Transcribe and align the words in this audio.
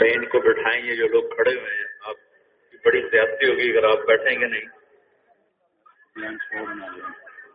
ان 0.00 0.24
کو 0.24 0.40
بٹھائیں 0.40 0.86
گے 0.86 0.96
جو 0.96 1.08
لوگ 1.08 1.22
کھڑے 1.22 1.50
ہوئے 1.50 1.74
ہیں۔ 1.74 1.84
آپ 2.00 2.14
کی 2.70 2.76
بڑی 2.84 3.02
زیادتی 3.10 3.50
ہوگی 3.50 3.70
اگر 3.70 3.84
آپ 3.84 4.06
بیٹھیں 4.06 4.40
گے 4.40 4.46
نہیں۔ 4.46 4.64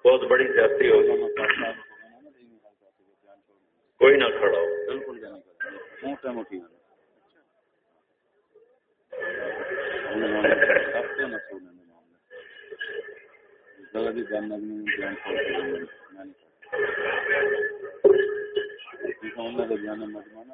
بہت 0.08 0.24
بڑی 0.28 0.48
زیادتی 0.54 0.90
ہوگی۔ 0.90 1.34
کوئی 4.00 4.18
نہ 4.18 4.26
کھڑا 4.40 4.58
ہو۔ 4.58 4.86
بالکل 4.86 6.77
والا 14.08 14.16
بھی 14.16 14.24
جاننا 14.24 14.56
مجموعہ 20.08 20.48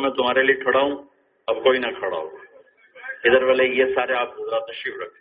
میں 0.00 0.10
تمہارے 0.10 0.42
لیے 0.42 0.54
کھڑا 0.54 0.80
ہوں، 0.80 1.02
اب 1.46 1.56
کوئی 1.56 1.78
نہ 1.78 1.98
کھڑا 1.98 2.16
ہو۔ 2.16 2.36
ادھر 3.24 3.42
والے، 3.42 3.64
یہ 3.64 3.84
سارے 3.94 4.14
آپ 4.14 4.40
حضرات 4.40 4.62
تشریف 4.66 4.94
رکھیں۔ 4.96 5.20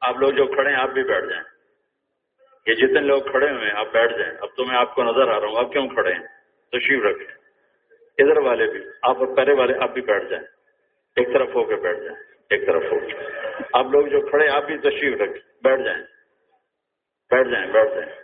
آپ 0.00 0.16
لوگ 0.16 0.30
جو 0.30 0.46
کھڑے 0.46 0.68
ہیں، 0.68 0.76
آپ 0.76 0.88
بھی 0.88 1.02
بیٹھ 1.04 1.26
جائیں۔ 1.26 1.44
یہ 2.66 2.74
جتنے 2.74 3.00
لوگ 3.00 3.22
کھڑے 3.22 3.50
ہوئے 3.50 3.64
ہیں، 3.64 3.76
آپ 3.76 3.86
بیٹھ 3.92 4.18
جائیں۔ 4.18 4.32
اب 4.40 4.48
تو 4.56 4.64
میں 4.64 4.76
آپ 4.76 4.94
کو 4.94 5.02
نظر 5.02 5.28
آ 5.28 5.40
رہا 5.40 5.48
ہوں، 5.48 5.56
آپ 5.56 5.72
کیوں 5.72 5.88
کھڑے 5.88 6.12
ہیں؟ 6.12 6.26
تشریف 6.72 7.04
رکھیں۔ 7.04 7.36
ادھر 8.18 8.38
والے 8.38 8.66
بھی، 8.66 8.80
آپ 9.02 9.16
پہلے 9.36 9.52
والے، 9.52 9.74
آپ 9.82 9.90
بھی 9.90 10.02
بیٹھ 10.02 10.24
جائیں۔ 10.24 10.46
ایک 11.16 11.32
طرف 11.32 11.48
ہو 11.54 11.64
کے 11.64 11.76
بیٹھ 11.76 11.98
جائیں۔ 11.98 12.16
ایک 12.50 12.66
طرف 12.66 12.82
ہو 12.82 12.98
کے۔ 12.98 13.14
آپ 13.72 13.86
لوگ 13.86 14.06
جو 14.06 14.20
کھڑے 14.30 14.48
آپ 14.48 14.64
بھی 14.64 14.78
تشریف 14.78 15.20
رکھیں۔ 15.20 15.52
بیٹھ 15.62 15.82
جائیں۔ 15.82 16.02
بیٹھ 17.30 17.48
جائیں 17.48 17.66
بیٹھ 17.66 17.94
جائیں۔ 17.94 18.20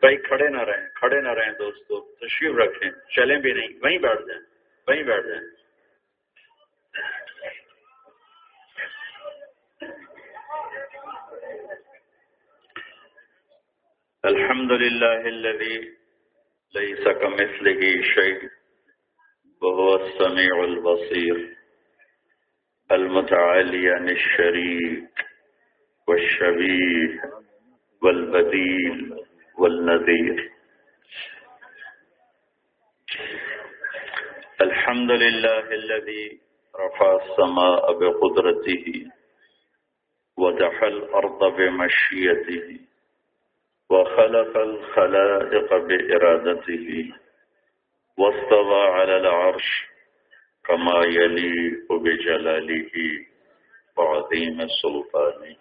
بھائی 0.00 0.16
کھڑے 0.16 0.48
نہ 0.48 0.60
رہیں، 0.62 0.88
کھڑے 0.94 1.20
نہ 1.20 1.28
رہیں 1.28 1.52
دوستو، 1.52 2.00
تشریف 2.00 2.54
رکھیں، 2.56 2.90
چلیں 3.08 3.38
بھی 3.38 3.52
نہیں، 3.52 3.68
وہیں 3.82 3.98
بیٹھ 3.98 4.26
جائیں، 4.26 4.42
وہیں 4.88 5.02
بیٹھ 5.02 5.26
جائیں۔ 5.26 5.46
الحمد 14.22 14.72
لله 14.72 15.26
الذي 15.26 15.76
ليس 16.74 17.04
كمثله 17.20 18.02
شيء 18.02 18.48
وهو 19.62 19.94
السميع 19.96 20.64
البصير 20.64 21.56
المتعالي 22.90 23.90
عن 23.90 24.08
الشريك 24.08 25.24
والشبيه 26.08 27.30
والبديل 28.02 29.17
والنذير. 29.58 30.52
الحمد 34.60 35.10
لله 35.10 35.58
الذي 35.80 36.40
رفع 36.76 37.16
السماء 37.22 37.92
بقدرته 37.92 39.06
ودح 40.36 40.82
الأرض 40.82 41.56
بمشيته 41.56 42.78
وخلق 43.90 44.56
الخلائق 44.56 45.76
بإرادته 45.76 47.12
واستوى 48.18 48.82
على 48.82 49.16
العرش 49.16 49.68
كما 50.64 51.04
يليق 51.04 51.92
بجلاله 51.92 52.92
وعظيم 53.96 54.66
سلطانه. 54.82 55.56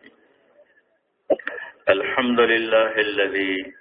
الحمد 1.90 2.40
لله 2.40 2.92
الذي 2.96 3.74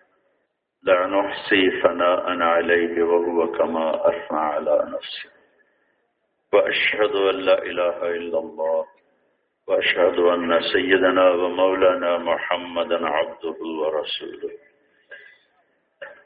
لا 0.86 1.06
نحصي 1.06 1.82
ثناء 1.82 2.42
عليه 2.42 3.02
وهو 3.02 3.52
كما 3.52 4.08
أثنى 4.08 4.38
على 4.38 4.76
نفسه. 4.94 5.30
وأشهد 6.52 7.14
أن 7.30 7.36
لا 7.40 7.62
إله 7.62 8.10
إلا 8.10 8.38
الله. 8.38 8.84
وأشهد 9.68 10.18
أن 10.18 10.60
سيدنا 10.72 11.30
ومولانا 11.30 12.18
محمدا 12.18 13.08
عبده 13.08 13.58
ورسوله. 13.80 14.52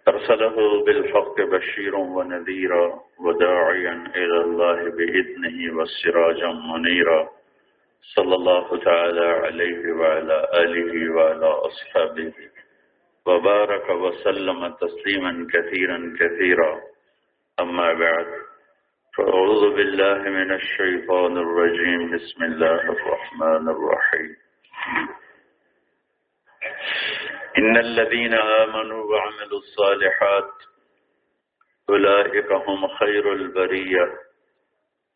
أرسله 0.08 0.84
بالحق 0.84 1.40
بشيرا 1.40 1.98
ونذيرا 1.98 3.00
وداعيا 3.20 3.94
إلى 4.16 4.40
الله 4.40 4.78
بإذنه 4.96 5.78
والسراجا 5.78 6.52
منيرا. 6.52 7.28
صلى 8.14 8.34
الله 8.34 8.78
تعالى 8.84 9.26
عليه 9.26 9.92
وعلى 9.92 10.48
آله 10.54 11.14
وعلى 11.16 11.46
أصحابه. 11.46 12.32
وبارك 13.26 13.90
وسلم 13.90 14.74
تسليما 14.74 15.46
كثيرا 15.52 16.16
كثيرا. 16.20 16.80
أما 17.60 17.92
بعد 17.92 18.26
فأعوذ 19.16 19.74
بالله 19.74 20.18
من 20.18 20.52
الشيطان 20.52 21.36
الرجيم. 21.36 22.10
بسم 22.14 22.44
الله 22.44 22.80
الرحمن 22.80 23.68
الرحيم. 23.68 24.36
إن 27.58 27.76
الذين 27.76 28.34
آمنوا 28.34 29.04
وعملوا 29.04 29.58
الصالحات 29.58 30.52
أولئك 31.90 32.52
هم 32.52 32.88
خير 32.88 33.32
البرية. 33.32 34.06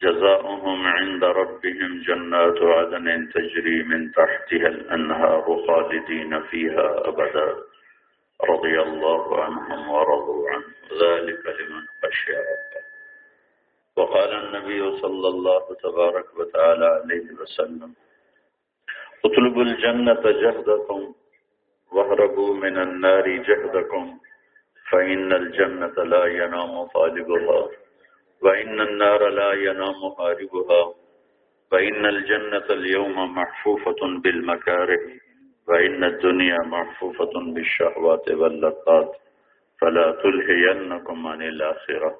جزاؤهم 0.02 0.86
عند 0.86 1.24
ربهم 1.24 2.02
جنات 2.06 2.58
عدن 2.62 3.28
تجري 3.34 3.82
من 3.82 4.12
تحتها 4.12 4.68
الأنهار 4.68 5.44
خالدين 5.66 6.42
فيها 6.42 7.08
أبدا. 7.08 7.73
رضي 8.44 8.82
الله 8.82 9.40
عنهم 9.44 9.90
ورضوا 9.90 10.50
عنه 10.50 10.64
ذلك 11.02 11.42
لمن 11.58 11.82
خشي 12.02 12.32
ربه. 12.32 12.82
وقال 13.96 14.30
النبي 14.34 15.00
صلى 15.00 15.28
الله 15.28 15.62
تبارك 15.82 16.38
وتعالى 16.38 16.86
عليه 16.86 17.26
وسلم 17.40 17.94
اطلبوا 19.24 19.62
الجنة 19.62 20.22
جهدكم 20.42 21.14
واهربوا 21.92 22.54
من 22.54 22.78
النار 22.78 23.28
جهدكم 23.28 24.18
فإن 24.90 25.32
الجنة 25.32 25.96
لا 26.04 26.24
ينام 26.26 26.84
طالبها 26.86 27.68
وإن 28.42 28.80
النار 28.80 29.28
لا 29.28 29.52
ينام 29.52 30.00
هاربها 30.18 30.94
فإن 31.70 32.06
الجنة 32.06 32.66
اليوم 32.70 33.34
محفوفة 33.34 34.00
بالمكاره 34.24 35.00
وإن 35.68 36.04
الدنيا 36.04 36.62
محفوفة 36.62 37.52
بالشهوات 37.52 38.30
واللقات 38.30 39.08
فلا 39.80 40.10
تلهينكم 40.10 41.26
عن 41.26 41.42
الآخرة. 41.42 42.10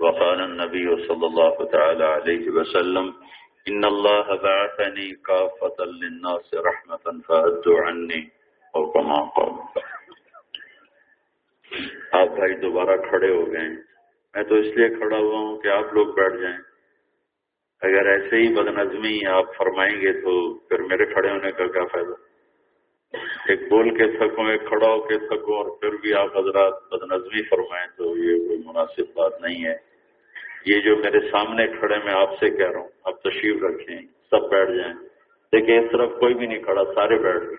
وقال 0.00 0.40
النبي 0.40 1.06
صلى 1.06 1.26
الله 1.26 1.64
تعالى 1.64 2.04
عليه 2.04 2.50
وسلم، 2.50 3.10
إن 3.68 3.84
الله 3.84 4.34
بعثني 4.34 5.14
كافة 5.14 5.84
للناس 5.84 6.54
رحمة 6.54 7.20
فأدوا 7.26 7.86
عني 7.86 8.20
أو 8.74 8.90
كما 8.92 9.24
قال. 9.24 9.80
آپ 12.12 12.28
بھائی 12.28 12.54
دوبارہ 12.54 12.96
کھڑے 12.96 13.34
ہو 13.34 13.52
گئے 13.52 13.60
ہیں۔ 13.60 13.76
میں 14.34 14.42
تو 14.42 14.54
اس 14.54 14.66
لیے 14.66 14.88
کھڑا 14.88 15.16
ہوا 15.16 15.38
ہوں 15.38 15.58
کہ 15.58 15.68
آپ 15.68 15.94
لوگ 15.94 16.06
بیٹھ 16.06 16.36
جائیں۔ 16.36 16.58
اگر 17.82 18.06
ایسے 18.06 18.36
ہی 18.36 18.54
بد 18.54 18.78
نظمی 18.78 19.26
آپ 19.26 19.56
فرمائیں 19.56 20.00
گے 20.00 20.12
تو 20.12 20.58
پھر 20.58 20.78
میرے 20.78 21.06
کھڑے 21.06 21.30
ہونے 21.30 21.52
کا 21.52 21.66
کیا 21.66 21.84
فائدہ؟ 21.84 22.27
ایک 23.12 23.60
بول 23.70 23.90
کے 23.90 24.06
تھکوں 24.18 24.50
ایک 24.50 24.60
کھڑا 24.66 24.88
ہو 24.88 25.00
کے 25.00 25.18
تھکوں 25.18 25.56
اور 25.56 25.80
پھر 25.80 25.88
بھی 26.02 26.14
آپ 26.14 26.36
حضرات 26.36 26.72
بد 26.90 27.12
نظمی 27.12 27.42
فرمائیں 27.42 27.86
تو 27.96 28.04
یہ 28.16 28.46
کوئی 28.46 28.62
مناسب 28.66 29.02
بات 29.14 29.40
نہیں 29.40 29.64
ہے۔ 29.64 29.76
یہ 30.66 30.80
جو 30.80 30.96
میرے 30.96 31.30
سامنے 31.30 31.66
کھڑے 31.66 31.98
میں 32.04 32.12
آپ 32.12 32.38
سے 32.40 32.50
کہہ 32.50 32.70
رہا 32.70 32.80
ہوں، 32.80 32.88
آپ 33.04 33.22
تشریف 33.22 33.62
رکھیں، 33.62 33.98
سب 34.30 34.50
بیٹھ 34.50 34.70
جائیں۔ 34.70 34.94
دیکھیں، 35.52 35.78
اس 35.78 35.90
طرف 35.92 36.10
کوئی 36.20 36.34
بھی 36.34 36.46
نہیں 36.46 36.62
کھڑا، 36.62 36.84
سارے 36.84 37.18
بیٹھ 37.18 37.44
گئے۔ 37.44 37.56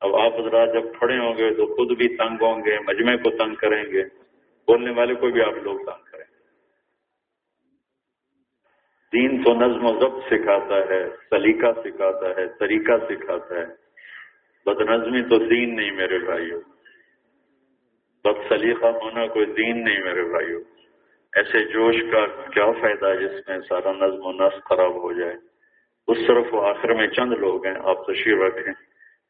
اب 0.00 0.16
آپ 0.16 0.40
حضرات 0.40 0.74
جب 0.74 0.98
کھڑے 0.98 1.18
ہوں 1.18 1.34
گے 1.38 1.54
تو 1.54 1.66
خود 1.66 1.96
بھی 1.98 2.16
تنگ 2.16 2.36
ہوں 2.42 2.64
گے، 2.64 2.78
مجمع 2.78 3.16
کو 3.16 3.30
تنگ 3.30 3.54
کریں 3.54 3.84
گے۔ 3.92 4.04
بولنے 4.66 4.90
والے 4.90 5.14
کو 5.14 5.26
بھی 5.26 5.42
آپ 5.42 5.54
لوگ 5.62 5.78
تنگ 5.78 6.04
کریں۔ 6.12 6.24
دین 9.12 9.42
تو 9.42 9.54
نظم 9.54 9.84
و 9.84 10.00
ضبط 10.00 10.24
سکھاتا 10.26 10.76
ہے، 10.76 11.08
سلیقہ 11.30 11.80
سکھاتا 11.80 12.28
ہے، 12.28 12.46
طریقہ 12.58 12.92
سکھاتا 13.08 13.54
ہے۔ 13.54 13.79
بد 14.66 14.80
نظمی 14.80 15.22
تو 15.22 15.38
دین 15.38 15.76
نہیں 15.76 15.90
میرے 15.90 16.18
بھائیوں 16.18 16.60
بد 18.24 18.48
سلیقہ 18.48 18.86
ہونا 18.86 19.26
کوئی 19.26 19.46
دین 19.46 19.84
نہیں 19.84 20.02
میرے 20.02 20.22
بھائیوں 20.22 20.60
ایسے 21.36 21.64
جوش 21.64 21.96
کا 22.12 22.26
کیا 22.26 22.72
فائدہ 22.72 23.14
جس 23.20 23.48
میں 23.48 23.58
سارا 23.68 23.92
نظم 23.92 24.26
و 24.26 24.32
نسق 24.32 24.68
خراب 24.68 25.02
ہو 25.02 25.12
جائے؟ 25.12 25.34
اس 26.08 26.18
طرف 26.26 26.44
وہ 26.52 26.66
آخر 26.66 26.94
میں 26.94 27.06
چند 27.06 27.32
لوگ 27.32 27.66
ہیں، 27.66 27.74
آپ 27.84 28.06
تشریف 28.06 28.38
رکھیں۔ 28.40 28.74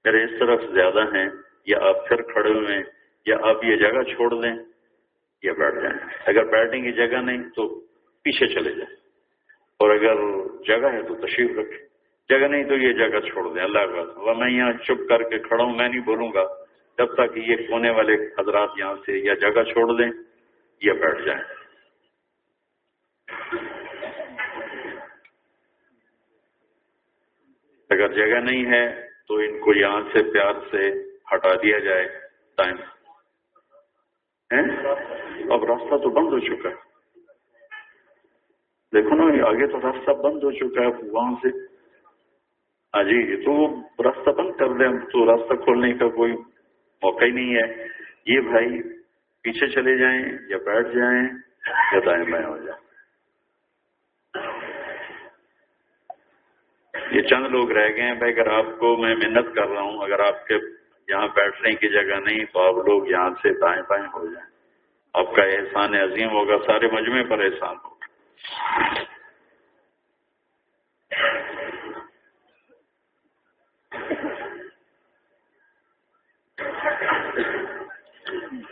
میرے 0.04 0.24
اس 0.24 0.30
طرف 0.38 0.60
زیادہ 0.72 1.16
ہیں، 1.16 1.28
یا 1.66 1.78
آپ 1.80 2.08
پھر 2.08 2.22
کھڑے 2.22 2.50
ہوئے 2.50 2.76
ہیں، 2.76 2.82
یا 3.26 3.36
آپ 3.42 3.64
یہ 3.64 3.76
جگہ 3.76 4.02
چھوڑ 4.02 4.42
دیں۔ 4.42 4.56
یا 5.42 5.52
بیٹھ 5.52 5.74
جائیں۔ 5.74 5.98
اگر 6.26 6.44
بیٹھنے 6.44 6.80
کی 6.80 6.92
جگہ 6.92 7.16
نہیں 7.16 7.42
تو 7.42 7.80
پیچھے 8.22 8.46
چلے 8.46 8.72
جائیں۔ 8.72 8.96
اور 9.78 9.90
اگر 9.90 10.14
جگہ 10.64 10.92
ہے 10.92 11.02
تو 11.02 11.14
تشریف 11.14 11.50
رکھیں۔ 11.58 11.89
جگہ 12.30 12.46
نہیں 12.46 12.64
تو 12.64 12.74
یہ 12.74 12.92
جگہ 12.92 13.20
چھوڑ 13.20 13.54
دیں، 13.54 13.62
اللہ 13.62 13.78
کا 13.78 14.32
میں 14.32 14.50
یہاں 14.50 14.72
چپ 14.72 15.08
کر 15.08 15.22
کے 15.22 15.38
کھڑا 15.38 15.64
ہوں، 15.64 15.76
میں 15.76 15.88
نہیں 15.88 16.00
بولوں 16.00 16.32
گا۔ 16.34 16.44
جب 16.98 17.14
تک 17.14 17.36
یہ 17.36 17.56
کونے 17.56 17.90
والے 17.90 18.14
حضرات 18.14 18.70
یہاں 18.76 18.94
سے 19.06 19.18
یا 19.18 19.34
جگہ 19.34 19.62
چھوڑ 19.62 19.98
دیں 19.98 20.10
یا 20.80 20.92
بیٹھ 20.92 21.22
جائیں۔ 21.22 21.42
اگر 27.90 28.12
جگہ 28.12 28.40
نہیں 28.40 28.72
ہے 28.72 29.08
تو 29.28 29.36
ان 29.36 29.60
کو 29.60 29.74
یہاں 29.74 30.00
سے 30.12 30.22
پیار 30.32 30.52
سے 30.70 30.90
ہٹا 31.34 31.54
دیا 31.62 31.78
جائے۔ 31.78 32.08
ٹائم۔ 32.56 32.76
اب 35.52 35.64
راستہ 35.64 35.96
تو 35.96 36.10
بند 36.10 36.32
ہو 36.32 36.38
چکا 36.38 36.68
ہے۔ 36.68 36.74
دیکھو 38.94 39.14
نا، 39.14 39.46
آگے 39.46 39.66
تو 39.66 39.80
راستہ 39.80 40.10
بند 40.10 40.42
ہو 40.42 40.50
چکا 40.50 40.82
ہے، 40.82 41.10
وہاں 41.10 41.34
سے 41.42 41.69
جی 42.94 43.44
تو 43.44 43.80
راستہ 44.02 44.30
بند 44.30 44.52
کر 44.52 44.68
دیں، 44.68 44.88
تو 45.12 45.32
راستہ 45.32 45.54
کھولنے 45.54 45.92
کا 45.92 46.08
کوئی 46.08 46.32
موقع 47.02 47.24
ہی 47.24 47.30
نہیں 47.30 47.54
ہے۔ 47.54 47.86
یہ 48.26 48.40
بھائی 48.40 48.82
پیچھے 49.42 49.66
چلے 49.66 49.96
جائیں 49.96 50.24
یا 50.48 50.56
بیٹھ 50.56 50.88
جائیں، 50.88 51.28
یا 51.92 51.98
دائیں 52.06 52.24
بائیں 52.24 52.46
ہو 52.46 52.56
جائیں۔ 52.56 52.90
یہ 57.10 57.22
چند 57.22 57.46
لوگ 57.46 57.70
رہ 57.72 57.88
گئے 57.88 58.02
ہیں۔ 58.02 58.14
بھائی، 58.14 58.32
اگر 58.32 58.46
آپ 58.46 58.64
کو 58.78 58.96
میں 58.96 59.14
محنت 59.14 59.54
کر 59.54 59.66
رہا 59.66 59.80
ہوں، 59.80 59.98
اگر 59.98 60.20
آپ 60.20 60.46
کے 60.46 60.54
یہاں 61.08 61.28
بیٹھنے 61.28 61.72
کی 61.72 61.88
جگہ 61.88 62.20
نہیں، 62.20 62.44
تو 62.44 62.60
آپ 62.60 62.74
لوگ 62.86 63.06
یہاں 63.06 63.30
سے 63.30 63.58
دائیں 63.60 63.82
بائیں 63.88 64.06
ہو 64.06 64.26
جائیں۔ 64.26 64.50
آپ 65.14 65.34
کا 65.34 65.42
احسان 65.42 65.94
عظیم 65.94 66.30
ہوگا، 66.30 66.56
سارے 66.66 66.88
مجمع 66.92 67.22
پر 67.28 67.38
احسان 67.38 67.76
ہوگا۔ 67.84 68.00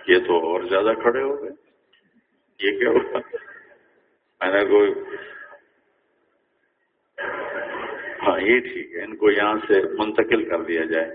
یہ 0.08 0.18
تو 0.18 0.36
اور 0.38 0.60
زیادہ 0.62 0.92
کھڑے 1.02 1.22
ہو 1.22 1.42
گئے۔ 1.42 1.50
یہ 2.60 2.78
کیا 2.78 2.90
ہوگا 2.90 3.18
میں 4.40 4.52
نے 4.52 4.64
کوئی 4.64 4.92
ہاں 8.22 8.40
یہ 8.40 8.60
ٹھیک 8.60 8.92
ہے۔ 8.94 9.04
ان 9.04 9.16
کو 9.16 9.30
یہاں 9.30 9.54
سے 9.68 9.82
منتقل 9.98 10.48
کر 10.48 10.62
دیا 10.62 10.84
جائے۔ 10.84 11.14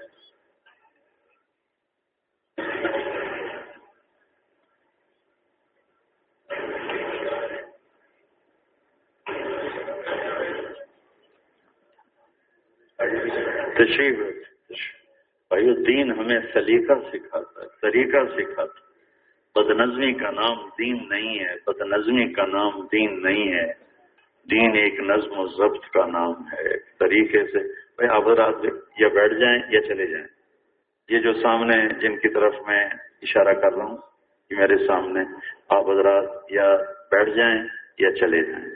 تشریف۔ 13.73 14.42
بھائی 15.53 15.83
دین 15.83 16.11
ہمیں 16.11 16.39
سلیقہ 16.53 16.93
سکھاتا 17.13 17.61
ہے 17.61 17.67
طریقہ 17.81 18.17
سکھاتا 18.35 18.79
ہے۔ 18.79 18.83
بد 19.55 19.69
نظمی 19.69 20.13
کا 20.13 20.31
نام 20.31 20.69
دین 20.79 21.09
نہیں 21.09 21.39
ہے 21.39 21.55
بد 21.67 21.81
نظمی 21.81 22.33
کا 22.33 22.45
نام 22.45 22.87
دین 22.91 23.23
نہیں 23.23 23.53
ہے۔ 23.53 23.67
دین 24.51 24.75
ایک 24.75 24.99
نظم 24.99 25.39
و 25.39 25.47
ضبط 25.47 25.89
کا 25.89 26.05
نام 26.07 26.31
ہے، 26.31 26.69
ایک 26.69 26.99
طریقے 26.99 27.45
سے۔ 27.45 27.59
بھائی، 27.69 28.09
آپ 28.09 28.27
رات 28.27 28.55
یا 28.99 29.07
بیٹھ 29.07 29.33
جائیں 29.33 29.59
یا 29.69 29.81
چلے 29.81 30.05
جائیں۔ 30.05 30.27
یہ 31.09 31.19
جو 31.19 31.33
سامنے 31.33 31.89
جن 31.99 32.17
کی 32.17 32.29
طرف 32.29 32.55
میں 32.67 32.85
اشارہ 33.21 33.53
کر 33.53 33.73
رہا 33.73 33.85
ہوں 33.85 33.97
کہ 34.49 34.55
میرے 34.55 34.77
سامنے۔ 34.87 35.19
آپ 35.69 35.89
حضرات 35.89 36.51
یا 36.51 36.77
بیٹھ 37.11 37.29
جائیں 37.29 37.63
یا 37.99 38.11
چلے 38.11 38.43
جائیں۔ 38.43 38.75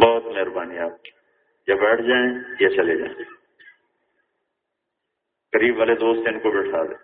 بہت 0.00 0.26
مہربانی 0.26 0.78
آپ۔ 0.78 1.02
کی 1.02 1.10
یا 1.68 1.74
بیٹھ 1.74 2.02
جائیں 2.02 2.34
یا 2.60 2.68
چلے 2.68 2.96
جائیں۔ 2.96 3.37
قریب 5.58 5.78
والے 5.78 5.94
دوست 6.00 6.28
ان 6.28 6.40
کو 6.40 6.50
بٹھا 6.52 6.84
دیں 6.84 6.98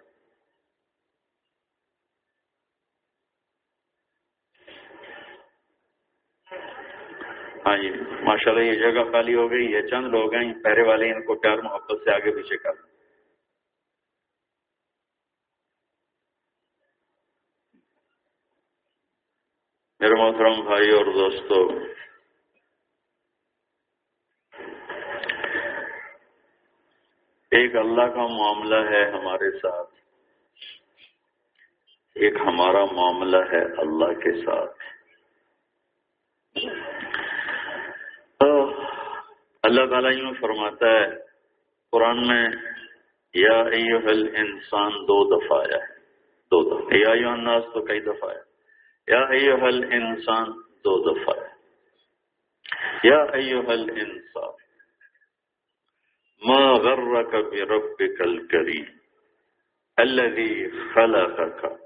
ہاں 7.66 7.76
جی 7.78 7.90
ماشاء 8.24 8.52
اللہ 8.52 8.64
یہ 8.64 8.74
جگہ 8.80 9.04
خالی 9.12 9.34
ہو 9.34 9.50
گئی، 9.50 9.64
یہ 9.72 9.82
چند 9.90 10.06
لوگ 10.14 10.34
ہیں 10.34 10.52
پہرے 10.64 10.82
والے 10.88 11.10
ان 11.12 11.22
کو 11.26 11.34
پیار 11.42 11.58
محبت 11.64 12.04
سے 12.04 12.10
آگے 12.14 12.32
پیچھے 12.36 12.56
کر۔ 12.58 12.74
میرے 20.00 20.14
محترم 20.14 20.60
بھائی 20.64 20.90
اور 20.90 21.12
دوستو 21.14 21.60
ایک 27.54 27.76
اللہ 27.76 28.02
کا 28.02 28.26
معاملہ 28.26 28.90
ہے 28.90 29.10
ہمارے 29.10 29.58
ساتھ۔ 29.58 29.90
ایک 32.14 32.34
ہمارا 32.36 32.84
معاملہ 32.84 33.36
ہے 33.36 33.64
اللہ 33.80 34.12
کے 34.12 34.40
ساتھ۔ 34.40 34.76
اللہ 39.62 39.86
تعالیٰ 39.90 40.12
یوں 40.12 40.32
فرماتا 40.40 40.86
ہے، 40.86 41.06
قرآن 41.90 42.26
میں، 42.26 42.48
یا 43.34 43.62
ایوہل 43.62 44.36
انسان 44.36 44.92
دو 44.92 45.36
دفعہ 45.36 45.58
آیا 45.60 45.76
ہے۔ 45.76 45.94
دو 46.50 46.78
دفعہ۔ 46.78 46.98
یا 46.98 47.10
ایوہ 47.10 47.32
الناس 47.32 47.64
تو 47.64 47.84
کئی 47.84 48.00
دفعہ 48.00 48.30
آیا۔ 48.30 48.40
یا 49.08 49.24
ایوہل 49.24 49.84
انسان 49.92 50.44
دو 50.60 51.14
دفعہ 51.14 51.34
ہے 51.44 51.54
یا 53.04 53.22
ایوہل 53.22 53.90
انسان 53.90 54.63
ما 56.42 56.72
غرك 56.84 57.34
بربك 57.34 58.20
الكريم 58.20 59.00
الذي 59.98 60.70
خلقك 60.94 61.78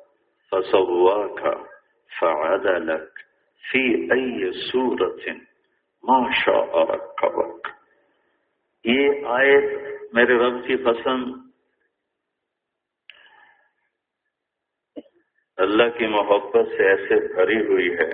فسواك 0.52 1.58
فعدلك 2.10 3.12
في 3.64 4.12
أي 4.12 4.52
سورة 4.52 5.36
ما 6.04 6.30
شاء 6.44 6.84
ركبك 6.92 7.74
یہ 8.84 9.26
آیت 9.28 9.64
میرے 10.14 10.34
رب 10.38 10.56
کی 10.66 10.76
پسند 10.84 11.32
اللہ 15.58 15.88
کی 15.98 16.06
محبت 16.06 16.68
سے 16.68 16.88
ایسے 16.88 17.16
بھری 17.34 17.58
ہوئی 17.66 17.88
ہے، 17.98 18.10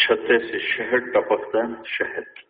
چھتے 0.00 0.38
سے 0.40 0.58
شہد 0.66 1.12
ٹپکتا 1.14 1.62
ہے 1.62 1.82
شہد 1.88 2.45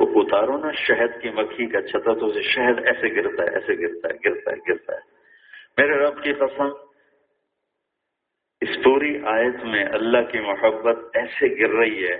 وہ 0.00 0.22
اتارو 0.22 0.58
نا 0.58 0.70
شہد 0.72 1.22
کی 1.22 1.30
مکھی 1.30 1.66
کا 1.66 1.82
چھتا 1.82 2.14
تو 2.14 2.26
اسے 2.26 2.42
شہد 2.42 2.86
ایسے 2.86 3.16
گرتا 3.16 3.42
ہے، 3.42 3.48
ایسے 3.48 3.82
گرتا 3.82 4.08
ہے 4.08 4.14
گرتا 4.24 4.50
ہے 4.50 4.56
گرتا 4.68 4.92
ہے۔ 4.92 4.98
میرے 5.78 5.98
رب 5.98 6.22
کی 6.22 6.32
قسم 6.32 6.68
اس 8.60 8.84
پوری 8.84 9.18
آیت 9.24 9.64
میں 9.64 9.84
اللہ 9.84 10.18
کی 10.32 10.40
محبت 10.40 11.16
ایسے 11.16 11.60
گر 11.60 11.70
رہی 11.70 12.08
ہے 12.08 12.16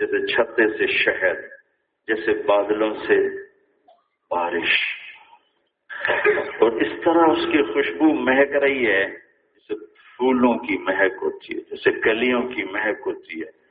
جیسے 0.00 0.26
چھتے 0.26 0.78
سے 0.78 0.86
شہد، 0.86 1.36
جیسے 2.06 2.42
بادلوں 2.42 2.94
سے 2.94 3.28
بارش۔ 4.30 5.02
اور 6.60 6.72
اس 6.72 7.04
طرح 7.04 7.26
اس 7.26 7.52
کی 7.52 7.72
خوشبو 7.72 8.14
مہک 8.14 8.56
رہی 8.56 8.86
ہے، 8.86 9.06
جیسے 9.06 9.86
پھولوں 9.86 10.54
کی 10.58 10.78
مہک 10.78 11.22
ہوتی 11.22 11.56
ہے، 11.56 11.60
جیسے 11.60 12.00
کلیوں 12.00 12.42
کی 12.42 12.62
مہک 12.62 13.00
ہوتی 13.06 13.40
ہے۔ 13.40 13.61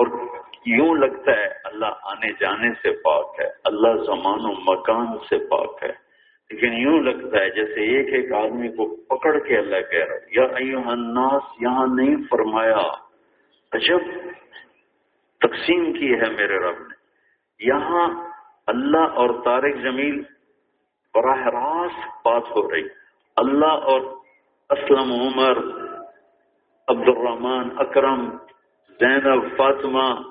اور 0.00 0.28
یوں 0.66 0.94
لگتا 0.94 1.32
ہے 1.32 1.48
اللہ 1.64 1.86
آنے 1.86 2.32
جانے 2.32 2.74
سے 2.74 2.90
پاک 2.90 3.40
ہے، 3.40 3.46
اللہ 3.64 3.96
زمان 4.04 4.40
و 4.44 4.52
مکان 4.52 5.18
سے 5.18 5.38
پاک 5.38 5.82
ہے۔ 5.82 6.10
لیکن 6.50 6.72
یوں 6.72 7.00
لگتا 7.00 7.38
ہے 7.38 7.50
جیسے 7.50 7.80
ایک 7.80 8.14
ایک 8.14 8.32
آدمی 8.32 8.68
کو 8.68 8.96
پکڑ 8.96 9.38
کے 9.38 9.58
اللہ 9.58 9.90
کہہ 9.90 10.04
رہا 10.04 10.14
یا 10.30 10.44
ایوہ 10.56 10.86
الناس، 10.86 11.42
یہاں 11.60 11.86
نہیں 11.86 12.16
فرمایا۔ 12.30 12.78
عجب 13.72 13.98
تقسیم 15.40 15.92
کی 15.92 16.14
ہے 16.14 16.30
میرے 16.30 16.58
رب 16.58 16.78
نے۔ 16.78 16.94
یہاں 17.66 18.28
اللہ 18.66 18.98
اور 18.98 19.30
طارق 19.44 19.74
جمیل 19.74 20.22
براہ 21.14 21.46
راست 21.46 22.26
بات 22.26 22.42
ہو 22.42 22.70
رہی۔ 22.70 22.88
اللہ 23.36 23.66
اور 23.66 24.00
اسلم 24.70 25.12
عمر 25.12 25.56
عبد 26.88 27.08
الرحمان 27.08 27.68
اکرم 27.76 28.36
زینب، 29.00 29.56
فاطمہ، 29.56 30.22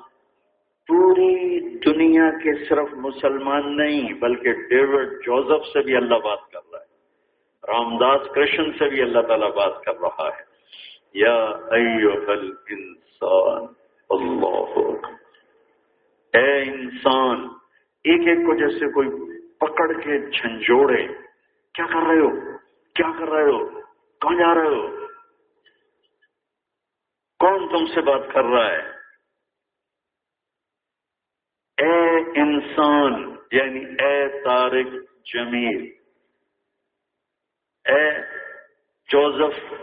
پوری 0.88 1.60
دنیا 1.60 2.30
کے 2.30 2.66
صرف 2.66 2.88
مسلمان 2.94 3.78
نہیں، 3.78 4.14
بلکہ 4.14 4.54
ڈیوڈ 4.54 5.08
جوزف 5.26 5.68
سے 5.74 5.82
بھی 5.82 5.96
اللہ 5.96 6.16
بات 6.16 6.52
کر 6.52 6.60
رہا 6.72 6.80
ہے 6.80 6.90
رام 7.72 7.98
داس 7.98 8.22
کرشن 8.36 8.72
سے 8.72 8.90
بھی 8.90 9.02
اللہ 9.02 9.20
تعالیٰ 9.20 9.54
بات 9.54 9.84
کر 9.84 10.00
رہا 10.00 10.28
ہے۔ 10.28 10.50
یا 11.14 11.46
انسان 12.70 13.66
اللہ۔ 14.10 14.90
اے 16.38 16.62
انسان، 16.62 17.48
ایک 18.04 18.28
ایک 18.28 18.38
کو 18.38 18.56
جیسے 18.56 18.92
کوئی 18.92 19.08
پکڑ 19.58 19.94
کے 19.94 20.20
جھنجھوڑے 20.20 21.08
کیا 21.74 21.86
کر 21.86 22.08
رہے 22.08 22.20
ہو؟ 22.20 22.58
کیا 22.96 23.12
کر 23.20 23.28
رہے 23.28 23.52
ہو؟ 23.52 23.68
کہاں 24.22 24.36
جا 24.36 24.56
رہے 24.56 24.68
ہو؟ 24.68 25.09
تم 27.72 27.86
سے 27.86 28.02
بات 28.02 28.28
کر 28.34 28.46
رہا 28.46 28.72
ہے۔ 28.72 28.88
اے 31.78 32.18
انسان 32.42 33.14
یعنی 33.52 33.84
اے 34.00 34.16
تارک 34.44 34.94
جمیل، 35.26 35.82
اے 37.86 38.04
جوزف، 39.10 39.74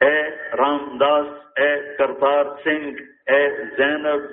اے 0.00 0.14
رام 0.56 0.96
داس 0.98 1.26
اے 1.56 1.70
کرتار 1.96 2.54
سنگھ، 2.64 3.02
اے 3.26 3.40
زینب، 3.76 4.32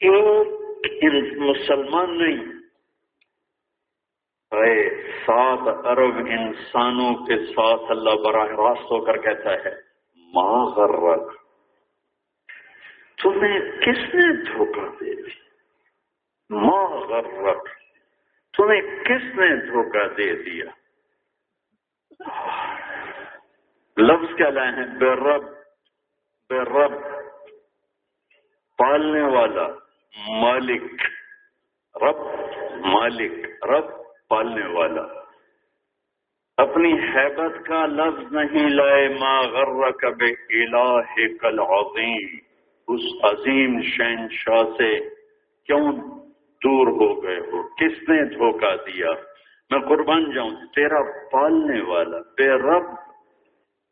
ایک 0.00 1.38
مسلمان 1.40 2.16
نہیں، 2.18 2.38
اے 4.52 4.74
سات 5.16 5.68
ارب 5.86 6.16
انسانوں 6.28 7.12
کے 7.26 7.36
ساتھ 7.46 7.90
اللہ 7.90 8.22
براہ 8.24 8.56
راست 8.60 8.90
ہو 8.90 9.04
کر 9.04 9.16
کہتا 9.18 9.52
ہے 9.64 9.74
ماں 10.32 10.64
غرق 10.76 11.39
تمہیں 13.22 13.58
کس 13.80 14.14
نے 14.14 14.26
دھوکہ 14.42 14.88
دے 15.00 15.14
دی 15.14 15.38
ماں 16.50 16.86
غرق 16.86 17.68
تمہیں 18.54 18.80
کس 19.04 19.24
نے 19.34 19.48
دھوکہ 19.66 20.06
دے 20.08 20.32
دیا؟ 20.42 20.64
لفظ 23.96 24.36
کیا 24.36 24.50
لائے 24.50 24.72
ہیں؟ 24.72 24.86
بے 24.98 25.10
رب 25.14 25.44
بے 26.50 26.60
رب، 26.60 26.92
پالنے 28.78 29.22
والا 29.22 29.66
مالک، 30.28 31.02
رب 31.94 32.20
مالک، 32.86 33.64
رب 33.64 33.90
پالنے 34.28 34.66
والا۔ 34.66 35.02
اپنی 36.58 36.92
حیبت 36.92 37.66
کا 37.66 37.86
لفظ 37.86 38.32
نہیں 38.32 38.68
لائے، 38.70 39.08
ما 39.08 39.40
غر 39.40 39.90
کب 39.90 40.22
الہ 40.22 41.26
کل 41.40 41.58
عظیم 41.58 42.49
اس 42.90 43.08
عظیم 43.22 43.80
شہنشاہ 43.88 44.62
سے 44.78 44.92
کیوں 45.68 45.92
دور 46.62 46.86
ہو 46.92 47.10
گئے 47.22 47.38
ہو؟ 47.38 47.62
کس 47.76 48.08
نے 48.08 48.22
دھوکہ 48.34 48.74
دیا؟ 48.86 49.12
میں 49.70 49.80
قربان 49.88 50.30
جاؤں 50.34 50.56
تیرا 50.74 51.02
پالنے 51.32 51.80
والا، 51.82 52.18
بے 52.38 52.48
رب 52.62 52.88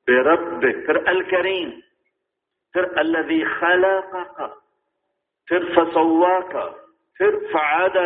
بے 0.08 0.22
رب 0.22 0.60
پھر 0.86 0.96
الکریم، 1.06 1.70
پھر 2.74 2.84
اللہ 2.96 3.44
خالق 3.60 4.12
کا 4.36 4.46
پھر 5.48 5.64
فسوا 5.74 6.38
کا 6.52 6.68
پھر 7.16 7.38
فعاد 7.52 7.96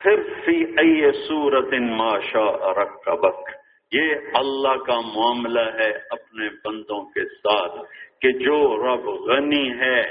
پھر 0.00 0.22
فی 0.44 0.56
ائی 0.78 1.10
صورت 1.28 1.72
ماشا 1.90 2.72
رکھ 2.72 3.50
یہ 3.92 4.34
اللہ 4.34 4.82
کا 4.86 4.98
معاملہ 5.06 5.64
ہے 5.74 5.90
اپنے 6.10 6.48
بندوں 6.64 7.00
کے 7.14 7.24
ساتھ۔ 7.36 7.78
کہ 8.20 8.32
جو 8.32 8.76
رب 8.76 9.08
غنی 9.08 9.70
ہے، 9.70 10.02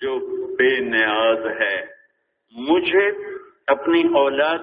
جو 0.00 0.18
بے 0.56 0.80
نیاز 0.80 1.46
ہے، 1.60 1.86
مجھے 2.52 3.10
اپنی 3.66 4.02
اولاد 4.14 4.58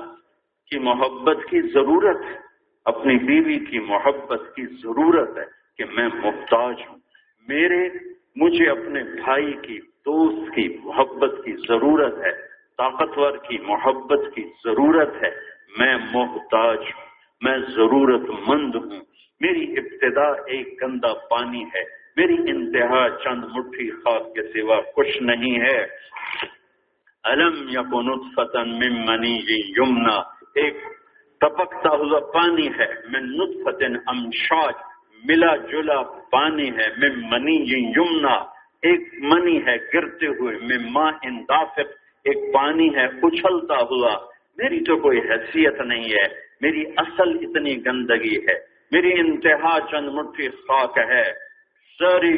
کی 0.70 0.80
محبت 0.80 1.38
کی 1.50 1.62
ضرورت 1.62 2.18
ہے، 2.26 2.38
اپنی 2.86 3.18
بیوی 3.18 3.66
کی 3.66 3.80
محبت 3.80 4.42
کی 4.56 4.66
ضرورت 4.66 5.38
ہے 5.38 5.46
کہ 5.78 5.86
میں 5.94 6.10
محتاج 6.14 6.76
ہوں۔ 6.90 6.98
میرے، 7.48 7.90
مجھے 8.36 8.70
اپنے 8.70 9.04
بھائی 9.04 9.54
کی، 9.54 9.80
دوست 9.80 10.56
کی 10.56 10.78
محبت 10.84 11.32
کی 11.46 11.52
ضرورت 11.68 12.14
ہے، 12.18 12.32
طاقتور 12.78 13.38
کی 13.38 13.58
محبت 13.58 14.36
کی 14.36 14.44
ضرورت 14.64 15.24
ہے۔ 15.24 15.30
میں 15.78 15.98
محتاج 16.12 16.78
ہوں، 16.78 17.06
میں 17.42 17.58
ضرورت 17.58 18.22
مند 18.48 18.76
ہوں۔ 18.76 19.00
میری 19.40 19.78
ابتدا 19.78 20.28
ایک 20.28 20.84
گندا 20.84 21.14
پانی 21.14 21.64
ہے۔ 21.64 21.99
میری 22.18 22.34
انتہا 22.34 23.10
چند 23.10 23.44
مٹھی 23.44 23.92
خاص 23.92 24.22
کے 24.36 24.42
سوا 24.42 24.82
کچھ 24.96 25.24
نہیں 25.24 25.60
ہے۔ 25.60 25.88
علم 27.24 27.70
یا 27.70 27.82
کو 27.82 28.02
نطفتن 28.02 28.70
من 28.80 29.06
منی 29.06 29.40
یمنا 29.78 30.18
ایک 30.56 30.74
ٹپکتا 31.42 31.90
ہوا 31.90 32.20
پانی 32.20 32.68
ہے۔ 32.68 32.88
میں 33.12 33.22
نطفت 33.22 33.84
امشاج۔ 34.08 34.74
ملا 35.26 35.56
جلا 35.56 36.02
پانی 36.02 36.70
ہے۔ 36.70 36.88
میں 36.98 37.10
منی 37.32 37.58
یمنا 37.72 38.34
ایک 38.82 39.02
منی 39.20 39.58
ہے 39.66 39.78
گرتے 39.94 40.28
ہوئے۔ 40.28 40.58
میں 40.62 40.78
ماں 40.92 41.12
اندافت 41.24 41.90
ایک 42.24 42.54
پانی 42.54 42.96
ہے 42.96 43.06
اچھلتا 43.06 43.76
ہوا۔ 43.76 44.16
میری 44.58 44.84
تو 44.84 44.98
کوئی 44.98 45.20
حیثیت 45.20 45.82
نہیں 45.82 46.06
ہے۔ 46.06 46.28
میری 46.62 46.84
اصل 46.98 47.30
اتنی 47.30 47.86
گندگی 47.86 48.38
ہے۔ 48.38 48.60
میری 48.92 49.20
انتہا 49.20 49.80
چند 49.92 50.08
مٹھی 50.08 50.50
خاک 50.50 50.98
ہے۔ 50.98 51.49
ساری 52.00 52.34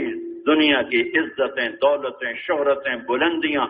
دنیا 0.45 0.81
کی 0.81 1.01
عزتیں، 1.19 1.69
دولتیں، 1.81 2.33
شہرتیں، 2.33 2.95
بلندیاں 3.07 3.65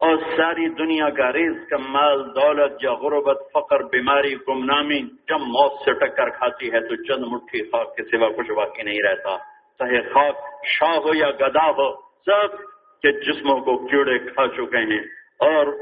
اور 0.00 0.16
ساری 0.36 0.68
دنیا 0.78 1.08
کا 1.10 1.32
ریز 1.32 1.56
کا 1.70 1.76
مال، 1.88 2.20
دولت، 2.34 2.84
یا 2.84 2.92
غربت، 2.94 3.40
فقر، 3.54 3.82
بیماری، 3.92 4.34
گمنامی 4.48 5.00
جب 5.28 5.46
موت 5.46 5.80
سے 5.84 5.92
ٹکر 6.00 6.28
کھاتی 6.30 6.70
ہے 6.72 6.80
تو 6.80 6.96
چند 7.02 7.24
مٹھی 7.24 7.62
خاک 7.70 7.94
کے 7.96 8.02
سوا 8.10 8.28
کچھ 8.36 8.50
باقی 8.50 8.82
نہیں 8.82 9.02
رہتا۔ 9.02 9.36
چاہے 9.80 10.00
خاک 10.12 10.44
شاہ 10.66 10.96
ہو 10.96 11.14
یا 11.14 11.30
گدا 11.40 11.64
ہو، 11.70 11.88
سب 12.26 12.54
کے 13.02 13.12
جسموں 13.20 13.58
کو 13.60 13.76
کیڑے 13.86 14.18
کھا 14.28 14.46
چکے 14.56 14.82
ہیں 14.92 15.00
اور 15.40 15.72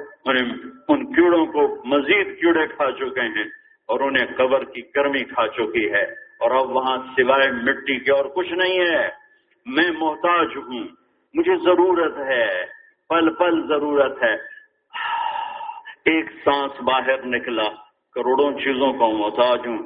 ان 0.88 1.04
کیڑوں 1.14 1.44
کو 1.46 1.66
مزید 1.86 2.38
کیڑے 2.40 2.66
کھا 2.66 2.90
چکے 2.92 3.26
ہیں 3.36 3.44
اور 3.88 4.00
انہیں 4.00 4.32
قبر 4.36 4.64
کی 4.64 4.82
گرمی 4.96 5.24
کھا 5.24 5.46
چکی 5.48 5.84
ہے 5.92 6.02
اور 6.40 6.50
اب 6.50 6.74
وہاں 6.76 6.96
سوائے 7.16 7.50
مٹی 7.60 7.98
کے 7.98 8.12
اور 8.12 8.24
کچھ 8.34 8.52
نہیں 8.52 8.80
ہے۔ 8.80 9.06
میں 9.66 9.90
محتاج 9.98 10.48
ہوں۔ 10.56 10.84
مجھے 11.34 11.56
ضرورت 11.56 12.18
ہے، 12.18 12.64
پل 13.08 13.34
پل 13.34 13.68
ضرورت 13.68 14.22
ہے۔ 14.22 14.34
ایک 16.04 16.24
سانس 16.44 16.82
باہر 16.82 17.26
نکلا، 17.26 17.64
کروڑوں 18.14 18.58
چیزوں 18.58 18.92
کو 18.92 19.12
محتاج 19.18 19.66
ہوں۔ 19.66 19.78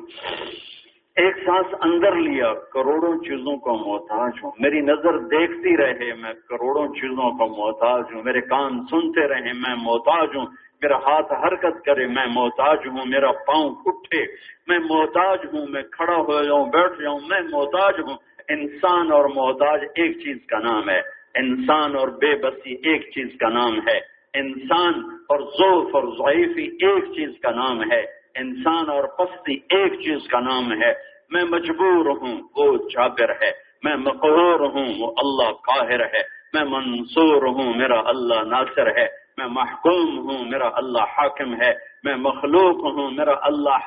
ایک 1.16 1.37
سانس 1.47 1.75
اندر 1.80 2.12
لیا، 2.12 2.54
کروڑوں 2.54 3.18
چیزوں 3.18 3.56
کو 3.56 3.75
محتاج 3.75 4.32
ہوں۔ 4.42 4.50
میری 4.58 4.80
نظر 4.80 5.18
دیکھتی 5.18 5.76
رہے، 5.76 6.14
میں 6.14 6.32
کروڑوں 6.49 6.94
چیزوں 6.94 7.30
کو 7.30 7.47
محتاج 7.47 8.04
ہوں۔ 8.14 8.23
میرے 8.23 8.40
کان 8.40 8.87
سنتے 8.90 9.28
رہے، 9.28 9.52
میں 9.52 9.75
محتاج 9.76 10.28
ہوں۔ 10.37 10.47
میرا 10.82 10.97
ہاتھ 10.97 11.32
حرکت 11.32 11.85
کرے، 11.85 12.06
میں 12.06 12.26
محتاج 12.35 12.78
ہوں۔ 12.87 13.06
میرا 13.06 13.32
پاؤں 13.32 13.75
اٹھے، 13.87 14.25
میں 14.66 14.78
محتاج 14.78 15.38
ہوں۔ 15.52 15.66
میں 15.68 15.82
کھڑا 15.82 16.16
ہو 16.16 16.42
جاؤں، 16.42 16.66
بیٹھ 16.66 17.02
جاؤں، 17.02 17.20
میں 17.28 17.40
محتاج 17.50 17.94
ہوں۔ 18.00 18.27
انسان 18.48 19.12
اور 19.12 19.24
محتاج 19.34 19.80
ایک 19.94 20.18
چیز 20.18 20.36
کا 20.46 20.58
نام 20.58 20.90
ہے۔ 20.90 21.00
انسان 21.34 21.96
اور 21.96 22.08
بے 22.08 22.36
بسی 22.36 22.74
ایک 22.74 23.02
چیز 23.02 23.38
کا 23.38 23.48
نام 23.48 23.78
ہے۔ 23.78 24.18
انسان 24.34 24.94
اور 25.28 25.40
ذوف 25.40 25.94
اور 25.94 26.02
ضعیفی 26.02 26.86
ایک 26.86 27.04
چیز 27.04 27.30
کا 27.42 27.50
نام 27.50 27.82
ہے۔ 27.92 28.00
انسان 28.34 28.90
اور 28.90 29.04
پستی 29.04 29.54
ایک 29.54 29.92
چیز 29.92 30.28
کا 30.28 30.40
نام 30.40 30.72
ہے۔ 30.82 30.92
میں 31.30 31.44
مجبور 31.44 32.06
ہوں، 32.06 32.36
وہ 32.56 32.78
جابر 32.88 33.30
ہے۔ 33.30 33.50
میں 33.82 33.96
مقہور 33.96 34.60
ہوں، 34.60 34.86
وہ 34.98 35.12
اللہ 35.16 35.52
قاہر 35.52 36.00
ہے۔ 36.00 36.38
میں 36.52 36.64
منصور 36.64 37.42
ہوں، 37.42 37.72
میرا 37.76 38.00
اللہ 38.04 38.42
ناصر 38.44 38.86
ہے۔ 38.86 39.06
میں 39.38 39.46
محکوم 39.46 40.18
ہوں، 40.18 40.44
میرا 40.44 40.68
اللہ 40.74 41.02
حاکم 41.02 41.54
ہے۔ 41.54 41.74
میں 42.04 42.16
مخلوق 42.16 42.76
ہوں، 42.76 43.10
میرا 43.10 43.32
اللہ 43.42 43.78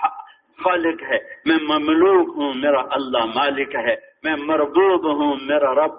خالق 0.63 1.03
ہے۔ 1.03 1.17
میں 1.45 1.57
مملوک 1.61 2.37
ہوں، 2.37 2.53
میرا 2.55 2.81
اللہ 2.91 3.25
مالک 3.35 3.75
ہے۔ 3.75 4.10
میں 4.23 4.35
مربوب 4.35 5.23
ہوں، 5.23 5.35
میرا 5.41 5.73
رب، 5.73 5.91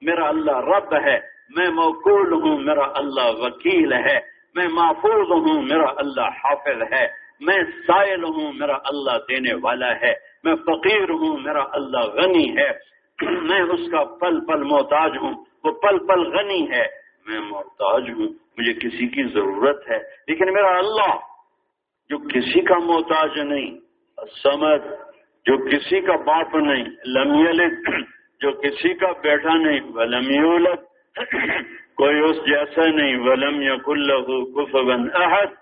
میرا 0.00 0.28
اللہ 0.28 0.56
رب 0.56 0.94
ہے۔ 0.94 1.20
میں 1.56 1.70
موقول 1.70 2.32
ہوں، 2.32 2.58
میرا 2.58 2.84
اللہ 2.94 3.40
وکیل 3.40 3.92
ہے۔ 3.92 4.20
میں 4.54 4.68
محفوظ 4.68 5.30
ہوں، 5.30 5.62
میرا 5.62 5.86
اللہ 5.96 6.20
حافظ 6.20 6.82
ہے۔ 6.92 7.06
میں 7.40 7.58
سائل 7.86 8.24
ہوں، 8.24 8.52
میرا 8.52 8.74
اللہ 8.74 9.10
دینے 9.10 9.54
والا 9.62 9.94
ہے۔ 10.00 10.14
میں 10.44 10.54
فقیر 10.54 11.10
ہوں، 11.10 11.36
میرا 11.38 11.62
اللہ 11.72 11.98
غنی 11.98 12.56
ہے۔ 12.56 12.90
میں 13.22 13.60
اس 13.60 13.90
کا 13.90 14.04
پل 14.04 14.46
پل 14.46 14.62
محتاج 14.62 15.12
ہوں، 15.22 15.44
وہ 15.64 15.72
پل 15.72 16.06
پل 16.06 16.38
غنی 16.38 16.70
ہے۔ 16.70 16.86
میں 17.26 17.40
محتاج 17.40 18.10
ہوں، 18.10 18.28
مجھے 18.58 18.72
کسی 18.72 19.08
کی 19.08 19.22
ضرورت 19.24 19.90
ہے۔ 19.90 19.98
لیکن 19.98 20.52
میرا 20.52 20.78
اللہ، 20.78 21.14
جو 22.08 22.18
کسی 22.18 22.60
کا 22.60 22.78
محتاج 22.78 23.38
نہیں 23.38 23.78
سمجھ 24.42 24.82
جو 25.46 25.56
کسی 25.66 26.00
کا 26.00 26.16
باپ 26.24 26.54
نہیں 26.56 26.84
لمیل 27.14 27.60
جو 28.40 28.50
کسی 28.60 28.92
کا 28.94 29.12
بیٹا 29.22 29.54
نہیں، 29.54 29.80
ولم 29.94 30.30
یولد، 30.30 30.84
کوئی 31.96 32.20
اس 32.20 32.36
جیسا 32.46 32.86
نہیں، 32.86 33.16
ولم 33.20 33.62
یا 33.62 33.76
کل 33.84 34.10
کفون 34.54 35.08
احد، 35.14 35.58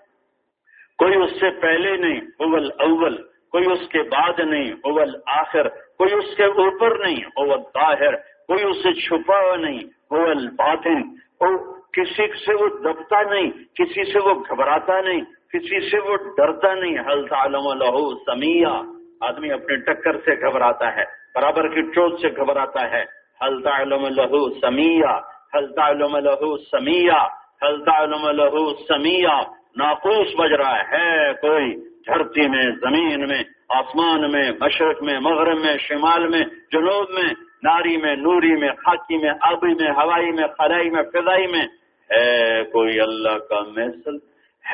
کوئی 0.99 1.15
اس 1.15 1.39
سے 1.39 1.49
پہلے 1.61 1.95
نہیں 1.97 2.19
اول 2.39 2.69
اول 2.79 3.15
کوئی 3.51 3.65
اس 3.71 3.87
کے 3.89 4.01
بعد 4.09 4.39
نہیں 4.39 4.71
اول 4.83 5.15
آخر 5.35 5.67
کوئی 5.97 6.13
اس 6.13 6.35
کے 6.37 6.45
اوپر 6.63 6.97
نہیں 6.99 7.21
اول 7.35 7.61
طاہر 7.73 8.15
کوئی 8.47 8.63
اس 8.63 8.83
سے 8.83 8.93
چھپا 9.01 9.39
ہوا 9.39 9.55
نہیں 9.55 9.79
اول 10.11 10.47
باطن 10.55 11.01
اور 11.39 11.57
کسی 11.93 12.27
سے 12.45 12.53
وہ 12.53 12.67
دبتا 12.83 13.21
نہیں، 13.21 13.49
کسی 13.75 14.03
سے 14.11 14.19
وہ 14.19 14.33
گھبراتا 14.33 14.99
نہیں، 15.01 15.21
کسی 15.53 15.79
سے 15.89 15.99
وہ 15.99 16.17
ڈرتا 16.37 16.73
نہیں 16.73 16.97
حل 17.07 17.25
تعلم 17.27 17.71
لہو 17.73 18.03
سمیہ 18.25 18.75
آدمی 19.21 19.51
اپنے 19.51 19.75
ٹکر 19.75 20.17
سے 20.17 20.47
گھبراتا 20.47 20.95
ہے، 20.95 21.03
برابر 21.35 21.67
کی 21.67 21.81
چوٹ 21.81 22.19
سے 22.21 22.27
گھبراتا 22.29 22.91
ہے۔ 22.91 23.03
حل 23.41 23.61
تعلم 23.61 24.05
لہو 24.05 24.59
سمیہ 24.59 25.19
حل 25.55 25.73
تعلم 25.73 26.17
لہو 26.17 26.57
سمیہ 26.57 27.27
حل 27.63 27.83
تعلم 27.83 28.29
لہو 28.29 28.73
سمیہ 28.73 29.41
ناقوس 29.77 30.27
بج 30.37 30.53
رہا 30.53 30.79
ہے 30.91 31.33
کوئی۔ 31.33 31.89
دھرتی 32.07 32.47
میں، 32.47 32.61
زمین 32.61 33.27
میں، 33.27 33.43
آسمان 33.69 34.31
میں، 34.31 34.51
مشرق 34.61 35.03
میں، 35.03 35.19
مغرب 35.19 35.57
میں، 35.59 35.77
شمال 35.77 36.27
میں، 36.27 36.41
جنوب 36.71 37.09
میں، 37.09 37.33
ناری 37.63 37.97
میں، 37.97 38.15
نوری 38.15 38.55
میں، 38.55 38.69
خاکی 38.69 39.17
میں، 39.17 39.31
آبی 39.41 39.73
میں، 39.73 39.91
ہوائی 39.91 40.31
میں، 40.31 40.47
خلائی 40.57 40.89
میں، 40.89 41.03
فضائی 41.03 41.47
میں۔ 41.47 41.67
ہے 42.15 42.63
کوئی 42.63 42.99
اللہ 42.99 43.37
کا 43.49 43.59
مثل؟ 43.59 44.15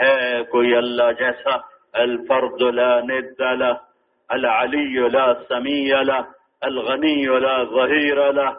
ہے 0.01 0.43
کوئی 0.43 0.75
اللہ 0.75 1.11
جیسا؟ 1.19 1.57
الفرد 1.93 2.61
لا 2.61 2.99
ند 2.99 3.39
له۔ 3.39 3.94
العلی 4.29 5.08
لا 5.10 5.34
سمیع 5.34 6.01
له 6.01 6.22
الغنی 6.62 7.25
لا 7.25 7.63
ظہیر 7.63 8.32
له 8.32 8.51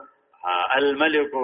الملک 0.70 1.34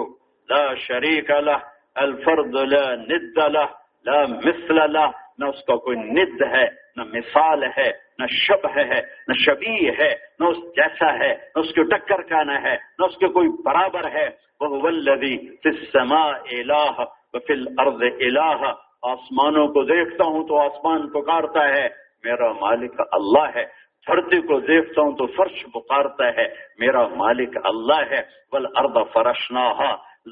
لا 0.49 0.75
شریک 0.75 1.31
له، 1.31 1.57
الفرد 1.95 2.55
لا 2.55 2.95
ند 2.95 3.37
له، 3.37 3.65
لا 4.05 4.25
مثل 4.45 4.93
له، 4.93 5.09
نہ 5.37 5.45
اس 5.45 5.63
کا 5.65 5.75
کوئی 5.75 5.97
ند 5.97 6.41
ہے، 6.41 6.65
نہ 6.95 7.03
مثال 7.03 7.63
ہے، 7.63 7.91
نہ 8.19 8.25
شب 8.27 8.67
ہے، 8.75 9.01
نہ 9.27 9.33
شبی 9.33 9.89
ہے، 9.89 10.15
نہ 10.39 10.45
اس 10.45 10.57
جیسا 10.57 11.13
ہے، 11.13 11.33
نہ 11.33 11.59
اس 11.59 11.73
کے 11.73 11.83
ٹکر 11.83 12.21
کا 12.21 12.43
نہ 12.43 12.51
ہے، 12.51 12.75
نہ 12.99 13.05
اس 13.05 13.17
کے 13.17 13.27
کوئی 13.27 13.49
برابر 13.65 14.11
ہے۔ 14.11 14.29
وہ 14.61 14.81
ولدی 14.81 15.35
السماء 15.65 16.31
الہ 16.51 17.03
وفی 17.33 17.53
الارض 17.53 18.01
الہ 18.19 18.73
آسمانوں 19.01 19.67
کو 19.67 19.83
دیکھتا 19.83 20.23
ہوں 20.23 20.47
تو 20.47 20.59
آسمان 20.59 21.09
پکارتا 21.09 21.69
ہے۔ 21.69 21.89
میرا 22.23 22.51
مالک 22.51 23.01
اللہ 23.11 23.49
ہے۔ 23.55 23.82
دھرتی 24.07 24.41
کو 24.41 24.59
دیکھتا 24.59 25.01
ہوں 25.01 25.11
تو 25.11 25.25
فرش 25.27 25.65
پکارتا 25.73 26.27
ہے، 26.27 26.47
میرا 26.79 27.07
مالک 27.07 27.57
اللہ 27.63 28.01
ہے 28.11 28.21
ول 28.51 28.65
ارد 28.75 28.97
فرشنا 29.13 29.69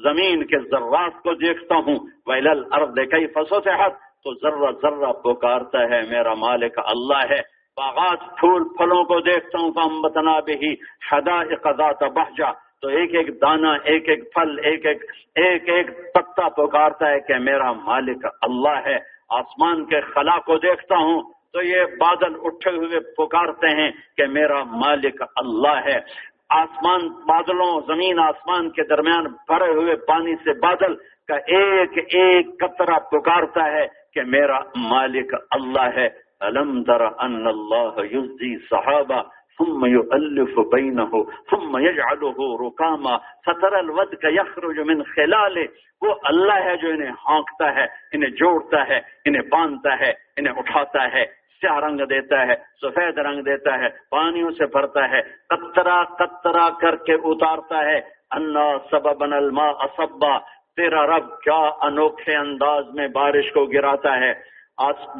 زمین 0.02 0.44
کے 0.46 0.58
ذرات 0.58 1.22
کو 1.22 1.34
دیکھتا 1.34 1.74
ہوں 1.76 1.98
ویل 2.26 2.48
ارد 2.48 2.98
کئی 3.10 3.26
فسو 3.26 3.60
سے 3.60 3.70
ہاتھ 3.70 3.94
تو 4.24 4.34
ذرہ 4.34 4.70
ذرہ 4.82 5.12
پکارتا 5.12 5.82
ہے، 5.90 6.00
میرا 6.10 6.34
مالک 6.34 6.78
اللہ 6.84 7.24
ہے۔ 7.30 7.40
باغات، 7.76 8.20
پھول، 8.38 8.64
پھلوں 8.76 9.04
کو 9.04 9.20
دیکھتا 9.20 9.58
ہوں 9.58 9.70
تو 9.72 9.88
بتنا 10.02 10.38
بھی 10.40 10.72
حدا 11.12 11.38
اقدا 11.40 11.90
بہجا 12.08 12.50
تو 12.80 12.88
ایک 12.88 13.14
ایک 13.14 13.28
دانہ 13.42 13.68
ایک 13.84 14.08
ایک 14.08 14.32
پھل، 14.34 14.58
ایک 14.62 14.86
ایک 14.86 15.04
ایک 15.34 15.68
ایک 15.68 15.90
پتا 16.14 16.48
پکارتا 16.48 17.10
ہے 17.10 17.20
کہ 17.20 17.38
میرا 17.38 17.72
مالک 17.72 18.26
اللہ 18.42 18.78
ہے۔ 18.86 18.98
آسمان 19.28 19.84
کے 19.84 20.00
خلا 20.00 20.38
کو 20.38 20.58
دیکھتا 20.58 20.96
ہوں 20.96 21.22
تو 21.52 21.62
یہ 21.62 21.84
بادل 21.84 22.34
اٹھے 22.44 22.70
ہوئے 22.70 23.00
پکارتے 23.00 23.68
ہیں 23.68 23.90
کہ 24.16 24.26
میرا 24.26 24.64
مالک 24.64 25.22
اللہ 25.36 25.80
ہے۔ 25.86 26.00
آسمان 26.48 27.08
بادلوں، 27.08 27.80
زمین 27.86 28.18
آسمان 28.18 28.70
کے 28.70 28.82
درمیان 28.82 29.24
بھرے 29.24 29.70
ہوئے 29.70 29.96
پانی 29.96 30.34
سے 30.34 30.52
بادل 30.52 30.94
کا 31.28 31.34
ایک 31.34 31.90
ایک 31.96 32.46
قطرہ 32.60 32.98
پکارتا 32.98 33.72
ہے 33.72 33.86
کہ 34.14 34.22
میرا 34.22 34.58
مالک 34.76 35.34
اللہ 35.50 35.88
ہے۔ 35.96 36.08
علم 36.40 36.82
در 36.82 37.00
ان 37.00 37.46
اللہ 37.46 38.04
یزی 38.04 38.58
صحابہ 38.58 39.22
ثم 39.58 39.86
يؤلف 39.86 40.58
بينه 40.58 41.22
ثم 41.50 41.78
يجعله 41.78 42.66
ركاما 42.66 43.16
فتر 43.16 43.72
الودك 43.72 44.24
يخرج 44.24 44.78
من 44.78 45.02
خلاله۔ 45.02 45.64
وہ 46.02 46.14
اللہ 46.24 46.64
ہے 46.64 46.76
جو 46.76 46.88
انہیں 46.88 47.10
ہانکتا 47.28 47.74
ہے، 47.74 47.84
انہیں 48.12 48.30
جوڑتا 48.30 48.88
ہے، 48.88 49.00
انہیں 49.24 49.42
باندھتا 49.42 50.00
ہے، 50.00 50.12
انہیں 50.36 50.54
اٹھاتا 50.56 51.12
ہے۔ 51.12 51.41
سیاہ 51.62 51.78
رنگ 51.78 51.98
دیتا 51.98 52.46
ہے، 52.46 52.54
سفید 52.82 53.18
رنگ 53.18 53.42
دیتا 53.42 53.78
ہے، 53.78 53.88
پانیوں 54.10 54.50
سے 54.50 54.66
بھرتا 54.66 55.10
ہے 55.10 55.20
قطرہ 55.48 56.02
قطرہ 56.18 56.68
کر 56.80 56.96
کے 56.96 57.14
اتارتا 57.14 57.84
ہے۔ 57.84 58.00
انا 58.30 58.66
سبب 58.90 59.22
الماء 59.22 59.72
اسبا 59.84 60.38
تیرا 60.76 61.06
رب 61.06 61.40
کیا 61.40 61.60
انوکھے 61.86 62.36
انداز 62.36 62.84
میں 62.94 63.08
بارش 63.08 63.52
کو 63.52 63.64
گراتا 63.64 64.18
ہے۔ 64.20 64.32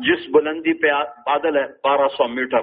جس 0.06 0.22
بلندی 0.34 0.72
پہ 0.72 0.90
بادل 1.26 1.56
ہے، 1.56 1.66
بارہ 1.84 2.08
سو 2.08 2.28
میٹر۔ 2.28 2.62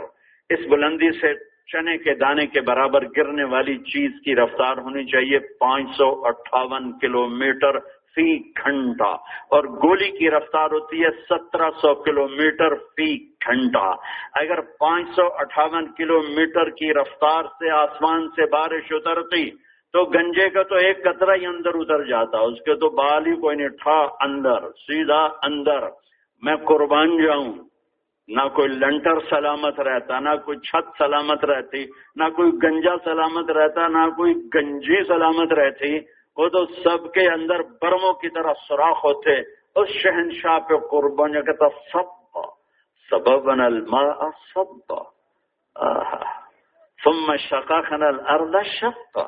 اس 0.50 0.60
بلندی 0.70 1.12
سے 1.20 1.34
چنے 1.72 1.98
کے 1.98 2.14
دانے 2.16 2.46
کے 2.48 2.62
برابر 2.62 3.04
گرنے 3.18 3.44
والی 3.44 3.78
چیز 3.92 4.12
کی 4.26 4.36
رفتار 4.36 4.78
ہونی 4.78 5.06
چاہیے۔ 5.06 5.40
پانچ 5.60 5.90
سو 5.98 6.08
اٹھاون 6.28 7.00
کلو 7.00 7.28
میٹر۔ 7.28 7.80
فی 8.20 8.38
گھنٹہ 8.40 9.10
اور 9.50 9.64
گولی 9.84 10.10
کی 10.12 10.30
رفتار 10.32 10.72
ہوتی 10.72 11.04
ہے 11.04 11.10
سترہ 11.30 11.70
سو 11.82 11.94
کلو 11.96 12.28
میٹر 12.28 12.76
فی 12.76 13.08
گھنٹہ۔ 13.46 13.94
اگر 14.34 14.62
پانچ 14.80 15.10
سو 15.16 15.28
اٹھاون 15.34 15.88
کلو 15.94 16.20
میٹر 16.30 16.70
کی 16.70 16.94
رفتار 16.94 17.44
سے 17.60 17.70
آسمان 17.70 18.28
سے 18.30 18.46
بارش 18.46 18.92
اترتی، 18.92 19.50
تو 19.94 20.04
گنجے 20.06 20.50
کا 20.50 20.64
تو 20.64 20.76
ایک 20.76 21.04
قطرہ 21.04 21.36
ہی 21.36 21.46
اندر 21.46 21.76
اتر 21.76 22.04
جاتا، 22.04 22.40
اس 22.40 22.62
کے 22.62 22.76
تو 22.76 22.90
بال 22.90 23.28
ہی 23.28 23.36
کوئی 23.36 23.56
نہیں، 23.56 23.68
ٹھا 23.68 24.00
اندر، 24.22 24.70
سیدھا 24.70 25.24
اندر۔ 25.44 25.88
میں 26.44 26.56
قربان 26.56 27.18
جاؤں، 27.24 27.54
نہ 28.28 28.48
کوئی 28.56 28.68
لنٹر 28.68 29.20
سلامت 29.30 29.80
رہتا، 29.80 30.20
نہ 30.20 30.36
کوئی 30.46 30.58
چھت 30.58 30.98
سلامت 30.98 31.46
رہتی، 31.46 31.86
نہ 32.16 32.30
کوئی 32.30 32.52
گنجا 32.64 32.96
سلامت 33.04 33.52
رہتا، 33.52 33.88
نہ 33.88 34.10
کوئی 34.18 34.34
گنجی 34.56 35.04
سلامت 35.08 35.54
رہتی۔ 35.54 36.00
وہ 36.40 36.48
تو 36.50 36.66
سب 36.74 37.12
کے 37.14 37.28
اندر 37.30 37.62
برموں 37.82 38.14
کی 38.14 38.30
طرح 38.30 38.54
سوراخ 38.68 39.04
ہوتے، 39.04 39.40
اس 39.76 39.90
شہنشاہ 39.96 40.60
پہ 40.60 40.78
قربان 40.92 41.42
کہتا، 41.42 41.70
سب 41.92 42.18
سبب 43.10 43.50
الماء، 43.50 44.30
سب. 44.54 44.94
ثم 47.00 47.36
شقاقنا 47.40 48.08
الارض 48.08 48.56
شقا 48.66 49.28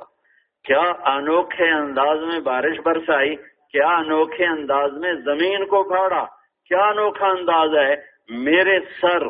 کیا 0.65 0.81
انوکھے 1.11 1.69
انداز 1.71 2.23
میں 2.23 2.39
بارش 2.39 2.79
برسائی؟ 2.79 3.35
کیا 3.73 3.87
انوکھے 3.97 4.45
انداز 4.45 4.93
میں 4.93 5.13
زمین 5.25 5.65
کو 5.65 5.83
پھاڑا؟ 5.83 6.25
کیا 6.71 6.87
انوکھا 6.87 7.27
انداز 7.27 7.75
ہے؟ 7.75 7.95
میرے 8.39 8.79
سر 9.01 9.25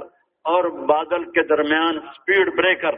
اور 0.46 0.70
بادل 0.88 1.24
کے 1.32 1.44
درمیان 1.48 2.00
speed 2.14 2.56
breaker 2.56 2.96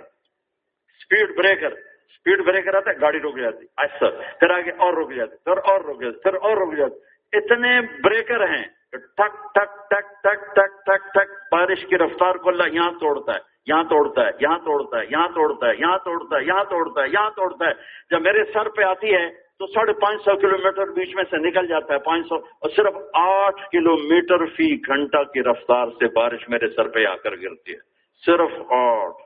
speed 1.02 1.36
breaker 1.38 1.74
speed 2.14 2.46
breaker 2.46 2.76
آتا 2.76 2.92
ہے 2.92 3.02
گاڑی 3.02 3.20
رک 3.20 3.38
جاتی 3.38 3.66
ایسا 3.78 4.10
پھر 4.40 4.50
آگے 4.52 4.72
اور 4.80 4.94
رک 4.96 5.16
جاتی 5.16 5.38
پھر 5.44 5.64
اور 5.66 5.86
رک 5.86 6.02
جاتی 6.02 6.20
پھر 6.20 6.40
اور 6.42 6.58
رک 6.58 6.78
جاتی 6.78 7.12
اتنے 7.34 7.80
بریکر 8.04 8.48
ہیں 8.50 8.64
ٹک 8.94 9.38
ٹک 9.54 9.78
ٹک 9.90 10.12
ٹک 10.24 10.44
ٹک 10.56 10.76
ٹک 10.86 11.08
ٹک 11.14 11.32
بارش 11.52 11.86
کی 11.86 11.98
رفتار 11.98 12.36
کو 12.36 12.50
اللہ 12.50 12.74
یہاں 12.74 12.92
توڑتا 13.00 13.34
ہے 13.34 13.52
یہاں 13.68 13.84
توڑتا 13.90 14.26
ہے 14.26 14.32
یہاں 14.40 14.58
توڑتا 14.60 15.00
ہے 15.00 15.06
یہاں 15.06 15.28
توڑتا 15.30 15.70
ہے 15.70 15.76
یہاں 15.76 15.98
توڑتا 16.04 16.36
ہے 16.36 16.44
یہاں 16.44 16.64
توڑتا 16.66 17.02
ہے 17.02 17.08
یہاں 17.10 17.30
توڑتا 17.32 17.68
ہے 17.68 17.74
جب 18.12 18.22
میرے 18.22 18.44
سر 18.54 18.70
پہ 18.70 18.84
آتی 18.84 19.14
ہے 19.14 19.30
تو 19.60 19.68
ساڑھے 19.68 19.94
پانچ 20.00 20.22
سو 20.22 20.36
کلو 20.38 20.58
میٹر 20.58 20.92
بیچ 20.92 21.16
میں 21.16 21.24
سے 21.32 21.38
نکل 21.40 21.68
جاتا 21.68 21.94
ہے 21.94 22.00
پانچ 22.06 22.28
سو 22.30 22.36
اور 22.36 22.70
صرف 22.76 22.96
آٹھ 23.14 23.62
کلو 23.72 23.96
میٹر 24.04 24.46
فی 24.56 24.70
گھنٹہ 24.78 25.24
کی 25.34 25.44
رفتار 25.44 25.92
سے 26.00 26.08
بارش 26.16 26.48
میرے 26.50 26.70
سر 26.70 26.88
پہ 26.90 27.06
آ 27.06 27.16
کر 27.24 27.36
گرتی 27.42 27.74
ہے 27.74 27.80
صرف 28.24 28.60
آٹھ 28.74 29.22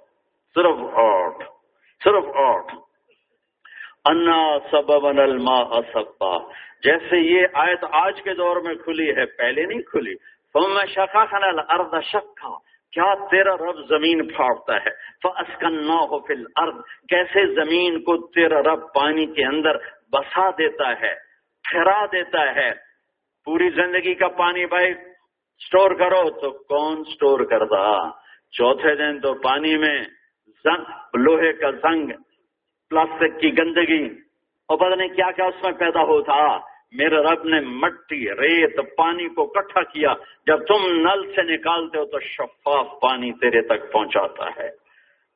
صرف 0.55 0.83
آٹھ 0.99 1.43
صرف 2.01 2.25
آٹھ 2.35 2.75
انا 4.05 4.41
سبب 4.71 5.05
الما 5.05 5.81
سبا 5.93 6.37
جیسے 6.83 7.17
یہ 7.17 7.47
آیت 7.53 7.83
آج 7.91 8.21
کے 8.21 8.33
دور 8.33 8.57
میں 8.57 8.75
کھلی 8.75 9.09
ہے، 9.09 9.25
پہلے 9.25 9.65
نہیں 9.65 9.81
کھلی۔ 9.81 10.15
تو 10.55 10.67
میں 10.67 10.85
شکا 10.85 11.25
خنل 11.25 11.59
ارد 11.69 11.93
شکا 12.03 12.57
کیا 12.93 13.13
تیرا 13.31 13.55
رب 13.57 13.79
زمین 13.89 14.27
پھاڑتا 14.27 14.75
ہے؟ 14.75 14.89
فَأَسْكَنَّاهُ 15.23 16.07
ہو 16.11 16.19
فل 16.19 16.43
کیسے 17.09 17.45
زمین 17.55 17.99
کو 18.01 18.15
تیرا 18.27 18.61
رب 18.61 18.93
پانی 18.93 19.25
کے 19.25 19.45
اندر 19.45 19.77
بسا 20.11 20.49
دیتا 20.49 20.91
ہے 21.01 21.13
ٹھہرا 21.65 22.05
دیتا 22.05 22.43
ہے۔ 22.55 22.69
پوری 23.47 23.69
زندگی 23.69 24.13
کا 24.13 24.27
پانی 24.27 24.65
بھائی 24.65 24.93
سٹور 25.61 25.91
کرو 25.91 26.29
تو 26.29 26.51
کون 26.51 27.03
سٹور 27.03 27.39
کرتا؟ 27.39 28.09
چوتھے 28.51 28.95
دن 28.95 29.19
تو 29.21 29.33
پانی 29.33 29.77
میں 29.77 29.97
زنگ، 30.63 30.83
لوہے 31.13 31.53
کا 31.53 31.71
زنگ، 31.71 32.09
پلاسٹک 32.89 33.39
کی 33.39 33.57
گندگی۔ 33.57 34.27
اور 34.67 34.77
پتہ 34.77 34.95
نہیں 34.95 35.07
کیا 35.07 35.31
کیا 35.31 35.45
اس 35.45 35.63
میں 35.63 35.71
پیدا 35.71 36.03
ہوتا 36.03 36.57
میرے 36.91 37.15
رب 37.15 37.43
نے 37.43 37.59
مٹی، 37.59 38.31
ریت، 38.31 38.95
پانی 38.97 39.29
کو 39.29 39.45
کٹھا 39.45 39.83
کیا۔ 39.83 40.13
جب 40.47 40.57
تم 40.57 40.91
نل 40.91 41.35
سے 41.35 41.41
نکالتے 41.41 41.99
ہو 41.99 42.05
تو 42.05 42.19
شفاف 42.19 42.87
پانی 43.01 43.31
تیرے 43.31 43.61
تک 43.61 43.93
پہنچاتا 43.93 44.45
ہے۔ 44.45 44.69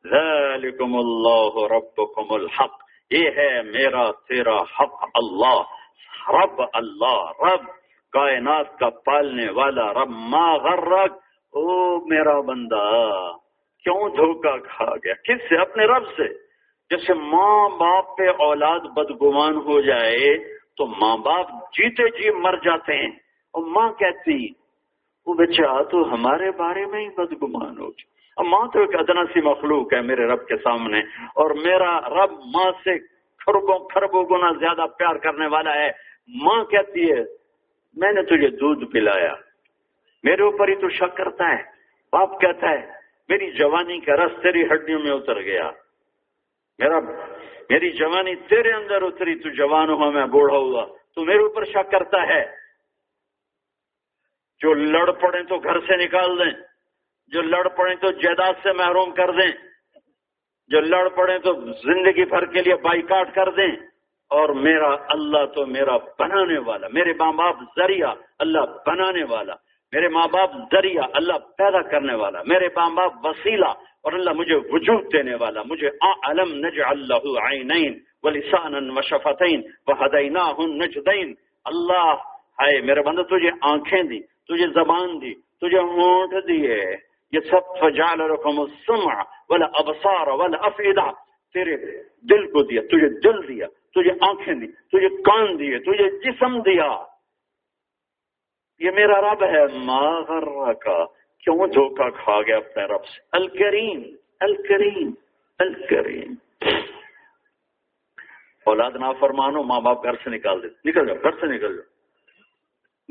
ذالکم 0.10 0.96
اللہ 0.96 1.74
ربکم 1.74 2.34
الحق۔ 2.34 2.72
یہ 3.12 3.30
ہے 3.38 3.62
میرا، 3.62 4.12
تیرا 4.12 4.56
حق 4.56 5.04
اللہ۔ 5.14 5.62
رب 6.30 6.62
اللہ، 6.74 7.32
رب۔ 7.40 7.68
کائنات 8.12 8.80
کا 8.80 8.90
پالنے 8.90 9.52
والا 9.52 9.94
رب۔ 9.94 10.10
ما 10.10 10.54
غرق 10.54 11.14
او 11.52 12.06
میرا 12.08 12.40
بندہ۔ 12.40 13.32
کیوں 13.84 14.10
دھوکا 14.10 14.58
کھا 14.58 14.96
گیا؟ 14.96 15.14
کس 15.14 15.50
سے؟ 15.50 15.58
اپنے 15.58 15.86
رب 15.86 16.08
سے۔ 16.08 16.52
جیسے 16.90 17.14
ماں 17.14 17.70
باپ 17.70 18.18
پہ 18.18 18.24
اولاد 18.40 18.80
بدگمان 18.80 19.56
ہو 19.56 19.82
جائے 19.82 20.38
تو 20.78 20.86
ماں 20.86 21.18
باپ 21.18 21.48
جیتے 21.52 22.10
جی 22.10 22.30
مر 22.30 22.56
جاتے 22.56 22.96
ہیں۔ 22.96 23.12
اور 23.54 23.64
ماں 23.66 23.92
کہتی 23.92 24.48
وہ 25.26 25.34
بچہ 25.34 25.84
تو 25.92 26.14
ہمارے 26.14 26.52
بارے 26.52 26.86
میں 26.86 27.00
ہی 27.02 27.10
بدگمان 27.10 27.78
ہوگی 27.78 28.04
اب 28.38 28.46
ماں 28.46 28.68
تو 28.74 28.80
ایک 28.80 28.96
ادنا 28.96 29.24
سی 29.26 29.42
مخلوق 29.42 29.94
ہے 29.94 30.02
میرے 30.02 30.26
رب 30.26 30.48
کے 30.48 30.58
سامنے۔ 30.58 31.00
اور 31.36 31.52
میرا 31.52 32.00
رب 32.02 32.32
ماں 32.32 32.72
سے 32.72 33.00
خربوں 33.46 33.88
خربوں 33.88 34.24
گنا 34.24 34.52
زیادہ 34.52 34.88
پیار 34.98 35.16
کرنے 35.16 35.48
والا 35.48 35.76
ہے۔ 35.76 35.90
ماں 36.44 36.64
کہتی 36.64 37.12
ہے، 37.12 37.24
میں 37.96 38.12
نے 38.12 38.22
تجھے 38.22 38.48
دودھ 38.48 38.86
پلایا۔ 38.86 39.34
میرے 40.24 40.42
اوپر 40.42 40.68
ہی 40.68 40.76
تو 40.76 40.90
شک 40.90 41.18
کرتا 41.18 41.50
ہے۔ 41.50 41.64
باپ 42.12 42.42
کہتا 42.42 42.70
ہے 42.70 43.01
میری 43.32 43.52
جوانی 43.52 44.00
کا 44.00 44.14
رس 44.16 44.32
تیری 44.44 44.64
ہڈیوں 44.64 45.00
میں 45.00 45.12
اتر 45.12 45.42
گیا۔ 45.42 45.72
میرا 46.80 47.00
میری 47.70 47.92
جوانی 47.92 48.36
تیرے 48.36 48.72
اندر 48.72 49.02
اتری، 49.02 49.36
تو 49.36 49.50
جوان 49.50 49.90
ہوا 49.90 50.10
میں، 50.10 50.26
بوڑھا 50.26 50.58
ہوا۔ 50.58 50.86
تو 51.16 51.26
میرے 51.26 51.38
اوپر 51.38 51.66
شک 51.66 51.92
کرتا 51.92 52.28
ہے۔ 52.28 52.46
جو 54.62 54.74
لڑ 54.74 55.12
پڑے 55.12 55.44
تو 55.44 55.58
گھر 55.58 55.80
سے 55.80 55.98
نکال 55.98 56.40
دیں۔ 56.40 56.62
جو 57.28 57.42
لڑ 57.42 57.68
پڑے 57.68 57.96
تو 57.96 58.12
جائیداد 58.12 58.54
سے 58.64 58.72
محروم 58.72 59.12
کر 59.12 59.32
دیں۔ 59.32 59.52
جو 60.68 60.80
لڑ 60.80 61.10
پڑے 61.10 61.40
تو 61.40 61.54
زندگی 61.72 62.26
بھر 62.26 62.46
کے 62.46 62.62
لیے 62.62 62.76
بائیکاٹ 62.76 63.36
کر 63.36 63.50
دیں۔ 63.50 63.72
اور 64.30 64.50
میرا 64.50 64.96
اللہ 65.10 65.46
تو 65.46 65.66
میرا 65.66 65.98
بنانے 65.98 66.60
والا، 66.60 66.88
میرے 66.94 67.14
ماں 67.14 67.34
باپ 67.34 67.56
ذریعہ 67.78 68.14
اللہ 68.40 68.60
بنانے 68.86 69.24
والا۔ 69.24 69.54
میرے 69.92 70.08
ماں 70.08 70.28
باپ 70.32 70.52
ذریعہ 70.72 71.04
اللہ 71.14 71.38
پیدا 71.58 71.82
کرنے 71.82 72.14
والا، 72.14 72.42
میرے 72.48 72.68
ماں 72.76 72.90
باپ 72.90 73.26
وسیلہ 73.26 73.72
اور 74.04 74.14
اللہ 74.14 74.34
مجھے 74.34 74.56
وجود 74.56 75.14
دینے 75.14 75.36
والا، 75.36 75.62
مجھے 75.66 75.90
علم 76.28 76.54
نج 76.66 76.80
اللہ 76.86 77.28
عینین 77.48 78.00
ولسان 78.24 78.90
و 78.98 79.02
شفتین 79.02 79.62
نجدین۔ 80.82 81.34
اللہ، 81.66 82.14
ہائے 82.60 82.82
میرے 82.82 83.02
بندہ، 83.02 83.22
تجھے 83.22 83.52
آنکھیں 83.62 84.04
دی، 84.04 84.20
تجھے 84.20 84.68
زبان 84.68 85.22
دی، 85.22 85.34
تجھے 85.62 85.80
ہونٹ 85.80 86.34
دیے 86.48 86.80
یہ 87.34 87.40
سب 87.50 87.76
فجال 87.80 88.22
رقم 88.22 88.60
السمع 88.60 89.22
ولا 89.50 89.66
ابصار 89.74 90.28
ولا 90.28 90.58
افیدہ 90.58 91.10
تیرے 91.56 91.76
دل 92.30 92.46
کو 92.52 92.62
دیا، 92.62 92.82
تجھے 92.82 93.10
دل 93.20 93.48
دیا، 93.48 93.68
تجھے 93.68 94.12
آنکھیں 94.22 94.54
دی، 94.54 94.68
تجھے 94.68 95.10
کان 95.24 95.60
دیے، 95.60 95.80
تجھے 95.80 96.10
جسم 96.24 96.60
دیا۔ 96.62 96.90
یہ 98.82 98.92
میرا 98.92 99.22
رب 99.22 99.44
ہے۔ 99.44 99.66
ماغر 99.74 100.74
کا 100.74 101.06
کیوں 101.44 101.68
دھوکا 101.68 102.10
کھا 102.10 102.42
گیا 102.42 102.58
اپنے 102.58 102.84
رب 102.84 103.06
سے؟ 103.06 103.22
الکریم 103.32 104.04
الکریم 104.40 105.12
الکریم۔ 105.60 106.34
اولاد 108.66 108.92
نہ 108.96 109.06
فرمانو 109.20 109.64
ماں 109.64 109.80
باپ 109.80 110.04
گھر 110.04 110.14
سے 110.14 110.30
نکال 110.30 110.64
دے۔ 110.64 110.68
نکل 110.86 111.08
جاؤ، 111.08 111.16
گھر 111.24 111.32
سے 111.32 111.46
نکل 111.46 111.76
جاؤ۔ 111.76 111.92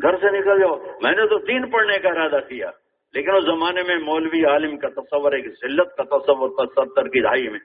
گھر 0.02 0.16
سے 0.16 0.40
نکل 0.40 0.60
جاؤ۔ 0.60 0.74
میں 1.02 1.12
نے 1.12 1.26
تو 1.26 1.38
دین 1.38 1.70
پڑھنے 1.70 1.98
کا 1.98 2.08
ارادہ 2.08 2.40
کیا، 2.48 2.70
لیکن 3.14 3.30
اس 3.30 3.44
زمانے 3.44 3.82
میں 3.82 3.96
مولوی 3.96 4.44
عالم 4.44 4.78
کا 4.78 4.88
تصور 4.88 5.32
ہے 5.32 5.40
کہ 5.40 5.48
ذلت 5.48 5.96
کا 5.96 6.18
تصور 6.18 6.48
تھا 6.48 6.84
ستر 6.84 7.08
کی 7.08 7.22
دہائی 7.22 7.48
میں۔ 7.48 7.60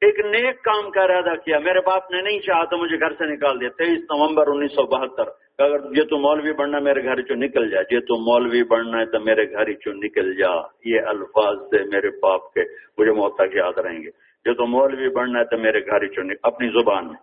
ایک 0.00 0.18
نیک 0.18 0.62
کام 0.62 0.90
کا 0.90 1.02
ارادہ 1.02 1.34
کیا۔ 1.44 1.58
میرے 1.58 1.80
باپ 1.80 2.10
نے 2.10 2.22
نہیں 2.22 2.40
چاہا 2.40 2.64
تو 2.64 2.78
مجھے 2.78 3.00
گھر 3.00 3.10
سے 3.10 3.24
نکال 3.24 3.60
دیا۔ 3.60 3.68
تیئیس 3.68 3.98
نومبر 3.98 4.46
انیس 4.46 4.72
سو 4.72 4.86
بہتر۔ 4.86 5.47
اگر 5.58 5.76
یہ 5.96 6.02
تو 6.02 6.18
مولوی 6.18 6.52
بننا 6.52 6.78
میرے 6.78 7.04
گھر 7.04 7.22
چو 7.22 7.34
نکل 7.34 7.70
جا 7.70 7.80
یہ 7.90 8.00
تو 8.00 8.16
مولوی 8.16 8.62
بننا 8.62 9.00
ہے 9.00 9.06
تو 9.06 9.20
میرے 9.20 9.52
گھر 9.52 9.72
چو 9.72 9.92
نکل 9.92 10.34
جا۔ 10.34 10.50
یہ 10.84 11.00
الفاظ 11.00 11.56
سے 11.56 11.84
میرے 11.84 12.08
باپ 12.22 12.52
کے، 12.54 12.60
مجھے 12.98 13.12
موت 13.12 13.34
تک 13.34 13.54
یاد 13.54 13.78
رہیں 13.78 13.98
گے۔ 13.98 14.08
یہ 14.46 14.52
تو 14.52 14.66
مولوی 14.66 15.08
بننا 15.08 15.38
ہے 15.38 15.44
تو 15.44 15.58
میرے 15.58 15.86
گھر 15.86 16.06
چو 16.06 16.22
اپنی 16.42 16.68
زبان 16.68 17.06
میں۔ 17.06 17.14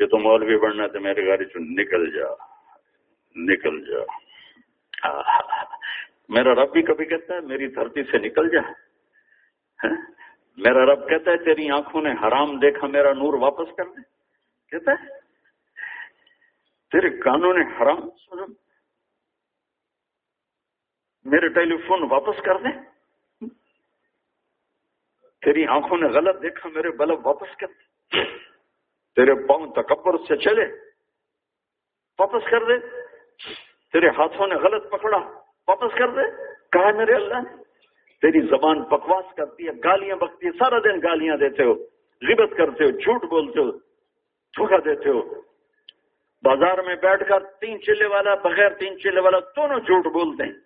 یہ 0.00 0.06
تو 0.06 0.18
مولوی 0.18 0.56
بننا 0.56 0.82
ہے 0.82 0.88
تو 0.88 1.00
میرے 1.00 1.26
گھر 1.26 1.44
چو 1.44 1.58
نکل 1.58 2.10
جا۔ 2.10 2.26
نکل 3.36 3.84
جا۔ 3.84 3.98
میرا 6.28 6.54
رب 6.54 6.72
بھی 6.72 6.82
کبھی 6.82 7.04
کہتا 7.04 7.34
ہے، 7.34 7.40
میری 7.40 7.66
دھرتی 7.66 8.02
سے 8.02 8.18
نکل 8.18 8.48
جا۔ 8.48 8.60
ہاں؟ 9.84 9.96
میرا 10.56 10.86
رب 10.86 11.08
کہتا 11.08 11.30
ہے، 11.30 11.36
تیری 11.36 11.70
آنکھوں 11.70 12.02
نے 12.02 12.10
حرام 12.12 12.58
دیکھا، 12.58 12.86
میرا 12.86 13.12
نور 13.12 13.34
واپس 13.34 13.72
کر 13.76 13.84
دے۔ 13.84 14.00
کہتا 14.70 14.92
ہے 14.92 15.21
تیرے 16.92 17.10
کانوں 17.18 17.52
نے 17.54 17.62
حرام 17.76 18.00
سنا 18.10 18.44
میرے 21.26 21.48
ٹیلی 21.48 21.76
فون 21.76 22.02
واپس 22.10 22.42
کر 22.42 22.56
دیں۔ 22.56 22.72
تیری 25.42 25.66
آنکھوں 25.66 25.98
نے 25.98 26.08
غلط 26.08 26.42
دیکھا، 26.42 26.68
میرے 26.68 26.90
بلب 26.90 27.26
واپس 27.26 27.56
کر 27.56 27.66
دے 27.66 28.24
تیرے 29.16 29.34
پاؤں 29.46 29.66
تکبر 29.72 30.16
سے 30.28 30.36
چلے، 30.36 30.64
واپس 32.18 32.50
کر 32.50 32.64
دے 32.64 32.78
تیرے 33.94 34.08
ہاتھوں 34.08 34.46
نے 34.46 34.54
غلط 34.54 34.90
پکڑا، 34.90 35.18
واپس 35.68 35.94
کر 35.98 36.10
دے 36.10 36.22
کہا 36.72 36.90
میرے 36.96 37.14
اللہ 37.14 37.40
نے، 37.40 37.62
تیری 38.22 38.40
زبان 38.46 38.82
بکواس 38.82 39.34
کرتی 39.34 39.66
ہے، 39.66 39.72
گالیاں 39.84 40.16
بکتی 40.16 40.46
ہے، 40.46 40.52
سارا 40.52 40.78
دن 40.78 41.00
گالیاں 41.02 41.36
دیتے 41.36 41.64
ہو 41.64 41.74
غبت 42.22 42.56
کرتے 42.56 42.84
ہو، 42.84 42.90
جھوٹ 42.90 43.24
بولتے 43.24 43.60
ہو 43.60 43.70
دھوکا 44.54 44.76
دیتے 44.84 45.08
ہو۔ 45.08 45.20
بازار 46.42 46.78
میں 46.78 46.96
بیٹھ 46.96 47.28
کر 47.28 47.40
تین 47.40 47.82
چلے 47.82 48.06
والا 48.06 48.34
بغیر 48.34 48.70
تین 48.70 49.00
چلے 49.00 49.20
والا 49.20 49.38
دونوں 49.38 49.80
جھوٹ 49.80 50.04
بولتے 50.04 50.44
ہیں۔ 50.44 50.60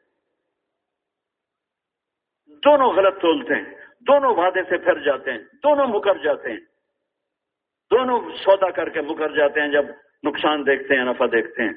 دونوں 2.47 2.93
غلط 2.93 3.15
بولتے 3.15 3.55
ہیں۔ 3.55 3.65
دونوں 4.01 4.35
وعدے 4.35 4.63
سے 4.63 4.79
پھر 4.79 4.99
جاتے 4.99 5.33
ہیں۔ 5.33 5.39
دونوں 5.39 5.87
مکر 5.87 6.19
جاتے 6.19 6.51
ہیں۔ 6.51 6.61
دونوں 7.91 8.37
سودا 8.45 8.71
کر 8.71 8.89
کے 8.89 9.01
مکر 9.01 9.29
جاتے 9.29 9.61
ہیں 9.61 9.69
جب 9.69 9.85
نقصان 10.25 10.67
دیکھتے 10.67 10.95
ہیں، 10.95 11.05
نفع 11.05 11.27
دیکھتے 11.27 11.63
ہیں۔ 11.63 11.73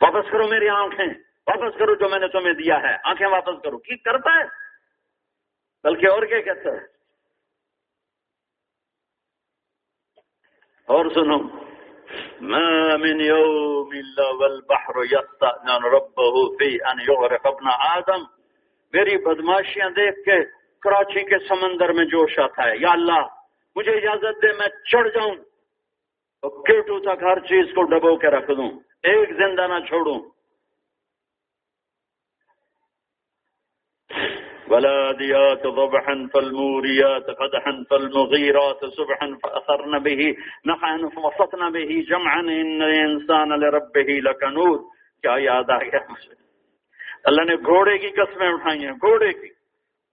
واپس 0.00 0.30
کرو 0.30 0.48
میری 0.48 0.68
آنکھیں۔ 0.68 1.06
واپس 1.46 1.78
کرو 1.78 1.94
جو 1.94 2.08
میں 2.08 2.18
نے 2.18 2.28
تمہیں 2.28 2.52
دیا 2.52 2.82
ہے۔ 2.82 2.96
آنکھیں 3.04 3.26
واپس 3.26 3.62
کرو۔ 3.62 3.78
کی 3.78 3.96
کرتا 3.96 4.30
ہے؟ 4.30 4.44
بلکہ 5.84 6.06
اور 6.06 6.22
کیا 6.22 6.40
کہتا 6.40 6.70
ہے؟ 6.70 6.84
اور 10.86 11.06
سنو۔ 11.14 11.67
من 12.40 13.20
يوم 13.20 13.90
إلا 13.90 14.28
والبحر 14.34 15.04
يستأذن 15.12 15.84
ربه 15.84 16.56
في 16.56 16.76
أن 16.76 17.00
يغرق 17.08 17.46
ابن 17.46 17.68
آدم۔ 17.68 18.22
میری 18.92 19.16
بدماشیاں 19.16 19.90
دیکھ 19.90 20.16
کے 20.16 20.44
کراچی 20.80 21.24
کے 21.24 21.38
سمندر 21.48 21.92
میں 21.92 22.04
جوش 22.04 22.38
آتا 22.38 22.64
ہے۔ 22.64 22.76
یا 22.80 22.90
اللہ، 22.90 23.26
مجھے 23.76 23.92
اجازت 23.92 24.42
دے، 24.42 24.52
میں 24.52 24.68
چڑھ 24.92 25.08
جاؤں۔ 25.08 25.34
کیٹو 26.42 27.00
تک 27.00 27.22
ہر 27.22 27.38
چیز 27.38 27.66
کو 27.74 27.82
ڈبو 27.82 28.16
کے 28.16 28.26
رکھ 28.26 28.50
دوں۔ 28.56 28.70
ایک 29.02 29.28
زندہ 29.28 29.66
نہ 29.66 29.78
چھوڑوں۔ 29.88 30.37
والاديات 34.70 35.62
ضبحا 35.62 36.14
فالموريات 36.32 37.26
قدحا 37.26 37.70
فالمغيرات 37.90 38.84
سبحا 38.96 39.26
فأثرن 39.42 39.98
به، 39.98 40.30
نحن 40.64 41.08
فوسطن 41.08 41.72
به 41.72 42.00
جمعا، 42.08 42.40
إن 42.40 42.82
الإنسان 42.82 43.48
لربه 43.48 44.30
لكنود. 44.30 44.80
کیا 45.22 45.34
یاد 45.38 45.70
آ 45.70 45.78
گیا 45.78 45.98
مجھے؟ 46.08 46.34
اللہ 47.24 47.42
نے 47.42 47.54
گھوڑے 47.54 47.98
کی 47.98 48.08
قسمیں 48.08 48.48
اٹھائی 48.48 48.84
ہیں، 48.84 48.92
گھوڑے 48.92 49.32
کی۔ 49.32 49.48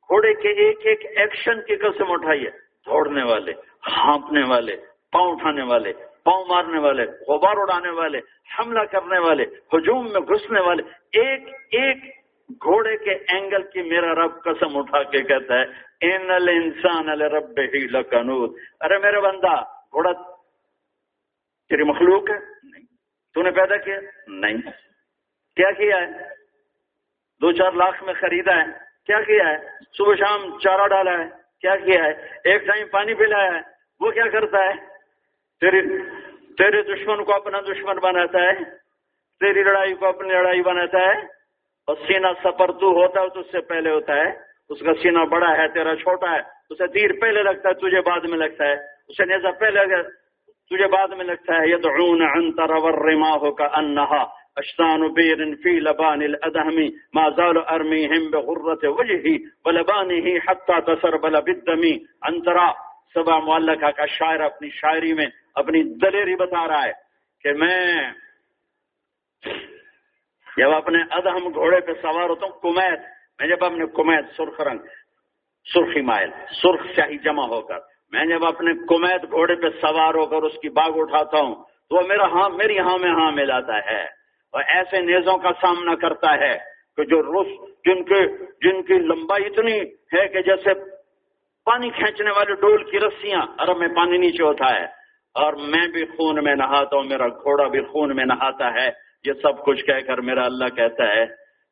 گھوڑے 0.10 0.34
کے 0.34 0.50
ایک 0.50 0.78
ایک 0.84 1.06
ایکشن 1.18 1.62
کی 1.62 1.76
قسم 1.76 2.12
اٹھائی 2.12 2.46
ہے۔ 2.46 2.50
دوڑنے 2.86 3.24
والے، 3.24 3.52
ہانپنے 3.98 4.44
والے، 4.50 4.78
پاؤں 5.12 5.32
اٹھانے 5.32 5.64
والے، 5.64 5.94
پاؤں 6.24 6.46
مارنے 6.50 6.80
والے، 6.80 7.04
غبار 7.04 7.58
اڑانے 7.58 7.90
والے، 7.90 8.20
حملہ 8.60 8.80
کرنے 8.80 9.20
والے، 9.20 9.44
ہجوم 9.44 10.04
میں 10.12 10.22
گھسنے 10.22 10.62
والے، 10.62 10.84
ایک 11.22 11.48
ایک 11.72 11.98
گھوڑے 12.50 12.98
کے 12.98 13.12
اینگل 13.12 13.64
کی 13.64 13.82
میرا 13.82 14.16
رب 14.16 14.44
قسم 14.44 14.78
اٹھا 14.78 15.04
کے 15.04 15.24
کہتا 15.24 15.62
ہے 15.62 15.66
ان 16.02 16.32
انسان 16.32 17.22
رب 17.22 17.60
ہی 17.60 17.88
لکنود 17.88 18.56
ارے 18.82 18.98
میرے 18.98 19.20
بندہ، 19.20 19.56
گھوڑا 19.64 20.12
تیری 21.70 21.84
مخلوق 21.84 22.30
ہے؟ 22.30 22.56
تو 23.34 23.42
نے 23.42 23.52
پیدا 23.52 23.78
کیا؟ 23.78 24.00
نہیں۔ 24.28 24.58
کیا 25.56 25.72
کیا 25.72 25.98
ہے؟ 25.98 26.12
دو 27.42 27.52
چار 27.52 27.72
لاکھ 27.72 28.04
میں 28.04 28.14
خریدا 28.14 28.56
ہے۔ 28.56 28.72
کیا 29.06 29.22
کیا 29.22 29.50
ہے؟ 29.50 29.58
صبح 29.98 30.16
شام 30.16 30.60
چارہ 30.60 30.88
ڈالا 30.88 31.12
ہے۔ 31.12 31.30
کیا 31.62 31.76
کیا 31.76 32.04
ہے؟ 32.04 32.12
ایک 32.44 32.68
ٹائم 32.68 32.88
پانی 32.88 33.14
پلایا 33.14 33.54
ہے۔ 33.54 33.62
وہ 34.00 34.12
کیا 34.12 34.24
کرتا 34.28 34.58
ہے؟ 34.58 34.74
تیری، 35.62 35.82
تیرے 36.54 36.82
دشمن 36.82 37.24
کو 37.24 37.34
اپنا 37.34 37.62
دشمن 37.62 37.96
بناتا 37.96 38.40
ہے۔ 38.40 38.64
تیری 39.40 39.64
لڑائی 39.64 39.94
کو 39.94 40.06
اپنی 40.06 40.30
لڑائی 40.30 40.62
بناتا 40.62 40.98
ہے۔ 40.98 41.36
اور 41.88 41.96
سینہ 42.08 42.28
سفر 42.44 42.72
تو 42.72 42.92
ہوتا 42.92 43.22
ہے 43.22 43.30
تو 43.30 43.40
اس 43.40 43.46
سے 43.52 43.62
پہلے 43.62 43.90
ہوتا 43.90 44.16
ہے۔ 44.16 44.30
اس 44.70 44.80
کا 44.80 44.94
سینہ 45.02 45.20
بڑا 45.20 45.58
ہے، 45.58 45.68
تیرا 45.68 45.96
چھوٹا 45.96 46.32
ہے۔ 46.32 46.40
اسے 46.70 46.88
تیر 46.88 47.12
پہلے 47.22 47.44
لگتا 47.44 47.70
ہے، 47.70 47.74
تجھے 47.74 48.02
بعد 48.02 48.20
میں 48.20 48.38
لگتا 48.38 48.68
ہے۔ 48.68 48.74
اسے 49.08 49.26
نیزا 49.26 49.52
پہلے 49.52 50.04
تجھے 50.70 50.88
بعد 50.88 51.08
میں 51.08 51.26
لگتا 51.26 51.54
ہے، 51.54 51.70
یدعون 51.70 52.22
عنتر 52.22 52.70
ورماہ 52.70 53.50
کا 53.58 53.66
انہا 53.66 54.26
اشتان 54.56 55.14
بیر 55.14 55.56
فی 55.64 55.80
لبان 55.80 56.22
الادہمی 56.22 56.90
ما 57.14 57.30
زال 57.30 57.58
ارمیہم 57.68 58.30
بغرت 58.32 58.84
وجہی 58.84 59.38
ولبانہی 59.66 60.38
حتی 60.38 60.82
تسربل 60.82 61.42
بالدمی 61.42 61.98
انترا 62.22 62.72
سبا 63.14 63.40
معلقہ 63.40 63.92
کا 63.92 64.06
شاعر 64.06 64.40
اپنی 64.40 64.70
شاعری 64.70 65.14
میں 65.14 65.26
اپنی 65.56 65.84
دلیری 65.84 66.36
بتا 66.36 66.68
رہا 66.68 66.84
ہے 66.84 66.92
کہ 67.42 67.54
میں 67.54 68.04
جب 70.58 70.72
اپنے 70.72 70.98
ادہم 71.12 71.54
گھوڑے 71.54 71.80
پہ 71.80 71.92
سوار 72.02 72.30
ہوتا 72.30 72.46
ہوں 72.46 72.60
کمیت 72.60 73.00
میں 73.40 73.48
جب 73.48 73.66
اپنے 73.66 73.86
کمیت 73.86 74.26
سرخ 74.38 74.62
رنگ 74.62 74.80
سرخی 75.74 76.02
مائل 76.02 76.30
سرخ 76.62 76.86
شاہی 76.96 77.18
جمع 77.18 77.46
ہو 77.46 77.62
کر، 77.62 77.78
میں 78.12 78.26
جب 78.26 78.46
اپنے 78.46 78.74
کمیت 78.74 79.32
گھوڑے 79.32 79.56
پہ 79.56 79.70
سوار 79.82 80.14
ہو 80.14 80.26
کر 80.26 80.44
اس 80.44 80.58
کی 80.62 80.70
باغ 80.70 81.00
اٹھاتا 81.00 81.38
ہوں، 81.38 81.56
تو 81.90 81.96
وہ 81.96 82.02
میرا 82.08 82.26
ہاں 82.26 82.50
میری 82.50 82.80
ہاں 82.80 82.98
میں 82.98 83.12
ہاں 83.12 83.32
ملاتا 83.32 83.78
ہے۔ 83.86 84.04
اور 84.52 84.64
ایسے 84.68 85.00
نیزوں 85.02 85.38
کا 85.38 85.50
سامنا 85.62 85.96
کرتا 85.96 86.38
ہے 86.38 86.58
کہ 86.98 87.04
جو 87.04 87.22
رس، 87.22 87.48
جن 87.86 88.04
کے، 88.04 88.28
جن 88.38 88.84
کی 88.84 88.94
لمبائی 88.94 89.46
اتنی 89.46 89.82
ہے 89.82 90.28
کہ 90.28 90.42
جیسے 90.42 90.74
پانی 91.66 91.90
کھینچنے 91.90 92.32
والے 92.32 92.56
ڈول 92.56 92.84
کی 92.84 93.00
رسیاں 93.00 93.42
عرب 93.58 93.78
میں 93.78 93.88
پانی 93.88 94.18
نیچے 94.18 94.44
ہوتا 94.44 94.76
ہے۔ 94.76 94.86
اور 95.36 95.54
میں 95.54 95.88
بھی 95.88 96.06
خون 96.06 96.44
میں 96.44 96.56
نہاتا 96.56 96.96
ہوں، 96.96 97.04
میرا 97.04 97.28
گھوڑا 97.28 97.68
بھی 97.68 97.82
خون 97.82 98.16
میں 98.16 98.26
نہاتا 98.26 98.74
ہے۔ 98.74 99.05
یہ 99.26 99.34
سب 99.34 99.66
کچھ 99.66 99.86
کہہ 99.86 100.02
کر 100.08 100.18
میرا 100.18 100.44
اللہ 100.44 100.66
کہتا 100.76 101.16
ہے، 101.16 101.26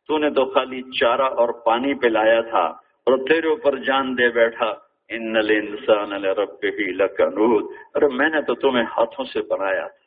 تو 0.08 0.18
نے 0.18 0.30
تو 0.30 0.46
خالی 0.46 0.82
چارہ 1.00 1.22
اور 1.22 1.66
پانی 1.66 1.94
پلایا 1.94 2.42
تھا 2.42 2.66
اور 3.06 3.18
تیرے 3.28 3.48
اوپر 3.48 3.78
جان 3.78 4.18
دے 4.18 4.30
بیٹھا۔ 4.30 4.74
ان 5.10 5.36
انسان 5.38 6.26
رب 6.26 6.63
لکنود۔ 6.63 7.76
ارے، 7.96 8.08
میں 8.08 8.30
نے 8.30 8.42
تو 8.42 8.56
تمہیں 8.56 8.84
ہاتھوں 8.84 9.26
سے 9.26 9.42
بنایا 9.42 9.88
تھا۔ 9.88 10.04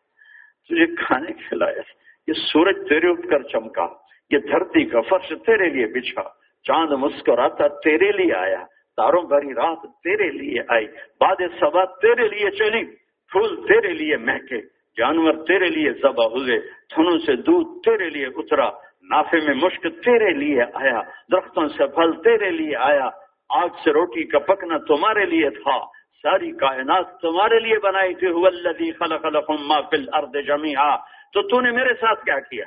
تجھے 0.68 0.86
کھانے 0.86 1.32
کھلایا 1.32 1.82
یہ 2.26 2.32
سورج 2.32 2.88
تیرے 2.88 3.28
کر 3.28 3.42
چمکا۔ 3.42 3.86
یہ 4.30 4.38
دھرتی 4.38 4.84
کا 4.84 5.00
فرش 5.00 5.28
تیرے 5.28 5.68
لیے 5.68 5.86
بچھا۔ 5.86 6.22
چاند 6.64 6.92
مسکراتا 6.92 7.68
تیرے 7.68 8.12
لیے 8.12 8.34
آیا۔ 8.34 8.64
تاروں 8.96 9.22
بھری 9.22 9.54
رات 9.54 9.78
تیرے 9.82 10.30
لیے 10.30 10.60
آئی۔ 10.68 10.86
باد 11.20 11.36
سبا 11.60 11.84
تیرے 11.84 12.28
لیے 12.28 12.50
چلی 12.50 12.84
پھول 13.32 13.56
تیرے 13.56 13.92
لیے 13.92 14.16
مہکے۔ 14.16 14.75
جانور 14.98 15.34
تیرے 15.46 15.68
لیے 15.68 15.92
ذبح 15.92 16.24
ہوئے، 16.24 16.58
تھنوں 16.88 17.18
سے 17.18 17.36
دودھ 17.36 17.82
تیرے 17.84 18.08
لیے 18.10 18.26
اترا، 18.26 18.70
نافے 19.10 19.40
میں 19.46 19.54
مشک 19.54 19.82
تیرے 20.04 20.30
لیے 20.30 20.62
آیا، 20.74 21.00
درختوں 21.32 21.68
سے 21.68 21.86
پھل 21.86 22.12
تیرے 22.22 22.50
لیے 22.50 22.76
آیا، 22.76 23.08
آگ 23.48 23.68
سے 23.84 23.92
روٹی 23.92 24.24
کا 24.24 24.38
پکنا 24.38 24.78
تمہارے 24.78 25.24
لیے 25.24 25.50
تھا، 25.50 25.76
ساری 26.24 26.50
کائنات 26.52 27.20
تمہارے 27.20 27.58
لیے 27.58 27.78
بنائی 27.78 28.14
تھی 28.14 28.92
خلق 28.92 29.26
لكم 29.26 29.66
ما 29.68 29.76
الارض 29.92 30.36
جميعا 30.46 30.96
تو 31.32 31.42
تو 31.42 31.60
نے 31.60 31.70
میرے 31.70 31.94
ساتھ 31.94 32.24
کیا 32.24 32.38
کیا؟ 32.40 32.64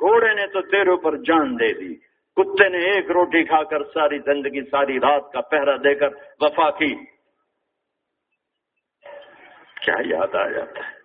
گھوڑے 0.00 0.34
نے 0.34 0.46
تو 0.46 0.60
تیرے 0.60 0.90
اوپر 0.90 1.16
جان 1.16 1.58
دے 1.58 1.72
دی۔ 1.72 1.94
کتے 2.36 2.68
نے 2.68 2.78
ایک 2.78 3.10
روٹی 3.10 3.44
کھا 3.44 3.62
کر 3.62 3.84
ساری 3.84 4.18
زندگی، 4.18 4.62
ساری 4.62 4.98
رات 5.00 5.32
کا 5.32 5.40
پہرا 5.40 5.76
دے 5.76 5.94
کر 5.94 6.08
وفا 6.40 6.70
کی۔ 6.70 6.94
کیا 9.84 9.94
یاد 10.06 10.34
آ 10.34 10.48
جاتا 10.48 10.86
ہے؟ 10.86 10.97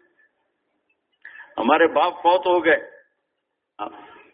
ہمارے 1.64 1.88
باپ 1.94 2.22
فوت 2.24 2.48
ہو 2.48 2.64
گئے۔ 2.66 2.80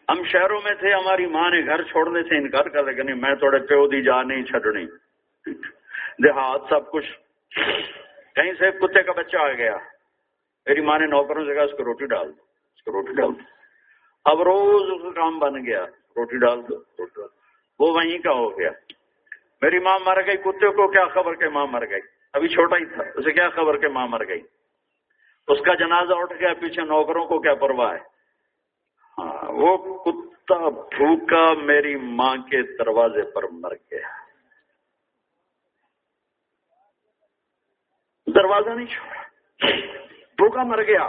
ہم 0.08 0.22
شہروں 0.26 0.60
میں 0.64 0.74
تھے، 0.74 0.92
ہماری 0.92 1.26
ماں 1.34 1.48
نے 1.50 1.60
گھر 1.66 1.82
چھوڑنے 1.90 2.22
سے 2.28 2.36
انکار 2.36 2.68
کر 2.68 2.84
رہے 2.84 3.02
نہیں، 3.02 3.16
میں 3.16 3.34
تھوڑے 3.42 3.58
پیو 3.68 3.86
دی 3.86 4.02
جا 4.02 4.22
نہیں 4.22 4.42
چھڑنی 4.44 4.84
دیہات 6.24 6.60
سب 6.70 6.90
کچھ، 6.92 7.10
کہیں 8.36 8.52
سے 8.58 8.70
کتے 8.80 9.02
کا 9.02 9.12
بچہ 9.12 9.36
آ 9.36 9.52
گیا۔ 9.52 9.76
میری 10.66 10.80
ماں 10.80 10.98
نے 10.98 11.06
نوکروں 11.06 11.44
سے 11.44 11.54
کہا، 11.54 11.62
اس 11.62 11.76
کو 11.76 11.84
روٹی 11.84 12.06
ڈال 12.06 12.28
دو، 12.28 12.42
اس 12.76 12.82
کو 12.82 12.92
روٹی 12.92 13.14
ڈال 13.14 13.30
دو۔ 13.30 13.44
اب 14.24 14.42
روز 14.42 14.90
اس 14.90 15.02
کا 15.02 15.12
کام 15.20 15.38
بن 15.38 15.64
گیا، 15.66 15.84
روٹی 16.16 16.38
ڈال 16.38 16.58
دو، 16.68 16.76
روٹی 16.98 17.20
ڈال 17.20 17.28
وہ 17.80 17.92
وہیں 17.94 18.18
کا 18.18 18.32
ہو 18.32 18.48
گیا۔ 18.58 18.70
میری 19.62 19.78
ماں 19.78 19.98
مر 20.06 20.26
گئی، 20.26 20.36
کتے 20.36 20.72
کو 20.72 20.88
کیا 20.88 21.04
خبر 21.14 21.34
کہ 21.34 21.48
ماں 21.48 21.66
مر 21.66 21.86
گئی؟ 21.90 22.00
ابھی 22.34 22.48
چھوٹا 22.48 22.76
ہی 22.76 22.84
تھا، 22.84 23.04
اسے 23.14 23.32
کیا 23.32 23.48
خبر 23.50 23.78
کہ 23.78 23.88
ماں 23.88 24.06
مر 24.08 24.26
گئی؟ 24.28 24.40
اس 25.50 25.58
کا 25.60 25.74
جنازہ 25.74 26.12
اٹھ 26.12 26.32
گیا، 26.32 26.54
پیچھے 26.60 26.82
نوکروں 26.82 27.26
کو 27.26 27.40
کیا 27.40 27.54
پرواہ 27.54 27.92
ہے؟ 27.92 27.98
ہاں 29.18 29.52
وہ 29.52 29.98
کتا 30.04 30.68
بھوکا 30.68 31.54
میری 31.54 31.96
ماں 31.96 32.36
کے 32.36 32.76
دروازے 32.76 33.22
پر 33.22 33.42
مر 33.42 33.72
گیا۔ 33.74 34.08
دروازہ 38.34 38.70
نہیں 38.70 38.86
چھوڑا، 38.86 39.22
بھوکا 40.36 40.62
مر 40.62 40.82
گیا۔ 40.82 41.08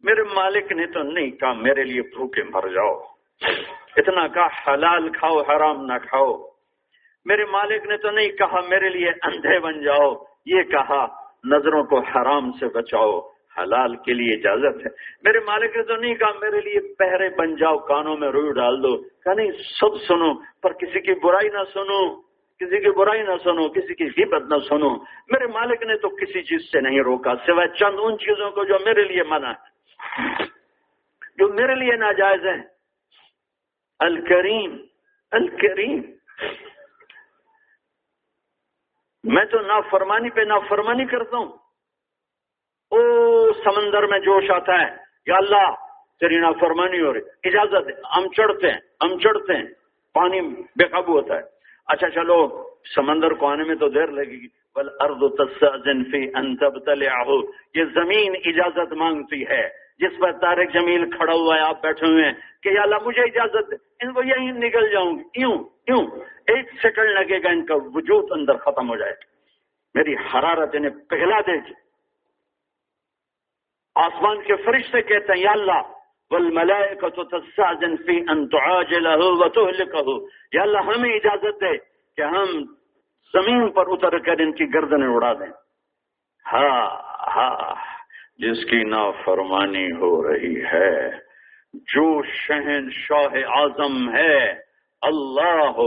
میرے 0.00 0.22
مالک 0.22 0.72
نے 0.72 0.86
تو 0.86 1.02
نہیں 1.02 1.30
کہا، 1.30 1.52
میرے 1.52 1.84
لیے 1.84 2.02
بھوکے 2.02 2.42
مر 2.42 2.68
جاؤ۔ 2.68 3.00
اتنا 3.96 4.28
کہا، 4.28 4.46
حلال 4.46 5.12
کھاؤ، 5.12 5.42
حرام 5.42 5.84
نہ 5.84 5.98
کھاؤ۔ 5.98 6.48
میرے 7.24 7.44
مالک 7.44 7.86
نے 7.86 7.96
تو 7.96 8.10
نہیں 8.10 8.28
کہا، 8.28 8.60
میرے 8.60 8.88
لیے 8.88 9.08
اندھے 9.08 9.60
بن 9.60 9.82
جاؤ۔ 9.82 10.14
یہ 10.46 10.62
کہا 10.62 11.23
نظروں 11.44 11.84
کو 11.84 11.98
حرام 12.00 12.52
سے 12.52 12.66
بچاؤ، 12.66 13.20
حلال 13.58 13.96
کے 13.96 14.12
لیے 14.14 14.38
اجازت 14.38 14.86
ہے۔ 14.86 14.90
میرے 15.22 15.40
مالک 15.40 15.76
نے 15.76 15.82
تو 15.82 15.96
نہیں 15.96 16.14
کہا، 16.14 16.38
میرے 16.40 16.60
لیے 16.60 16.94
پہرے 16.94 17.28
بن 17.28 17.56
جاؤ، 17.56 17.78
کانوں 17.78 18.16
میں 18.16 18.28
روئی 18.28 18.52
ڈال 18.52 18.82
دو۔ 18.82 19.02
کہا 19.02 19.34
نہیں، 19.34 19.50
سب 19.52 19.96
سنو، 20.08 20.34
پر 20.62 20.72
کسی 20.72 21.00
کی 21.00 21.14
برائی 21.14 21.48
نہ 21.48 21.64
سنو، 21.72 22.20
کسی 22.60 22.80
کی 22.80 22.90
برائی 22.90 23.22
نہ 23.22 23.36
سنو، 23.44 23.68
کسی 23.68 23.94
کی 23.94 24.04
غیبت 24.04 24.42
نہ 24.42 24.58
سنو۔ 24.68 24.96
میرے 25.28 25.46
مالک 25.46 25.82
نے 25.82 25.96
تو 25.96 26.08
کسی 26.08 26.42
چیز 26.42 26.72
سے 26.72 26.80
نہیں 26.80 27.00
روکا، 27.00 27.34
سوائے 27.46 27.68
چند 27.68 27.98
ان 28.02 28.18
چیزوں 28.18 28.50
کو 28.50 28.64
جو 28.64 28.74
میرے 28.84 29.04
لیے 29.04 29.22
منع 29.22 29.48
ہے 29.48 29.74
جو 31.38 31.48
میرے 31.48 31.74
لیے 31.74 31.96
ناجائز 31.96 32.46
ہیں۔ 32.46 32.62
الکریم 33.98 34.76
الکریم۔ 35.32 36.02
میں 39.24 39.44
تو 39.44 39.60
نافرمانی 39.60 40.30
پہ 40.30 40.40
نافرمانی 40.40 41.04
کرتا 41.04 41.36
ہوں۔ 41.36 41.52
او 42.90 42.98
سمندر 43.52 44.06
میں 44.06 44.18
جوش 44.18 44.50
آتا 44.50 44.72
ہے۔ 44.72 44.96
یا 45.26 45.34
اللہ، 45.36 45.70
تیری 46.20 46.36
نافرمانی 46.36 47.00
ہو 47.00 47.14
رہی 47.14 47.48
اجازت 47.48 47.88
ہم 48.16 48.28
چڑھتے 48.36 48.70
ہیں۔ 48.70 48.78
ہم 49.04 49.18
چڑھتے 49.18 49.56
ہیں۔ 49.56 49.64
پانی 50.14 50.40
بے 50.40 50.84
قابو 50.84 51.12
ہوتا 51.12 51.36
ہے۔ 51.36 51.40
اچھا 51.86 52.10
چلو، 52.10 52.68
سمندر 52.94 53.30
کو 53.30 53.46
آنے 53.46 53.64
میں 53.64 53.74
تو 53.74 53.88
دیر 53.88 54.06
لگے 54.06 54.30
گی۔ 54.30 54.63
بل 54.74 54.88
ارد 55.00 55.22
فی 56.10 56.30
انتب 56.34 56.78
تلے 56.78 57.06
یہ 57.74 57.84
زمین 57.84 58.34
اجازت 58.44 58.92
مانگتی 58.92 59.46
ہے۔ 59.46 59.68
جس 59.98 60.18
پر 60.18 60.32
طارق 60.32 60.74
جمیل 60.74 61.10
کھڑا 61.10 61.32
ہوا 61.32 61.54
ہے، 61.56 61.60
آپ 61.60 61.82
بیٹھے 61.82 62.06
ہوئے 62.06 62.24
ہیں 62.24 62.32
کہ 62.62 62.68
یا 62.68 62.82
اللہ، 62.82 62.96
مجھے 63.06 63.22
اجازت 63.22 63.70
دے۔ 63.70 64.06
ان 64.06 64.12
کو 64.12 64.22
یہیں 64.22 64.52
نکل 64.52 64.88
جاؤں 64.90 65.18
گی۔ 65.18 65.40
یوں 65.40 65.58
یوں۔ 65.88 66.06
ایک 66.46 66.70
سیکنڈ 66.82 67.08
لگے 67.10 67.42
گا، 67.42 67.48
ان 67.48 67.66
کا 67.66 67.74
وجود 67.74 68.32
اندر 68.32 68.56
ختم 68.56 68.90
ہو 68.90 68.96
جائے۔ 68.96 69.12
میری 69.94 70.14
حرارت 70.14 70.70
انہیں 70.72 71.10
پہلا 71.10 71.40
دے 71.40 71.56
گی۔ 71.56 71.72
آسمان 73.94 74.42
کے 74.42 74.56
فرشتے 74.56 75.02
کہتے 75.02 75.32
ہیں، 75.32 75.40
یا 75.40 75.50
اللہ 75.50 75.82
تستاذن 77.08 77.96
في 77.96 78.20
ان 78.28 78.48
تعاجله 78.48 79.20
وتهلكه 79.20 80.26
یا 80.52 80.62
اللہ، 80.62 80.78
ہمیں 80.78 81.14
اجازت 81.14 81.60
دے 81.60 81.78
کہ 82.16 82.22
ہم 82.22 82.74
زمین 83.34 83.70
پر 83.70 83.84
اتر 83.88 84.18
کر 84.18 84.38
ان 84.38 84.52
کی 84.52 84.74
گردنیں 84.74 85.08
اڑا 85.08 85.32
دیں۔ 85.32 85.52
ہاں 86.52 86.86
ہاں 87.36 87.74
جس 88.38 88.64
کی 88.64 88.84
نافرمانی 88.84 89.92
ہو 89.92 90.12
رہی 90.28 90.64
ہے، 90.64 91.10
جو 91.74 92.22
شہن 92.22 92.90
شاہ 92.90 93.34
اعظم 93.58 94.14
ہے، 94.14 94.52
اللہ، 95.02 95.80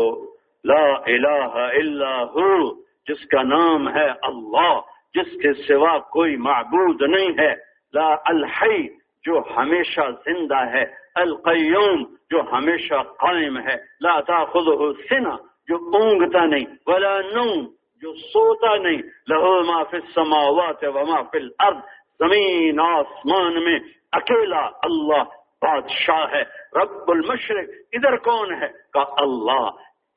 لا 0.63 0.85
الہ 1.05 1.49
الا 1.53 2.23
ہو، 2.23 2.75
جس 3.07 3.25
کا 3.27 3.43
نام 3.43 3.89
ہے 3.95 4.09
اللہ، 4.21 4.79
جس 5.13 5.41
کے 5.41 5.53
سوا 5.53 5.97
کوئی 5.97 6.35
معبود 6.35 7.01
نہیں 7.01 7.39
ہے۔ 7.39 7.53
لا 7.93 8.15
الحی، 8.25 8.87
جو 9.25 9.41
ہمیشہ 9.57 10.01
زندہ 10.25 10.65
ہے۔ 10.73 10.85
القیوم، 11.15 12.03
جو 12.29 12.41
ہمیشہ 12.51 13.03
قائم 13.19 13.57
ہے۔ 13.57 13.75
لا 13.99 14.21
تاخذہ 14.21 14.91
سنہ 15.09 15.35
جو 15.67 15.75
اونگتا 15.75 16.45
نہیں، 16.45 16.65
ولا 16.87 17.19
نوم 17.21 17.65
جو 18.01 18.13
سوتا 18.13 18.75
نہیں، 18.75 18.97
لہو 19.27 19.63
ما 19.63 19.83
فی 19.83 19.97
السماوات 19.97 20.83
و 20.83 21.05
ما 21.05 21.21
فی 21.21 21.37
الارض، 21.37 21.77
زمین، 22.19 22.79
آسمان 22.79 23.63
میں 23.63 23.79
اکیلا 24.11 24.69
اللہ 24.81 25.23
بادشاہ 25.61 26.25
ہے، 26.31 26.43
رب 26.79 27.11
المشرق 27.11 27.69
ادھر 27.91 28.17
کون 28.17 28.53
ہے؟ 28.53 28.67
کہا 28.93 29.13
اللہ۔ 29.17 29.69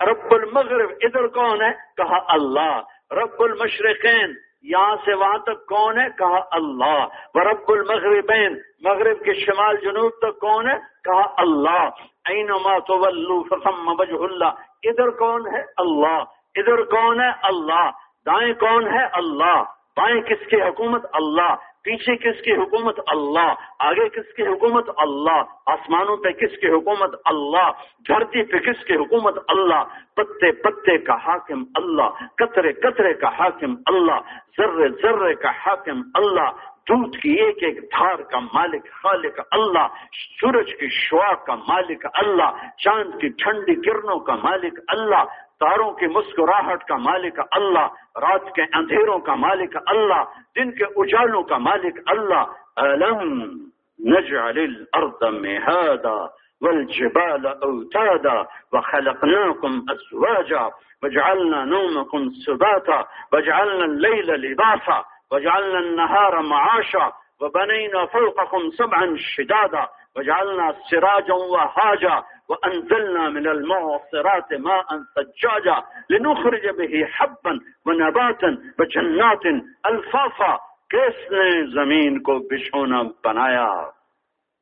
رب 0.05 0.35
المغرب 0.35 0.91
ادھر 1.03 1.27
کون 1.27 1.63
ہے؟ 1.63 1.71
کہا 1.97 2.19
اللہ۔ 2.29 2.81
رب 3.11 3.43
المشرقین، 3.43 4.35
یہاں 4.63 4.97
سے 5.05 5.15
وہاں 5.15 5.39
تک 5.39 5.67
کون 5.67 6.01
ہے؟ 6.01 6.07
کہا 6.19 6.41
اللہ۔ 6.51 7.07
ورب 7.35 7.73
المغربین، 7.73 8.59
مغرب 8.81 9.25
کے 9.25 9.33
شمال 9.33 9.77
جنوب 9.77 10.11
تک 10.11 10.41
کون 10.41 10.71
ہے؟ 10.71 10.77
کہا 11.05 11.35
اللہ۔ 11.37 11.89
اینما 12.29 12.79
تولو 12.79 13.43
فثم 13.43 13.89
وجہ 13.99 14.33
اللہ۔ 14.33 14.70
ادھر 14.83 15.11
کون 15.17 15.47
ہے 15.47 15.63
اللہ؟ 15.77 16.23
ادھر 16.55 16.83
کون 16.85 17.21
ہے 17.21 17.31
اللہ؟ 17.43 17.91
دائیں 18.27 18.53
کون 18.55 18.87
ہے 18.87 19.05
اللہ؟ 19.13 19.63
بائیں 19.97 20.21
کس 20.21 20.47
کی 20.47 20.61
حکومت 20.63 21.07
اللہ؟ 21.13 21.55
پیچھے 21.83 22.17
کس 22.17 22.41
کی 22.43 22.53
حکومت 22.53 22.99
اللہ؟ 23.07 23.53
آگے 23.79 24.09
کس 24.09 24.33
کی 24.37 24.47
حکومت 24.47 24.89
اللہ؟ 24.97 25.43
آسمانوں 25.67 26.17
پہ 26.17 26.31
کس 26.31 26.59
کی 26.61 26.69
حکومت 26.69 27.15
اللہ؟ 27.25 27.71
دھرتی 28.09 28.43
پہ 28.43 28.59
کس 28.59 28.85
کی 28.85 28.97
حکومت 28.97 29.39
اللہ؟ 29.49 29.85
پتے 30.15 30.51
پتے 30.53 30.99
کا 30.99 31.17
حاکم 31.27 31.65
اللہ، 31.75 32.25
قطرے 32.35 32.73
قطرے 32.73 33.15
کا 33.15 33.29
حاکم 33.39 33.75
اللہ، 33.87 34.35
ذرے 34.59 34.89
ذرے 35.03 35.35
کا 35.35 35.51
حاکم 35.67 36.03
اللہ 36.15 36.51
دودھ 36.91 37.17
کی 37.17 37.33
ایک 37.33 37.63
ایک 37.63 37.83
دھار 37.83 38.23
کا 38.31 38.39
مالک، 38.39 38.91
خالق 39.03 39.41
اللہ، 39.51 39.87
سورج 40.41 40.75
کی 40.81 40.89
شعا 40.89 41.35
کا 41.35 41.55
مالک 41.55 42.07
اللہ، 42.15 42.57
چاند 42.85 43.21
کی 43.21 43.29
ٹھنڈی 43.29 43.75
کرنوں 43.75 44.19
کا 44.21 44.35
مالک 44.35 44.81
اللہ، 44.89 45.25
تاروں 45.61 45.91
کی 45.93 46.07
مسکراہٹ 46.07 46.85
کا 46.85 46.97
مالک 46.97 47.41
اللہ، 47.51 47.87
رات 48.17 48.53
کے 48.55 48.63
اندھیروں 48.63 49.19
کا 49.19 49.35
مالک 49.35 49.77
اللہ، 49.87 50.23
دن 50.57 50.71
کے 50.71 50.85
اجالوں 50.97 51.43
کا 51.43 51.59
مالک 51.59 52.01
اللہ۔ 52.07 52.45
علم 52.77 53.33
نجعل 54.01 54.59
الارض 54.59 55.23
مهادا 55.23 56.19
والجبال 56.63 57.47
اوتادا 57.47 58.39
وخلقناكم 58.73 59.81
ازواجا 59.89 60.67
وجعلنا 61.03 61.65
نومكم 61.65 62.29
سباتا 62.47 63.01
وجعلنا 63.33 63.85
الليل 63.85 64.31
لباسا۔ 64.41 65.01
وجعلنا 65.33 65.79
النهار 65.79 66.43
معاشا 66.43 67.13
وبنينا 67.41 68.07
فوقكم 68.07 68.71
سبعا 68.71 69.17
شدادا 69.19 69.89
وجعلنا 70.17 70.75
سراجا 70.91 71.35
وهاجا 71.35 72.23
وأنزلنا 72.49 73.29
من 73.29 73.47
المعصرات 73.47 74.53
ماء 74.53 74.87
سجاجا 75.15 75.83
لنخرج 76.11 76.69
به 76.69 77.07
حبا 77.13 77.61
ونباتا 77.87 78.59
وجنات 78.79 79.47
الفافا 79.87 80.57
کس 80.91 81.31
نے 81.33 81.51
زمین 81.75 82.19
کو 82.23 82.39
بچھونا 82.39 83.03
بنایا؟ 83.25 83.71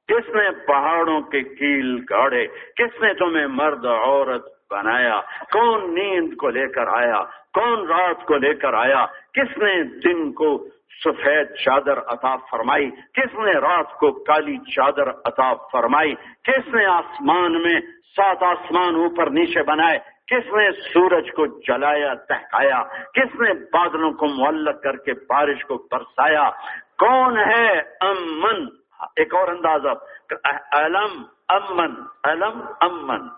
کس 0.08 0.28
نے 0.34 0.50
پہاڑوں 0.66 1.20
کے 1.20 1.42
کیل 1.42 2.04
گاڑے؟ 2.10 2.46
کس 2.76 3.00
نے 3.00 3.14
تمہیں 3.14 3.46
مرد 3.46 3.86
عورت 3.86 4.57
بنایا؟ 4.70 5.20
کون 5.52 5.94
نیند 5.94 6.36
کو 6.36 6.50
لے 6.50 6.68
کر 6.68 6.86
آیا؟ 6.86 7.22
کون 7.52 7.86
رات 7.86 8.26
کو 8.26 8.36
لے 8.36 8.54
کر 8.54 8.74
آیا؟ 8.74 9.06
کس 9.06 9.58
نے 9.58 9.82
دن 9.82 10.32
کو 10.32 10.66
سفید 11.04 11.54
چادر 11.54 11.98
عطا 11.98 12.36
فرمائی؟ 12.36 12.90
کس 12.90 13.34
نے 13.34 13.52
رات 13.52 13.92
کو 13.92 14.12
کالی 14.12 14.58
چادر 14.58 15.10
عطا 15.10 15.54
فرمائی؟ 15.54 16.14
کس 16.44 16.74
نے 16.74 16.86
آسمان 16.86 17.62
میں 17.62 17.80
سات 18.16 18.42
آسمان 18.42 18.94
اوپر 18.94 19.30
نیچے 19.30 19.62
بنائے؟ 19.62 19.98
کس 20.26 20.52
نے 20.52 20.70
سورج 20.72 21.30
کو 21.32 21.46
جلایا، 21.46 22.14
تہکایا؟ 22.14 22.82
کس 23.14 23.40
نے 23.40 23.52
بادلوں 23.52 24.12
کو 24.12 24.26
معلق 24.26 24.82
کر 24.82 24.96
کے 24.96 25.12
بارش 25.12 25.64
کو 25.64 25.86
برسایا؟ 25.90 26.50
کون 26.98 27.38
ہے 27.38 27.78
امن؟ 28.00 28.66
ایک 29.16 29.34
اور 29.34 29.48
انداز 29.48 29.86
علم 30.72 31.22
امن 31.48 31.94
علم 32.24 32.60
امن۔ 32.80 33.28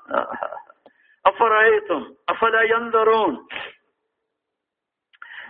افرائے 1.24 1.80
تم 1.80 2.02
افلا 2.26 2.62
یندرون 2.62 3.36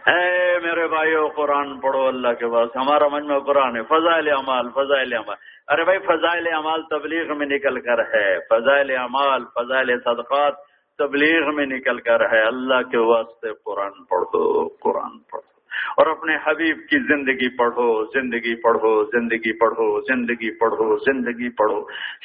اے 0.07 0.59
میرے 0.59 0.87
بھائیو، 0.89 1.29
قرآن 1.29 1.81
پڑھو 1.81 2.09
اللہ 2.09 2.29
کے 2.29 2.47
پاس، 2.49 2.77
ہمارا 2.77 3.09
مجمع 3.09 3.39
قرآن 3.39 3.77
ہے، 3.77 3.83
فضائل 3.83 4.31
اعمال 4.31 4.69
فضائل 4.75 5.15
اعمال۔ 5.15 5.37
ارے 5.69 5.85
بھائی، 5.85 5.99
فضائل 5.99 6.47
اعمال 6.53 6.83
تبلیغ 6.83 7.37
میں 7.37 7.47
نکل 7.47 7.81
کر 7.81 7.99
ہے۔ 7.99 8.39
فضائل 8.51 8.91
اعمال، 8.91 9.45
فضائل 9.55 10.01
صدقات 10.05 10.55
تبلیغ 10.99 11.55
میں 11.55 11.67
نکل 11.67 12.01
کر 12.01 12.33
ہے۔ 12.33 12.43
اللہ 12.43 12.83
کے 12.91 12.99
واسطے 12.99 13.49
قرآن 13.65 14.05
پڑھو 14.05 14.69
قرآن 14.69 15.19
پڑھو۔ 15.19 15.51
اور 15.97 16.07
اپنے 16.07 16.37
حبیب 16.47 16.77
کی 16.77 16.99
زندگی 16.99 17.57
پڑھو 17.57 18.05
زندگی 18.05 18.63
پڑھو 18.63 19.05
زندگی 19.05 19.59
پڑھو 19.59 20.01
زندگی 20.01 20.59
پڑھو 20.59 20.97
زندگی 20.97 21.49
پڑھو۔ 21.49 21.83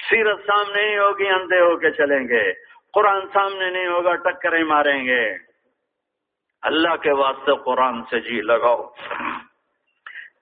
سیرت 0.09 0.39
سامنے 0.39 0.89
ہی 0.89 0.97
ہوگی، 0.97 1.27
اندھے 1.27 1.59
ہو 1.59 1.77
کے 1.77 1.91
چلیں 1.91 2.27
گے۔ 2.27 2.74
قرآن 2.95 3.21
سامنے 3.33 3.69
نہیں 3.69 3.87
ہوگا 3.87 4.15
ٹکرے 4.15 4.63
ماریں 4.63 5.05
گے۔ 5.05 5.35
اللہ 6.61 6.95
کے 6.95 7.11
واسطے 7.11 7.51
قرآن 7.65 8.03
سے 8.03 8.19
جی 8.19 8.41
لگاؤ۔ 8.41 8.83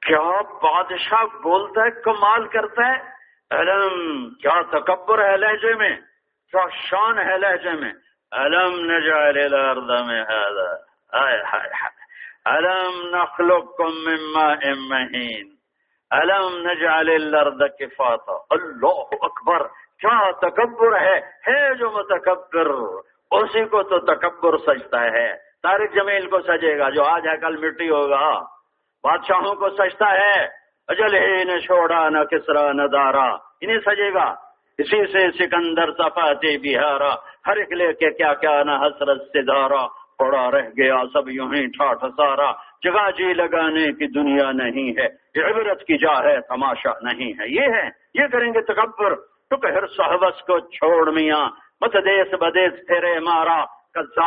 کیا 0.02 0.42
بادشاہ 0.42 1.24
بولتا 1.24 1.82
ہے، 1.82 2.02
کمال 2.02 2.48
کرتا 2.48 2.88
ہے؟ 2.88 3.14
علم، 3.52 4.30
کیا 4.30 4.62
تکبر 4.80 5.32
ہے 5.32 5.38
لہجے 5.38 5.74
میں؟ 5.74 5.96
کیا 6.52 6.66
شان 6.70 7.20
ہے 7.20 7.38
لہجے 7.38 7.72
میں؟ 7.72 7.94
علم 8.32 8.92
نجعل 8.92 9.54
الارض 9.54 10.08
میں 10.08 10.24
علم 12.46 13.16
نخلقکم 13.16 13.94
من 14.06 14.34
ماء 14.34 14.70
مہین 14.78 15.56
علم 16.12 16.70
نجعل 16.70 17.10
الارض 17.10 17.62
کفاتا۔ 17.80 18.38
اللہ 18.50 19.16
اکبر۔ 19.22 19.83
کیا 20.04 20.32
تکبر 20.32 21.02
ہے 21.02 21.16
ہے 21.20 21.76
جو 21.76 21.92
متکبر، 21.92 22.68
اسی 23.32 23.66
کو 23.66 23.84
تو 23.84 24.00
تکبر 24.00 24.58
سجتا 24.58 25.04
ہے۔ 25.04 25.34
تارک 25.64 25.96
جمیل 25.96 26.30
کو 26.30 26.42
سجے 26.42 26.80
گا، 26.80 26.90
جو 26.90 27.04
آج 27.04 27.28
ہے، 27.28 27.38
کل 27.38 27.58
مٹی 27.58 27.90
ہوگا۔ 27.90 28.40
بادشاہوں 29.04 29.56
کو 29.56 29.70
سجتا 29.70 30.12
ہے۔ 30.12 30.48
اجل 30.88 31.16
ہی 31.16 31.44
نہ 31.44 31.60
چھوڑا، 31.60 32.10
نہ 32.10 32.24
کسرا، 32.24 32.72
نہ 32.72 32.88
دارا۔ 32.88 33.34
انہیں 33.62 33.80
سجے 33.86 34.14
گا۔ 34.14 34.36
اسی 34.78 35.06
سے 35.06 35.32
سکندر 35.32 35.92
صفاتے 35.92 36.58
بہارا۔ 36.58 37.16
ہر 37.48 37.58
ایک 37.58 37.72
لے 37.72 37.94
کے 37.94 38.12
کیا 38.12 38.34
کیا، 38.34 38.64
نہ 38.64 38.72
حسرت 38.72 39.22
سے 39.22 39.42
دھارا۔ 39.42 39.88
پڑا 40.20 40.52
رہ 40.52 40.70
گیا، 40.78 40.98
سب 41.14 41.30
یوں 41.30 41.48
ہی 41.48 41.66
ٹھاٹ 41.66 41.98
سارا۔ 42.02 42.52
جگہ 42.84 43.12
جی 43.12 43.34
لگانے 43.34 43.92
کی 43.92 44.08
دنیا 44.08 44.52
نہیں 44.52 45.02
ہے۔ 45.02 45.06
عبرت 45.52 45.80
کی 45.80 45.98
جا 45.98 46.24
ہے، 46.24 46.42
تماشا 46.42 46.90
نہیں 47.02 47.34
ہے۔ 47.40 47.48
یہ 47.48 47.62
ہے، 47.62 47.90
یہ 48.14 48.28
کریں 48.28 48.54
گے 48.54 48.62
تکبر۔ 48.62 49.33
تو 49.58 49.68
ہر 49.68 49.88
صحبت 49.88 50.40
کو 50.40 50.60
چھوڑ 50.60 51.12
میاں۔ 51.12 51.50
مت 51.82 51.94
دیس 51.94 52.34
بدیس 52.34 52.74
تیرے 52.88 53.20
مارا۔ 53.20 53.66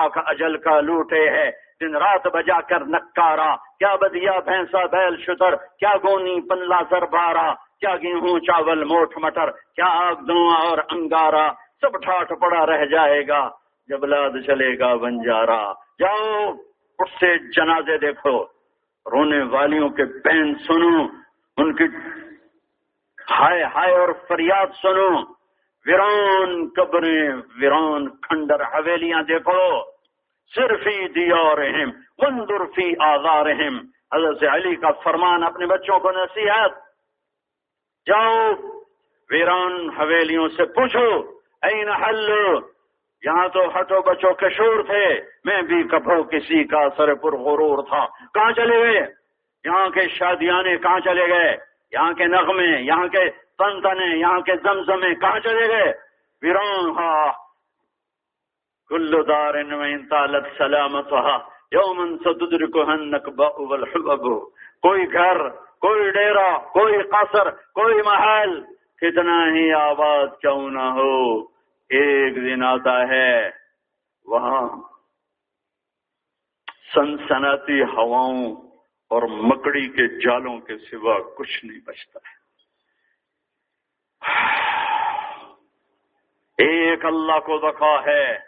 کا 0.08 0.20
اجل 0.26 0.56
کا 0.56 0.80
لوٹے 0.80 1.30
ہے۔ 1.30 1.50
دن 1.80 1.96
رات 1.96 2.26
بجا 2.26 2.60
کر 2.60 2.80
نکارا۔ 2.80 3.56
کیا 3.56 3.94
بدیا 3.94 4.38
بھینسا 4.38 4.86
بیل 4.86 5.16
شتر۔ 5.16 5.56
کیا 5.56 5.92
گونی 6.04 6.48
پنلا 6.48 6.80
سر 6.90 7.02
بارا۔ 7.02 7.54
کیا 7.54 7.96
گیہوں 7.96 8.40
چاول 8.40 8.84
موٹ 8.84 9.18
مٹر۔ 9.18 9.50
کیا 9.50 9.84
آگ 9.84 10.14
دواں 10.14 10.56
اور 10.56 10.78
انگارا۔ 10.90 11.48
سب 11.80 12.02
ٹھاٹ 12.02 12.28
پڑا 12.40 12.66
رہ 12.66 12.84
جائے 12.84 13.28
گا۔ 13.28 13.50
جب 13.88 14.04
لاد 14.04 14.30
چلے 14.46 14.78
گا 14.78 14.94
بنجارا۔ 14.94 15.72
جاؤ، 16.00 16.52
اس 16.98 17.10
سے 17.20 17.38
جنازے 17.38 17.98
دیکھو۔ 17.98 18.44
رونے 19.12 19.42
والیوں 19.42 19.88
کے 19.88 20.04
پین 20.04 20.54
سنو۔ 20.54 21.06
ان 21.56 21.72
کی 21.74 21.84
ہائے 23.30 23.62
ہائے 23.62 23.92
اور 23.92 24.08
فریاد 24.28 24.66
سنو۔ 24.82 25.36
ویران 25.86 26.68
قبریں، 26.76 27.30
ویران 27.60 28.08
کھنڈر 28.08 28.62
حویلیاں 28.62 29.22
دیکھو۔ 29.22 29.82
صرف 30.54 30.86
ہی 30.86 31.08
دیا 31.08 31.56
رحم 31.56 31.90
وندر 32.18 32.64
فی 32.64 32.92
آزارہم 33.00 33.78
حضرت 34.14 34.44
علی 34.52 34.76
کا 34.76 34.90
فرمان 34.90 35.42
اپنے 35.42 35.66
بچوں 35.66 35.98
کو 35.98 36.10
نصیحت۔ 36.10 36.70
جاؤ، 38.06 38.52
ویران 39.30 39.90
حویلیوں 39.90 40.48
سے 40.48 40.64
پوچھو 40.64 41.36
این 41.62 41.88
حل؟ 41.88 42.30
یہاں 43.24 43.48
تو 43.48 43.80
ہٹو 43.80 44.02
بچوں 44.02 44.34
کے 44.34 44.48
شور 44.48 44.82
تھے۔ 44.82 45.20
میں 45.44 45.62
بھی 45.62 45.82
کبھو 45.82 46.22
کسی 46.22 46.64
کا 46.64 46.88
سر 46.96 47.14
پر 47.14 47.32
غرور 47.32 47.82
تھا۔ 47.82 48.06
کہاں 48.06 48.52
چلے 48.52 48.78
گئے؟ 48.78 49.06
یہاں 49.64 49.88
کے 49.88 50.00
شادیانے 50.08 50.76
کہاں 50.76 51.00
چلے 51.00 51.28
گئے؟ 51.28 51.56
یہاں 51.92 52.12
کے 52.12 52.26
نغمے، 52.26 52.68
یہاں 52.80 53.08
کے 53.08 53.30
تن 53.30 53.80
تنے 53.80 54.16
یہاں 54.16 54.40
کے 54.40 54.56
زمزمے 54.56 55.14
کہاں 55.14 55.40
چلے 55.40 55.68
گئے؟ 55.68 55.92
ویران 56.42 56.90
ہا 56.90 57.32
کل 58.90 59.28
دار 59.28 59.54
طالت 60.10 60.46
سلامت 60.58 61.12
یومن 61.72 62.16
سدر 62.18 62.66
کو 62.66 62.84
کوئی 64.82 65.12
گھر، 65.12 65.48
کوئی 65.80 66.10
ڈیرا 66.10 66.58
کوئی 66.58 67.02
قصر، 67.02 67.50
کوئی 67.50 68.02
محل، 68.02 68.60
کتنا 68.96 69.38
ہی 69.54 69.72
آباد 69.72 70.26
کیوں 70.40 70.70
نہ 70.70 70.84
ہو۔ 70.98 71.40
ایک 71.90 72.36
دن 72.36 72.62
آتا 72.64 73.08
ہے، 73.08 73.50
وہاں 74.26 74.68
سنسناتی 76.94 77.82
ہواؤں 77.82 78.65
اور 79.08 79.22
مکڑی 79.22 79.88
کے 79.88 80.20
جالوں 80.20 80.58
کے 80.58 80.78
سوا 80.78 81.18
کچھ 81.36 81.64
نہیں 81.64 81.78
بچتا 81.86 82.18
ہے۔ 82.18 82.46
ایک 86.58 87.04
اللہ 87.04 87.38
کو 87.38 87.70
دکھا 87.70 88.04
ہے، 88.06 88.38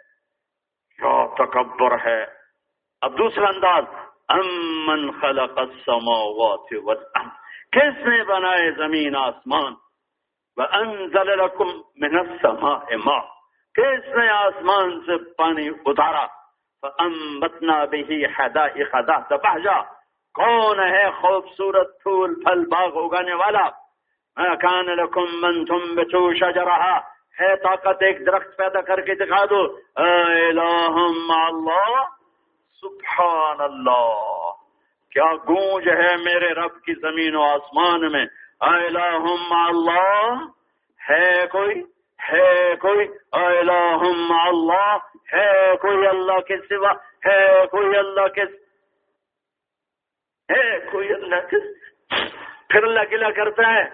کیا 0.97 1.45
تکبر 1.45 2.05
ہے۔ 2.05 2.25
اب 3.01 3.17
دوسرا 3.17 3.47
انداز، 3.47 3.83
امن 4.27 5.11
خلق 5.21 5.57
السماوات 5.57 6.73
والارض۔ 6.83 7.27
کس 7.71 8.07
نے 8.07 8.23
بنائے 8.23 8.71
زمین، 8.71 9.15
آسمان؟ 9.15 9.73
وانزل 10.57 11.27
لکم 11.27 11.69
من 11.95 12.19
السماء 12.19 12.95
ماء۔ 13.05 13.25
کس 13.73 14.07
نے 14.15 14.29
آسمان 14.29 15.01
سے 15.01 15.33
پانی 15.33 15.69
اتارا؟ 15.85 16.25
فانبتنا 16.81 17.85
به 17.85 18.13
حدائق 18.39 18.95
ذات 19.05 19.33
بہجا 19.33 19.98
کون 20.39 20.79
ہے 20.79 21.09
خوبصورت 21.11 22.03
پھول 22.03 22.33
پھل 22.43 22.65
باغ 22.65 22.97
اگانے 23.03 23.33
والا؟ 23.33 23.69
کان 24.55 24.85
لکم 24.85 25.25
من 25.41 25.65
تم 25.65 25.95
بچو 25.95 26.33
شجرہا۔ 26.33 26.97
ہے 27.39 27.55
طاقت 27.55 28.03
ایک 28.03 28.25
درخت 28.25 28.57
پیدا 28.57 28.81
کر 28.81 29.01
کے 29.01 29.15
دکھا 29.15 29.45
دو۔ 29.45 29.61
الہم 29.95 31.31
اللہ، 31.31 32.03
سبحان 32.81 33.61
اللہ۔ 33.61 34.51
کیا 35.11 35.35
گونج 35.49 35.89
ہے 35.89 36.15
میرے 36.23 36.53
رب 36.53 36.81
کی 36.81 36.93
زمین 36.93 37.35
و 37.35 37.43
آسمان 37.43 38.11
میں؟ 38.11 38.25
الہم 38.59 39.53
اللہ، 39.53 40.33
ہے 41.09 41.47
کوئی؟ 41.47 41.83
ہے 42.31 42.75
کوئی؟ 42.75 43.07
الہم 43.31 44.31
اللہ، 44.31 44.97
ہے 45.33 45.75
کوئی 45.75 46.07
اللہ 46.07 46.39
کے 46.39 46.57
سوا؟ 46.57 46.91
ہے 47.25 47.65
کوئی 47.65 47.97
اللہ 47.97 48.27
کے 48.27 48.45
ہے 50.49 50.91
کوئی 50.91 51.13
اللہ 51.13 51.35
کے 51.35 51.73
پھر 52.69 52.83
اللہ 52.83 52.99
گلا 53.11 53.31
کرتا 53.31 53.73
ہے۔ 53.73 53.89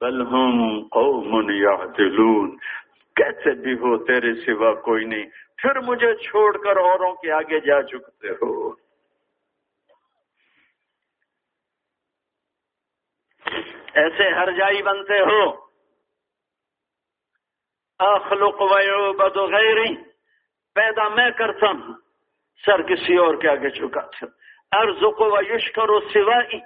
بل 0.00 0.20
ہم 0.22 0.82
قوم 0.88 1.50
یعدلون۔ 1.50 2.56
کیسے 3.16 3.50
بھی 3.50 3.72
ہو 3.72 4.04
تیرے 4.04 4.34
سوا 4.34 4.74
کوئی 4.74 5.04
نہیں۔ 5.04 5.26
پھر 5.56 5.80
مجھے 5.80 6.14
چھوڑ 6.14 6.58
کر 6.58 6.76
اوروں 6.76 7.14
کے 7.14 7.32
آگے 7.32 7.60
جا 7.60 7.82
چکتے 7.82 8.28
ہو۔ 8.28 8.70
ایسے 13.94 14.34
ہر 14.34 14.52
جائی 14.52 14.82
بنتے 14.82 15.20
ہو۔ 15.20 15.50
اخلق 17.98 18.62
ویعبد 18.62 19.36
غیری۔ 19.36 19.94
پیدا 20.74 21.08
میں 21.08 21.30
کرتا 21.30 21.66
ہوں۔ 21.70 21.94
سر 22.66 22.82
کسی 22.82 23.16
اور 23.16 23.34
کے 23.34 23.48
آگے 23.48 23.70
چکا 23.70 24.00
ارزق 24.72 25.20
و 25.20 25.54
یشکر 25.54 25.88
و 25.88 26.00
سوائی 26.00 26.60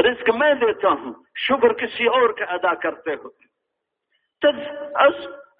رزق 0.00 0.30
میں 0.30 0.54
دیتا 0.54 0.88
ہوں، 0.88 1.14
شکر 1.36 1.72
کسی 1.72 2.06
اور 2.06 2.30
کا 2.30 2.44
ادا 2.44 2.74
کرتے 2.74 3.14
ہو۔ 3.14 3.28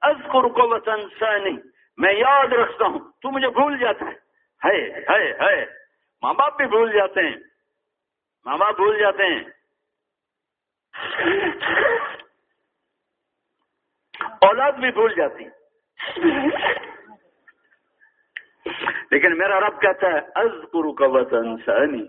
اذکر 0.03 0.49
کو 0.49 0.69
وطن 0.69 1.09
سانی 1.19 1.57
میں 1.97 2.13
یاد 2.13 2.53
رکھتا 2.53 2.85
ہوں، 2.85 2.99
تو 2.99 3.31
مجھے 3.31 3.49
بھول 3.49 3.79
جاتا 3.79 4.05
ہے 4.05 4.15
ہے 4.69 5.33
ہے۔ 5.33 5.67
ماں 6.23 6.35
باپ 6.35 6.57
بھی 6.57 6.67
بھول 6.67 6.93
جاتے 6.93 7.21
ہیں۔ 7.21 7.37
ماں 8.45 8.57
باپ 8.57 8.77
بھول 8.77 8.99
جاتے 8.99 9.23
ہیں۔ 9.23 9.45
اولاد 14.41 14.73
بھی 14.73 14.91
بھول 14.91 15.15
جاتی۔ 15.15 15.45
لیکن 19.11 19.39
میرا 19.39 19.61
رب 19.61 19.81
کہتا 19.81 20.07
ہے 20.07 20.19
از 20.35 20.51
گرو 20.75 20.93
کا 20.93 21.07
وطن 21.07 21.57
سانی 21.57 22.07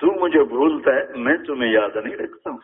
تو 0.00 0.20
مجھے 0.20 0.44
بھولتا 0.44 0.94
ہے، 0.94 1.04
میں 1.16 1.36
تمہیں 1.36 1.72
یاد 1.72 1.96
نہیں 1.96 2.16
رکھتا 2.16 2.50
ہوں۔ 2.50 2.58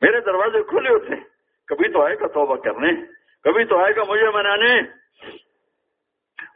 میرے 0.00 0.20
دروازے 0.20 0.62
کھلے 0.62 0.88
ہوتے 0.88 1.14
ہیں۔ 1.14 1.24
کبھی 1.66 1.92
تو 1.92 2.02
آئے 2.02 2.14
گا 2.14 2.26
توبہ 2.26 2.56
کرنے، 2.56 2.92
کبھی 3.44 3.64
تو 3.64 3.78
آئے 3.78 3.96
گا 3.96 4.02
مجھے 4.08 4.30
منانے۔ 4.30 4.80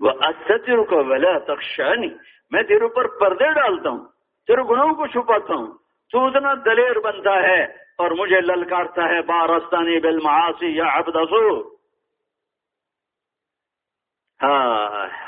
وہ 0.01 0.11
ستر 0.49 0.85
کو 0.85 1.05
ولا 1.05 1.39
تخشانی 1.39 2.09
میں 2.51 2.63
تیرے 2.63 2.83
اوپر 2.83 3.07
پردے 3.07 3.53
ڈالتا 3.53 3.91
ہوں، 3.91 4.05
تیرے 4.47 4.63
گناہوں 4.63 4.95
کو 4.95 5.07
چھپاتا 5.07 5.55
ہوں۔ 5.55 5.79
تو 6.11 6.27
اتنا 6.27 6.55
دلیر 6.55 6.99
بنتا 6.99 7.43
ہے 7.43 7.65
اور 7.99 8.11
مجھے 8.11 8.41
للکارتا 8.41 9.09
ہے 9.09 9.23
بارستانی 9.23 10.01
بل 10.01 10.19
یا 10.63 10.85
ابدسو 10.85 11.77
ہاں 14.43 15.26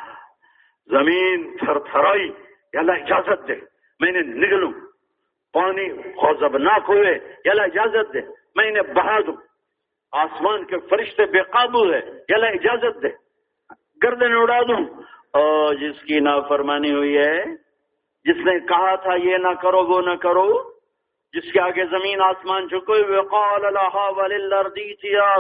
زمین 0.90 1.56
تھر 1.56 1.78
تھرائی 1.78 2.30
اللہ 2.72 2.92
اجازت 2.92 3.48
دے، 3.48 3.54
میں 4.00 4.12
نے 4.12 4.20
نگلوں۔ 4.20 4.72
پانی 5.52 6.02
خوزبناک 6.12 6.82
ہوئے 6.88 7.10
اللہ 7.50 7.62
اجازت 7.62 8.14
دے، 8.14 8.20
میں 8.54 8.70
نے 8.70 8.82
بہا 8.82 9.20
دوں۔ 9.20 9.36
آسمان 10.12 10.64
کے 10.64 10.76
فرشتے 10.78 11.26
بے 11.26 11.42
قابو 11.42 11.92
ہے 11.92 11.98
اللہ 12.34 12.46
اجازت 12.46 13.02
دے۔ 13.02 13.08
گردن 14.02 14.32
اڑا 14.32 14.62
دوں۔ 14.62 14.84
اور 15.32 15.74
جس 15.74 16.02
کی 16.02 16.20
نافرمانی 16.20 16.92
ہوئی 16.92 17.18
ہے، 17.18 17.44
جس 18.24 18.36
نے 18.36 18.66
کہا 18.66 18.94
تھا، 18.94 19.14
یہ 19.14 19.36
نہ 19.36 19.54
کرو، 19.62 19.86
وہ 19.86 20.00
نہ 20.00 20.14
کرو۔ 20.14 20.70
جس 21.32 21.52
کے 21.52 21.60
آگے 21.60 21.84
زمین 21.84 22.20
آسمان 22.20 22.68
چکے 22.68 23.02
ہوئے، 23.02 23.20
قال 23.20 23.62
لها 23.62 24.08
وللارض 24.16 24.74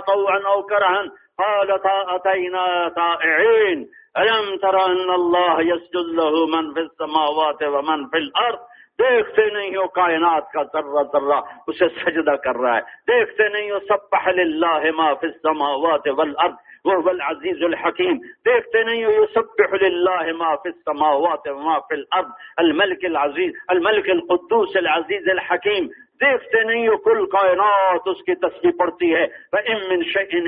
طوعا 0.06 0.36
او 0.36 0.62
كرها 0.62 1.02
قالتا 1.36 2.14
اتينا 2.14 2.88
طائعين 2.88 3.84
ألم 4.14 4.56
ترى 4.56 4.84
أن 4.86 5.10
الله 5.10 5.60
يسجد 5.62 6.08
له 6.14 6.46
من 6.46 6.74
في 6.74 6.80
السماوات 6.80 7.62
ومن 7.64 8.08
في 8.08 8.18
الأرض؟ 8.18 8.58
دیکھتے 8.98 9.44
نہیں 9.50 9.76
ہو 9.76 9.86
کائنات 9.96 10.50
کا 10.52 10.62
ذرہ 10.72 11.02
ذرہ 11.12 11.40
اسے 11.66 11.88
سجدہ 11.98 12.34
کر 12.44 12.56
رہا 12.56 12.74
ہے 12.76 12.80
دیکھتے 13.10 13.48
نہیں 13.48 13.70
ہو 13.70 13.78
سب 13.88 14.08
پہل 14.10 14.40
اللہ 14.40 14.86
ما 14.96 15.12
فی 15.20 15.26
السماوات 15.26 16.08
والأرض 16.12 16.56
وہ 16.84 16.96
العزیز 17.10 17.62
الحکیم 17.62 18.18
دیکھتے 18.48 18.82
نہیں 18.82 19.04
ہو 19.04 19.24
سب 19.34 19.62
اللہ 19.82 20.32
ما 20.38 20.54
فی 20.56 20.68
السماوات 20.68 21.48
وما 21.48 21.78
فی 21.78 21.94
الأرض. 21.94 22.32
الملک 22.56 23.04
العزیز 23.04 23.52
الملک 23.68 24.10
القدوس 24.10 24.76
العزیز 24.76 25.28
الحکیم 25.28 25.88
دیکھتے 26.20 26.64
نہیں 26.64 26.88
ہو 26.88 26.96
کل 26.96 27.26
کائنات، 27.26 28.00
اس 28.06 28.22
کی 28.26 28.34
تصویر 28.34 28.70
پڑتی 28.78 29.14
ہے۔ 29.14 29.24
امن 29.52 30.02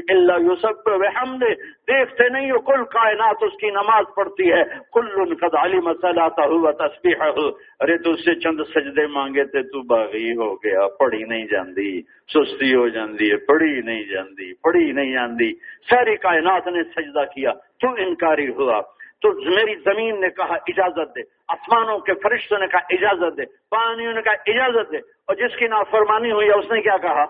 اللہ 0.08 0.32
یوسف 0.40 0.86
وحمد 0.86 1.42
دیکھتے 1.88 2.28
نہیں 2.28 2.50
ہو 2.50 2.58
کل 2.58 2.84
کائنات، 2.84 3.36
اس 3.40 3.60
کی 3.60 3.70
نماز 3.70 4.04
پڑھتی 4.16 4.52
ہے۔ 4.52 4.62
کل 4.92 5.34
قد 5.34 5.54
علی 5.54 5.78
مسئلہ 5.78 6.20
ہوا 6.20 6.70
تصویر 6.70 7.28
ہو 7.28 7.48
ارے 7.80 7.98
تو 7.98 8.10
اس 8.10 8.24
سے 8.24 8.34
چند 8.34 8.60
سجدے 8.74 9.06
مانگے 9.06 9.44
تھے، 9.44 9.62
تو 9.62 9.82
باغی 9.82 10.32
ہو 10.32 10.54
گیا، 10.54 10.86
پڑھی 10.98 11.24
نہیں 11.24 11.44
جاندی۔ 11.44 12.02
سستی 12.34 12.74
ہو 12.74 12.88
جاندی 12.88 13.30
ہے، 13.30 13.36
پڑھی 13.36 13.80
نہیں 13.80 14.02
جاندی، 14.02 14.52
پڑھی 14.52 14.92
نہیں 14.92 15.12
جاندی 15.12 15.52
ساری 15.90 16.16
کائنات 16.16 16.66
نے 16.66 16.82
سجدہ 16.82 17.24
کیا، 17.34 17.52
تو 17.52 17.88
انکاری 17.88 18.48
ہوا۔ 18.48 18.80
تو 19.22 19.32
میری 19.50 19.74
زمین 19.84 20.20
نے 20.20 20.28
کہا 20.30 20.56
اجازت 20.68 21.14
دے، 21.16 21.22
آسمانوں 21.48 21.98
کے 21.98 22.14
فرشتوں 22.22 22.58
نے 22.58 22.66
کہا 22.66 22.80
اجازت 22.90 23.36
دے، 23.36 23.44
پانیوں 23.70 24.12
نے 24.12 24.22
کہا 24.22 24.50
اجازت 24.52 24.92
دے، 24.92 24.98
اور 24.98 25.34
جس 25.36 25.56
کی 25.58 25.66
نافرمانی 25.68 26.30
ہوئی 26.32 26.48
ہے 26.48 26.54
اس 26.54 26.70
نے 26.70 26.80
کیا 26.82 26.96
کہا؟ 26.98 27.24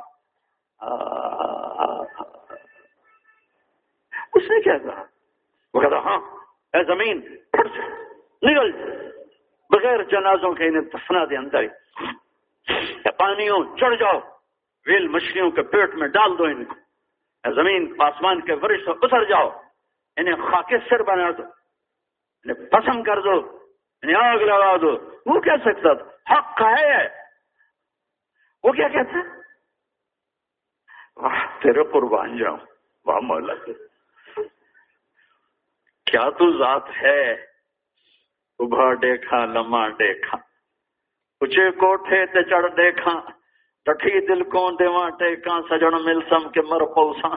اس 4.34 4.50
نے 4.50 4.60
کیا 4.60 4.76
کہا؟ 4.78 5.04
وہ 5.74 5.80
کہتا 5.80 5.98
ہاں 6.04 6.18
اے 6.74 6.82
زمین 6.84 7.20
نکل 8.42 8.70
بغیر 9.70 10.02
جنازوں 10.10 10.52
کے 10.54 10.66
انہیں 10.66 10.88
دفنا 10.92 11.24
دے 11.30 11.36
اندر 11.36 11.66
پانیوں، 13.18 13.58
چڑھ 13.76 13.96
جاؤ، 13.96 14.18
ویل 14.86 15.08
مچھلیوں 15.08 15.50
کے 15.50 15.62
پیٹ 15.72 15.94
میں 15.94 16.08
ڈال 16.08 16.38
دو 16.38 16.44
ان 16.44 16.64
کو 16.64 16.74
زمین، 17.44 17.92
آسمان 18.02 18.40
کے 18.40 18.54
ورش 18.62 18.88
اتر 18.88 19.24
جاؤ، 19.24 19.48
انہیں 20.16 20.36
خاک 20.50 20.72
سر 20.88 21.02
بنا 21.02 21.30
دو۔ 21.38 21.42
پسند 22.44 23.04
کر 23.04 23.20
دو 23.20 23.60
آگ 24.18 24.36
لگا 24.36 24.76
دو۔ 24.76 24.90
وہ 25.26 25.40
کہہ 25.40 25.56
سکتا 25.64 25.94
تھا؟ 25.94 26.04
حق 26.04 26.58
کا 26.58 26.70
ہے۔ 26.70 27.08
وہ 28.62 28.72
کیا 28.72 28.88
کہتا 28.88 29.18
واہ، 31.16 31.62
تیرے 31.62 31.84
قربان 31.84 32.38
جاؤں۔ 32.38 32.56
واہ، 33.04 33.18
مولا۔ 33.22 33.54
کیا 36.06 36.30
تو 36.30 36.58
ذات 36.58 36.88
ہے؟ 37.02 37.32
ابھا 38.58 38.94
دیکھا 38.94 39.44
لما 39.44 39.88
دیکھا۔ 39.88 40.38
اچھے 41.40 41.70
کوٹھے 41.70 42.26
تے 42.26 42.42
چڑھ 42.42 42.66
دیکھا۔ 42.76 43.20
ٹٹھی 43.84 44.26
دل 44.26 44.42
کو 44.42 44.70
دیواں 44.70 45.10
ٹیکاں 45.10 45.60
سجن 45.70 46.04
مل 46.04 46.20
سم 46.28 46.48
کے 46.48 46.60
مر 46.60 46.80
پوسا 46.80 47.28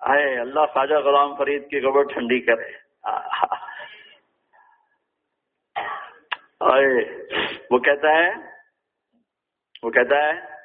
آئے، 0.00 0.40
اللہ 0.40 0.66
خواجہ 0.72 0.94
غلام 0.94 1.36
فرید 1.36 1.70
کی 1.70 1.82
گبر 1.82 2.02
ٹھنڈی 2.02 2.40
کرے۔ 2.40 2.72
آہ۔ 3.02 3.65
وہ 6.60 7.78
کہتا 7.78 8.08
ہے، 8.08 8.30
وہ 9.82 9.90
کہتا 9.90 10.16
ہے 10.16 10.56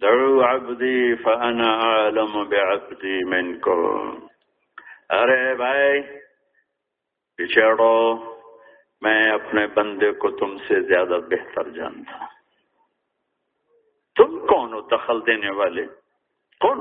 دعو 0.00 0.44
عبدی 0.44 1.14
فانا 1.14 1.78
عالم 1.78 2.48
بعبدی 2.48 3.24
منکم۔ 3.24 4.26
ارے 5.10 5.54
بھائی، 5.54 6.02
پیچھے 7.36 7.62
اڑو 7.62 8.14
میں 9.00 9.30
اپنے 9.30 9.66
بندے 9.66 10.12
کو 10.12 10.30
تم 10.30 10.58
سے 10.58 10.80
زیادہ 10.80 11.18
بہتر 11.30 11.68
جانتا 11.68 12.18
ہوں۔ 12.18 12.26
تم 14.16 14.46
کون 14.46 14.72
ہو 14.72 14.80
دخل 14.80 15.26
دینے 15.26 15.50
والے؟ 15.50 15.86
کون 16.60 16.80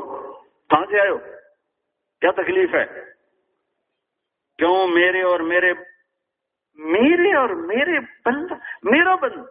کہاں 0.69 0.85
سے 0.85 0.99
آئے 0.99 1.09
ہو؟ 1.09 1.17
کیا 2.21 2.31
تکلیف 2.31 2.75
ہے؟ 2.75 2.85
کیوں 4.57 4.87
میرے 4.87 5.21
اور 5.21 5.39
میرے 5.39 5.73
میرے 6.75 7.35
اور 7.35 7.49
میرے 7.49 7.99
بند، 7.99 8.51
میرا 8.83 9.15
بند۔ 9.15 9.43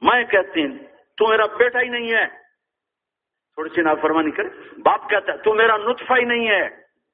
میں 0.00 0.24
کہتی 0.24 0.66
ہوں، 0.66 0.78
تو 1.16 1.28
میرا 1.28 1.46
بیٹا 1.46 1.80
ہی 1.80 1.88
نہیں 1.88 2.12
ہے۔ 2.12 2.26
تھوڑی 3.54 3.74
سی 3.74 3.82
نافرمانی 3.82 4.30
کرے 4.30 4.48
باپ 4.82 5.10
کہتا 5.10 5.32
ہے، 5.32 5.38
تو 5.38 5.54
میرا 5.54 5.76
نطفہ 5.76 6.12
ہی 6.12 6.24
نہیں 6.24 6.48
ہے۔ 6.48 6.68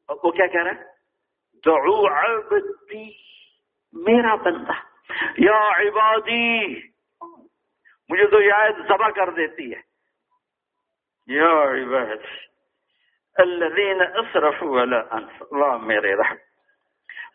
وہ 0.08 0.30
کیا 0.30 0.46
کہہ 0.46 0.62
رہا 0.62 0.70
ہے؟ 0.70 0.84
دعو 1.66 2.06
عبدی، 2.06 3.10
میرا 3.92 4.34
بندہ۔ 4.34 4.72
یا 5.38 5.68
عبادی، 5.68 6.74
مجھے 8.08 8.26
تو 8.26 8.42
یہ 8.42 8.52
آیت 8.52 8.76
ذبح 8.76 9.08
کر 9.08 9.30
دیتی 9.30 9.74
ہے۔ 9.74 9.80
یا 11.26 11.62
عبادی، 11.62 12.26
الذین 13.34 14.00
اسرفوا 14.00 14.82
علی 14.82 14.96
انفسهم 15.10 15.86
میرے 15.86 16.14
رحم 16.14 16.36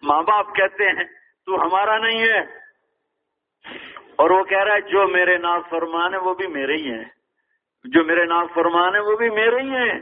ماں 0.02 0.24
باپ 0.24 0.56
کہتے 0.56 0.84
ہیں، 0.84 1.04
تو 1.46 1.62
ہمارا 1.62 1.98
نہیں 1.98 2.22
ہے۔ 2.22 2.40
اور 4.16 4.30
وہ 4.30 4.44
کہہ 4.44 4.64
رہا 4.64 4.76
ہے، 4.76 4.82
جو 4.82 5.08
میرے 5.08 5.38
ناز 5.38 5.62
فرمان 5.70 6.14
ہے 6.14 6.20
وہ 6.20 6.34
بھی 6.34 6.48
میرے 6.48 6.76
ہی 6.76 6.92
ہیں۔ 6.92 7.06
جو 7.84 8.04
میرے 8.04 8.26
ناز 8.26 8.48
فرمان 8.54 8.96
ہے 8.96 9.00
وہ 9.00 9.18
بھی 9.18 9.30
میرے 9.30 9.60
ہی 9.62 9.70
ہیں۔ 9.70 10.00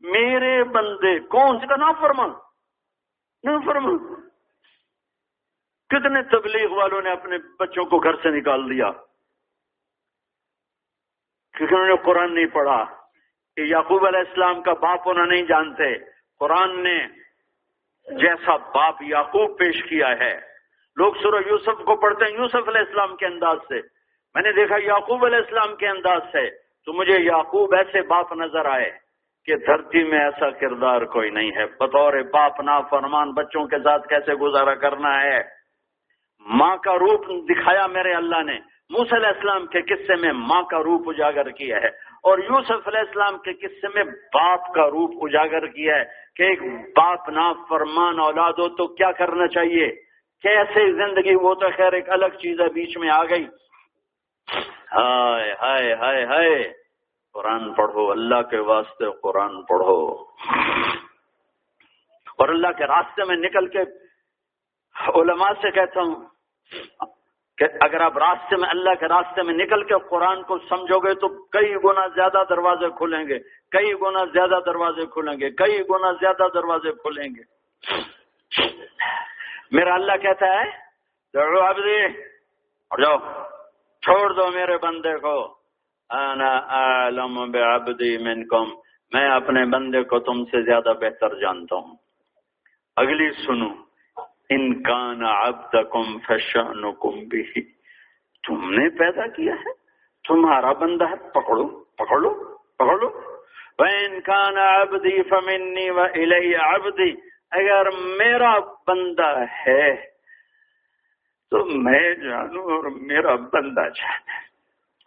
میرے 0.00 0.64
بندے، 0.64 1.18
کون 1.18 1.60
سے 1.60 1.66
کا 1.66 1.76
نام 1.76 1.92
فرمان 2.00 2.30
نام 3.44 3.60
فرمان 3.60 3.98
کتنے 5.88 6.22
تبلیغ 6.22 6.70
والوں 6.70 7.02
نے 7.02 7.10
اپنے 7.10 7.36
بچوں 7.58 7.84
کو 7.84 7.98
گھر 7.98 8.14
سے 8.14 8.30
نکال 8.30 8.70
دیا۔ 8.70 8.90
کیونکہ 11.56 11.74
انہوں 11.74 11.88
نے 11.88 11.94
قرآن 12.04 12.34
نہیں 12.34 12.46
پڑھا۔ 12.46 12.84
کہ 13.56 13.60
یعقوب 13.60 14.06
علیہ 14.06 14.18
السلام 14.18 14.62
کا 14.62 14.72
باپ 14.72 15.00
انہوں 15.04 15.26
نہیں 15.26 15.42
جانتے۔ 15.42 15.98
قرآن 16.38 16.82
نے 16.82 17.06
جیسا 18.10 18.56
باپ 18.56 19.02
یعقوب 19.02 19.58
پیش 19.58 19.84
کیا 19.84 20.08
ہے۔ 20.18 20.40
لوگ 20.96 21.12
سورہ 21.22 21.42
یوسف 21.46 21.84
کو 21.84 21.96
پڑھتے 21.96 22.24
ہیں 22.24 22.38
یوسف 22.38 22.68
علیہ 22.68 22.80
السلام 22.80 23.16
کے 23.16 23.26
انداز 23.26 23.58
سے۔ 23.68 23.80
میں 24.34 24.42
نے 24.42 24.52
دیکھا 24.52 24.76
یعقوب 24.82 25.24
علیہ 25.24 25.36
السلام 25.36 25.76
کے 25.76 25.88
انداز 25.88 26.22
سے۔ 26.32 26.50
تو 26.86 26.92
مجھے 26.92 27.20
یعقوب 27.20 27.74
ایسے 27.74 28.02
باپ 28.02 28.32
نظر 28.32 28.66
آئے 28.66 28.90
کہ 29.44 29.56
دھرتی 29.56 30.04
میں 30.04 30.20
ایسا 30.20 30.50
کردار 30.50 31.02
کوئی 31.02 31.30
نہیں 31.30 31.50
ہے۔ 31.56 31.66
بطور 31.66 32.12
باپ 32.32 32.60
نا 32.60 32.80
فرمان 32.80 33.32
بچوں 33.32 33.66
کے 33.66 33.78
ساتھ 33.78 34.08
کیسے 34.08 34.34
گزارا 34.34 34.74
کرنا 34.74 35.20
ہے۔ 35.20 35.38
ماں 36.40 36.76
کا 36.76 36.94
روپ 36.94 37.50
دکھایا 37.50 37.86
میرے 37.86 38.12
اللہ 38.12 38.42
نے۔ 38.42 38.58
موس 38.90 39.12
علیہ 39.12 39.28
السلام 39.28 39.66
کے 39.66 39.82
قصے 39.82 40.14
میں 40.16 40.32
ماں 40.32 40.62
کا 40.62 40.78
روپ 40.78 41.08
اجاگر 41.08 41.50
کیا 41.50 41.76
ہے۔ 41.76 42.05
اور 42.26 42.38
یوسف 42.38 42.88
علیہ 42.88 42.98
السلام 42.98 43.38
کے 43.38 43.52
قصے 43.52 43.86
میں 43.94 44.04
باپ 44.04 44.74
کا 44.74 44.86
روپ 44.86 45.10
اجاگر 45.22 45.66
کیا 45.66 45.96
ہے 45.96 46.04
کہ 46.36 46.42
ایک 46.42 46.62
باپ 46.96 47.28
نا 47.28 47.52
فرمان 47.68 48.20
اولاد 48.20 48.52
ہو 48.52 48.68
تو 48.68 48.94
کیا 48.94 49.12
کرنا 49.12 49.46
چاہیے؟ 49.46 49.88
کیسے 50.42 50.92
زندگی؟ 50.92 51.34
وہ 51.34 51.54
تو 51.54 51.66
خیر 51.76 51.92
ایک 51.92 52.10
الگ 52.10 52.26
چیز 52.26 52.60
ہے، 52.60 52.68
بیچ 52.68 52.96
میں 52.96 53.08
آ 53.10 53.24
گئی۔ 53.24 53.46
ہائے 54.92 55.52
ہائے 55.52 55.94
ہائے 55.94 56.24
ہائے۔ 56.24 56.72
قرآن 57.32 57.74
پڑھو، 57.74 58.10
اللہ 58.10 58.42
کے 58.42 58.58
واسطے 58.58 59.04
قرآن 59.22 59.62
پڑھو۔ 59.62 60.24
اور 62.38 62.48
اللہ 62.48 62.68
کے 62.78 62.86
راستے 62.86 63.22
میں 63.24 63.36
نکل 63.36 63.66
کے 63.66 63.78
علماء 65.20 65.50
سے 65.62 65.70
کہتا 65.70 66.00
ہوں 66.00 66.24
کہ 67.58 67.64
اگر 67.80 68.00
آپ 68.00 68.18
راستے 68.18 68.56
میں 68.56 68.68
اللہ 68.68 68.94
کے 69.00 69.08
راستے 69.08 69.42
میں 69.42 69.54
نکل 69.54 69.84
کے 69.84 69.94
قرآن 70.10 70.42
کو 70.42 70.58
سمجھو 70.58 70.98
گے 70.98 71.14
تو 71.14 71.28
کئی 71.44 71.74
گنا 71.84 72.06
زیادہ 72.06 72.42
دروازے 72.48 72.88
کھلیں 72.98 73.28
گے، 73.28 73.38
کئی 73.70 73.94
گنا 74.02 74.24
زیادہ 74.24 74.58
دروازے 74.66 75.06
کھلیں 75.06 75.40
گے، 75.40 75.50
کئی 75.50 75.82
گنا 75.90 76.12
زیادہ 76.12 76.48
دروازے 76.54 76.92
کھلیں 76.92 77.28
گے۔ 77.34 77.42
میرا 79.70 79.94
اللہ 79.94 80.16
کہتا 80.22 80.46
ہے 80.46 80.86
عبدی، 81.68 82.04
اور 82.90 82.98
جاؤ، 82.98 83.18
چھوڑ 84.02 84.32
دو 84.32 84.50
میرے 84.54 84.78
بندے 84.78 85.18
کو۔ 85.18 85.58
انا 86.10 86.58
عالم 86.58 87.52
بعبدی 87.52 88.18
منکم، 88.18 88.64
میں 89.12 89.30
اپنے 89.30 89.64
بندے 89.64 90.02
کو 90.02 90.18
تم 90.18 90.44
سے 90.44 90.62
زیادہ 90.62 90.92
بہتر 91.00 91.34
جانتا 91.40 91.76
ہوں۔ 91.76 91.96
اگلی 92.96 93.30
سنو۔ 93.30 93.85
انکان 94.50 95.22
عبدکم 95.24 96.18
فشانکم 96.18 97.18
بھی 97.28 97.62
تم 98.44 98.70
نے 98.70 98.88
پیدا 98.98 99.26
کیا 99.26 99.54
ہے، 99.54 99.72
تمہارا 100.24 100.72
بندہ 100.72 101.08
ہے، 101.10 101.16
پکڑو 101.32 101.66
پکڑو 101.98 102.30
پکڑو۔ 102.78 103.08
وَإِنْ 103.78 104.28
عَبْدِي 104.58 105.22
فَمِنِّي 105.22 105.88
وَإِلَيَّ 105.90 106.54
عَبْدِي 106.56 107.10
اگر 107.50 107.90
میرا 108.18 108.54
بندہ 108.88 109.30
ہے، 109.66 109.94
تو 111.52 111.64
میں 111.82 112.14
جانوں 112.14 112.64
اور 112.64 112.84
میرا 113.00 113.34
بندہ 113.52 113.88
جانے 113.88 114.44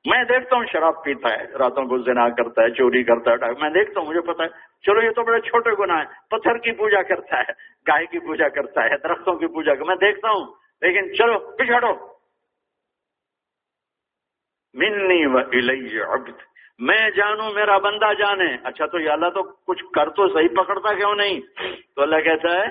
میں 0.06 0.24
دیکھتا 0.24 0.56
ہوں، 0.56 0.66
شراب 0.72 1.04
پیتا 1.04 1.30
ہے، 1.30 1.46
راتوں 1.60 1.86
کو 1.86 1.98
زنا 2.04 2.28
کرتا 2.30 2.64
ہے، 2.64 2.70
چوری 2.72 3.04
کرتا 3.04 3.32
ہے 3.32 3.52
میں 3.62 3.70
دیکھتا 3.70 4.00
ہوں، 4.00 4.08
مجھے 4.08 4.22
پتا 4.22 4.44
ہے 4.44 4.69
چلو 4.86 5.02
یہ 5.02 5.12
تو 5.12 5.24
بڑے 5.24 5.42
چھوٹے 5.42 5.70
گناہ 5.80 5.98
ہیں۔ 5.98 6.30
پتھر 6.30 6.58
کی 6.58 6.72
پوجا 6.72 7.02
کرتا 7.02 7.38
ہے، 7.38 7.52
گائے 7.88 8.06
کی 8.06 8.20
پوجا 8.20 8.50
کرتا 8.50 8.84
ہے، 8.84 8.98
درختوں 8.98 9.36
کی 9.36 9.48
پوجا 9.48 9.74
میں 9.88 9.96
دیکھتا 9.96 10.30
ہوں، 10.30 10.54
لیکن 10.82 11.16
چلو، 11.16 11.40
پچھاڑو۔ 11.40 12.20
منی 14.74 15.26
و 15.26 16.14
عبد۔ 16.14 16.42
میں 16.80 17.10
جانوں، 17.10 17.52
میرا 17.52 17.78
بندہ 17.78 18.14
جانے۔ 18.14 18.58
اچھا 18.64 18.86
تو 18.86 19.00
یہ 19.00 19.10
اللہ 19.10 19.30
تو 19.30 19.44
کچھ 19.44 19.84
کر 19.94 20.10
تو 20.10 20.28
صحیح 20.28 20.48
پکڑتا 20.48 20.94
کیوں 20.94 21.16
نہیں؟ 21.16 21.40
تو 21.96 22.02
اللہ 22.02 22.16
کہتا 22.16 22.52
ہے، 22.52 22.68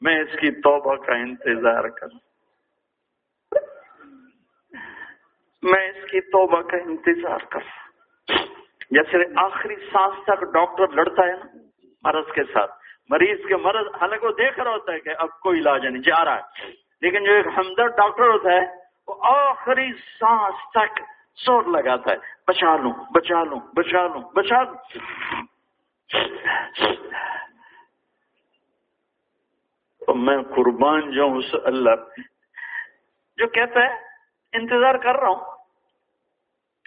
میں 0.00 0.20
اس 0.20 0.38
کی 0.40 0.50
توبہ 0.50 0.94
کا 0.94 1.12
انتظار 1.12 1.88
کروں۔ 1.88 2.18
میں 5.62 5.88
اس 5.88 6.10
کی 6.10 6.20
توبہ 6.20 6.62
کا 6.62 6.76
انتظار 6.76 7.38
کروں۔ 7.38 7.83
جیسے 8.94 9.16
آخری 9.36 9.76
سانس 9.76 10.14
تک 10.24 10.40
ڈاکٹر 10.40 10.88
لڑتا 10.88 11.22
ہے 11.22 11.32
نا، 11.32 11.46
مرض 12.02 12.32
کے 12.34 12.44
ساتھ۔ 12.44 12.72
مریض 13.08 13.46
کے 13.48 13.56
مرض 13.56 13.86
حالانکہ 14.00 14.26
وہ 14.26 14.32
دیکھ 14.32 14.60
رہا 14.60 14.70
ہوتا 14.70 14.92
ہے 14.92 15.00
کہ 15.00 15.10
اب 15.18 15.40
کوئی 15.40 15.60
علاج 15.60 15.86
نہیں، 15.86 16.02
جا 16.02 16.24
رہا 16.24 16.36
ہے۔ 16.36 16.40
لیکن 17.00 17.24
جو 17.24 17.32
ایک 17.32 17.46
ہمدرد 17.56 17.96
ڈاکٹر 17.96 18.28
ہوتا 18.28 18.50
ہے، 18.52 18.60
وہ 19.06 19.14
آخری 19.20 19.92
سانس 19.92 20.54
تک 20.70 21.00
زور 21.46 21.62
لگاتا 21.62 22.10
ہے۔ 22.10 22.16
بچا 22.46 22.76
لوں 22.76 22.92
بچا 23.14 23.44
لوں 23.44 23.60
بچا 23.74 24.06
لوں 24.06 24.22
بچا 24.34 24.62
لوں۔ 24.62 24.74
میں 30.14 30.38
قربان 30.42 31.12
جاؤں 31.12 31.36
اس 31.36 31.54
اللہ۔ 31.64 31.90
جو 33.36 33.46
کہتا 33.46 33.80
ہے، 33.80 33.94
انتظار 34.52 34.94
کر 34.94 35.14
رہا 35.14 35.28
ہوں۔ 35.28 35.56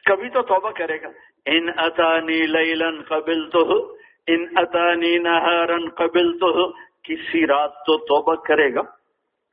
کبھی 0.06 0.30
تو 0.30 0.42
توبہ 0.42 0.72
کرے 0.72 1.02
گا۔ 1.02 1.08
ان 1.48 1.70
اتانی 1.78 2.46
لیلن 2.46 3.02
قبل 3.02 3.50
تو 3.50 3.96
ان 4.28 4.46
اتانی 4.56 5.18
نہارن 5.18 5.90
قبل 5.90 6.38
تو 6.38 6.72
کسی 7.04 7.48
رات 7.48 7.74
تو 7.74 7.98
توبہ 7.98 8.36
کرے 8.36 8.74
گا۔ 8.74 8.82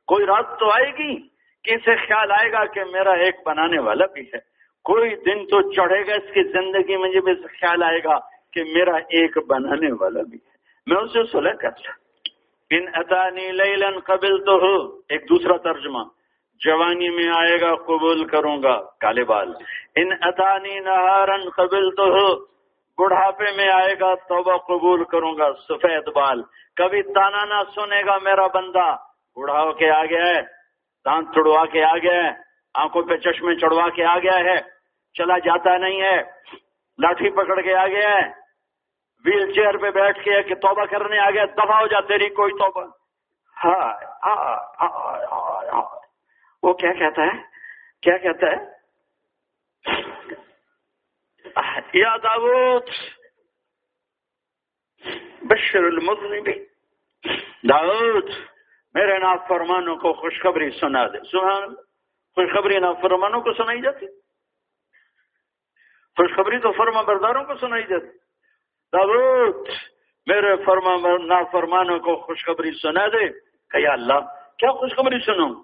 کوئی 0.07 0.25
رات 0.25 0.59
تو 0.59 0.69
آئے 0.69 0.91
گی 0.91 1.15
کسی 1.63 1.95
خیال 1.95 2.31
آئے 2.31 2.51
گا 2.51 2.65
کہ 2.65 2.83
میرا 2.83 3.11
ایک 3.11 3.35
بنانے 3.45 3.79
والا 3.79 4.05
بھی 4.05 4.21
ہے۔ 4.21 4.55
کوئی 4.83 5.15
دن 5.15 5.45
تو 5.45 5.71
چڑھے 5.71 6.07
گا، 6.07 6.13
اس 6.13 6.33
کی 6.33 6.43
زندگی 6.43 6.97
میں 6.97 7.09
جب 7.11 7.27
اس 7.27 7.45
خیال 7.59 7.83
آئے 7.83 7.99
گا 8.03 8.19
کہ 8.53 8.63
میرا 8.63 8.95
ایک 8.95 9.37
بنانے 9.47 9.91
والا 10.01 10.21
بھی 10.21 10.37
ہے۔ 10.37 10.55
میں 10.85 11.01
اسے 11.01 11.23
سلح 11.31 11.53
کر 11.53 11.69
ان 12.69 12.85
اتانی 12.93 13.51
لیلن 13.51 13.99
قبل 13.99 14.43
تو 14.43 14.55
ہو 14.55 14.97
ایک 15.09 15.21
دوسرا 15.29 15.57
ترجمہ۔ 15.57 15.99
جوانی 16.65 17.09
میں 17.09 17.27
آئے 17.35 17.61
گا، 17.61 17.75
قبول 17.75 18.27
کروں 18.27 18.63
گا 18.63 18.81
کالے 18.99 19.23
بال۔ 19.23 19.53
ان 19.95 20.11
اتانی 20.21 20.79
نہارن 20.79 21.49
قبل 21.49 21.89
تو 21.95 22.05
بڑھاپے 22.97 23.51
میں 23.55 23.69
آئے 23.71 23.93
گا، 23.99 24.15
توبہ 24.15 24.57
قبول 24.57 25.03
کروں 25.03 25.37
گا، 25.37 25.53
سفید 25.69 26.07
بال۔ 26.15 26.41
کبھی 26.75 27.01
تانا 27.03 27.45
نہ 27.45 27.61
سنے 27.75 28.01
گا 28.05 28.17
میرا 28.23 28.47
بندہ۔ 28.47 28.95
بوڑھا 29.35 29.71
کے 29.71 29.89
آ 29.91 30.05
گیا 30.05 30.25
ہے 30.27 30.41
دانت 31.05 31.33
چڑوا 31.35 31.65
کے 31.65 31.83
آ 31.83 31.97
گیا 31.97 32.23
ہے، 32.23 32.31
آنکھوں 32.73 33.03
پہ 33.03 33.17
چشمے 33.17 33.55
چڑوا 33.55 33.89
کے 33.89 34.05
آ 34.05 34.17
گیا 34.19 34.37
ہے۔ 34.39 34.57
چلا 35.13 35.37
جاتا 35.37 35.77
نہیں 35.77 36.01
ہے، 36.01 36.17
لاٹھی 36.97 37.29
پکڑ 37.29 37.61
کے 37.61 37.75
آ 37.75 37.87
گیا 37.87 38.09
ہے۔ 38.09 38.27
ویل 39.25 39.53
چیئر 39.53 39.77
پہ 39.77 39.91
بیٹھ 39.91 40.23
کے 40.23 40.43
کہ 40.43 40.55
توبہ 40.55 40.85
کرنے 40.85 41.19
آ 41.19 41.29
گیا 41.29 41.45
دفاع 41.45 41.81
ہو 41.81 41.87
جا 41.87 41.99
تیری 41.99 42.29
کوئی 42.29 42.53
توبہ۔ 42.53 42.83
وہ 46.63 46.73
کیا 46.73 46.93
کہتا 46.93 47.21
ہے؟ 47.21 47.41
کیا 48.01 48.17
کہتا 48.17 48.47
ہے؟ 48.47 48.75
یا 51.95 52.17
داود 52.17 52.89
بشر 55.49 55.83
المذنبی. 55.83 56.65
داود 57.69 58.29
میرے 58.93 59.17
نافرمانوں 59.19 59.95
کو 59.97 60.13
خوشخبری 60.13 60.69
سنا 60.71 61.07
دے. 61.07 61.19
سبحان 61.31 61.75
خوشخبری 62.35 62.79
نافرمانوں 62.79 63.41
کو 63.41 63.53
سنائی 63.53 63.81
جاتی. 63.81 64.05
خوشخبری 66.17 66.59
تو 66.59 66.71
فرما 66.71 67.01
برداروں 67.01 67.43
کو 67.43 67.55
سنائی 67.55 67.83
جاتی. 67.83 68.17
داود 68.93 69.67
میرے 70.25 70.55
فرما 70.65 71.17
نافرمانوں 71.25 71.99
کو 71.99 72.15
خوشخبری 72.15 72.71
سنا 72.81 73.07
دے. 73.07 73.29
کہ 73.69 73.77
یا 73.77 73.91
اللہ، 73.91 74.19
کیا 74.57 74.71
خوشخبری 74.71 75.19
سنوں؟ 75.25 75.63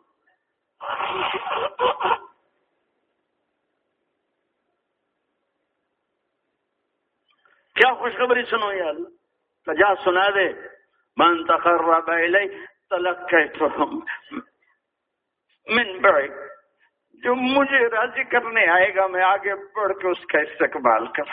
کیا 7.81 7.93
خوشخبری 7.93 8.43
سنو 8.45 8.73
یا 8.73 8.87
اللہ؟ 8.87 9.73
جا 9.73 9.93
سنا 10.03 10.29
دے، 10.29 10.47
من 11.17 11.45
تقرب 11.45 12.09
الی 12.11 12.47
تلقیت 12.89 13.61
من 15.67 15.99
بڑے 16.01 16.27
جو 17.23 17.35
مجھے 17.35 17.89
راضی 17.89 18.23
کرنے 18.23 18.67
آئے 18.67 18.95
گا، 18.95 19.07
میں 19.07 19.23
آگے 19.23 19.55
بڑھ 19.55 19.93
کے 19.93 20.07
اس 20.07 20.25
کا 20.25 20.39
استقبال 20.39 21.07
کر 21.07 21.23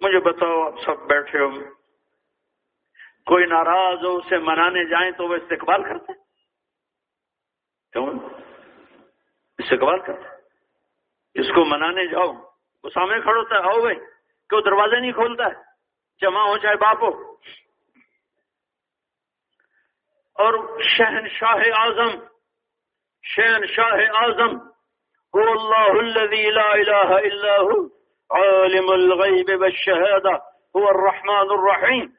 مجھے 0.00 0.20
بتاؤ، 0.20 0.66
آپ 0.66 0.80
سب 0.84 1.06
بیٹھے 1.08 1.38
ہو۔ 1.38 1.50
کوئی 3.26 3.44
ناراض 3.46 4.04
ہو، 4.04 4.16
اسے 4.16 4.38
منانے 4.38 4.84
جائیں 4.84 5.12
تو 5.12 5.28
وہ 5.28 5.34
استقبال 5.34 5.82
کرتے 5.82 6.12
کیوں؟ 7.92 8.06
استقبال 9.58 10.00
کرتے 10.00 11.40
اس 11.40 11.48
کو 11.54 11.64
منانے 11.64 12.06
جاؤ۔ 12.06 12.51
وہ 12.84 12.90
سامنے 12.90 13.20
کھڑا 13.20 13.38
ہوتا 13.38 13.54
ہے، 13.54 13.60
آؤ 13.60 13.80
بھائی، 13.80 13.96
کہ 14.50 14.56
وہ 14.56 14.60
دروازے 14.60 15.00
نہیں 15.00 15.12
کھولتا 15.12 15.46
ہے۔ 15.46 15.72
جمع 16.20 16.40
ہو 16.40 16.58
چاہے 16.58 16.76
باپ 16.76 17.02
ہو۔ 17.02 17.32
اور 20.34 20.80
شہن 20.82 21.28
شاہ 21.28 21.80
اعظم 21.80 22.24
شہن 23.22 23.66
شاہ 23.66 23.92
اعظم، 23.92 24.72
هو 25.38 25.52
الله 25.52 25.98
الذي 25.98 26.50
لا 26.50 26.70
اله 26.72 27.16
الا 27.16 27.56
هو، 27.56 27.86
عالم 28.30 28.90
الغيب 28.90 29.62
والشهاده 29.62 30.36
هو 30.78 30.88
الرحمن 30.88 31.50
الرحيم 31.50 32.12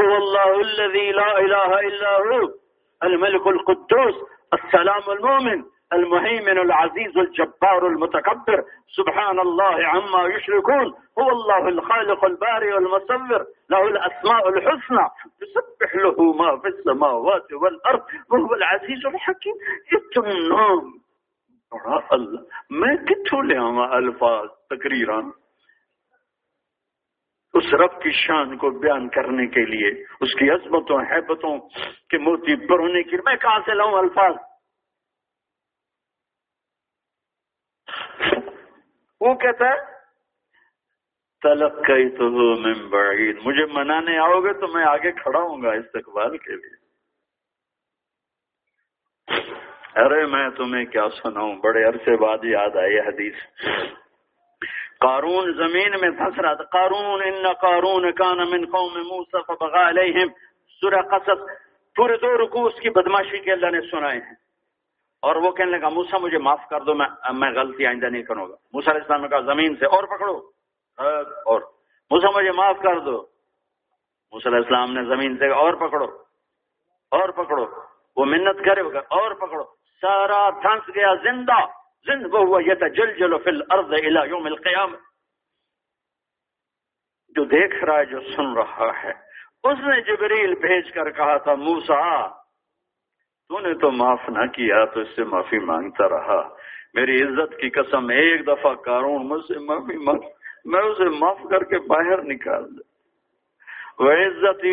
هو 0.00 0.16
الله 0.16 0.68
الذي 0.68 1.12
لا 1.12 1.32
اله 1.32 1.78
الا 1.78 2.16
هو 2.16 2.52
الملك 3.00 3.46
القدوس، 3.46 4.28
السلام 4.50 5.10
المؤمن۔ 5.10 5.71
المهيمن 5.92 6.58
العزيز 6.58 7.18
الجبار 7.18 7.86
المتكبر. 7.86 8.62
سبحان 8.96 9.40
الله 9.40 9.86
عما 9.86 10.22
يشركون. 10.34 10.94
هو 11.18 11.30
الله 11.30 11.68
الخالق 11.68 12.24
الباري 12.24 12.72
والمصور 12.72 13.46
له 13.70 13.82
الأسماء 13.82 14.48
الحسنى. 14.48 15.06
يسبح 15.42 15.96
له 15.96 16.32
ما 16.32 16.56
في 16.56 16.68
السماوات 16.68 17.52
والأرض. 17.52 18.00
وهو 18.30 18.54
العزيز 18.54 19.06
الحكيم. 19.06 19.54
اتم 19.92 20.26
نام 20.54 21.02
الله. 22.10 22.42
ما 22.70 22.96
کتوں 22.96 23.42
لے 23.42 23.56
آوا 23.56 23.96
الفاظ 23.96 24.48
تقریرا 24.70 25.20
اس 27.54 27.74
رب 27.74 28.02
کی 28.02 28.10
شان 28.10 28.56
کو 28.56 28.70
بیان 28.70 29.08
کرنے 29.08 29.46
کے 29.46 29.64
لیے، 29.64 29.88
اس 30.20 30.34
کی 30.34 30.50
عظمتوں، 30.50 31.00
حیبتوں 31.00 31.58
کے 32.10 32.18
موتی 32.18 32.56
برونے 32.66 33.02
کے 33.02 33.10
لیے 33.10 33.22
میں 33.24 33.36
کہاں 33.36 33.58
سے 33.66 33.74
لاؤں 33.74 33.92
الفاظ؟ 33.92 34.34
وہ 39.22 39.34
کہتا 39.34 39.68
ہے 39.68 39.92
تلق 41.42 41.86
کئی 41.86 42.08
تو 42.08 42.30
میں 42.60 42.74
بعید۔ 42.74 43.38
مجھے 43.44 43.66
منانے 43.66 44.18
آؤ 44.18 44.40
گے 44.40 44.52
تو 44.52 44.68
میں 44.68 44.84
آگے 44.84 45.12
کھڑا 45.12 45.38
ہوں 45.38 45.62
گا 45.62 45.72
استقبال 45.72 46.38
کے 46.38 46.52
لیے۔ 46.52 46.82
ارے 49.96 50.26
میں 50.26 50.50
تمہیں 50.50 50.84
کیا 50.84 51.08
سناؤں؟ 51.22 51.56
بڑے 51.56 51.84
عرصے 51.84 52.16
بعد 52.16 52.44
یاد 52.44 52.76
آئی 52.76 52.98
حدیث۔ 52.98 53.34
قارون 55.00 55.52
زمین 55.52 55.90
میں 56.00 56.10
پھنس 56.10 56.40
رہا 56.40 56.54
تھا۔ 56.54 56.64
قارون، 56.64 57.22
ان 57.24 57.52
قارون 57.52 58.12
کان 58.12 58.38
من 58.38 58.64
قوم 58.70 58.92
موسیٰ 58.94 59.40
فبغا 59.46 59.88
علیہم۔ 59.88 60.28
سورہ 60.80 61.02
قصص، 61.02 61.40
پورے 61.96 62.16
دو 62.16 62.38
رکوع 62.38 62.66
اس 62.66 62.80
کی 62.80 62.90
بدماشی 62.90 63.38
کے 63.38 63.52
اللہ 63.52 63.66
نے 63.66 63.80
سنائے 63.80 64.18
ہیں۔ 64.18 64.41
اور 65.22 65.36
وہ 65.36 65.50
کہنے 65.50 65.78
لگا 65.78 65.88
موسا 65.88 66.18
مجھے 66.18 66.38
معاف 66.38 66.60
کر 66.70 66.80
دو، 66.80 66.94
میں 66.94 67.06
میں 67.32 67.50
غلطی 67.50 67.86
آئندہ 67.86 68.06
نہیں 68.06 68.22
کروں 68.22 68.48
گا۔ 68.48 68.54
موسا 68.72 68.90
علیہ 68.90 69.00
السلام 69.00 69.22
نے 69.22 69.28
کہا، 69.28 69.40
زمین 69.40 69.76
سے 69.76 69.86
اور 69.86 70.04
پکڑو۔ 70.04 70.38
اور۔ 71.46 71.60
موسا 72.10 72.38
مجھے 72.38 72.52
معاف 72.52 72.76
کر 72.82 72.98
دو۔ 72.98 73.22
موسیٰ 74.32 74.52
علیہ 74.52 74.58
السلام 74.58 74.92
نے 74.92 75.16
زمین 75.16 75.36
سے 75.36 75.48
اور 75.48 75.74
پکڑو۔ 75.74 76.04
اور 77.10 77.28
پکڑو۔ 77.28 77.66
وہ 78.16 78.24
منت 78.24 78.64
کرے 78.64 78.80
اور 78.96 79.34
پکڑو۔ 79.34 79.64
سارا 80.00 80.50
دھنس 80.50 80.94
گیا 80.94 81.14
زندہ۔ 81.14 81.66
زند 82.06 82.34
وہ 82.34 82.38
ہوا 82.38 82.60
یہ 82.60 82.74
جل 82.88 83.18
جلو 83.18 83.38
فل 83.38 83.62
ارض 83.70 83.92
یوم 84.28 84.46
القیام 84.46 84.94
جو 87.28 87.44
دیکھ 87.44 87.84
رہا 87.84 87.98
ہے، 87.98 88.04
جو 88.04 88.20
سن 88.20 88.52
رہا 88.52 89.02
ہے۔ 89.04 89.12
اس 89.64 89.78
نے 89.78 90.00
جبریل 90.00 90.54
بھیج 90.54 90.92
کر 90.92 91.10
کہا 91.10 91.36
تھا 91.36 91.54
موسا 91.54 92.41
تو 93.52 93.60
نے 93.60 93.74
تو 93.74 93.90
معاف 93.90 94.28
نہ 94.28 94.46
کیا، 94.46 94.84
تو 94.84 95.00
اس 95.00 95.08
سے 95.16 95.24
معافی 95.24 95.58
مانگتا 95.58 96.08
رہا۔ 96.08 96.48
میری 96.94 97.22
عزت 97.22 97.60
کی 97.60 97.70
قسم، 97.70 98.08
ایک 98.08 98.46
دفعہ 98.46 98.74
کارون 98.74 99.28
مجھ 99.28 99.44
سے 99.44 99.58
معافی 99.58 99.96
مانگ، 99.96 100.20
میں 100.64 100.80
اسے 100.80 101.04
معاف 101.04 101.38
کر 101.50 101.64
کے 101.64 101.78
باہر 101.78 102.22
نکال 102.22 102.64
دوں 102.64 102.92
وہ 103.98 104.10
عزت 104.10 104.64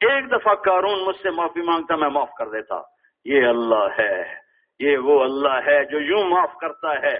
ایک 0.00 0.30
دفعہ 0.30 0.54
کارون 0.54 1.04
مجھ 1.04 1.16
سے 1.16 1.30
معافی 1.30 1.60
مانگتا، 1.60 1.96
میں 1.96 2.08
معاف 2.08 2.30
کر 2.38 2.48
دیتا۔ 2.48 2.82
یہ 3.24 3.46
اللہ 3.46 4.00
ہے۔ 4.00 4.34
یہ 4.78 4.98
وہ 4.98 5.24
اللہ 5.24 5.70
ہے 5.70 5.84
جو 5.84 6.00
یوں 6.00 6.24
معاف 6.24 6.56
کرتا 6.60 7.02
ہے۔ 7.02 7.18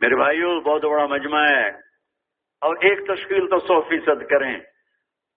میرے 0.00 0.16
بھائیو، 0.16 0.60
بہت 0.60 0.84
بڑا 0.84 1.06
مجمع 1.06 1.40
ہے۔ 1.40 1.91
اور 2.62 2.76
ایک 2.80 3.06
تشکیل 3.06 3.48
تو 3.48 3.58
سو 3.58 3.80
فیصد 3.80 4.26
کریں۔ 4.30 4.58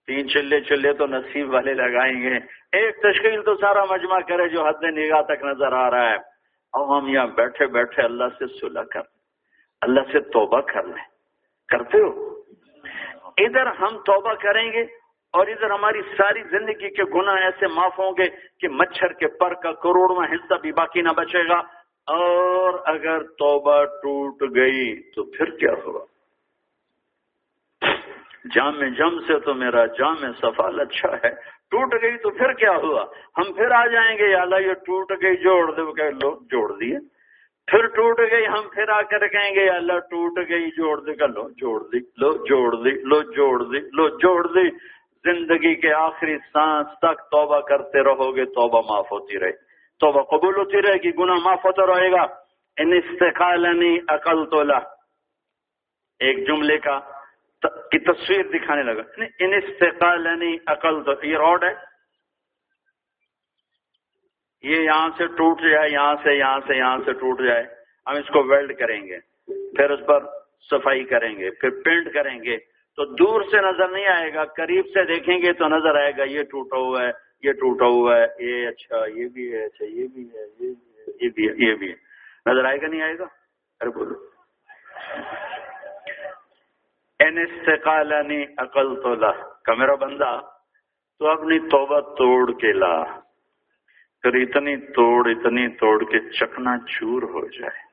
تین 0.06 0.28
چلے 0.28 0.60
چلے 0.60 0.92
تو 0.92 1.06
نصیب 1.06 1.54
والے 1.54 1.74
لگائیں 1.74 2.22
گے۔ 2.22 2.36
ایک 2.72 2.96
تشکیل 2.96 3.42
تو 3.42 3.54
سارا 3.54 3.84
مجمع 3.90 4.20
کرے 4.20 4.48
جو 4.48 4.66
حد 4.66 4.82
نگاہ 4.82 5.22
تک 5.22 5.42
نظر 5.42 5.72
آ 5.72 5.90
رہا 5.90 6.10
ہے۔ 6.10 6.16
اب 6.72 6.98
ہم 6.98 7.08
یہاں 7.08 7.26
بیٹھے 7.26 7.66
بیٹھے 7.66 8.02
اللہ 8.02 8.24
سے 8.38 8.46
صلح 8.60 8.82
کر 8.82 9.00
اللہ 9.80 10.00
سے 10.12 10.20
توبہ 10.20 10.60
کر 10.60 10.82
لیں۔ 10.82 11.04
کرتے 11.68 11.98
ہو؟ 11.98 12.36
ادھر 13.36 13.66
ہم 13.66 13.98
توبہ 13.98 14.34
کریں 14.34 14.72
گے 14.72 14.82
اور 15.32 15.46
ادھر 15.46 15.70
ہماری 15.70 16.02
ساری 16.02 16.42
زندگی 16.42 16.90
کے 16.90 17.04
گناہ 17.04 17.34
ایسے 17.34 17.66
معاف 17.66 17.98
ہوں 17.98 18.12
گے 18.18 18.28
کہ 18.60 18.68
مچھر 18.68 19.12
کے 19.12 19.26
پر 19.26 19.54
کا 19.54 19.72
کروڑواں 19.72 20.26
حصہ 20.32 20.54
بھی 20.54 20.72
باقی 20.72 21.00
نہ 21.00 21.08
بچے 21.08 21.48
گا۔ 21.48 21.58
اور 22.08 22.74
اگر 22.86 23.22
توبہ 23.22 23.84
ٹوٹ 23.84 24.42
گئی 24.56 25.10
تو 25.10 25.24
پھر 25.24 25.50
کیا 25.50 25.72
ہوگا؟ 25.72 26.15
جام 28.54 28.84
جم 28.84 29.18
سے 29.18 29.38
تو 29.38 29.54
میرا 29.54 29.86
جام 29.86 30.32
سفال 30.32 30.80
اچھا 30.80 31.16
ہے۔ 31.24 31.56
ٹوٹ 31.70 32.02
گئی 32.02 32.16
تو 32.16 32.30
پھر 32.30 32.52
کیا 32.52 32.76
ہوا؟ 32.76 33.04
ہم 33.38 33.52
پھر 33.52 33.70
آ 33.70 33.86
جائیں 33.86 34.18
گے 34.18 34.34
اللہ، 34.34 34.56
یہ 34.60 34.72
ٹوٹ 34.72 35.12
گئی، 35.22 35.36
جوڑ 35.36 35.70
دے۔ 35.70 35.92
کہ 35.92 36.10
لو 36.10 36.38
جوڑ 36.44 36.78
دیے۔ 36.78 36.98
پھر 37.66 37.86
ٹوٹ 37.86 38.20
گئی، 38.30 38.46
ہم 38.46 38.68
پھر 38.74 38.88
آ 38.88 39.00
کر 39.00 39.26
کہیں 39.26 39.54
گے 39.54 39.68
اللہ، 39.68 39.92
ٹوٹ 39.92 40.48
گئی، 40.48 40.70
جوڑ 40.70 41.00
دے۔ 41.00 41.14
کہ 41.14 41.26
لو 41.26 41.48
جوڑ 41.48 41.80
دی 41.84 41.98
لو 41.98 42.32
جوڑ 42.32 42.76
دی 42.76 42.90
لو 42.90 43.22
جوڑ 43.22 43.62
دی 43.62 43.78
لو 43.78 44.08
جوڑ 44.08 44.46
دی۔ 44.46 44.70
زندگی 45.32 45.74
کے 45.74 45.92
آخری 45.92 46.38
سانس 46.38 46.86
تک 46.98 47.18
توبہ 47.18 47.60
کرتے 47.60 48.02
رہو 48.02 48.36
گے، 48.36 48.44
توبہ 48.44 48.82
معاف 48.90 49.12
ہوتی 49.12 49.38
رہے۔ 49.38 49.52
توبہ 50.00 50.22
قبول 50.22 50.56
ہوتی 50.56 50.82
رہے 50.82 50.94
گی، 50.94 51.10
گناہ 51.18 51.36
معاف 51.44 51.64
ہوتا 51.64 51.86
رہے 51.86 52.12
گا۔ 52.12 52.22
ان 52.78 52.92
استقالنی 52.92 53.98
عقل 54.08 54.50
تولا 54.50 54.78
ایک 56.20 56.46
جملے 56.46 56.78
کا 56.78 57.00
کی 57.62 57.98
تصویر 57.98 58.42
دکھانے 58.42 58.82
لگا۔ 58.82 59.02
یعنی 59.16 59.26
ان 59.38 59.54
استقال 59.54 60.26
یعنی 60.26 60.56
عقل 60.66 61.04
تو 61.04 61.26
یہ 61.26 61.36
روڈ 61.36 61.64
ہے۔ 61.64 61.96
یہ 64.62 64.76
یہاں 64.76 65.10
سے 65.18 65.26
ٹوٹ 65.26 65.60
جائے، 65.60 65.90
یہاں 65.90 66.14
سے 66.22 66.34
یہاں 66.34 66.60
سے 66.66 66.76
یہاں 66.76 66.98
سے 67.04 67.12
ٹوٹ 67.12 67.40
جائے۔ 67.40 67.64
ہم 68.06 68.14
اس 68.16 68.26
کو 68.26 68.44
ویلڈ 68.44 68.78
کریں 68.78 69.06
گے۔ 69.06 69.18
پھر 69.76 69.90
اس 69.90 70.06
پر 70.06 70.20
صفائی 70.70 71.04
کریں 71.04 71.38
گے، 71.38 71.50
پھر 71.50 71.70
پینٹ 71.70 72.14
کریں 72.14 72.42
گے۔ 72.42 72.56
تو 72.96 73.04
دور 73.14 73.42
سے 73.42 73.56
نظر 73.56 73.88
نہیں 73.88 74.06
آئے 74.06 74.34
گا، 74.34 74.44
قریب 74.44 74.86
سے 74.86 75.04
دیکھیں 75.04 75.38
گے 75.38 75.52
تو 75.52 75.68
نظر 75.68 75.94
آئے 75.94 76.12
گا، 76.18 76.22
یہ 76.22 76.42
ٹوٹا 76.42 76.76
ہوا 76.76 77.02
ہے، 77.02 77.10
یہ 77.42 77.52
ٹوٹا 77.52 77.86
ہوا 77.86 78.16
ہے، 78.16 78.26
یہ 78.40 78.68
اچھا 78.68 79.06
یہ 79.06 79.28
بھی 79.28 79.52
ہے 79.52 79.64
اچھا 79.64 79.84
یہ 79.84 80.06
بھی 80.14 80.28
ہے، 80.34 80.46
یہ 81.20 81.28
بھی 81.28 81.48
ہے، 81.48 81.54
یہ 81.58 81.74
بھی 81.74 81.92
ہے۔ 81.92 81.94
نظر 82.50 82.64
آئے 82.64 82.80
گا 82.82 82.86
نہیں 82.86 83.02
آئے 83.02 83.18
گا؟ 83.18 83.24
ارے 83.80 83.88
بولو۔ 83.88 84.26
این 87.36 87.46
استقالانی 87.52 88.44
عقل 88.58 89.02
تو 89.02 89.14
لا۔ 89.14 89.30
کا 89.64 89.74
میرا 89.74 89.94
بندہ، 89.94 90.40
تو 91.18 91.28
اپنی 91.28 91.58
توبہ 91.58 92.00
توڑ 92.00 92.52
کے 92.52 92.72
لا۔ 92.72 93.04
پھر 94.22 94.34
اتنی 94.34 94.76
توڑ 94.76 95.28
اتنی 95.28 95.68
توڑ 95.68 96.04
کے 96.04 96.30
چکنا 96.30 96.78
چور 96.78 97.22
ہو 97.22 97.46
جائے۔ 97.46 97.86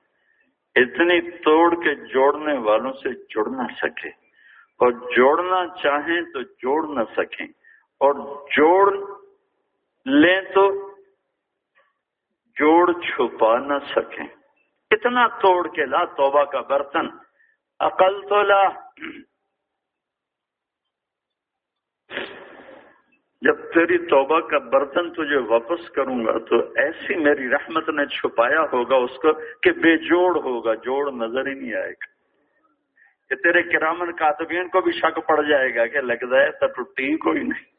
اتنی 0.81 1.31
توڑ 1.31 1.83
کے 1.83 1.95
جوڑنے 1.95 2.57
والوں 2.57 2.93
سے 2.93 3.09
جڑ 3.13 3.49
نہ 3.49 3.67
سکے۔ 3.81 4.09
اور 4.79 4.91
جوڑنا 4.91 5.75
چاہیں 5.83 6.21
تو 6.21 6.41
جوڑ 6.41 6.87
نہ 6.87 6.99
سکیں۔ 7.17 7.47
اور 7.99 8.13
جوڑ 8.57 8.97
لیں 10.05 10.41
تو 10.41 10.91
جوڑ 12.59 12.91
چھپا 12.91 13.57
نہ 13.57 13.73
سکیں۔ 13.95 14.27
اتنا 14.91 15.27
توڑ 15.27 15.67
کے 15.67 15.85
لا 15.85 16.05
توبہ 16.05 16.43
کا 16.43 16.61
برتن۔ 16.61 17.07
عقل 17.79 18.21
تو 18.21 18.43
لا۔ 18.43 18.63
جب 23.43 23.55
تیری 23.55 23.97
توبہ 23.97 24.39
کا 24.39 24.57
برتن 24.57 25.13
تجھے 25.13 25.37
واپس 25.37 25.89
کروں 25.89 26.25
گا 26.25 26.37
تو 26.37 26.59
ایسی 26.59 27.15
میری 27.15 27.49
رحمت 27.49 27.89
نے 27.89 28.05
چھپایا 28.05 28.61
ہوگا 28.73 28.95
اس 28.95 29.11
کو 29.11 29.33
کہ 29.33 29.71
بے 29.71 29.97
جوڑ 29.97 30.35
ہوگا، 30.35 30.73
جوڑ 30.73 31.11
نظر 31.11 31.47
ہی 31.47 31.53
نہیں 31.53 31.73
آئے 31.73 31.91
گا۔ 31.91 32.13
کہ 33.29 33.35
تیرے 33.35 33.63
کرامن 33.63 34.11
کاتبین 34.11 34.67
کو 34.67 34.81
بھی 34.81 34.91
شک 34.91 35.19
پڑ 35.27 35.41
جائے 35.41 35.75
گا 35.75 35.85
کہ 35.85 36.01
لگتا 36.01 36.41
ہے 36.41 36.51
تو 36.51 36.67
ٹوٹی 36.67 37.17
کوئی 37.17 37.39
نہیں۔ 37.39 37.73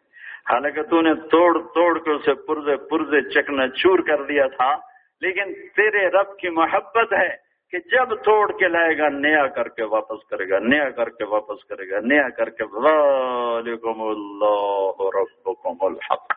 حالانکہ 0.53 0.83
تو 0.83 1.01
نے 1.01 1.15
توڑ 1.15 1.59
توڑ 1.75 1.99
کے 1.99 2.11
اسے 2.11 2.35
پرزے 2.35 2.77
پرزے 2.77 3.31
چکنا 3.31 3.69
چور 3.69 3.99
کر 3.99 4.23
دیا 4.23 4.47
تھا، 4.47 4.77
لیکن 5.21 5.55
تیرے 5.55 6.09
رب 6.09 6.37
کی 6.37 6.49
محبت 6.49 7.13
ہے۔ 7.13 7.44
کہ 7.75 7.81
جب 7.91 8.13
توڑ 8.23 8.59
کے 8.59 8.69
لائے 8.69 8.99
گا، 8.99 9.09
نیا 9.09 9.47
کر 9.55 9.69
کے 9.69 9.85
واپس 9.93 10.25
کرے 10.31 10.49
گا، 10.49 10.59
نیا 10.59 10.91
کر 10.91 11.09
کے 11.11 11.25
واپس 11.25 11.65
کرے 11.65 11.89
گا، 11.91 12.01
نیا 12.05 12.29
کر 12.29 12.51
کے 12.51 12.65
وعلیکم 12.65 14.03
اللہ 14.03 15.01
ربکم 15.17 15.85
الحق۔ 15.87 16.33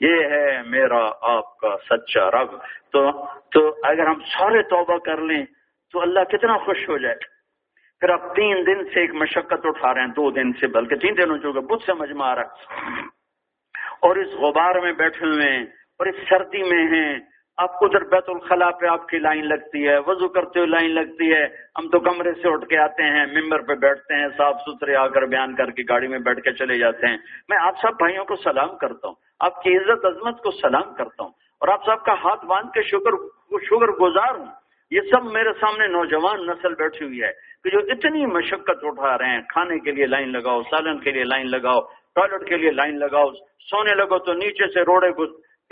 یہ 0.00 0.24
ہے 0.30 0.62
میرا 0.66 1.00
آپ 1.30 1.56
کا 1.58 1.74
سچا 1.90 2.30
رب۔ 2.30 2.50
تو 2.92 3.10
تو 3.52 3.64
اگر 3.82 4.06
ہم 4.06 4.20
سارے 4.34 4.62
توبہ 4.68 4.98
کر 4.98 5.20
لیں، 5.22 5.44
تو 5.94 6.00
اللہ 6.00 6.24
کتنا 6.30 6.58
خوش 6.58 6.88
ہو 6.88 6.98
جائے۔ 6.98 7.16
پھر 8.02 8.08
اب 8.08 8.34
تین 8.36 8.62
دن 8.66 8.84
سے 8.84 9.00
ایک 9.00 9.14
مشقت 9.14 9.66
اٹھا 9.66 9.94
رہے 9.94 10.00
ہیں، 10.00 10.14
دو 10.16 10.30
دن 10.30 10.52
سے، 10.52 10.66
بلکہ 10.66 10.96
تین 10.96 11.16
دنوں 11.16 11.38
جو 11.38 11.52
بدھ 11.52 11.84
سے 11.86 11.92
مجمع 11.92 12.30
آ 12.30 12.34
رہا 12.34 12.42
ہے 12.42 13.06
اور 14.00 14.16
اس 14.16 14.32
غبار 14.38 14.80
میں 14.82 14.92
بیٹھے 14.92 15.26
ہوئے 15.26 15.50
ہیں، 15.50 15.64
اور 15.98 16.06
اس 16.06 16.16
سردی 16.28 16.62
میں 16.62 16.86
ہیں 16.94 17.18
آپ 17.58 17.78
کو 17.78 17.86
ادھر 17.86 18.04
بیت 18.04 18.28
الخلاء 18.28 18.70
پہ 18.70 18.86
آپ 18.86 19.08
کی 19.08 19.18
لائن 19.18 19.46
لگتی 19.48 19.88
ہے، 19.88 19.96
وضو 20.06 20.28
کرتے 20.28 20.58
ہوئے 20.58 20.68
لائن 20.68 20.94
لگتی 20.94 21.32
ہے، 21.32 21.44
ہم 21.78 21.88
تو 21.88 21.98
کمرے 22.00 22.32
سے 22.32 22.48
اٹھ 22.48 22.66
کے 22.68 22.78
آتے 22.78 23.02
ہیں، 23.02 23.24
ممبر 23.32 23.62
پہ 23.62 23.74
بیٹھتے 23.74 24.14
ہیں، 24.14 24.28
صاف 24.36 24.60
ستھرے 24.60 24.96
آ 24.96 25.06
کر 25.08 25.22
بیان 25.22 25.54
کر 25.54 25.70
کے 25.70 25.82
گاڑی 25.88 26.08
میں 26.08 26.18
بیٹھ 26.18 26.40
کے 26.40 26.52
چلے 26.52 26.78
جاتے 26.78 27.06
ہیں۔ 27.06 27.16
میں 27.48 27.58
آپ 27.60 27.78
سب 27.82 27.98
بھائیوں 27.98 28.24
کو 28.24 28.36
سلام 28.36 28.76
کرتا 28.76 29.08
ہوں، 29.08 29.14
آپ 29.40 29.62
کی 29.62 29.76
عزت 29.76 30.04
عظمت 30.04 30.42
کو 30.42 30.50
سلام 30.50 30.94
کرتا 30.94 31.22
ہوں 31.22 31.30
اور 31.60 31.68
آپ 31.68 31.84
سب 31.84 32.04
کا 32.04 32.14
ہاتھ 32.24 32.44
باندھ 32.46 32.72
کے 32.72 32.82
شکر 32.82 33.16
شکر 33.62 33.92
گزار 34.00 34.34
ہوں۔ 34.34 34.46
یہ 34.90 35.00
سب 35.00 35.24
میرے 35.24 35.52
سامنے 35.60 35.86
نوجوان 35.86 36.46
نسل 36.46 36.74
بیٹھی 36.74 37.06
ہوئی 37.06 37.22
ہے 37.22 37.30
کہ 37.64 37.70
جو 37.70 37.78
اتنی 37.78 38.26
مشقت 38.26 38.84
اٹھا 38.84 39.16
رہے 39.18 39.28
ہیں۔ 39.28 39.42
کھانے 39.48 39.78
کے 39.78 39.90
لیے 39.90 40.06
لائن 40.06 40.32
لگاؤ، 40.32 40.62
سالن 40.62 40.98
کے 40.98 41.10
لیے 41.10 41.24
لائن 41.24 41.50
لگاؤ، 41.50 41.80
ٹوائلٹ 42.14 42.48
کے 42.48 42.56
لیے 42.56 42.70
لائن 42.70 42.98
لگاؤ، 42.98 43.30
سونے 43.70 43.94
لگو 43.94 44.18
تو 44.18 44.32
نیچے 44.32 44.66
سے 44.72 44.82
روڑے 44.82 45.12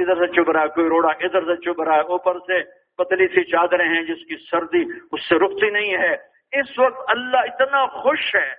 ادھر 0.03 0.27
سے 0.27 0.33
چب 0.33 0.51
رہا 0.51 0.63
ہے، 0.63 0.69
کوئی 0.69 0.89
روڑا 0.89 1.09
ادھر 1.09 1.43
سے 1.43 1.57
چب 1.57 1.83
رہا 1.83 1.95
ہے، 1.95 2.01
اوپر 2.01 2.39
سے 2.39 2.81
پتلی 2.99 3.29
سی 3.29 3.45
چادریں 3.45 3.89
ہیں 3.89 4.03
جس 4.03 4.27
کی 4.29 4.37
سردی 4.51 4.85
اس 5.13 5.29
سے 5.29 5.35
رکتی 5.35 5.71
نہیں 5.71 5.97
ہے۔ 5.97 6.17
اس 6.53 6.79
وقت 6.79 7.05
اللہ 7.09 7.37
اتنا 7.37 7.87
خوش 7.87 8.35
ہے 8.35 8.55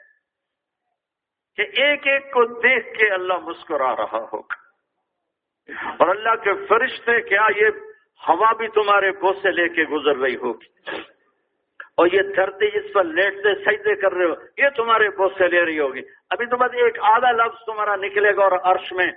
کہ 1.56 1.62
ایک 1.62 2.08
ایک 2.08 2.32
کو 2.32 2.46
دیکھ 2.46 2.98
کے 2.98 3.10
اللہ 3.10 3.34
مسکرا 3.34 3.96
رہا 3.96 4.26
ہوگا۔ 4.34 4.62
اور 6.00 6.08
اللہ 6.08 6.36
کے 6.44 6.66
فرشتے، 6.66 7.22
کیا 7.22 7.42
یہ 7.56 7.66
ہوا 8.28 8.54
بھی 8.54 8.68
تمہارے 8.68 9.12
بوسے 9.12 9.52
لے 9.52 9.70
کے 9.70 9.84
گزر 9.84 10.18
رہی 10.18 10.36
ہوگی؟ 10.36 10.92
اور 11.98 12.08
یہ 12.12 12.22
دھرتی 12.36 12.72
جس 12.72 12.94
پر 12.94 13.04
لیٹتے، 13.04 13.56
سجدے 13.56 13.96
کر 13.96 14.14
رہے 14.14 14.26
ہو، 14.26 14.34
یہ 14.58 14.70
تمہارے 14.76 15.10
بوسے 15.10 15.48
لے 15.48 15.66
رہی 15.66 15.80
ہوگی۔ 15.80 16.02
ابھی 16.30 16.46
تو 16.46 16.58
بس 16.58 16.70
ایک 16.74 17.00
آدھا 17.02 17.32
لفظ 17.32 17.66
تمہارا 17.66 17.96
نکلے 17.96 18.36
گا 18.36 18.44
اور 18.44 18.52
عرش 18.52 18.92
میں 18.92 19.12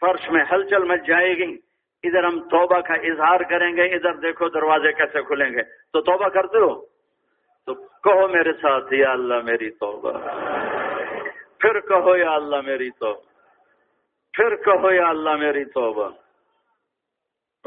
فرش 0.00 0.30
میں 0.30 0.44
ہلچل 0.52 0.84
مچ 0.84 1.06
جائے 1.06 1.34
گی۔ 1.34 1.56
ادھر 2.02 2.24
ہم 2.24 2.40
توبہ 2.40 2.80
کا 2.80 2.94
اظہار 2.94 3.40
کریں 3.40 3.76
گے، 3.76 3.82
ادھر 3.82 4.14
دیکھو 4.14 4.48
دروازے 4.48 4.92
کیسے 4.92 5.22
کھلیں 5.22 5.50
گے۔ 5.50 5.62
تو 5.62 6.00
توبہ 6.00 6.28
کرتے 6.28 6.58
ہو؟ 6.58 6.86
تو 7.66 7.74
کہو 7.74 8.28
میرے 8.28 8.52
ساتھ، 8.52 8.94
یا 8.94 9.10
اللہ 9.10 9.34
میری 9.44 9.70
توبہ۔ 9.70 10.12
پھر 11.58 11.80
کہو، 11.80 12.16
یا 12.16 12.30
اللہ 12.30 12.56
میری 12.60 12.90
توبہ۔ 12.90 13.20
پھر 14.32 14.56
کہو، 14.56 14.92
یا 14.92 15.08
اللہ 15.08 15.36
میری 15.36 15.64
توبہ۔ 15.64 16.08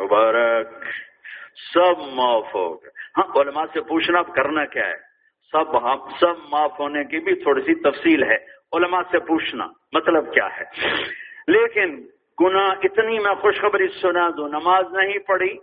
مبارک۔ 0.02 0.68
سب 1.74 2.00
معاف 2.14 2.56
ہو 2.56 2.76
گئے۔ 2.76 2.90
ہاں 3.18 3.42
علماء 3.42 3.66
سے 3.74 3.82
پوچھنا 3.82 4.24
کرنا 4.24 4.66
کیا 4.66 4.88
ہے؟ 4.88 4.96
سب 5.52 5.78
ہاں، 5.78 5.98
سب 6.20 6.34
معاف 6.50 6.80
ہونے 6.80 7.04
کی 7.04 7.20
بھی 7.20 7.36
تھوڑی 7.36 7.62
سی 7.62 7.76
تفصیل 7.76 8.24
ہے۔ 8.24 8.38
علماء 8.74 9.02
سے 9.12 9.20
پوچھنا 9.20 9.68
مطلب 9.94 10.34
کیا 10.34 10.48
ہے؟ 10.58 10.64
لیکن 11.48 12.08
گناہ 12.42 12.70
اتنی 12.84 13.20
میں 13.20 13.36
خوشخبری 13.36 13.88
سنا 14.02 14.30
دوں 14.38 14.50
نماز 14.50 14.86
نہیں 14.92 15.18
پڑھی، 15.18 15.58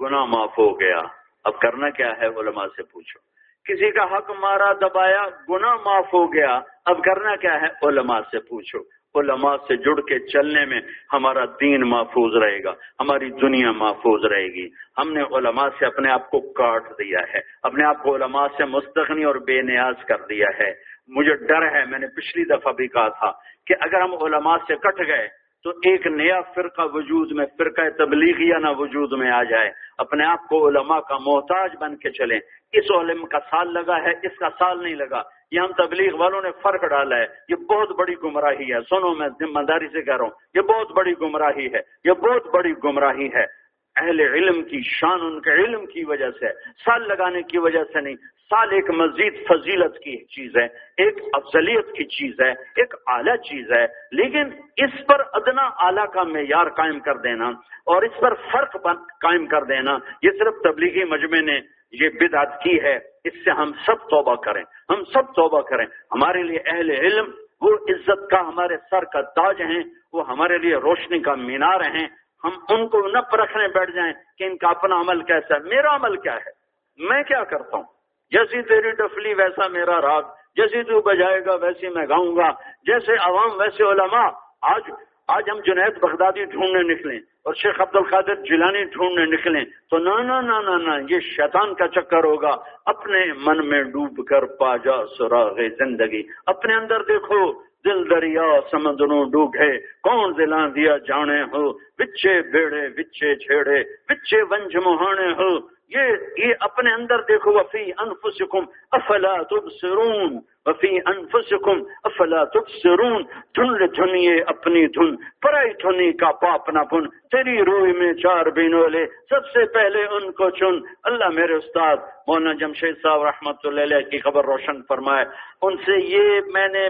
گناہ 0.00 0.24
معاف 0.24 0.58
ہو 0.58 0.80
گیا۔ 0.80 0.98
اب 1.44 1.60
کرنا 1.60 1.90
کیا 1.90 2.12
ہے؟ 2.20 2.26
علماء 2.26 2.66
سے 2.66 2.82
پوچھو۔ 2.82 3.20
کسی 3.64 3.90
کا 3.90 4.16
حق 4.16 4.30
مارا، 4.30 4.72
دبایا، 4.72 5.22
گناہ 5.48 5.74
معاف 5.74 6.14
ہو 6.14 6.34
گیا۔ 6.34 6.60
اب 6.86 7.04
کرنا 7.04 7.36
کیا 7.36 7.60
ہے؟ 7.60 7.88
علماء 7.88 8.20
سے 8.20 8.38
پوچھو۔ 8.38 8.78
علماء 9.20 9.56
سے 9.56 9.76
جڑ 9.76 10.00
کے 10.00 10.18
چلنے 10.18 10.64
میں 10.64 10.80
ہمارا 11.12 11.44
دین 11.44 11.88
محفوظ 11.88 12.42
رہے 12.42 12.64
گا، 12.64 12.70
ہماری 13.00 13.30
دنیا 13.30 13.72
محفوظ 13.72 14.24
رہے 14.24 14.46
گی۔ 14.46 14.68
ہم 14.98 15.12
نے 15.12 15.22
علماء 15.22 15.68
سے 15.78 15.86
اپنے 15.86 16.10
آپ 16.10 16.30
کو 16.30 16.52
کاٹ 16.52 16.82
دیا 16.98 17.18
ہے، 17.34 17.38
اپنے 17.62 17.84
آپ 17.84 18.02
کو 18.02 18.16
علماء 18.16 18.46
سے 18.56 18.64
مستغنی 18.64 19.24
اور 19.24 19.34
بے 19.34 19.62
نیاز 19.62 19.94
کر 20.08 20.16
دیا 20.28 20.46
ہے۔ 20.58 20.72
مجھے 21.08 21.34
ڈر 21.34 21.74
ہے، 21.74 21.84
میں 21.84 21.98
نے 21.98 22.06
پچھلی 22.06 22.44
دفعہ 22.44 22.72
بھی 22.72 22.88
کہا 22.88 23.08
تھا 23.08 23.32
کہ 23.66 23.74
اگر 23.80 24.00
ہم 24.00 24.12
علماء 24.14 24.56
سے 24.68 24.76
کٹ 24.76 24.98
گئے 25.06 25.28
تو 25.66 25.72
ایک 25.72 26.06
نیا 26.06 26.40
فرقہ 26.40 26.82
وجود 26.92 27.32
میں، 27.32 27.46
فرقہ 27.58 27.82
تبلیغیہ 27.98 28.54
نہ 28.54 28.68
وجود 28.78 29.12
میں 29.12 29.30
آ 29.30 29.42
جائے۔ 29.42 29.70
اپنے 29.98 30.24
آپ 30.24 30.48
کو 30.48 30.68
علماء 30.68 30.98
کا 30.98 31.16
محتاج 31.20 31.70
بن 31.80 31.96
کے 31.96 32.10
چلیں۔ 32.10 32.40
اس 32.72 32.90
علم 32.90 33.26
کا 33.26 33.38
سال 33.40 33.72
لگا 33.72 34.02
ہے، 34.02 34.10
اس 34.10 34.38
کا 34.38 34.48
سال 34.58 34.82
نہیں 34.82 34.94
لگا۔ 34.94 35.22
یہ 35.50 35.60
ہم 35.60 35.66
تبلیغ 35.66 36.16
والوں 36.16 36.42
نے 36.42 36.48
فرق 36.62 36.84
ڈالا 36.84 37.16
ہے۔ 37.16 37.26
یہ 37.48 37.54
بہت 37.54 37.90
بڑی 37.98 38.14
گمراہی 38.24 38.74
ہے۔ 38.74 38.80
سنو، 38.80 39.14
میں 39.14 39.28
ذمہ 39.28 39.60
داری 39.60 39.88
سے 39.88 40.02
کہہ 40.02 40.16
رہا 40.16 40.24
ہوں۔ 40.24 40.30
یہ 40.54 40.60
بہت 40.60 40.92
بڑی 40.92 41.12
گمراہی 41.20 41.66
ہے۔ 41.66 41.80
یہ 42.04 42.12
بہت 42.12 42.54
بڑی 42.54 42.72
گمراہی 42.84 43.28
ہے۔ 43.34 43.66
اہل 43.96 44.20
علم 44.20 44.62
کی 44.62 44.80
شان 44.84 45.18
ان 45.20 45.40
کے 45.40 45.50
علم 45.50 45.86
کی 45.86 46.04
وجہ 46.04 46.30
سے 46.30 46.46
سال 46.84 47.08
لگانے 47.08 47.42
کی 47.42 47.58
وجہ 47.58 47.84
سے 47.84 48.00
نہیں۔ 48.00 48.14
سال 48.48 48.72
ایک 48.72 48.90
مزید 48.90 49.48
فضیلت 49.48 49.98
کی 49.98 50.24
چیز 50.24 50.56
ہے، 50.56 50.64
ایک 50.96 51.22
افضلیت 51.32 51.86
کی 51.92 52.04
چیز 52.04 52.40
ہے، 52.40 52.50
ایک 52.50 52.94
اعلیٰ 53.06 53.36
چیز 53.36 53.72
ہے، 53.72 53.86
لیکن 54.12 54.50
اس 54.76 55.06
پر 55.06 55.20
ادنا 55.32 55.62
اعلیٰ 55.62 56.10
کا 56.10 56.22
معیار 56.22 56.66
قائم 56.66 57.00
کر 57.00 57.16
دینا 57.16 57.48
اور 57.86 58.02
اس 58.02 58.20
پر 58.20 58.34
فرق 58.34 58.76
قائم 59.20 59.46
کر 59.46 59.64
دینا، 59.64 59.98
یہ 60.22 60.30
صرف 60.30 60.54
تبلیغی 60.64 61.04
مجمع 61.04 61.40
نے 61.40 61.60
یہ 61.92 62.08
بدعت 62.08 62.62
کی 62.62 62.80
ہے۔ 62.82 62.98
اس 63.24 63.44
سے 63.44 63.50
ہم 63.50 63.72
سب 63.86 63.94
توبہ 63.94 64.34
کریں۔ 64.34 64.64
ہم 64.90 65.04
سب 65.04 65.26
توبہ 65.26 65.60
کریں۔ 65.60 65.86
ہمارے 65.86 66.42
لیے 66.42 66.58
اہل 66.66 66.90
علم 66.90 67.30
وہ 67.60 67.74
عزت 67.74 68.30
کا 68.30 68.40
ہمارے 68.40 68.76
سر 68.90 69.04
کا 69.04 69.20
تاج 69.20 69.62
ہیں، 69.62 69.82
وہ 70.12 70.28
ہمارے 70.28 70.58
لیے 70.58 70.76
روشنی 70.76 71.18
کا 71.18 71.34
مینار 71.34 71.80
ہیں۔ 71.80 72.06
ہم 72.44 72.50
ان 72.68 72.88
کو 72.88 73.08
نہ 73.08 73.18
پرکھنے 73.18 73.68
بیٹھ 73.68 73.90
جائیں 73.90 74.12
کہ 74.38 74.44
ان 74.44 74.56
کا 74.56 74.68
اپنا 74.68 75.00
عمل 75.00 75.22
کیسا 75.22 75.54
ہے، 75.54 75.60
میرا 75.60 75.94
عمل 75.94 76.16
کیا 76.16 76.36
ہے؟ 76.36 76.50
میں 76.98 77.22
کیا 77.22 77.44
کرتا 77.44 77.76
ہوں؟ 77.76 77.95
جیسی 78.30 78.62
تیری 78.62 78.90
ڈفلی 78.90 79.34
ویسا 79.34 79.68
میرا 79.68 80.00
راگ 80.00 80.22
جیسی 80.56 80.82
تو 80.82 81.00
بجائے 81.00 81.44
گا 81.44 81.54
ویسی 81.54 81.88
میں 81.88 82.06
گاؤں 82.08 82.36
گا۔ 82.36 82.50
جیسے 82.82 83.12
عوام، 83.12 83.60
ویسے 83.60 83.82
علماء۔ 83.82 84.28
آج 84.62 84.82
آج 85.28 85.50
ہم 85.50 85.60
جنید 85.60 85.98
بغدادی 86.00 86.44
ڈھونڈنے 86.44 86.94
نکلیں 86.94 87.18
اور 87.44 87.54
شیخ 87.54 87.80
عبد 87.80 87.96
القادر 87.96 88.34
جیلانی 88.34 88.84
ڈھونڈنے 88.84 89.24
نکلیں 89.26 89.64
تو 89.90 89.98
نہ 89.98 90.22
نہ 90.22 90.78
نہ 90.78 91.14
یہ 91.14 91.20
شیطان 91.20 91.74
کا 91.74 91.88
چکر 91.88 92.24
ہوگا۔ 92.24 92.56
اپنے 92.86 93.32
من 93.32 93.68
میں 93.68 93.82
ڈوب 93.82 94.26
کر 94.26 94.44
پا 94.44 94.76
جا 94.76 95.06
سراغ 95.18 95.54
زندگی۔ 95.78 96.22
اپنے 96.46 96.74
اندر 96.74 97.02
دیکھو، 97.02 97.52
دل 97.84 98.10
دریا 98.10 98.60
سمندروں 98.70 99.24
ڈوبے۔ 99.24 99.78
کون 99.78 100.32
دلا 100.38 100.68
دیا 100.68 100.96
جانے 100.96 101.42
ہو؟ 101.42 101.72
بچے 101.72 102.40
بیڑے 102.42 102.88
بچے 102.88 103.34
چھیڑے۔ 103.34 103.82
بچے 104.08 104.42
ونج 104.42 104.76
مہانے 104.76 105.32
ہو؟ 105.32 105.75
یہ 105.88 106.00
یہ 106.38 106.54
اپنے 106.60 106.92
اندر 106.92 107.20
دیکھو، 107.20 107.52
وفی 107.52 107.90
انفسکم، 107.98 108.64
افلا 108.90 109.42
تبصرون، 109.42 110.38
وفی 110.66 110.98
انفسکم، 111.06 111.82
افلا 112.04 112.44
تبصرون، 112.44 113.22
دھن 113.56 113.86
دھنیے 113.96 114.42
اپنی 114.42 114.86
دھن، 114.86 115.16
پرائی 115.16 115.72
دھنی 115.82 116.12
کا 116.12 116.32
پاپنا 116.32 116.82
پن 116.82 117.08
تیری 117.08 117.58
روح 117.64 117.86
میں 117.98 118.12
چار 118.12 118.46
بینولے 118.46 119.06
سب 119.30 119.46
سے 119.46 119.64
پہلے 119.64 120.04
ان 120.06 120.32
کو 120.32 120.50
چن۔ 120.50 120.80
اللہ 121.04 121.28
میرے 121.28 121.54
استاد، 121.54 121.96
مولانا 122.28 122.52
جمشید 122.52 122.96
صاحب 123.02 123.22
رحمت 123.22 123.66
اللہ 123.66 123.80
علیہ 123.80 124.00
کی 124.10 124.18
خبر 124.18 124.44
روشن 124.44 124.82
فرمائے۔ 124.82 125.24
ان 125.62 125.76
سے 125.76 126.00
یہ 126.00 126.40
میں 126.54 126.68
نے 126.68 126.88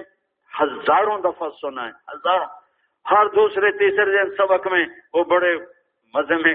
ہزاروں 0.60 1.18
دفعہ 1.18 1.48
سنا 1.60 1.84
ہے۔ 1.84 1.92
ہزاروں 2.12 2.46
ہر 3.10 3.26
دوسرے، 3.26 3.70
تیسرے 3.70 4.16
دن 4.16 4.34
سبق 4.34 4.66
میں 4.66 4.84
وہ 5.14 5.24
بڑے 5.24 5.54
مزے 6.14 6.34
میں 6.34 6.54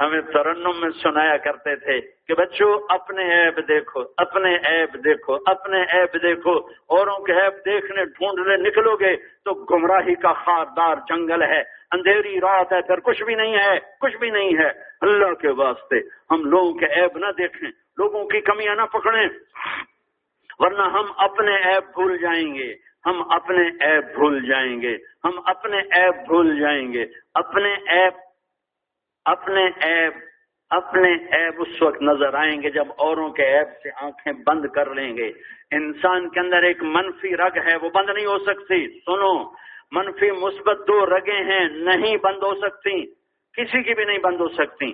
ہمیں 0.00 0.20
ترنم 0.20 0.80
میں 0.80 0.90
سنایا 0.90 1.36
کرتے 1.36 1.76
تھے 1.76 2.00
کہ 2.00 2.34
بچوں، 2.34 2.78
اپنے 2.88 3.22
عیب 3.22 3.68
دیکھو، 3.68 4.00
اپنے 4.16 4.56
عیب 4.56 5.04
دیکھو، 5.04 5.36
اپنے 5.46 5.82
عیب 5.82 6.22
دیکھو۔ 6.22 6.52
اوروں 6.86 7.24
کے 7.24 7.32
عیب 7.32 7.66
دیکھنے، 7.66 8.04
ڈھونڈنے 8.04 8.56
نکلو 8.56 8.96
گے 8.96 9.16
تو 9.16 9.64
گمراہی 9.64 10.14
کا 10.14 10.32
خاردار 10.32 10.96
جنگل 11.08 11.42
ہے۔ 11.42 11.62
اندھیری 11.92 12.40
رات 12.40 12.72
ہے، 12.72 12.82
پھر 12.82 13.00
کچھ 13.00 13.22
بھی 13.22 13.34
نہیں 13.34 13.54
ہے، 13.54 13.78
کچھ 14.00 14.16
بھی 14.16 14.30
نہیں 14.30 14.58
ہے۔ 14.58 14.70
اللہ 15.00 15.34
کے 15.34 15.48
واسطے 15.48 15.96
ہم 16.30 16.44
لوگوں 16.44 16.72
کے 16.72 16.86
عیب 16.86 17.18
نہ 17.18 17.26
دیکھیں، 17.38 17.68
لوگوں 17.98 18.24
کی 18.24 18.40
کمیاں 18.40 18.74
نہ 18.74 18.82
پکڑیں۔ 18.82 19.28
ورنہ 20.58 20.82
ہم 20.82 21.12
اپنے 21.16 21.56
عیب 21.56 21.92
بھول 21.92 22.18
جائیں 22.18 22.54
گے۔ 22.54 22.74
ہم 23.06 23.32
اپنے 23.32 23.62
عیب 23.62 24.04
بھول 24.14 24.48
جائیں 24.48 24.82
گے۔ 24.82 24.96
ہم 25.24 25.40
اپنے 25.46 25.76
عیب 25.76 26.26
بھول 26.26 26.60
جائیں 26.60 26.92
گے۔ 26.92 27.06
اپنے 27.34 27.74
عیب 27.74 28.29
اپنے 29.24 29.66
عیب 29.66 30.12
اپنے 30.70 31.14
عیب 31.14 31.54
اس 31.58 31.82
وقت 31.82 32.02
نظر 32.02 32.34
آئیں 32.34 32.62
گے 32.62 32.70
جب 32.70 32.84
اوروں 32.98 33.30
کے 33.30 33.58
عیب 33.58 33.68
سے 33.82 33.88
آنکھیں 34.00 34.32
بند 34.46 34.66
کر 34.66 34.94
لیں 34.94 35.16
گے۔ 35.16 35.32
انسان 35.70 36.28
کے 36.28 36.40
اندر 36.40 36.62
ایک 36.62 36.82
منفی 36.82 37.36
رگ 37.36 37.58
ہے، 37.66 37.76
وہ 37.76 37.90
بند 37.90 38.10
نہیں 38.10 38.26
ہو 38.26 38.38
سکتی۔ 38.38 39.00
سنو، 39.00 39.50
منفی 39.90 40.30
مثبت 40.30 40.88
دو 40.88 41.06
رگیں 41.06 41.44
ہیں، 41.44 41.68
نہیں 41.68 42.16
بند 42.16 42.42
ہو 42.42 42.54
سکتی۔ 42.54 43.06
کسی 43.56 43.82
کی 43.82 43.94
بھی 43.94 44.04
نہیں 44.04 44.18
بند 44.18 44.40
ہو 44.40 44.48
سکتی۔ 44.48 44.92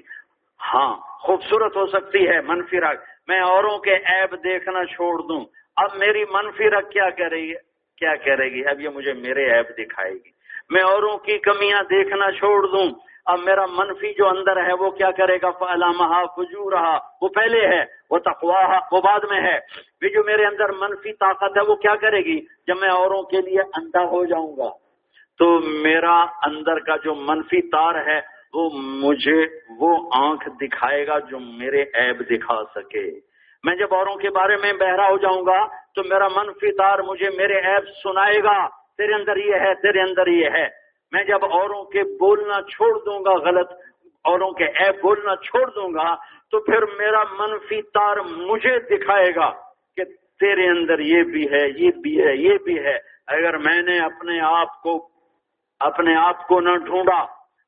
ہاں 0.74 0.96
خوبصورت 0.96 1.76
ہو 1.76 1.86
سکتی 1.86 2.28
ہے 2.28 2.40
منفی 2.40 2.80
رگ۔ 2.80 2.94
میں 3.28 3.40
اوروں 3.40 3.78
کے 3.78 3.94
عیب 3.94 4.44
دیکھنا 4.44 4.84
چھوڑ 4.84 5.22
دوں۔ 5.22 5.44
اب 5.76 5.90
میری 5.96 6.24
منفی 6.32 6.70
رگ 6.70 6.90
کیا 6.90 7.10
کرے 7.10 7.42
گی 7.42 7.54
کیا 7.96 8.16
کرے 8.16 8.50
گی 8.50 8.66
اب 8.66 8.80
یہ 8.80 8.88
مجھے 8.88 9.12
میرے 9.12 9.50
عیب 9.50 9.78
دکھائے 9.78 10.12
گی۔ 10.12 10.30
میں 10.70 10.82
اوروں 10.82 11.16
کی 11.18 11.38
کمیاں 11.38 11.82
دیکھنا 11.82 12.30
چھوڑ 12.30 12.66
دوں۔ 12.66 12.90
اب 13.26 13.38
میرا 13.38 13.66
منفی 13.66 14.14
جو 14.14 14.28
اندر 14.28 14.56
ہے 14.66 14.72
وہ 14.72 14.90
کیا 14.90 15.10
کرے 15.10 15.36
گا؟ 15.42 15.50
فلامہ 15.50 16.24
فجو 16.36 16.70
رہا 16.70 16.98
وہ 17.22 17.28
پہلے 17.28 17.66
ہے، 17.66 17.84
وہ 18.10 18.18
تقواہ 18.18 18.78
وہ 18.92 19.00
بعد 19.00 19.20
میں 19.30 19.40
ہے۔ 19.40 19.58
یہ 20.02 20.08
جو 20.08 20.24
میرے 20.24 20.44
اندر 20.44 20.72
منفی 20.72 21.12
طاقت 21.12 21.56
ہے 21.56 21.62
وہ 21.68 21.74
کیا 21.74 21.94
کرے 21.94 22.18
گی؟ 22.18 22.40
جب 22.66 22.74
میں 22.80 22.88
اوروں 22.88 23.22
کے 23.22 23.40
لیے 23.40 23.60
اندھا 23.60 24.02
ہو 24.04 24.24
جاؤں 24.24 24.56
گا۔ 24.56 24.70
تو 25.38 25.58
میرا 25.58 26.16
اندر 26.20 26.78
کا 26.78 26.96
جو 26.96 27.14
منفی 27.14 27.62
تار 27.62 28.06
ہے 28.06 28.20
وہ 28.54 28.70
مجھے 28.74 29.46
وہ 29.78 30.10
آنکھ 30.12 30.48
دکھائے 30.60 31.06
گا 31.06 31.18
جو 31.18 31.38
میرے 31.38 31.82
عیب 31.82 32.20
دکھا 32.20 32.64
سکے۔ 32.74 33.20
میں 33.64 33.76
جب 33.76 33.94
اوروں 33.94 34.16
کے 34.16 34.30
بارے 34.30 34.56
میں 34.56 34.72
بہرا 34.72 35.08
ہو 35.10 35.16
جاؤں 35.16 35.46
گا، 35.46 35.66
تو 35.66 36.02
میرا 36.04 36.28
منفی 36.36 36.72
تار 36.72 36.98
مجھے 36.98 37.30
میرے 37.36 37.58
عیب 37.58 37.88
سنائے 38.02 38.42
گا۔ 38.42 38.68
تیرے 38.68 39.14
اندر 39.14 39.36
یہ 39.36 39.54
ہے، 39.54 39.74
تیرے 39.74 40.00
اندر 40.00 40.26
یہ 40.26 40.48
ہے۔ 40.54 40.85
میں 41.12 41.24
جب 41.24 41.44
اوروں 41.44 41.84
کے 41.84 42.02
بولنا 42.02 42.62
چھوڑ 42.62 42.98
دوں 42.98 43.18
گا، 43.24 43.34
غلط 43.50 43.72
اوروں 44.24 44.50
کے 44.50 44.64
عیب 44.64 45.02
بولنا 45.02 45.36
چھوڑ 45.36 45.70
دوں 45.70 45.88
گا، 45.88 46.14
تو 46.50 46.60
پھر 46.60 46.84
میرا 46.98 47.22
منفی 47.38 47.82
تار 47.82 48.16
مجھے 48.16 48.78
دکھائے 48.78 49.34
گا 49.34 49.50
کہ 49.96 50.04
تیرے 50.40 50.68
اندر 50.68 50.98
یہ 50.98 51.22
بھی 51.22 51.50
ہے، 51.50 51.66
یہ 51.76 51.90
بھی 52.02 52.20
ہے، 52.22 52.36
یہ 52.36 52.58
بھی 52.64 52.78
ہے۔ 52.78 52.96
اگر 53.26 53.56
میں 53.58 53.82
نے 53.82 53.98
اپنے 53.98 54.40
آپ 54.40 54.82
کو، 54.82 55.08
اپنے 55.80 56.16
آپ 56.16 56.46
کو 56.48 56.60
نہ 56.60 56.76
ڈھونڈا، 56.76 57.18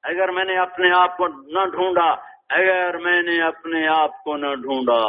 اگر 0.04 0.28
میں 0.28 0.44
نے 0.44 0.56
اپنے 0.58 0.90
آپ 0.90 1.16
کو 1.16 1.28
نہ 1.28 1.64
ڈھونڈا، 1.64 2.10
اگر 2.50 2.98
میں 2.98 3.22
نے 3.22 3.42
اپنے 3.42 3.86
آپ 3.88 4.24
کو 4.24 4.36
نہ 4.36 4.54
ڈھونڈا، 4.54 5.00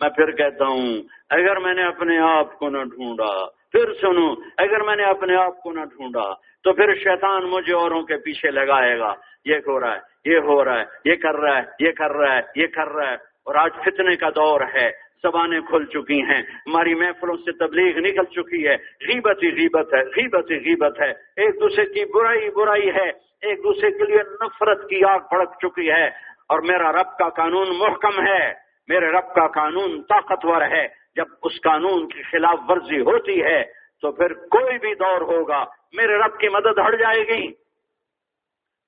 میں 0.00 0.10
پھر 0.10 0.30
کہتا 0.30 0.66
ہوں، 0.66 1.02
اگر 1.30 1.56
میں 1.56 1.74
نے 1.74 1.82
اپنے 1.82 2.18
آپ 2.18 2.58
کو 2.58 2.68
نہ 2.68 2.82
ڈھونڈا 2.84 3.32
پھر 3.74 3.92
سنو، 4.00 4.34
اگر 4.56 4.80
میں 4.80 4.96
نے 4.96 5.02
اپنے 5.02 5.36
آپ 5.36 5.62
کو 5.62 5.72
نہ 5.72 5.80
ڈھونڈا، 5.80 6.34
تو 6.34 6.72
پھر 6.72 6.94
شیطان 6.94 7.44
مجھے 7.44 7.74
اوروں 7.74 8.02
کے 8.02 8.16
پیچھے 8.16 8.50
لگائے 8.50 8.98
گا۔ 8.98 9.14
یہ 9.44 9.54
ہو 9.66 9.80
رہا 9.80 9.96
ہے، 9.96 10.30
یہ 10.30 10.38
ہو 10.38 10.64
رہا 10.64 10.80
ہے، 10.80 10.84
یہ 11.04 11.14
کر 11.14 11.34
رہا 11.34 11.56
ہے، 11.56 11.62
یہ 11.80 11.90
کر 11.92 12.12
رہا 12.12 12.34
ہے، 12.34 12.40
یہ 12.56 12.66
کر 12.66 12.88
رہا 12.88 13.08
ہے۔ 13.08 13.14
اور 13.14 13.54
آج 13.54 13.70
فتنے 13.84 14.16
کا 14.16 14.28
دور 14.28 14.60
ہے، 14.60 14.90
زبانیں 15.22 15.60
کھل 15.60 15.84
چکی 15.84 16.22
ہیں، 16.22 16.42
ہماری 16.66 16.94
محفلوں 16.94 17.36
سے 17.36 17.52
تبلیغ 17.52 17.98
نکل 17.98 18.24
چکی 18.24 18.68
ہے۔ 18.68 18.74
غیبت 19.08 19.42
ہی 19.42 19.48
غیبت 19.48 19.94
ہے، 19.94 20.02
غیبت 20.02 20.50
ہی 20.50 20.56
غیبت 20.56 21.00
ہے۔ 21.00 21.10
ایک 21.10 21.54
دوسرے 21.54 21.84
کی 21.84 22.04
برائی 22.04 22.50
برائی 22.50 22.88
ہے، 22.88 23.08
ایک 23.42 23.58
دوسرے 23.58 23.90
کے 23.90 24.04
لیے 24.04 24.22
نفرت 24.44 24.88
کی 24.88 25.04
آگ 25.04 25.18
بھڑک 25.18 25.50
چکی 25.62 25.90
ہے۔ 25.90 26.06
اور 26.48 26.60
میرا 26.60 26.92
رب 26.92 27.18
کا 27.18 27.28
قانون 27.28 27.78
محکم 27.78 28.26
ہے، 28.26 28.52
میرے 28.88 29.06
رب 29.06 29.34
کا 29.34 29.46
قانون 29.46 30.02
طاقتور 30.02 30.62
ہے۔ 30.62 31.03
جب 31.14 31.24
اس 31.42 31.52
قانون 31.62 32.08
کی 32.08 32.22
خلاف 32.22 32.58
ورزی 32.68 33.00
ہوتی 33.00 33.42
ہے 33.42 33.64
تو 34.00 34.12
پھر 34.12 34.34
کوئی 34.34 34.78
بھی 34.78 34.94
دور 34.94 35.20
ہوگا، 35.20 35.64
میرے 35.92 36.18
رب 36.18 36.38
کی 36.40 36.48
مدد 36.48 36.78
ہٹ 36.78 36.98
جائے 36.98 37.20
گی۔ 37.20 37.52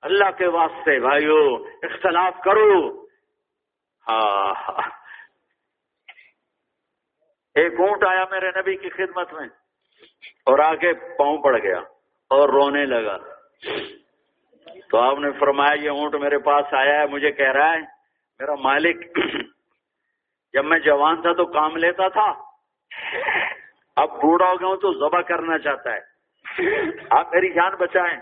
اللہ 0.01 0.31
کے 0.37 0.47
واسطے 0.47 0.99
بھائیو، 0.99 1.65
اختلاف 1.83 2.33
کرو۔ 2.45 3.05
ہاں۔ 4.07 4.81
ایک 7.55 7.73
اونٹ 7.79 8.03
آیا 8.03 8.23
میرے 8.31 8.49
نبی 8.59 8.75
کی 8.75 8.89
خدمت 8.89 9.33
میں 9.33 9.47
اور 10.45 10.59
آگے 10.59 10.93
پاؤں 10.93 11.37
پڑ 11.37 11.57
گیا 11.61 11.79
اور 12.29 12.49
رونے 12.49 12.85
لگا۔ 12.85 13.17
تو 14.89 14.97
آپ 14.97 15.19
نے 15.19 15.31
فرمایا، 15.39 15.83
یہ 15.83 15.89
اونٹ 15.89 16.15
میرے 16.15 16.37
پاس 16.37 16.65
آیا 16.73 17.01
ہے، 17.01 17.07
مجھے 17.07 17.31
کہہ 17.31 17.51
رہا 17.51 17.73
ہے، 17.73 17.79
میرا 18.39 18.55
مالک 18.55 18.97
جب 20.57 20.65
میں 20.65 20.79
جوان 20.79 21.21
تھا 21.21 21.33
تو 21.33 21.45
کام 21.45 21.77
لیتا 21.77 22.07
تھا۔ 22.07 22.31
اب 23.95 24.09
بوڑھا 24.09 24.45
ہو 24.45 24.59
گیا 24.59 24.67
ہوں 24.67 24.77
تو 24.77 24.93
ذبح 24.93 25.21
کرنا 25.21 25.57
چاہتا 25.59 25.93
ہے۔ 25.93 25.99
آپ 27.09 27.33
میری 27.33 27.53
جان 27.53 27.75
بچائیں۔ 27.75 28.19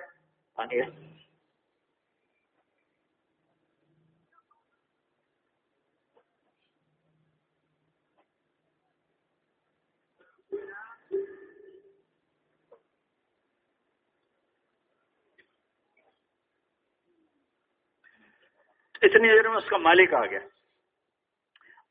اتنی 19.02 19.28
دیر 19.28 19.50
میں 19.50 19.58
اس 19.58 19.70
کا 19.70 19.78
مالک 19.78 20.14
آ 20.14 20.26
گیا۔ 20.26 20.40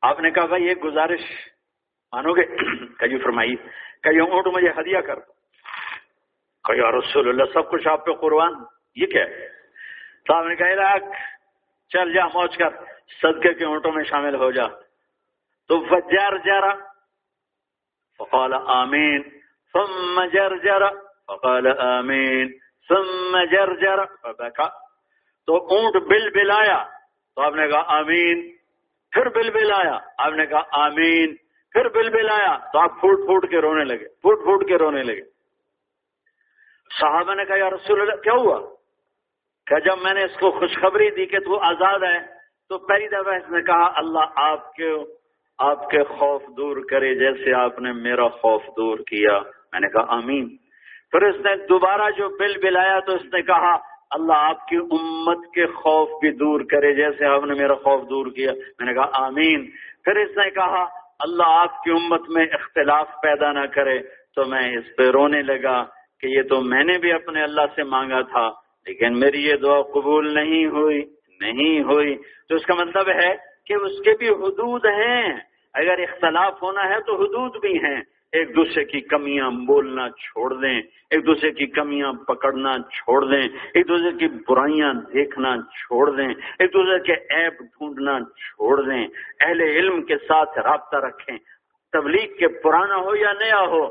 آپ 0.05 0.19
نے 0.19 0.31
کہا 0.31 0.45
بھائی 0.45 0.65
ایک 0.65 0.83
گزارش 0.83 1.19
مانو 2.11 2.33
گے؟ 2.33 2.45
کہ 2.99 3.07
جی 3.07 3.17
فرمائی 3.17 3.55
کہ 4.03 4.21
اونٹ 4.21 4.47
مجھے 4.47 4.69
ہدیہ 4.69 4.99
کر 4.99 5.15
کہ 6.63 6.71
یا 6.71 6.91
رسول 6.91 7.29
اللہ، 7.29 7.43
سب 7.53 7.71
کچھ 7.71 7.87
آپ 7.87 8.05
پہ 8.05 8.11
قربان۔ 8.11 8.53
یہ 8.95 9.05
کیا 9.05 9.23
ہے؟ 9.23 9.47
تو 10.27 10.33
آپ 10.33 10.45
نے 10.45 10.55
کہا 10.55 10.97
چل 11.89 12.13
جا، 12.13 12.25
موج 12.25 12.57
کر۔ 12.57 12.69
صدقے 13.21 13.53
کے 13.53 13.65
اونٹوں 13.65 13.91
میں 13.91 14.03
شامل 14.03 14.35
ہو 14.35 14.51
جا۔ 14.51 14.67
تو 15.67 15.85
فجر 15.85 16.37
جرا۔ 16.37 16.73
فقال 18.17 18.53
آمین۔ 18.67 19.23
ثم 19.73 20.23
جرجر 20.33 20.89
فقال 21.27 21.79
آمین۔ 21.79 22.53
ثم 22.89 23.37
جرجر 23.51 24.05
فبکا 24.05 24.67
تو 25.45 25.55
اونٹ 25.55 26.03
بل 26.03 26.29
بلایا۔ 26.29 26.83
تو 27.35 27.41
آپ 27.41 27.55
نے 27.55 27.67
کہا، 27.67 27.97
آمین۔ 27.99 28.54
پھر 29.15 29.29
بل 29.29 29.49
بل 29.49 29.71
آیا۔ 29.71 29.99
آپ 30.17 30.31
نے 30.31 30.45
کہا، 30.45 30.61
آمین۔ 30.71 31.35
پھر 31.71 31.89
بل 31.89 32.09
بل 32.09 32.29
آیا 32.29 32.57
تو 32.73 32.79
آپ 32.79 32.89
پھوٹ 32.89 33.25
پھوٹ 33.25 33.49
کے 33.49 33.61
رونے 33.61 33.83
لگے۔ 33.83 34.07
پھوٹ 34.07 34.43
پھوٹ 34.43 34.67
کے 34.67 34.77
رونے 34.77 35.03
لگے۔ 35.03 35.21
صحابہ 37.01 37.33
نے 37.33 37.45
کہا، 37.45 37.55
یا 37.57 37.69
رسول 37.69 38.01
اللہ، 38.01 38.15
کیا 38.15 38.33
ہوا؟ 38.33 38.75
کہ 39.65 39.79
جب 39.79 39.97
میں 40.03 40.13
نے 40.13 40.23
اس 40.23 40.39
کو 40.39 40.51
خوشخبری 40.51 41.09
دی 41.09 41.25
کہ 41.25 41.39
تو 41.39 41.59
آزاد 41.59 41.99
ہے، 41.99 42.19
تو 42.69 42.77
پہلی 42.77 43.07
دفعہ 43.07 43.35
اس 43.35 43.49
نے 43.49 43.61
کہا، 43.61 43.91
اللہ 43.95 44.25
آپ 44.35 44.73
کے 44.73 44.95
آپ 45.57 45.89
کے 45.89 46.03
خوف 46.03 46.43
دور 46.57 46.77
کرے 46.89 47.15
جیسے 47.15 47.53
آپ 47.53 47.79
نے 47.79 47.91
میرا 47.91 48.27
خوف 48.27 48.63
دور 48.77 48.97
کیا۔ 48.97 49.39
میں 49.71 49.79
نے 49.79 49.87
کہا، 49.87 50.05
آمین۔ 50.07 50.57
پھر 51.11 51.21
اس 51.21 51.35
نے 51.35 51.67
دوبارہ 51.67 52.11
جو 52.17 52.29
بل 52.29 52.57
بل 52.61 52.77
آیا 52.77 52.99
تو 52.99 53.15
اس 53.15 53.25
نے 53.25 53.41
کہا 53.41 53.94
اللہ 54.11 54.33
آپ 54.33 54.67
کی 54.67 54.75
امت 54.75 55.53
کے 55.53 55.65
خوف 55.65 56.09
بھی 56.21 56.31
دور 56.31 56.61
کرے 56.61 56.93
جیسے 56.93 57.25
آپ 57.25 57.43
نے 57.43 57.53
میرا 57.53 57.73
خوف 57.73 58.09
دور 58.09 58.27
کیا۔ 58.27 58.51
میں 58.51 58.85
نے 58.85 58.93
کہا 58.93 59.09
آمین۔ 59.13 59.71
پھر 60.03 60.15
اس 60.15 60.37
نے 60.37 60.49
کہا، 60.49 60.85
اللہ 61.19 61.43
آپ 61.47 61.83
کی 61.83 61.91
امت 61.91 62.21
میں 62.29 62.45
اختلاف 62.45 63.07
پیدا 63.21 63.51
نہ 63.51 63.65
کرے۔ 63.65 63.99
تو 64.35 64.45
میں 64.45 64.77
اس 64.77 64.95
پہ 64.97 65.03
رونے 65.03 65.41
لگا 65.41 65.83
کہ 66.19 66.27
یہ 66.27 66.41
تو 66.41 66.61
میں 66.61 66.83
نے 66.83 66.97
بھی 66.97 67.11
اپنے 67.11 67.43
اللہ 67.43 67.61
سے 67.75 67.83
مانگا 67.83 68.21
تھا، 68.21 68.51
لیکن 68.87 69.19
میری 69.19 69.43
یہ 69.45 69.55
دعا 69.55 69.81
قبول 69.81 70.33
نہیں 70.33 70.65
ہوئی 70.65 71.01
نہیں 71.41 71.83
ہوئی۔ 71.83 72.15
تو 72.49 72.55
اس 72.55 72.65
کا 72.65 72.73
مطلب 72.73 73.09
ہے 73.09 73.35
کہ 73.65 73.73
اس 73.73 73.91
کے 73.91 74.13
بھی 74.19 74.29
حدود 74.29 74.85
ہیں۔ 74.85 75.33
اگر 75.73 75.99
اختلاف 75.99 76.63
ہونا 76.63 76.89
ہے 76.89 77.01
تو 77.01 77.15
حدود 77.15 77.61
بھی 77.61 77.77
ہیں۔ 77.77 78.01
ایک 78.35 78.55
دوسرے 78.55 78.85
کی 78.85 78.99
کمیاں 79.01 79.49
بولنا 79.49 80.09
چھوڑ 80.09 80.53
دیں، 80.53 80.81
ایک 81.09 81.25
دوسرے 81.25 81.51
کی 81.51 81.65
کمیاں 81.65 82.13
پکڑنا 82.13 82.73
چھوڑ 82.77 83.25
دیں، 83.25 83.47
ایک 83.73 83.87
دوسرے 83.87 84.11
کی 84.11 84.27
برائیاں 84.27 84.93
دیکھنا 84.93 85.57
چھوڑ 85.57 86.17
دیں، 86.17 86.33
ایک 86.59 86.73
دوسرے 86.73 86.99
کے 86.99 87.13
ایپ 87.13 87.59
ڈھونڈنا 87.59 88.19
چھوڑ 88.19 88.81
دیں۔ 88.81 89.07
اہل 89.45 89.61
علم 89.61 90.01
کے 90.01 90.17
ساتھ 90.17 90.59
رابطہ 90.59 90.97
رکھیں۔ 90.97 91.37
تبلیغ 91.91 92.37
کے 92.39 92.47
پرانا 92.47 92.95
ہو 92.95 93.15
یا 93.15 93.31
نیا 93.31 93.61
ہو، 93.61 93.85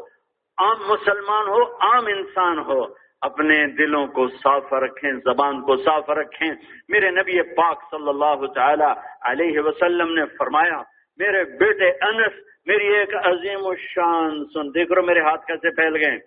عام 0.58 0.76
مسلمان 0.88 1.48
ہو، 1.48 1.62
عام 1.62 2.06
انسان 2.06 2.58
ہو، 2.58 2.84
اپنے 3.20 3.66
دلوں 3.66 4.06
کو 4.06 4.28
صاف 4.28 4.72
رکھیں، 4.72 5.12
زبان 5.12 5.62
کو 5.62 5.76
صاف 5.76 6.10
رکھیں۔ 6.10 6.50
میرے 6.88 7.10
نبی 7.10 7.42
پاک 7.42 7.82
صلی 7.90 8.08
اللہ 8.08 8.46
تعالی 8.46 8.92
علیہ 9.22 9.60
وسلم 9.60 10.12
نے 10.12 10.22
فرمایا، 10.38 10.82
میرے 11.16 11.44
بیٹے 11.44 11.90
انس 11.90 12.53
میری 12.66 12.94
ایک 12.94 13.14
عظیم 13.14 13.66
و 13.66 13.74
شان 13.76 14.44
سن۔ 14.44 14.74
دیکھ 14.74 14.92
رہو 14.92 15.02
میرے 15.02 15.20
ہاتھ 15.20 15.46
کیسے 15.46 15.70
پھیل 15.70 15.96
گئے۔ 15.96 16.18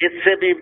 اس 0.00 0.24
سے 0.24 0.36
بھی 0.36 0.54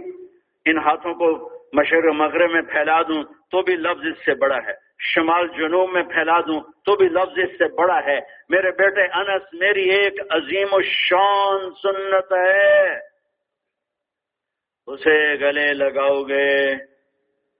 ان 0.64 0.78
ہاتھوں 0.78 1.14
کو 1.14 1.50
مشرق 1.72 2.04
مغرب 2.04 2.50
میں 2.50 2.62
پھیلا 2.62 3.02
دوں 3.02 3.22
تو 3.22 3.62
بھی 3.62 3.76
لفظ 3.76 4.06
اس 4.06 4.24
سے 4.24 4.34
بڑا 4.34 4.56
ہے۔ 4.56 4.72
شمال 4.98 5.46
جنوب 5.46 5.90
میں 5.90 6.02
پھیلا 6.02 6.40
دوں 6.40 6.60
تو 6.60 6.96
بھی 6.96 7.08
لفظ 7.08 7.38
اس 7.38 7.58
سے 7.58 7.64
بڑا 7.64 7.98
ہے۔ 8.06 8.20
میرے 8.48 8.70
بیٹے 8.70 9.02
انس، 9.02 9.42
میری 9.52 9.90
ایک 9.90 10.20
عظیم 10.30 10.68
و 10.72 10.82
شان 10.82 11.70
سنت 11.82 12.32
ہے۔ 12.32 12.98
اسے 14.86 15.40
گلے 15.40 15.72
لگاؤ 15.72 16.22
گے، 16.22 16.70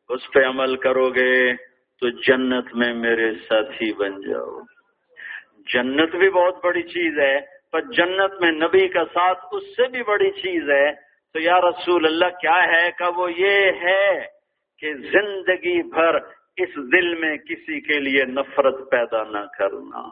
اس 0.08 0.30
پہ 0.34 0.44
عمل 0.44 0.76
کرو 0.76 1.10
گے 1.10 1.52
تو 2.00 2.08
جنت 2.08 2.74
میں 2.74 2.94
میرے 2.94 3.34
ساتھی 3.34 3.92
بن 3.92 4.20
جاؤ۔ 4.20 4.60
جنت 5.74 6.16
بھی 6.16 6.30
بہت 6.30 6.64
بڑی 6.64 6.82
چیز 6.82 7.18
ہے۔ 7.18 7.53
پر 7.74 7.80
جنت 7.80 8.34
میں 8.40 8.50
نبی 8.52 8.88
کا 8.88 9.04
ساتھ 9.04 9.46
اس 9.52 9.64
سے 9.76 9.88
بھی 9.88 10.02
بڑی 10.02 10.30
چیز 10.30 10.70
ہے۔ 10.70 10.92
تو 11.34 11.40
یا 11.40 11.60
رسول 11.60 12.06
اللہ، 12.06 12.30
کیا 12.40 12.58
ہے؟ 12.72 12.90
کہ 12.90 13.04
وہ 13.16 13.32
یہ 13.32 13.72
ہے 13.82 14.26
کہ 14.78 14.94
زندگی 14.94 15.82
بھر 15.82 16.18
اس 16.56 16.76
دل 16.92 17.14
میں 17.14 17.36
کسی 17.36 17.80
کے 17.80 17.98
لیے 18.00 18.24
نفرت 18.24 18.90
پیدا 18.90 19.24
نہ 19.24 19.44
کرنا۔ 19.58 20.04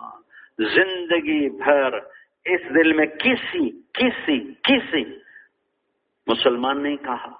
زندگی 0.59 1.51
بھر 1.51 1.99
اس 2.45 2.61
دل 2.75 2.93
میں 2.93 3.07
کسی 3.07 3.71
کسی 3.93 4.39
کسی 4.63 5.05
مسلمان 6.27 6.83
نہیں 6.83 6.97
کہا، 6.97 7.33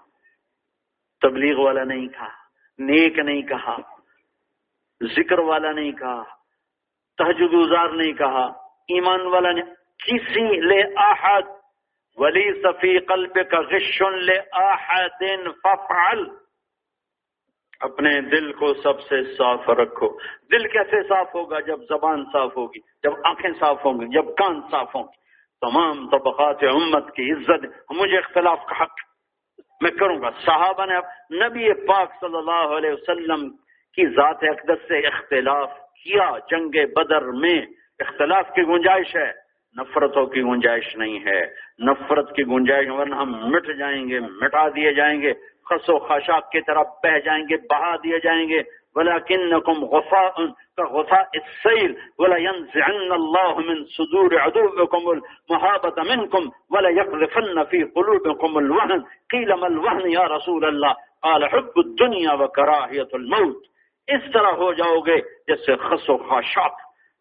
تبلیغ 1.21 1.59
والا 1.59 1.85
نہیں 1.85 2.09
کہا، 2.09 2.33
نیک 2.79 3.19
نہیں 3.19 3.43
کہا، 3.43 3.77
ذکر 5.03 5.39
والا 5.39 5.73
نہیں 5.73 5.93
کہا 5.93 6.23
تحجد 7.19 7.55
گزار 7.55 7.89
نہیں 7.89 8.13
کہا، 8.13 8.45
ایمان 8.89 9.27
والا 9.27 9.53
نے 9.53 9.82
کسی 10.07 10.61
لے 10.61 10.83
آحد، 10.97 11.43
ولی 12.17 12.63
صفی 12.63 12.99
قلب 12.99 13.35
کا 13.51 13.61
غشن 13.61 14.19
لے 14.19 14.41
آحد 14.53 15.23
ففعل 15.63 16.25
اپنے 17.81 18.21
دل 18.21 18.53
کو 18.53 18.75
سب 18.75 19.01
سے 19.01 19.35
صاف 19.35 19.71
رکھو۔ 19.71 20.19
دل 20.53 20.69
کیسے 20.69 21.03
صاف 21.09 21.35
ہوگا؟ 21.35 21.61
جب 21.61 21.81
زبان 21.89 22.25
صاف 22.25 22.57
ہوگی، 22.57 22.79
جب 23.03 23.13
آنکھیں 23.25 23.51
صاف 23.61 23.85
ہوں 23.85 24.01
گی، 24.01 24.15
جب 24.15 24.25
کان 24.35 24.61
صاف 24.71 24.95
ہوں 24.95 25.03
گی۔ 25.03 25.23
تمام 25.61 26.09
طبقات 26.09 26.57
امت 26.63 27.15
کی 27.17 27.33
عزت، 27.33 27.91
مجھے 27.91 28.19
اختلاف 28.19 28.59
کا 28.67 28.83
حق 28.83 28.93
میں 29.81 29.91
کروں 29.91 30.23
گا۔ 30.23 30.31
صحابہ 30.31 30.87
نے 30.87 30.95
نبی 31.49 31.87
پاک 31.87 32.13
صلی 32.21 32.37
اللہ 32.37 32.77
علیہ 32.77 32.91
وسلم 32.91 33.51
کی 33.95 34.07
ذات 34.07 34.39
اقدس 34.43 34.89
سے 34.89 35.07
اختلاف 35.07 35.71
کیا۔ 36.05 36.31
جنگ 36.51 36.93
بدر 36.95 37.23
میں 37.23 37.63
اختلاف 37.99 38.47
کی 38.55 38.63
گنجائش 38.63 39.17
ہے۔ 39.17 39.42
نفرتوں 39.79 40.27
کی 40.27 40.43
گنجائش 40.43 40.97
نہیں 40.97 41.19
ہے۔ 41.19 41.41
نفرت 41.87 42.37
کی 42.37 42.43
گنجائش 42.43 42.89
ورنہ 42.91 43.15
ہم 43.15 43.51
مٹ 43.51 43.67
جائیں 43.79 44.09
گے، 44.09 44.21
مٹا 44.21 44.69
دیے 44.69 44.93
جائیں 44.93 45.23
گے۔ 45.23 45.33
خس 45.65 45.89
و 45.89 45.99
خاشاک 45.99 46.51
کی 46.51 46.61
طرف 46.61 46.87
بہ 47.03 47.19
جائیں 47.19 47.45
گے، 47.49 47.57
بہا 47.57 47.97
دیے 47.97 48.19
جائیں 48.19 48.49
گے۔ 48.49 48.63
بلا 48.95 49.19
کن 49.19 49.61
کم 49.61 49.85
غفا 49.85 50.29
کا 50.77 50.85
غفا 50.85 51.21
اسیل 51.33 51.95
ولا 52.19 52.37
ينزعن 52.37 53.13
الله 53.13 53.61
من 53.67 53.85
صدور 53.85 54.31
عدوكم 54.41 55.09
المحابة 55.09 56.03
منكم 56.03 56.49
ولا 56.71 56.89
يقذفن 56.89 57.65
في 57.65 57.83
قلوبكم 57.85 58.59
الوهن 58.59 59.01
قيل 59.31 59.53
ما 59.55 59.67
الوهن 59.67 60.11
يا 60.11 60.29
رسول 60.37 60.65
الله 60.65 60.93
قال 61.23 61.45
حب 61.45 61.73
الدنيا 61.77 62.33
وكراهية 62.33 63.11
الموت۔ 63.13 63.63
اس 64.07 64.33
طرح 64.33 64.51
ہو 64.53 64.73
جاؤ 64.73 65.01
گے 65.01 65.17
جیسے 65.21 65.77
خس 65.77 66.11
و 66.11 66.17
خاشاک 66.17 66.73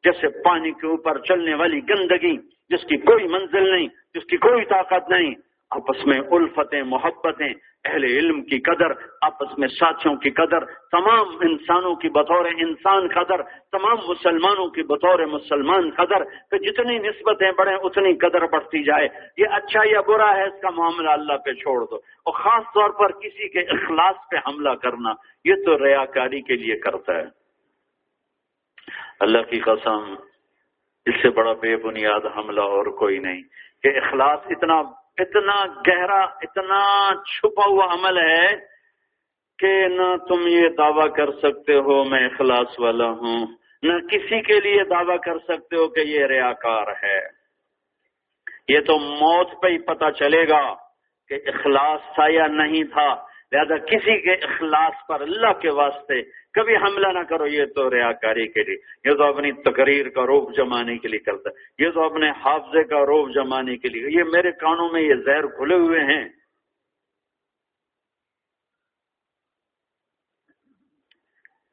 جیسے 0.03 0.27
پانی 0.29 0.71
کے 0.71 0.87
اوپر 0.87 1.17
چلنے 1.17 1.53
والی 1.53 1.79
گندگی، 1.89 2.37
جس 2.69 2.81
کی 2.83 2.97
کوئی 2.97 3.27
منزل 3.27 3.71
نہیں، 3.71 3.87
جس 3.87 4.25
کی 4.25 4.37
کوئی 4.37 4.65
طاقت 4.65 5.09
نہیں، 5.09 5.33
آپس 5.69 6.05
میں 6.05 6.19
الفتیں، 6.31 6.83
محبتیں، 6.83 7.53
اہل 7.85 8.03
علم 8.03 8.41
کی 8.41 8.59
قدر، 8.59 8.91
آپس 9.21 9.57
میں 9.57 9.67
ساتھیوں 9.67 10.15
کی 10.15 10.29
قدر، 10.29 10.65
تمام 10.65 11.27
انسانوں 11.41 11.95
کی 11.95 12.09
بطور 12.09 12.45
انسان 12.45 13.07
قدر، 13.07 13.41
تمام 13.43 13.97
مسلمانوں 14.07 14.67
کی 14.67 14.83
بطور 14.83 15.19
مسلمان 15.19 15.89
قدر، 15.89 16.23
کہ 16.23 16.57
جتنی 16.57 16.97
نسبتیں 16.97 17.51
بڑھیں 17.57 17.75
اتنی 17.75 18.13
قدر 18.13 18.47
بڑھتی 18.47 18.83
جائے۔ 18.83 19.07
یہ 19.37 19.45
اچھا 19.51 19.79
یا 19.85 20.01
برا 20.01 20.35
ہے، 20.35 20.43
اس 20.43 20.61
کا 20.61 20.69
معاملہ 20.69 21.09
اللہ 21.09 21.33
پہ 21.45 21.51
چھوڑ 21.51 21.85
دو۔ 21.89 21.95
اور 21.95 22.33
خاص 22.33 22.63
طور 22.63 22.89
پر 22.89 23.11
کسی 23.11 23.49
کے 23.49 23.59
اخلاص 23.59 24.15
پہ 24.31 24.49
حملہ 24.49 24.69
کرنا، 24.69 25.13
یہ 25.45 25.53
تو 25.65 25.85
ریاکاری 25.85 26.41
کے 26.41 26.55
لیے 26.55 26.75
کرتا 26.75 27.17
ہے۔ 27.17 27.40
اللہ 29.21 29.41
کی 29.41 29.59
قسم، 29.59 30.15
اس 31.05 31.21
سے 31.21 31.29
بڑا 31.29 31.53
بے 31.53 31.77
بنیاد 31.77 32.37
حملہ 32.37 32.61
اور 32.61 32.85
کوئی 32.85 33.19
نہیں۔ 33.19 33.41
کہ 33.83 33.97
اخلاص 33.97 34.39
اتنا 34.45 34.79
اتنا 35.17 35.65
گہرا، 35.65 36.19
اتنا 36.19 37.09
چھپا 37.23 37.65
ہوا 37.65 37.85
عمل 37.93 38.17
ہے 38.17 38.47
کہ 39.59 39.87
نہ 39.87 40.15
تم 40.27 40.47
یہ 40.47 40.69
دعویٰ 40.69 41.15
کر 41.15 41.31
سکتے 41.31 41.75
ہو 41.75 42.03
میں 42.03 42.25
اخلاص 42.25 42.79
والا 42.79 43.09
ہوں، 43.09 43.47
نہ 43.83 44.07
کسی 44.07 44.41
کے 44.41 44.59
لیے 44.59 44.83
دعویٰ 44.83 45.19
کر 45.25 45.39
سکتے 45.39 45.75
ہو 45.75 45.87
کہ 45.87 45.99
یہ 45.99 46.25
ریاکار 46.25 46.87
ہے۔ 47.03 47.41
یہ 48.67 48.79
تو 48.79 48.99
موت 48.99 49.61
پہ 49.61 49.67
ہی 49.67 49.79
پتا 49.79 50.11
چلے 50.11 50.49
گا 50.49 50.75
کہ 51.27 51.33
اخلاص 51.33 51.99
تھا 52.15 52.25
یا 52.29 52.47
نہیں 52.47 52.83
تھا۔ 52.83 53.30
لہذا 53.51 53.77
کسی 53.77 54.21
کے 54.21 54.33
اخلاص 54.33 55.07
پر 55.07 55.21
اللہ 55.21 55.59
کے 55.61 55.69
واسطے 55.69 56.23
کبھی 56.53 56.75
حملہ 56.75 57.07
نہ 57.07 57.23
کرو، 57.23 57.47
یہ 57.47 57.65
تو 57.65 57.89
ریاکاری 57.89 58.47
کے 58.47 58.63
لیے۔ 58.63 59.09
یہ 59.11 59.17
تو 59.17 59.23
اپنی 59.23 59.51
تقریر 59.51 60.09
کا 60.09 60.21
روپ 60.25 60.55
جمانے 60.55 60.97
کے 60.97 61.07
لیے 61.07 61.19
کرتا 61.19 61.49
ہے۔ 61.49 61.85
یہ 61.85 61.91
تو 61.91 62.03
اپنے 62.03 62.29
حافظے 62.29 62.83
کا 62.83 62.99
روپ 62.99 63.29
جمانے 63.29 63.77
کے 63.77 63.89
لیے۔ 63.89 64.19
یہ 64.19 64.23
میرے 64.23 64.51
کانوں 64.51 64.89
میں 64.89 65.01
یہ 65.01 65.15
زہر 65.15 65.47
کھلے 65.47 65.75
ہوئے 65.75 65.99
ہیں۔ 65.99 66.29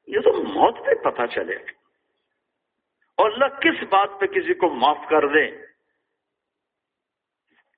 یہ 0.06 0.20
تو 0.20 0.42
موت 0.42 0.86
پہ 0.86 0.94
پتہ 0.94 1.22
چلے۔ 1.34 1.54
اور 3.16 3.32
اللہ 3.32 3.58
کس 3.60 3.82
بات 3.82 4.20
پہ 4.20 4.26
کسی 4.26 4.54
کو 4.54 4.74
معاف 4.74 4.98
کر 5.10 5.28
دے؟ 5.28 5.50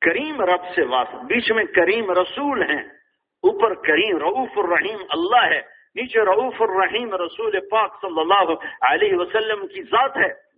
کریم 0.00 0.40
رب 0.40 0.74
سے 0.74 0.82
واسط 0.82 1.14
بیچ 1.14 1.52
میں 1.52 1.64
کریم 1.64 2.10
رسول 2.10 2.62
ہیں۔ 2.62 2.99
اوپر 3.42 3.74
کریم 3.74 4.16
رعوف 4.16 4.48
الرحیم، 4.56 4.98
اللہ 5.10 5.44
ہے۔ 5.44 5.80
نیچے 5.94 6.20
رعوف 6.20 6.62
الرحیم، 6.62 7.14
رسول 7.14 7.60
پاک 7.70 8.00
صلی 8.00 8.20
اللہ 8.20 8.52
علیہ 8.90 9.16
وسلم 9.16 9.66
کی 9.66 9.82
ذات 9.82 10.16
ہے۔ 10.16 10.50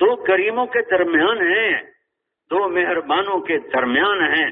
دو 0.00 0.16
کریموں 0.16 0.66
کے 0.66 0.80
درمیان 0.90 1.38
ہیں، 1.38 1.82
دو 2.50 2.68
مہربانوں 2.68 3.40
کے 3.40 3.58
درمیان 3.58 4.34
ہیں۔ 4.34 4.50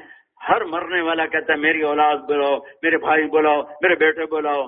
ہر 0.49 0.63
مرنے 0.63 1.01
والا 1.01 1.25
کہتا 1.25 1.53
ہے، 1.53 1.57
میری 1.57 1.81
اولاد 1.81 2.17
بلاؤ، 2.17 2.57
میرے 2.81 2.97
بھائی 2.97 3.25
بلاؤ، 3.25 3.61
میرے 3.61 3.95
بیٹے 3.95 4.25
بلاؤ۔ 4.25 4.67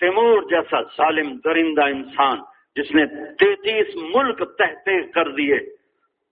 تیمور 0.00 0.42
جیسا 0.42 0.82
ظالم، 0.82 1.38
درندہ 1.44 1.84
انسان، 1.84 2.38
جس 2.76 2.94
نے 2.94 3.06
تینتیس 3.34 3.96
ملک 4.14 4.38
تحتے 4.58 5.02
کر 5.02 5.30
دیے 5.30 5.56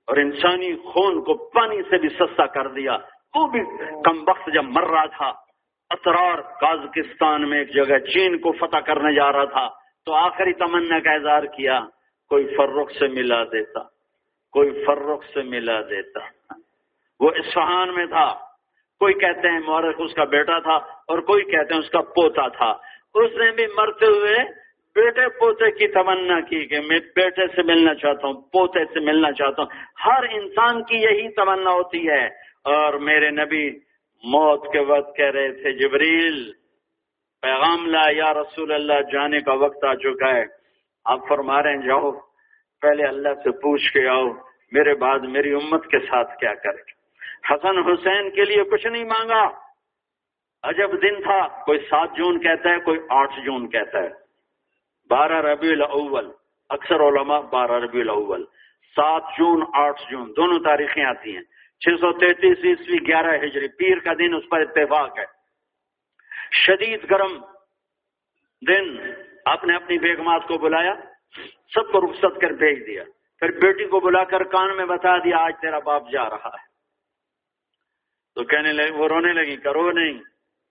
اور 0.06 0.16
انسانی 0.16 0.76
خون 0.76 1.24
کو 1.24 1.50
پانی 1.50 1.82
سے 1.82 1.98
بھی 1.98 2.08
سستا 2.08 2.46
کر 2.46 2.68
دیا۔ 2.68 2.96
وہ 3.34 3.46
بھی 3.46 3.60
کم 4.04 4.24
وقت 4.28 4.48
جب 4.54 4.64
مر 4.64 4.86
رہا 4.86 5.06
تھا، 5.06 5.32
اسرار 5.90 6.38
کازکستان 6.60 7.48
میں 7.50 7.58
ایک 7.58 7.74
جگہ 7.74 7.98
چین 7.98 8.38
کو 8.38 8.52
فتح 8.52 8.78
کرنے 8.78 9.14
جا 9.14 9.32
رہا 9.32 9.44
تھا، 9.44 9.68
تو 10.06 10.14
آخری 10.14 10.52
تمنا 10.52 11.00
کا 11.00 11.12
اظہار 11.12 11.42
کیا، 11.42 11.80
کوئی 12.28 12.56
فروخ 12.56 12.90
سے 12.90 13.08
ملا 13.08 13.44
دیتا، 13.44 13.80
کوئی 14.52 14.84
فروخ 14.84 15.24
سے 15.34 15.42
ملا 15.42 15.80
دیتا۔ 15.80 16.20
وہ 17.20 17.30
اسفہان 17.36 17.94
میں 17.94 18.06
تھا، 18.06 18.34
کوئی 18.98 19.14
کہتے 19.14 19.48
ہیں 19.48 19.60
مورخ 19.60 19.94
اس 19.98 20.14
کا 20.14 20.24
بیٹا 20.24 20.58
تھا 20.58 20.74
اور 21.08 21.18
کوئی 21.18 21.44
کہتے 21.44 21.74
ہیں 21.74 21.80
اس 21.80 21.90
کا 21.90 22.00
پوتا 22.00 22.48
تھا۔ 22.48 22.70
اس 23.14 23.30
نے 23.36 23.50
بھی 23.50 23.66
مرتے 23.66 24.06
ہوئے 24.06 24.34
بیٹے 24.96 25.28
پوتے 25.28 25.70
کی 25.70 25.88
تمنا 25.88 26.40
کی 26.40 26.66
کہ 26.66 26.80
میں 26.80 26.98
بیٹے 27.16 27.46
سے 27.46 27.62
ملنا 27.62 27.94
چاہتا 27.94 28.26
ہوں، 28.26 28.34
پوتے 28.34 28.84
سے 28.84 29.00
ملنا 29.00 29.32
چاہتا 29.32 29.62
ہوں۔ 29.62 29.70
ہر 30.06 30.24
انسان 30.30 30.82
کی 30.84 30.96
یہی 30.96 31.28
تمنا 31.28 31.70
ہوتی 31.70 32.08
ہے۔ 32.08 32.28
اور 32.64 32.94
میرے 32.94 33.30
نبی 33.30 33.70
موت 34.24 34.72
کے 34.72 34.80
وقت 34.80 35.16
کہہ 35.16 35.30
رہے 35.30 35.52
تھے، 35.52 35.72
جبریل، 35.72 36.52
پیغام 37.42 37.86
لا 37.86 38.02
یا 38.10 38.34
رسول 38.34 38.72
اللہ، 38.72 39.00
جانے 39.12 39.40
کا 39.40 39.52
وقت 39.52 39.84
آ 39.84 39.94
چکا 39.94 40.36
ہے۔ 40.36 40.44
آپ 41.04 41.18
فرما 41.28 41.62
رہے 41.62 41.70
ہیں، 41.70 41.86
جاؤ، 41.86 42.12
پہلے 42.80 43.04
اللہ 43.04 43.28
سے 43.28 43.50
پوچھ 43.50 43.92
کے 43.92 44.08
آؤ، 44.08 44.28
میرے 44.72 44.94
بعد 44.94 45.18
میری 45.18 45.54
امت 45.54 45.86
کے 45.86 45.98
ساتھ 45.98 46.38
کیا 46.38 46.54
کرے۔ 46.54 46.82
حسن 47.50 47.78
حسین 47.78 48.30
کے 48.30 48.44
لیے 48.44 48.64
کچھ 48.64 48.86
نہیں 48.86 49.04
مانگا۔ 49.04 49.48
عجب 50.62 51.02
دن 51.02 51.22
تھا، 51.22 51.64
کوئی 51.64 51.78
سات 51.78 52.16
جون 52.16 52.40
کہتا 52.40 52.70
ہے، 52.70 52.80
کوئی 52.80 53.00
آٹھ 53.10 53.40
جون 53.40 53.70
کہتا 53.70 54.02
ہے۔ 54.02 54.08
بارہ 55.10 55.42
ربیع 55.42 55.72
الاول، 55.72 56.30
اکثر 56.68 57.00
علماء 57.00 57.40
بارہ 57.40 57.72
ربیع 57.72 58.00
الاول۔ 58.00 58.44
سات 58.96 59.22
جون، 59.38 59.62
آٹھ 59.74 60.02
جون، 60.10 60.32
دونوں 60.36 60.58
تاریخیں 60.58 61.04
آتی 61.04 61.36
ہیں۔ 61.36 61.42
چھ 61.80 62.00
سو 62.00 62.18
تینتیس 62.18 62.64
عیسوی 62.64 63.06
گیارہ 63.06 63.36
ہجری، 63.44 63.68
پیر 63.68 63.98
کا 63.98 64.12
دن 64.12 64.34
اس 64.34 64.44
پر 64.50 64.60
اتفاق 64.60 65.18
ہے۔ 65.18 65.24
شدید 66.66 67.10
گرم 67.10 67.38
دن 68.68 69.12
آپ 69.44 69.64
نے 69.64 69.74
اپنی 69.74 69.98
بیگمات 69.98 70.42
کو 70.48 70.58
بلایا، 70.58 70.94
سب 71.74 71.92
کو 71.92 72.00
رخصت 72.00 72.40
کر 72.40 72.50
بھیج 72.50 72.86
دیا۔ 72.86 73.04
پھر 73.38 73.50
بیٹی 73.50 73.84
کو 73.84 74.00
بلا 74.00 74.24
کر 74.24 74.44
کان 74.44 74.76
میں 74.76 74.84
بتا 74.84 75.18
دیا، 75.18 75.38
آج 75.38 75.54
تیرا 75.62 75.78
باپ 75.78 76.10
جا 76.10 76.30
رہا 76.30 76.48
ہے۔ 76.48 76.74
تو 78.34 78.44
کہنے 78.44 78.72
لگے 78.72 78.90
وہ 78.90 79.08
رونے 79.08 79.32
لگی 79.32 79.56
کرو 79.56 79.92
نہیں، 79.92 80.12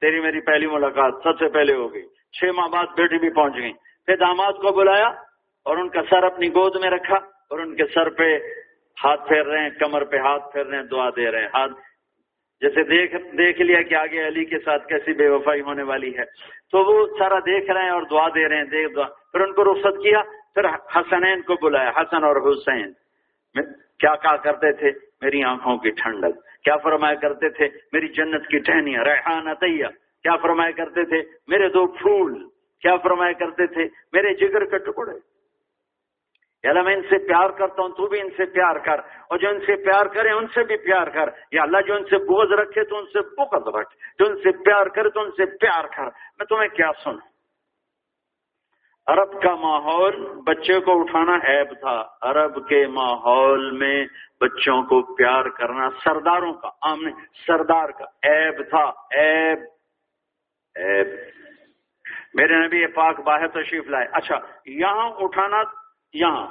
تیری 0.02 0.20
میری 0.20 0.42
پہلی 0.42 0.68
ملاقات 0.68 1.14
سب 1.24 1.40
سے 1.40 1.50
پہلے 1.50 1.74
ہو 1.74 1.94
گئی۔ 1.94 2.08
چھ 2.08 2.44
ماہ 2.56 2.68
بعد 2.68 2.86
بیٹی 2.86 3.18
بھی 3.18 3.30
پہنچ 3.30 3.54
گئی۔ 3.56 3.74
پھر 4.06 4.16
داماد 4.16 4.54
کو 4.54 4.72
بلایا 4.72 5.08
اور 5.66 5.78
ان 5.78 5.90
کا 5.90 6.02
سر 6.10 6.24
اپنی 6.24 6.50
گود 6.50 6.76
میں 6.82 6.90
رکھا 6.90 7.16
اور 7.16 7.60
ان 7.60 7.76
کے 7.76 7.84
سر 7.86 8.10
پہ 8.10 8.40
ہاتھ 9.04 9.28
پھیر 9.28 9.46
رہے 9.46 9.60
ہیں، 9.60 9.70
کمر 9.70 10.04
پہ 10.04 10.18
ہاتھ 10.18 10.54
پھیر 10.54 10.66
رہے 10.66 10.78
ہیں، 10.78 10.84
دعا 10.84 11.10
دے 11.10 11.32
رہے 11.32 11.40
ہیں۔ 11.40 11.48
ہاتھ 11.48 11.72
جیسے 12.62 12.84
دیکھ 12.84 13.16
دیکھ 13.38 13.62
لیا 13.62 13.82
کہ 13.82 13.96
آگے 13.96 14.28
علی 14.28 14.46
کے 14.46 14.60
ساتھ 14.60 14.88
کیسی 14.88 15.14
بے 15.14 15.30
وفائی 15.30 15.62
ہونے 15.62 15.84
والی 15.84 16.18
ہے۔ 16.18 16.24
تو 16.72 16.84
وہ 16.84 17.08
سارا 17.18 17.40
دیکھ 17.40 17.72
رہے 17.72 17.82
ہیں 17.82 17.90
اور 17.90 18.02
دعا 18.02 18.28
دے 18.30 18.50
رہے 18.50 18.58
ہیں، 18.58 18.64
دیکھ 18.64 18.96
دعا۔ 18.96 19.08
پھر 19.32 19.40
ان 19.40 19.54
کو 19.54 19.64
رخصت 19.64 20.04
کیا، 20.04 20.22
پھر 20.54 20.66
حسنین 20.66 21.42
کو 21.42 21.56
بلایا، 21.66 21.90
حسن 21.90 22.24
اور 22.24 22.36
حسین۔ 22.36 22.92
کیا 24.00 24.16
کہا 24.16 24.38
کرتے 24.38 24.72
تھے؟ 24.72 24.92
میری 25.22 25.44
آنکھوں 25.44 25.78
کی 25.78 25.90
ٹھنڈک۔ 25.90 26.64
کیا 26.64 26.78
فرمایا 26.78 27.16
کرتے 27.16 27.50
تھے؟ 27.50 27.68
میری 27.92 28.08
جنت 28.08 28.48
کی 28.48 28.60
ٹہنیاں۔ 28.60 29.04
ریحان 29.04 29.48
عطیہ۔ 29.48 29.86
کیا 30.24 30.36
فرمایا 30.36 30.72
کرتے 30.72 31.04
تھے؟ 31.04 31.22
میرے 31.48 31.70
دو 31.70 31.88
پھول۔ 31.88 32.48
کیا 32.82 32.98
فرمایا 32.98 33.34
کرتے 33.34 33.68
تھے؟ 33.68 33.88
میرے 34.14 34.34
جگر 34.34 34.66
کے 34.66 34.78
ٹکڑے۔ 34.78 35.33
یا 36.64 36.70
اللہ 36.70 36.82
میں 36.82 36.96
ان 36.96 37.02
سے 37.02 37.28
پیار 37.28 37.50
کرتا 37.50 37.82
ہوں، 37.82 37.90
تو 37.90 38.08
بھی 38.08 38.22
ان 38.22 38.30
سے 38.30 38.46
پیار 38.46 38.76
کر۔ 38.76 39.00
اور 39.00 39.38
جو 39.38 39.50
ان 39.50 39.60
سے 39.60 39.76
پیار 39.76 40.06
کرے، 40.06 40.32
ان 40.32 40.48
سے 40.48 40.64
بھی 40.64 40.78
پیار 40.78 41.08
کر۔ 41.08 41.30
یا 41.52 41.64
اللہ 41.64 41.82
جو 41.82 41.96
ان 41.96 42.04
سے 42.04 42.18
بغض 42.18 42.52
رکھے، 42.52 42.84
تو 42.84 42.98
ان 42.98 43.06
سے 43.06 43.20
بغض 43.22 43.76
رکھ 43.76 43.96
جو 44.20 44.26
ان 44.26 44.36
سے 44.36 44.52
پیار 44.52 44.86
کرے، 44.86 45.10
تو 45.10 45.20
ان 45.20 45.32
سے 45.32 45.46
پیار 45.46 45.84
کر۔ 45.84 46.04
میں 46.06 46.46
تمہیں 46.46 46.68
کیا 46.68 46.92
سنوں؟ 47.04 47.34
عرب 49.08 49.42
کا 49.42 49.56
ماحول 49.56 50.26
بچے 50.26 50.80
کو 50.80 51.02
اٹھانا 51.02 51.36
عیب 51.36 51.74
تھا۔ 51.80 52.04
عرب 52.22 52.68
کے 52.68 52.88
ماحول 52.88 53.72
میں 53.72 54.06
بچوں 54.42 54.84
کو 54.84 55.16
پیار 55.16 55.50
کرنا 55.50 55.90
سرداروں 56.04 56.54
کا 56.54 56.70
آمنے، 56.82 57.12
سردار 57.48 57.90
کا 57.90 58.06
عیب 58.24 58.64
تھا۔ 58.70 58.84
عیب 58.90 59.60
عیب۔ 60.76 61.08
میرے 62.34 62.56
نبی 62.56 62.88
پاک 62.88 63.20
باہر 63.20 63.48
تشریف 63.48 63.88
لائے۔ 63.88 64.08
اچھا 64.12 64.36
یہاں 64.66 65.10
اٹھانا 65.16 65.83
یہاں۔ 66.14 66.48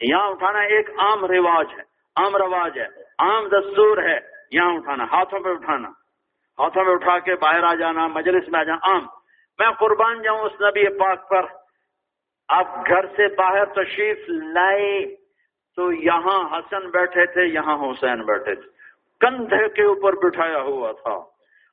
یہاں 0.00 0.28
اٹھانا 0.28 0.58
ایک 0.58 0.90
عام 0.90 1.24
رواج 1.24 1.66
ہے، 1.70 1.82
عام 2.16 2.36
رواج 2.36 2.78
ہے، 2.78 2.86
عام 3.18 3.48
دستور 3.48 3.98
ہے۔ 3.98 4.34
یہاں 4.50 4.74
اٹھانا، 4.74 5.04
ہاتھوں 5.04 5.40
پہ 5.40 5.48
اٹھانا۔ 5.48 5.88
ہاتھوں 6.58 6.84
میں 6.84 6.92
اٹھا 6.92 7.18
کے 7.18 7.34
باہر 7.34 7.62
آ 7.62 7.74
جانا، 7.74 8.06
مجلس 8.06 8.48
میں 8.48 8.60
آ 8.60 8.62
جانا، 8.62 8.92
عام۔ 8.92 9.06
میں 9.58 9.70
قربان 9.70 10.22
جاؤں 10.22 10.38
اس 10.38 10.52
نبی 10.60 10.98
پاک 10.98 11.28
پر۔ 11.28 11.42
آپ 12.48 12.88
گھر 12.88 13.06
سے 13.06 13.34
باہر 13.34 13.64
تشریف 13.64 14.18
لائے 14.28 15.16
تو 15.76 15.92
یہاں 15.92 16.58
حسن 16.58 16.90
بیٹھے 16.90 17.26
تھے، 17.26 17.44
یہاں 17.44 17.76
حسین 17.76 18.22
بیٹھے 18.22 18.54
تھے۔ 18.54 18.70
کندھے 19.20 19.68
کے 19.68 19.82
اوپر 19.82 20.12
بٹھایا 20.12 20.58
ہوا 20.58 20.92
تھا۔ 20.92 21.20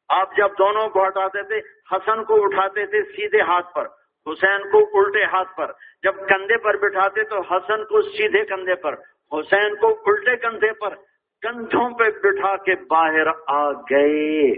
آپ 0.10 0.38
جب 0.38 0.50
دونوں 0.58 0.90
کو 0.90 1.08
ہٹاتے 1.08 1.44
تھے، 1.44 1.58
حسن 1.92 2.24
کو 2.24 2.44
اٹھاتے 2.44 2.86
تھے 2.86 3.04
سیدھے 3.04 3.42
ہاتھ 3.42 3.74
پر، 3.74 3.86
حسین 4.26 4.72
کو 4.72 5.00
الٹے 5.00 5.24
ہاتھ 5.24 5.58
پر۔ 5.58 5.72
جب 6.04 6.16
کندھے 6.16 6.58
پر 6.58 6.78
بٹھاتے 6.78 7.24
تو 7.24 7.41
حسن 7.41 7.84
کو 7.84 8.02
سیدھے 8.02 8.45
کندھے 8.45 8.76
پر، 8.76 8.93
حسین 9.32 9.76
کو 9.76 10.04
الٹے 10.06 10.36
کندھے 10.36 10.72
پر 10.72 10.95
کندھوں 11.41 11.89
پہ 11.89 12.04
بٹھا 12.04 12.56
کے 12.56 12.76
باہر 12.76 13.28
آ 13.47 13.72
گئے۔ 13.72 14.56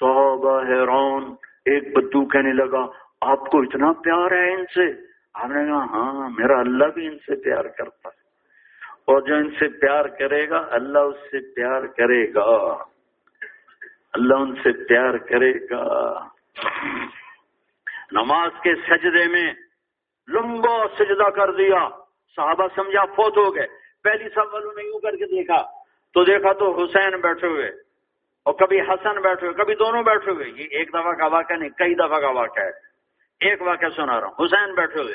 صحابہ 0.00 0.62
حیران 0.62 1.34
ایک 1.64 1.96
بدو 1.96 2.28
کہنے 2.28 2.52
لگا، 2.52 2.86
آپ 3.20 3.40
کو 3.40 3.60
اتنا 3.60 3.92
پیار 3.92 4.30
ہے 4.30 4.54
ان 4.54 4.64
سے؟ 4.64 5.02
آپ 5.34 5.46
نے 5.46 5.64
کہا 5.64 5.84
ہاں 5.84 6.30
میرا 6.30 6.58
اللہ 6.58 6.84
بھی 6.84 7.06
ان 7.06 7.18
سے 7.18 7.36
پیار 7.44 7.64
کرتا 7.64 8.08
ہے۔ 8.08 8.28
اور 9.04 9.20
جو 9.20 9.34
ان 9.34 9.50
سے 9.50 9.68
پیار 9.68 10.04
کرے 10.04 10.48
گا، 10.48 10.66
اللہ 10.70 10.98
اس 10.98 11.16
سے 11.16 11.54
پیار 11.54 11.82
کرے 11.82 12.34
گا۔ 12.34 12.84
اللہ 14.12 14.34
ان 14.34 14.54
سے 14.54 14.84
پیار 14.84 15.14
کرے 15.14 15.52
گا۔ 15.70 16.18
نماز 18.12 18.50
کے 18.62 18.74
سجدے 18.74 19.28
میں 19.28 19.52
لمبا 20.28 20.88
سجدہ 20.98 21.30
کر 21.30 21.52
دیا۔ 21.52 21.88
صحابہ 22.36 22.66
سمجھا، 22.76 23.04
فوت 23.04 23.36
ہو 23.36 23.54
گئے۔ 23.54 23.66
پہلی 24.04 24.28
سب 24.28 24.54
والوں 24.54 24.72
نے 24.72 24.88
یوں 24.88 25.00
کر 25.00 25.10
کے 25.10 25.26
دیکھا۔ 25.26 25.62
تو 26.14 26.24
دیکھا 26.24 26.52
تو 26.52 26.84
حسین 26.84 27.20
بیٹھے 27.20 27.48
ہوئے 27.48 27.66
اور 28.44 28.54
کبھی 28.54 28.80
حسن 28.80 29.20
بیٹھے 29.20 29.46
ہوئے، 29.46 29.64
کبھی 29.64 29.74
دونوں 29.74 30.02
بیٹھے 30.02 30.30
ہوئے۔ 30.30 30.48
یہ 30.48 30.66
ایک 30.70 30.88
دفعہ 30.88 31.12
کا 31.12 31.26
واقعہ 31.26 31.56
نہیں، 31.56 31.70
کئی 31.70 31.94
دفعہ 31.94 32.20
کا 32.20 32.30
واقعہ 32.30 32.62
ہے۔ 32.62 32.88
ایک 33.40 33.62
واقعہ 33.62 33.88
سنا 33.96 34.20
رہا 34.20 34.28
ہوں۔ 34.28 34.46
حسین 34.46 34.74
بیٹھے 34.74 35.02
ہوئے۔ 35.02 35.14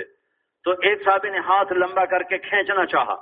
تو 0.64 0.72
ایک 0.72 1.03
صحابی 1.03 1.30
نے 1.30 1.38
ہاتھ 1.38 1.74
لمبا 1.74 2.05
کر 2.05 2.24
کے 2.24 2.38
کھینچنا 2.38 2.86
چاہا۔ 2.86 3.16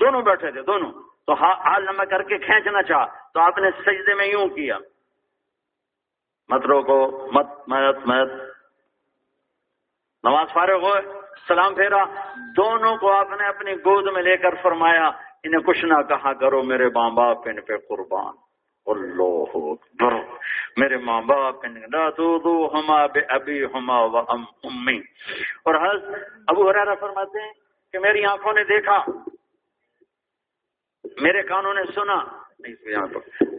دونوں 0.00 0.22
بیٹھے 0.22 0.50
تھے، 0.50 0.62
دونوں۔ 0.62 0.92
تو 1.26 1.32
ہاتھ 1.32 1.82
لمبا 1.82 2.04
کر 2.04 2.22
کے 2.22 2.38
کھینچنا 2.38 2.82
چاہا۔ 2.82 3.06
تو 3.34 3.40
آپ 3.40 3.58
نے 3.58 3.70
سجدے 3.70 4.14
میں 4.14 4.26
یوں 4.26 4.48
کیا۔ 4.48 4.78
مت 6.48 6.66
روکو، 6.66 7.28
مت 7.32 7.46
مت 7.66 7.96
مت۔ 8.06 8.53
نماز 10.24 10.46
فارغ 10.52 10.80
ہوئے، 10.82 11.20
سلام 11.48 11.74
پھیرا، 11.74 12.04
دونوں 12.56 12.96
کو 12.96 13.12
آپ 13.12 13.30
نے 13.30 13.46
اپنی 13.46 13.74
گود 13.74 14.12
میں 14.14 14.22
لے 14.22 14.36
کر 14.36 14.54
فرمایا، 14.62 15.06
انہیں 15.44 15.60
کچھ 15.60 15.84
نہ 15.84 16.02
کہا 16.08 16.32
کرو، 16.32 16.62
میرے 16.62 16.86
ماں 16.86 17.10
باپ 17.10 17.38
ان 17.38 17.60
پہ 17.60 17.76
قربان۔ 17.76 18.34
اللہ 18.86 19.56
اکبر، 19.56 20.14
میرے 20.76 20.96
ماں 20.96 21.22
باپ 21.22 21.54
ان 21.62 21.82
دو 21.92 22.66
ہما 22.74 23.06
بے 23.06 23.20
ابھی 23.28 23.64
ہما 23.64 24.00
و 24.00 24.18
امی۔ 24.18 24.98
اور 25.64 25.74
حض 25.74 26.14
ابو 26.48 26.70
حرارا 26.70 26.94
فرماتے 26.94 27.42
ہیں 27.42 27.52
کہ 27.92 27.98
میری 27.98 28.24
آنکھوں 28.24 28.52
نے 28.52 28.64
دیکھا، 28.64 29.04
میرے 31.20 31.42
کانوں 31.42 31.74
نے 31.74 31.82
سنا۔ 31.94 32.18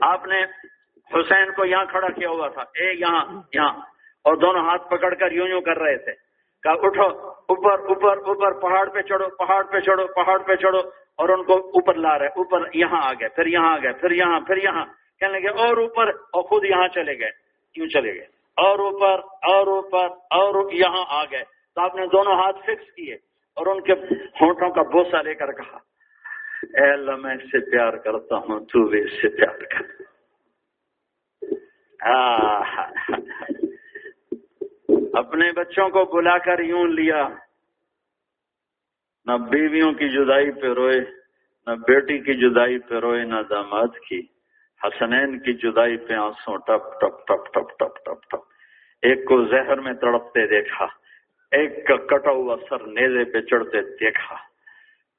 آپ 0.01 0.25
نے 0.25 0.43
حسین 1.13 1.51
کو 1.51 1.65
یہاں 1.65 1.85
کھڑا 1.85 2.07
کیا 2.07 2.29
ہوا 2.29 2.47
تھا، 2.47 2.61
اے 2.61 2.93
یہاں 2.99 3.41
یہاں۔ 3.53 3.81
اور 4.23 4.35
دونوں 4.35 4.61
ہاتھ 4.61 4.89
پکڑ 4.89 5.13
کر 5.13 5.31
یوں 5.31 5.47
یوں 5.47 5.61
کر 5.61 5.79
رہے 5.79 5.97
تھے۔ 5.97 6.24
کہا 6.65 6.73
اٹھو، 6.81 7.07
اوپر 7.53 7.79
اوپر 7.79 8.17
اوپر، 8.17 8.53
پہاڑ 8.59 8.85
پہ 8.89 9.01
چڑھو، 9.01 9.29
پہاڑ 9.29 9.63
پہ 9.63 9.79
چڑھو، 9.79 10.07
پہاڑ 10.07 10.37
پہ 10.37 10.55
چڑھو، 10.55 10.79
اور 11.15 11.29
ان 11.29 11.43
کو 11.43 11.53
اوپر 11.53 11.93
لا 11.93 12.19
رہے، 12.19 12.27
اوپر 12.27 12.59
یہاں 12.73 13.01
آ 13.01 13.11
گئے، 13.13 13.29
پھر 13.29 13.45
یہاں 13.45 13.73
آ 13.73 13.77
گئے، 13.77 13.93
پھر 13.93 14.11
یہاں 14.11 14.39
پھر 14.39 14.57
یہاں۔ 14.57 14.85
کہنے 15.19 15.39
لگے، 15.39 15.49
اور 15.49 15.77
اوپر، 15.77 16.07
اور 16.07 16.43
خود 16.43 16.65
یہاں 16.65 16.87
چلے 16.87 17.19
گئے۔ 17.19 17.29
یوں 17.75 17.87
چلے 17.87 18.13
گئے؟ 18.13 18.27
اور 18.57 18.79
اوپر 18.79 19.19
اور 19.53 19.67
اوپر، 19.67 20.07
اور 20.29 20.73
یہاں 20.73 21.05
آ 21.07 21.23
گئے۔ 21.23 21.43
تو 21.75 21.81
آپ 21.81 21.95
نے 21.95 22.07
دونوں 22.07 22.33
ہاتھ 22.33 22.57
فکس 22.63 22.91
کیے، 22.93 23.13
اور 23.57 23.65
ان 23.65 23.81
کے 23.81 23.93
ہونٹوں 24.41 24.69
کا 24.69 24.81
بوسا 24.81 25.21
لے 25.21 25.35
کر 25.35 25.51
کہا، 25.51 25.77
اے 26.63 26.91
اللہ، 26.91 27.15
میں 27.15 27.35
اس 27.35 27.41
سے 27.41 27.59
پیار 27.71 27.93
کرتا 27.93 28.35
ہوں، 28.35 28.59
تو 28.59 28.87
بھی 28.87 29.01
اس 29.01 29.11
سے 29.11 29.27
پیار 29.27 29.63
کر۔ 29.63 29.83
اپنے 35.17 35.51
بچوں 35.51 35.89
کو 35.89 36.05
بلا 36.05 36.37
کر 36.37 36.59
یوں 36.59 36.87
لیا۔ 36.87 37.27
نہ 39.25 39.31
بیویوں 39.31 39.91
کی 39.91 40.09
جدائی 40.09 40.51
پہ 40.51 40.73
روئے، 40.73 40.99
نہ 41.67 41.71
بیٹی 41.87 42.19
کی 42.19 42.33
جدائی 42.33 42.79
پہ 42.79 42.95
روئے، 42.95 43.23
نہ 43.23 43.35
داماد 43.49 43.87
کی۔ 44.09 44.21
حسنین 44.83 45.39
کی 45.39 45.53
جدائی 45.53 45.97
پہ 45.97 46.13
آنسو 46.13 46.57
ٹپ 46.57 47.01
ٹپ 47.01 47.27
ٹپ 47.27 47.53
ٹپ 47.53 47.79
ٹپ 47.79 48.05
ٹپ 48.05 48.29
ٹپ۔ 48.29 48.43
ایک 49.01 49.25
کو 49.25 49.43
زہر 49.43 49.79
میں 49.79 49.93
تڑپتے 49.93 50.47
دیکھا، 50.47 50.85
ایک 51.51 51.87
کا 51.87 51.95
کٹا 51.95 52.31
ہوا 52.31 52.57
سر 52.69 52.87
نیزے 52.87 53.31
پہ 53.31 53.41
چڑھتے 53.41 53.81
دیکھا۔ 53.81 54.35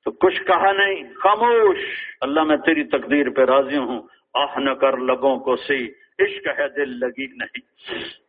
تو 0.05 0.11
کچھ 0.11 0.43
کہا 0.43 0.73
نہیں، 0.73 1.15
خاموش۔ 1.15 1.79
اللہ 2.20 2.43
میں 2.43 2.57
تیری 2.57 2.85
تقدیر 2.85 3.31
پہ 3.31 3.45
راضی 3.45 3.77
ہوں۔ 3.77 4.03
آہ 4.35 4.59
نہ 4.59 4.70
کر 4.70 4.97
لبوں 4.97 5.37
کو 5.37 5.57
سی، 5.57 5.89
عشق 6.19 6.61
ہے 6.61 6.69
دل 6.69 7.01
لگی 7.01 7.27
نہیں۔ 7.27 8.26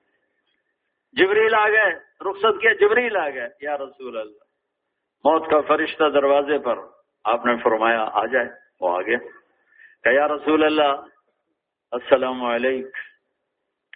جبریل 1.11 1.53
آ 1.53 1.69
گئے، 1.69 1.91
رخصت 2.29 2.61
کیا، 2.61 2.73
جبریل 2.73 3.17
آ 3.17 3.29
گئے۔ 3.29 3.49
یا 3.61 3.77
رسول 3.77 4.17
اللہ، 4.17 4.43
موت 5.23 5.49
کا 5.49 5.61
فرشتہ 5.61 6.03
دروازے 6.13 6.57
پر 6.57 6.79
آپ 7.23 7.45
نے 7.45 7.55
فرمایا، 7.63 8.09
آ 8.13 8.25
جائے، 8.25 8.49
وہ 8.81 8.97
آ 8.97 9.01
گیا 9.01 9.17
کہ 10.03 10.09
یا 10.09 10.27
رسول 10.27 10.63
اللہ، 10.63 10.95
السلام 11.91 12.43
علیکم 12.43 12.89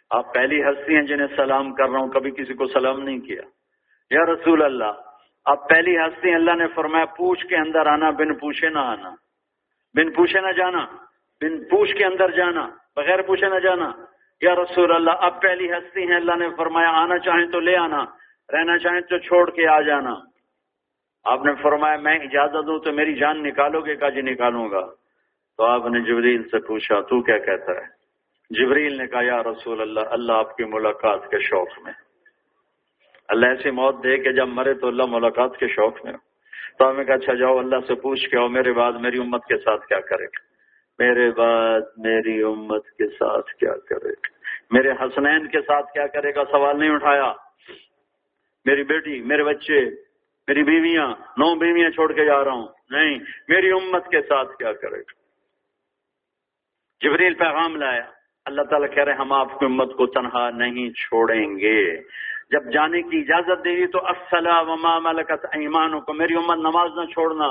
آپ 0.10 0.34
پہلی 0.34 0.64
ہستی 0.64 0.96
ہیں 0.96 1.04
جنہیں 1.04 1.28
سلام 1.36 1.74
کر 1.74 1.90
رہا 1.90 2.00
ہوں، 2.00 2.10
کبھی 2.10 2.32
کسی 2.32 2.54
کو 2.54 2.68
سلام 2.68 3.00
نہیں 3.00 3.20
کیا۔ 3.20 3.42
یا 4.10 4.34
رسول 4.34 4.64
اللہ، 4.64 4.92
آپ 5.46 5.70
پہلی 5.70 5.98
ہستی 5.98 6.28
ہیں، 6.28 6.36
اللہ 6.36 6.52
نے 6.52 6.68
فرمایا، 6.68 7.06
پوچھ 7.06 7.48
کے 7.48 7.56
اندر 7.56 7.86
آنا، 7.86 8.10
بن 8.10 8.38
پوچھے 8.38 8.70
نہ 8.70 8.80
آنا۔ 8.80 9.10
بن 9.94 10.12
پوچھے 10.12 10.42
نہ 10.42 10.52
جانا، 10.52 10.86
بن 11.42 11.64
پوچھ 11.64 11.96
کے 11.96 12.06
اندر 12.06 12.32
جانا، 12.32 12.70
بغیر 12.96 13.22
پوچھے 13.22 13.50
نہ 13.50 13.60
جانا۔ 13.60 13.92
یا 14.42 14.56
رسول 14.56 14.96
اللہ، 14.96 15.12
اب 15.12 15.42
پہلی 15.42 15.72
ہستی 15.72 16.08
ہیں، 16.08 16.16
اللہ 16.16 16.36
نے 16.36 16.48
فرمایا، 16.58 16.90
آنا 16.90 17.18
چاہیں 17.18 17.46
تو 17.46 17.60
لے 17.60 17.78
آنا، 17.78 18.04
رہنا 18.54 18.78
چاہیں 18.78 19.02
تو 19.02 19.18
چھوڑ 19.18 19.50
کے 19.50 19.68
آ 19.68 19.82
جانا۔ 19.82 20.16
آپ 21.24 21.46
نے 21.46 21.52
فرمایا، 21.64 21.96
میں 21.96 22.20
اجازت 22.20 22.68
دوں 22.68 22.80
تو 22.80 22.92
میری 22.92 23.16
جان 23.16 23.44
نکالو 23.44 23.82
گے؟ 23.82 23.96
کا 23.96 24.10
جی 24.10 24.22
نکالوں 24.22 24.72
گا۔ 24.72 24.86
تو 25.58 25.64
آپ 25.64 25.86
نے 25.86 26.00
جبریل 26.00 26.44
سے 26.44 26.60
پوچھا، 26.60 27.02
تو 27.02 27.22
کیا 27.22 27.38
کہتا 27.38 27.72
ہے؟ 27.72 28.02
جبریل 28.50 28.98
نے 28.98 29.08
کہا، 29.08 29.22
یا 29.22 29.44
رسول 29.44 29.82
اللہ 29.82 30.00
اللہ 30.00 30.34
آپ 30.34 30.58
کی 30.58 30.64
ملاقات 30.64 31.30
کے 31.32 31.40
شوق 31.40 31.68
میں۔ 31.84 31.94
اللہ 33.28 33.46
ایسی 33.46 33.72
موت 33.72 34.04
دے 34.04 34.18
کہ 34.18 34.32
جب 34.32 34.48
مرے 34.48 34.74
تو 34.74 34.88
اللہ 34.88 35.04
ملاقات 35.08 35.58
کے 35.58 35.68
شوق 35.68 36.06
میں 36.06 36.14
تو 36.80 36.90
ہمیں 36.90 37.04
کہا 37.04 37.16
اچھا 37.16 37.34
جاؤ، 37.34 37.58
اللہ 37.58 37.76
سے 37.88 37.96
پوچھ 37.96 38.30
کے 38.30 38.38
آؤ، 38.38 38.48
میرے 38.48 38.74
بعد 38.74 38.92
میری 38.92 39.18
امت 39.18 39.46
کے 39.46 39.58
ساتھ 39.58 39.88
کیا 39.88 40.00
کرے 40.00 40.26
گا؟ 40.26 40.51
میرے 41.02 41.32
بعد 41.32 41.82
میری 41.98 42.44
امت 42.44 42.86
کے 42.86 43.10
ساتھ 43.10 43.52
کیا 43.52 43.74
کرے؟ 43.90 44.10
گا 44.10 44.28
میرے 44.72 44.92
حسنین 44.92 45.48
کے 45.48 45.62
ساتھ 45.62 45.94
کیا 45.94 46.08
کرے 46.08 46.36
گا؟ 46.36 46.44
سوال 46.52 46.80
نہیں 46.80 46.90
اٹھایا۔ 46.90 47.34
میری 48.66 48.84
بیٹی، 48.84 49.22
میرے 49.22 49.44
بچے، 49.44 49.86
میری 50.48 50.64
بیویاں، 50.64 51.08
نو 51.38 51.56
بیویاں 51.56 51.90
چھوڑ 51.90 52.14
کے 52.14 52.26
جا 52.26 52.44
رہا 52.44 52.52
ہوں۔ 52.52 52.68
نہیں، 52.90 53.20
میری 53.48 53.72
امت 53.72 54.08
کے 54.08 54.22
ساتھ 54.22 54.58
کیا 54.58 54.74
کرے؟ 54.74 54.98
گا 54.98 55.22
جبریل 57.04 57.34
پیغام 57.34 57.76
لایا۔ 57.76 58.06
اللہ 58.46 58.62
تعالیٰ 58.62 58.94
کہہ 58.94 59.04
رہے 59.04 59.14
ہم 59.14 59.34
آپ 59.34 59.60
کی 59.60 59.66
امت 59.66 59.94
کو 59.98 60.08
تنہا 60.08 60.50
نہیں 60.50 60.90
چھوڑیں 60.90 61.60
گے۔ 61.60 61.98
جب 62.50 62.72
جانے 62.74 63.02
کی 63.02 63.20
اجازت 63.20 63.66
دے 63.66 63.72
گی 63.72 63.88
تو 63.88 64.06
السلام 64.06 65.04
ملکت 65.04 65.46
ایمانوں 65.46 66.02
کو 66.02 66.14
میری 66.14 66.36
امت 66.36 66.58
نماز 66.58 66.90
نہ 66.96 67.06
چھوڑنا، 67.06 67.48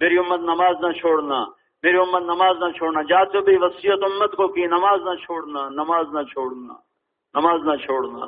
میری 0.00 0.18
امت 0.18 0.40
نماز 0.40 0.76
نہ 0.80 0.92
چھوڑنا۔ 0.92 1.63
میری 1.84 1.96
امت 1.96 2.22
نماز 2.22 2.56
نہ 2.60 2.70
چھوڑنا۔ 2.78 3.02
جاتے 3.02 3.40
بھی 3.40 3.56
وسیعت 3.60 3.98
امت 4.02 4.32
کو 4.32 4.48
کی، 4.48 4.66
نماز 4.66 5.00
نہ 5.00 5.14
چھوڑنا، 5.14 5.68
نماز 5.68 6.06
نہ 6.12 6.22
چھوڑنا، 6.22 6.72
نماز 7.34 7.60
نہ 7.64 7.84
چھوڑنا۔ 7.84 8.24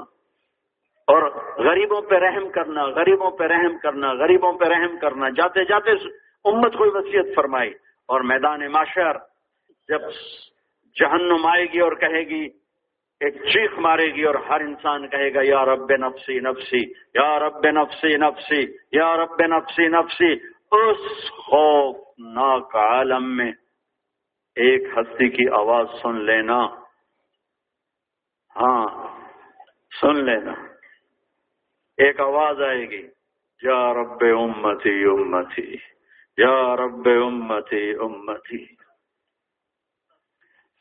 اور 1.07 1.23
غریبوں 1.57 2.01
پہ 2.03 2.15
رحم 2.15 2.49
کرنا، 2.49 2.85
غریبوں 2.85 3.31
پہ 3.31 3.45
رحم 3.45 3.78
کرنا، 3.83 4.12
غریبوں 4.12 4.53
پہ 4.53 4.65
رحم 4.65 4.99
کرنا۔ 4.99 5.28
جاتے 5.28 5.65
جاتے 5.65 5.91
امت 6.45 6.73
کو 6.73 6.85
وصیت 6.85 7.37
فرمائی 7.37 7.70
اور 8.09 8.20
میدان 8.20 8.61
معاشر 8.73 9.12
جب 9.89 10.01
جہنم 11.01 11.47
آئے 11.47 11.65
گی 11.65 11.81
اور 11.81 11.93
کہے 11.93 12.23
گی، 12.23 12.45
ایک 13.20 13.35
چیخ 13.35 13.78
مارے 13.78 14.07
گی 14.07 14.23
اور 14.23 14.35
ہر 14.35 14.61
انسان 14.61 15.09
کہے 15.09 15.35
گا، 15.35 15.41
یا 15.43 15.65
رب 15.65 15.93
نفسی 15.93 16.41
نفسی، 16.41 16.83
یا 17.15 17.39
رب 17.39 17.66
نفسی 17.66 18.16
نفسی، 18.16 18.74
یا 18.93 19.16
رب 19.16 19.43
نفسی 19.43 19.89
نفسی۔ 19.89 20.56
اس 20.73 21.31
خوف 21.31 21.97
ناک 22.19 22.77
عالم 22.77 23.37
میں 23.37 23.53
ایک 24.57 24.83
ہستی 24.99 25.29
کی 25.29 25.49
آواز 25.49 25.87
سن 26.03 26.25
لینا۔ 26.25 26.67
ہاں 28.57 29.19
سن 30.01 30.25
لینا۔ 30.25 30.53
ایک 31.97 32.21
آواز 32.21 32.63
آئے 32.63 32.91
گی۔ 32.91 33.09
یا 33.63 33.95
رب 33.95 34.25
امتی 34.39 35.05
امتی۔ 35.05 35.77
یا 36.37 36.77
رب 36.77 37.09
امتی 37.25 37.91
امتی۔ 37.91 38.65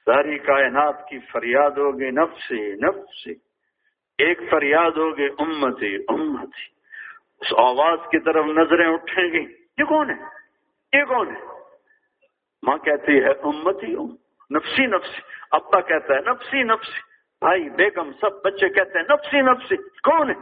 ساری 0.06 0.40
کائنات 0.40 1.10
کی 1.10 1.20
فریاد 1.20 1.72
ہوگی 1.72 2.12
نفسی 2.12 2.74
نفسی۔ 2.74 3.34
ایک 4.18 4.40
فریاد 4.52 4.92
ہوگی 4.92 5.28
امتی 5.38 5.96
امتی۔ 5.96 6.66
اس 7.42 7.54
آواز 7.58 8.00
کی 8.12 8.20
طرف 8.20 8.46
نظریں 8.46 8.94
اٹھیں 8.94 9.34
گی۔ 9.34 9.65
یہ 9.78 9.84
کون 9.84 10.10
ہے؟ 10.10 10.16
یہ 11.00 11.04
کون 11.06 11.36
ہے؟ 11.36 11.42
ماں 12.68 12.78
کہتی 12.78 13.24
ہے 13.24 13.30
امتی 13.30 13.94
ام 13.94 14.16
نفسی 14.58 14.86
نفسی۔ 14.86 15.22
ابا 15.52 15.82
کہتا 15.82 16.14
ہے، 16.14 16.20
نفسی 16.20 16.64
نفسی۔ 16.64 17.00
بھائی، 17.42 17.70
بیگم، 17.70 18.12
سب 18.22 18.44
بچے 18.44 18.70
کہتے 18.70 19.00
ہیں، 19.00 19.06
نفسی 19.10 19.42
نفسی۔ 19.42 19.76
کون 19.78 20.30
ہے؟ 20.30 20.36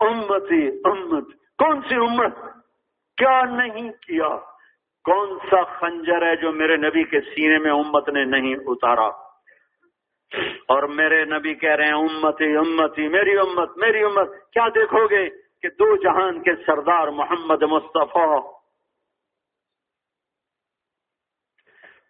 امتی، 0.00 0.68
امت۔ 0.68 1.24
کون 1.58 1.82
سی 1.82 1.94
امت 1.94 2.34
کیا 3.16 3.40
نہیں 3.44 3.90
کیا؟ 3.90 4.28
کون 5.04 5.38
سا 5.50 5.64
خنجر 5.64 6.22
ہے 6.22 6.36
جو 6.36 6.52
میرے 6.52 6.76
نبی 6.76 7.04
کے 7.04 7.20
سینے 7.20 7.58
میں 7.58 7.70
امت 7.70 8.08
نے 8.08 8.24
نہیں 8.24 8.54
اتارا؟ 8.66 9.06
اور 10.68 10.82
میرے 10.82 11.24
نبی 11.24 11.54
کہہ 11.54 11.74
رہے 11.74 11.84
ہیں، 11.84 11.92
امتی 11.92 12.56
امتی، 12.56 13.08
میری 13.08 13.38
امت 13.38 13.70
میری 13.76 14.02
امت۔ 14.02 14.30
کیا 14.52 14.68
دیکھو 14.68 15.06
گے؟ 15.10 15.47
کہ 15.62 15.68
دو 15.78 15.96
جہان 15.96 16.42
کے 16.42 16.54
سردار 16.66 17.08
محمد 17.14 17.62
مصطفیٰ 17.62 18.38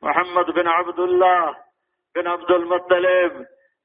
محمد 0.02 0.50
بن 0.50 0.66
عبد 0.66 0.98
اللہ 0.98 1.46
بن 2.14 2.26
عبد 2.26 2.50
المطلب 2.50 3.38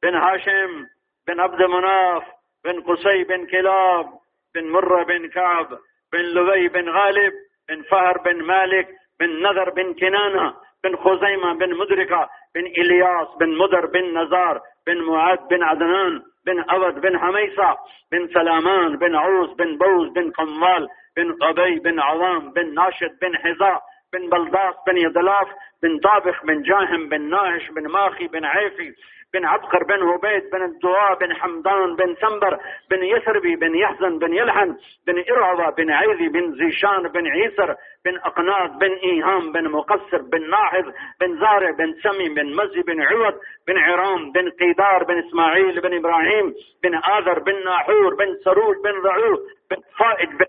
بن 0.03 0.15
ہاشم 0.15 0.81
بن 1.27 1.39
عبد 1.39 1.61
مناف 1.69 2.23
بن 2.65 2.81
قصي 2.81 3.23
بن 3.23 3.45
كلاب 3.45 4.11
بن 4.55 4.67
مرة 4.67 5.03
بن 5.03 5.29
كعب 5.29 5.79
بن 6.13 6.19
لبي 6.19 6.67
بن 6.67 6.89
غالب 6.89 7.33
بن 7.69 7.81
فهر 7.81 8.17
بن 8.17 8.43
مالك 8.43 8.93
بن 9.19 9.41
نذر 9.41 9.69
بن 9.69 9.93
كنانة 9.93 10.53
بن 10.83 10.95
خزيمة 10.95 11.53
بن 11.53 11.75
مدركة 11.75 12.29
بن 12.55 12.65
إلياس 12.65 13.27
بن 13.39 13.57
مدر 13.57 13.85
بن 13.85 14.17
نزار 14.17 14.61
بن 14.87 15.01
معاد 15.01 15.47
بن 15.47 15.63
عدنان 15.63 16.21
بن 16.45 16.63
أبد 16.69 17.01
بن 17.01 17.19
حميصة 17.19 17.77
بن 18.11 18.27
سلامان 18.33 18.97
بن 18.97 19.15
عوس 19.15 19.49
بن 19.49 19.77
بوز 19.77 20.09
بن 20.09 20.31
قمال 20.31 20.87
بن 21.17 21.37
أبي 21.41 21.79
بن 21.79 21.99
عوام 21.99 22.51
بن 22.51 22.73
ناشد 22.73 23.19
بن 23.21 23.35
حذاء 23.35 23.81
بن 24.13 24.29
بلداس 24.29 24.75
بن 24.87 24.97
يدلاف 24.97 25.47
بن 25.83 25.99
طابخ 25.99 26.45
بن 26.45 26.61
جاهم 26.61 27.09
بن 27.09 27.21
ناهش 27.29 27.69
بن 27.69 27.87
ماخي 27.87 28.27
بن 28.27 28.45
عيفي 28.45 28.93
بن 29.33 29.45
عبقر 29.45 29.83
بن 29.83 30.03
عبيد 30.03 30.49
بن 30.49 30.63
الدواء 30.63 31.15
بن 31.15 31.35
حمدان 31.35 31.95
بن 31.95 32.15
سنبر 32.21 32.59
بن 32.91 33.03
يثربي 33.03 33.55
بن 33.55 33.75
يحزن 33.75 34.19
بن 34.19 34.33
يلحن 34.33 34.77
بن 35.07 35.23
إرعوى 35.31 35.73
بن 35.77 35.91
عيذي 35.91 36.27
بن 36.29 36.55
زيشان 36.55 37.07
بن 37.07 37.27
عيسر 37.27 37.75
بن 38.05 38.17
أقناط 38.17 38.71
بن 38.71 38.91
إيهام 38.91 39.51
بن 39.51 39.69
مقصر 39.69 40.21
بن 40.21 40.49
ناحذ 40.49 40.91
بن 41.21 41.39
زارع 41.39 41.71
بن 41.71 41.93
سمي 42.03 42.29
بن 42.29 42.55
مزي 42.55 42.81
بن 42.81 43.01
عوض 43.01 43.33
بن 43.67 43.77
عرام 43.77 44.31
بن 44.31 44.49
قيدار 44.49 45.03
بن 45.03 45.19
إسماعيل 45.27 45.81
بن 45.81 45.97
إبراهيم 45.97 46.53
بن 46.83 46.95
آذر 46.95 47.39
بن 47.39 47.65
ناحور 47.65 48.15
بن 48.15 48.37
سروج 48.45 48.75
بن 48.83 49.01
رعوه 49.05 49.37
بن 49.71 49.77
فائد 49.99 50.29
بن 50.29 50.45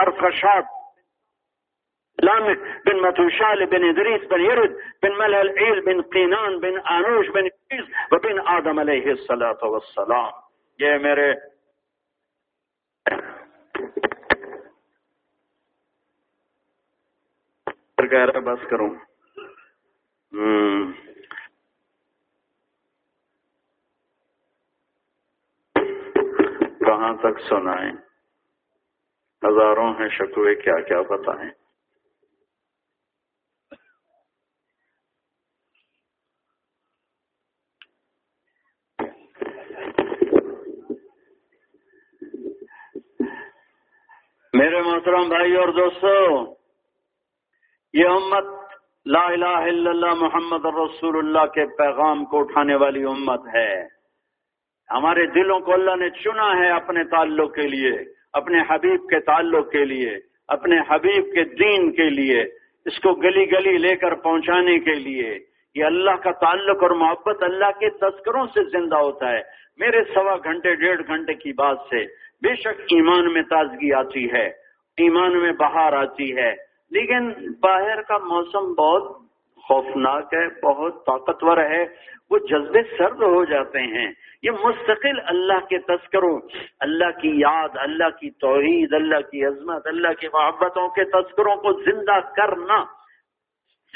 أرفشات 0.00 0.64
لامك 2.22 2.58
بن 2.86 3.02
متوشال 3.02 3.66
بن 3.66 3.88
إدريس 3.88 4.24
بن 4.28 4.40
يرد 4.40 4.76
بن 5.02 5.12
ملهل 5.18 5.58
عيل 5.58 5.80
بن 5.84 6.02
قينان 6.02 6.60
بن 6.60 6.78
آنوش 6.78 7.28
بن 7.28 7.48
وبن 7.70 8.38
آدم 8.46 8.78
عليه 8.78 9.10
الصلاة 9.10 9.68
والسلام، 9.70 10.32
یہ 10.78 10.98
میرے 10.98 11.34
کہہ 18.10 18.24
رہا 18.26 18.38
بس 18.38 18.58
کروں۔ 18.70 18.94
کہاں 26.80 27.14
تک 27.14 27.40
سنائیں؟ 27.48 27.92
ہزاروں 29.42 29.94
ہیں 29.94 30.08
شکوے، 30.08 30.54
کیا 30.54 30.80
کیا 30.80 31.02
بتائیں؟ 31.02 31.50
میرے 44.52 44.82
محترم 44.82 45.28
بھائی 45.28 45.56
اور 45.56 45.68
دوستو، 45.68 46.08
یہ 47.92 48.06
امت 48.06 48.44
لا 49.06 49.24
الہ 49.26 49.44
الا 49.44 49.90
اللہ 49.90 50.14
محمد 50.14 50.64
رسول 50.64 51.18
اللہ 51.18 51.46
کے 51.46 51.66
پیغام 51.78 52.24
کو 52.24 52.40
اٹھانے 52.40 52.74
والی 52.74 53.04
امت 53.04 53.40
ہے۔ 53.54 53.82
ہمارے 54.90 55.26
دلوں 55.26 55.60
کو 55.60 55.72
اللہ 55.72 55.96
نے 55.96 56.10
چنا 56.10 56.56
ہے 56.58 56.70
اپنے 56.70 57.04
تعلق 57.04 57.54
کے 57.54 57.68
لیے، 57.68 57.92
اپنے 58.32 58.58
حبیب 58.68 59.08
کے 59.08 59.20
تعلق 59.20 59.70
کے 59.70 59.84
لیے، 59.84 60.18
اپنے 60.48 60.76
حبیب 60.88 61.24
کے 61.34 61.44
دین 61.44 61.92
کے 61.92 62.10
لیے، 62.10 62.42
اس 62.84 63.00
کو 63.00 63.12
گلی 63.14 63.52
گلی 63.52 63.78
لے 63.78 63.96
کر 63.96 64.14
پہنچانے 64.14 64.78
کے 64.78 64.94
لیے۔ 64.94 65.38
یہ 65.74 65.84
اللہ 65.84 66.16
کا 66.22 66.30
تعلق 66.30 66.82
اور 66.82 66.90
محبت 66.90 67.42
اللہ 67.42 67.78
کے 67.80 67.90
تذکروں 67.90 68.46
سے 68.46 68.64
زندہ 68.64 68.96
ہوتا 68.96 69.32
ہے۔ 69.32 69.42
میرے 69.76 70.04
سوا 70.14 70.36
گھنٹے، 70.36 70.74
ڈیڑھ 70.74 71.02
گھنٹے 71.06 71.34
کی 71.34 71.52
بات 71.52 71.78
سے 71.90 72.29
بے 72.42 72.54
شک 72.54 72.80
ایمان 72.80 73.32
میں 73.32 73.42
تازگی 73.42 73.92
آتی 73.92 74.32
ہے، 74.32 74.46
ایمان 74.96 75.38
میں 75.38 75.52
بہار 75.52 75.92
آتی 75.92 76.36
ہے۔ 76.36 76.70
لیکن 76.90 77.32
باہر 77.60 78.02
کا 78.02 78.18
موسم 78.18 78.74
بہت 78.74 79.30
خوفناک 79.56 80.34
ہے، 80.34 80.60
بہت 80.60 81.06
طاقتور 81.06 81.56
ہے۔ 81.56 81.84
وہ 82.30 82.38
جذبے 82.38 82.82
سرد 82.98 83.22
ہو 83.22 83.44
جاتے 83.44 83.80
ہیں۔ 83.80 84.12
یہ 84.42 84.50
مستقل 84.50 85.20
اللہ 85.24 85.66
کے 85.66 85.78
تذکروں، 85.78 86.40
اللہ 86.80 87.20
کی 87.20 87.28
یاد، 87.28 87.68
اللہ 87.74 88.08
کی 88.10 88.30
توحید، 88.30 88.94
اللہ 88.94 89.20
کی 89.20 89.44
عظمت، 89.44 89.86
اللہ 89.86 90.12
کی 90.20 90.26
محبتوں 90.26 90.88
کے 90.88 91.04
تذکروں 91.04 91.56
کو 91.56 91.72
زندہ 91.72 92.20
کرنا، 92.20 92.84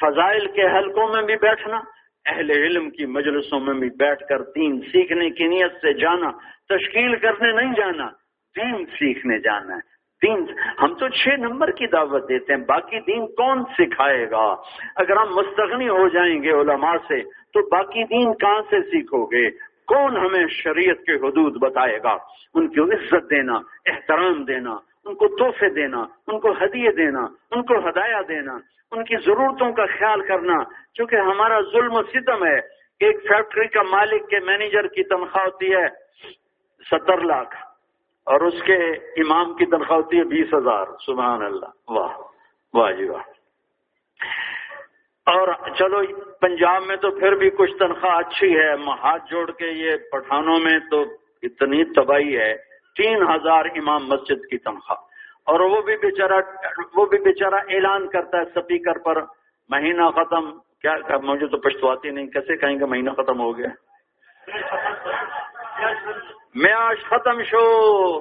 فضائل 0.00 0.46
کے 0.46 0.62
حلقوں 0.62 1.08
میں 1.08 1.22
بھی 1.22 1.36
بیٹھنا، 1.36 1.80
اہل 2.26 2.50
علم 2.50 2.90
کی 2.90 3.06
مجلسوں 3.06 3.60
میں 3.60 3.74
بھی 3.74 3.88
بیٹھ 3.98 4.22
کر 4.28 4.42
دین 4.42 4.80
سیکھنے 4.80 5.30
کی 5.30 5.46
نیت 5.46 5.72
سے 5.72 5.92
جانا، 5.92 6.30
تشکیل 6.68 7.16
کرنے 7.16 7.52
نہیں 7.52 7.72
جانا 7.74 8.23
دین 8.56 8.86
سیکھنے 8.86 9.38
جانا 9.38 9.76
ہے۔ 9.76 9.94
دین، 10.26 10.46
ہم 10.82 10.94
تو 10.94 11.08
چھ 11.08 11.28
نمبر 11.28 11.70
کی 11.70 11.86
دعوت 11.86 12.28
دیتے 12.28 12.54
ہیں، 12.54 12.60
باقی 12.60 13.00
دین 13.00 13.26
کون 13.26 13.64
سکھائے 13.78 14.30
گا؟ 14.30 14.54
اگر 14.96 15.16
ہم 15.16 15.34
مستغنی 15.34 15.88
ہو 15.88 16.08
جائیں 16.08 16.42
گے 16.42 16.50
علماء 16.50 16.96
سے، 17.08 17.20
تو 17.22 17.68
باقی 17.68 18.04
دین 18.04 18.34
کہاں 18.34 18.62
سے 18.70 18.82
سیکھو 18.82 19.26
گے؟ 19.26 19.50
کون 19.86 20.16
ہمیں 20.16 20.46
شریعت 20.46 21.06
کے 21.06 21.12
حدود 21.12 21.56
بتائے 21.62 21.98
گا؟ 22.02 22.16
ان 22.54 22.68
کی 22.68 22.80
عزت 22.80 23.30
دینا، 23.30 23.52
احترام 23.86 24.44
دینا، 24.44 24.76
ان 25.04 25.14
کو 25.14 25.28
تحفے 25.28 25.68
دینا، 25.68 26.04
ان 26.26 26.40
کو 26.40 26.50
ہدیے 26.52 26.92
دینا، 26.92 27.20
ان 27.50 27.62
کو 27.62 27.88
ہدایہ 27.88 28.22
دینا، 28.28 28.58
ان 28.92 29.04
کی 29.04 29.16
ضرورتوں 29.16 29.72
کا 29.72 29.86
خیال 29.86 30.20
کرنا۔ 30.20 30.64
چونکہ 30.94 31.16
ہمارا 31.16 31.60
ظلم 31.60 31.92
و 31.92 32.02
ستم 32.02 32.44
ہے، 32.44 32.58
ایک 33.00 33.16
فیکٹری 33.28 33.68
کا 33.68 33.82
مالک 33.82 34.28
کے 34.28 34.38
مینیجر 34.40 34.86
کی 34.86 35.02
تنخواہ 35.02 35.44
ہوتی 35.44 35.74
ہے 35.74 35.88
ستر 36.90 37.18
لاکھ۔ 37.18 37.63
اور 38.26 38.40
اس 38.40 38.62
کے 38.66 38.76
امام 38.92 39.54
کی 39.54 39.66
تنخواہ 39.66 39.98
ہوتی 39.98 40.18
ہے 40.18 40.24
بیس 40.24 40.54
ہزار۔ 40.54 40.86
سبحان 41.06 41.42
اللہ۔ 41.42 41.66
واہ۔ 41.88 42.08
واہ 42.74 42.92
جی 42.92 43.08
واہ۔ 43.08 43.22
اور 45.26 45.48
چلو، 45.78 46.00
پنجاب 46.40 46.82
میں 46.86 46.96
تو 46.96 47.10
پھر 47.10 47.32
بھی 47.32 47.50
کچھ 47.50 47.76
تنخواہ 47.78 48.16
اچھی 48.16 48.58
ہے۔ 48.58 48.74
ہاتھ 48.74 49.22
جوڑ 49.30 49.50
کے 49.50 49.66
یہ 49.66 49.90
پٹھانوں 50.12 50.56
میں 50.58 50.78
تو 50.90 51.02
اتنی 51.42 51.84
تباہی 51.84 52.38
ہے۔ 52.38 52.54
تین 52.96 53.22
ہزار 53.22 53.64
امام 53.64 54.06
مسجد 54.06 54.50
کی 54.50 54.58
تنخواہ۔ 54.58 55.00
اور 55.46 55.60
وہ 55.60 55.82
بھی 55.82 55.96
بیچارہ، 55.96 56.40
وہ 56.96 57.06
بھی 57.06 57.18
بیچارہ 57.18 57.54
اعلان 57.54 58.08
کرتا 58.08 58.38
ہے 58.38 58.44
سپیکر 58.44 58.98
پر۔ 58.98 59.22
مہینہ 59.68 60.10
ختم۔ 60.10 60.58
کیا 60.58 61.18
مجھے 61.22 61.46
تو 61.46 61.56
پچھتواتی 61.56 62.10
نہیں۔ 62.10 62.26
کیسے 62.26 62.56
کہیں 62.56 62.80
گے 62.80 62.84
مہینہ 62.84 63.10
ختم 63.10 63.40
ہو 63.40 63.58
گیا؟ 63.58 63.68
میاش 66.54 67.04
ختم 67.04 67.42
شو۔ 67.42 68.20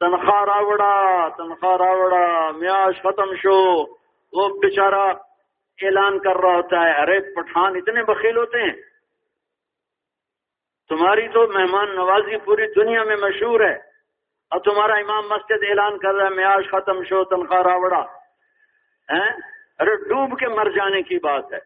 تنخواہ 0.00 0.44
راوڑا 0.44 1.28
تنخواہ 1.28 1.76
راوڑا۔ 1.76 2.50
میاش 2.50 2.98
ختم 2.98 3.34
شو۔ 3.34 3.82
وہ 4.32 4.48
بیچارہ 4.48 5.12
اعلان 5.82 6.18
کر 6.18 6.36
رہا 6.36 6.54
ہوتا 6.54 6.76
ہے، 6.76 7.02
ارے 7.02 7.20
پٹھان 7.20 7.76
اتنے 7.76 8.02
بخیل 8.02 8.36
ہوتے 8.36 8.62
ہیں۔ 8.62 8.82
تمہاری 10.88 11.28
تو 11.28 11.46
مہمان 11.46 11.94
نوازی 11.94 12.36
پوری 12.36 12.66
دنیا 12.66 13.02
میں 13.02 13.16
مشہور 13.16 13.60
ہے۔ 13.60 13.74
اور 14.50 14.60
تمہارا 14.60 14.94
امام 14.94 15.28
مسجد 15.28 15.64
اعلان 15.68 15.98
کر 15.98 16.14
رہا 16.14 16.24
ہے 16.24 16.30
میاش 16.30 16.70
ختم 16.70 17.04
شو، 17.04 17.24
تنخواہ 17.24 17.62
راوڑا۔ 17.62 18.04
ارے 19.78 19.96
ڈوب 19.96 20.38
کے 20.38 20.48
مر 20.48 20.70
جانے 20.70 21.02
کی 21.02 21.18
بات 21.18 21.52
ہے۔ 21.52 21.58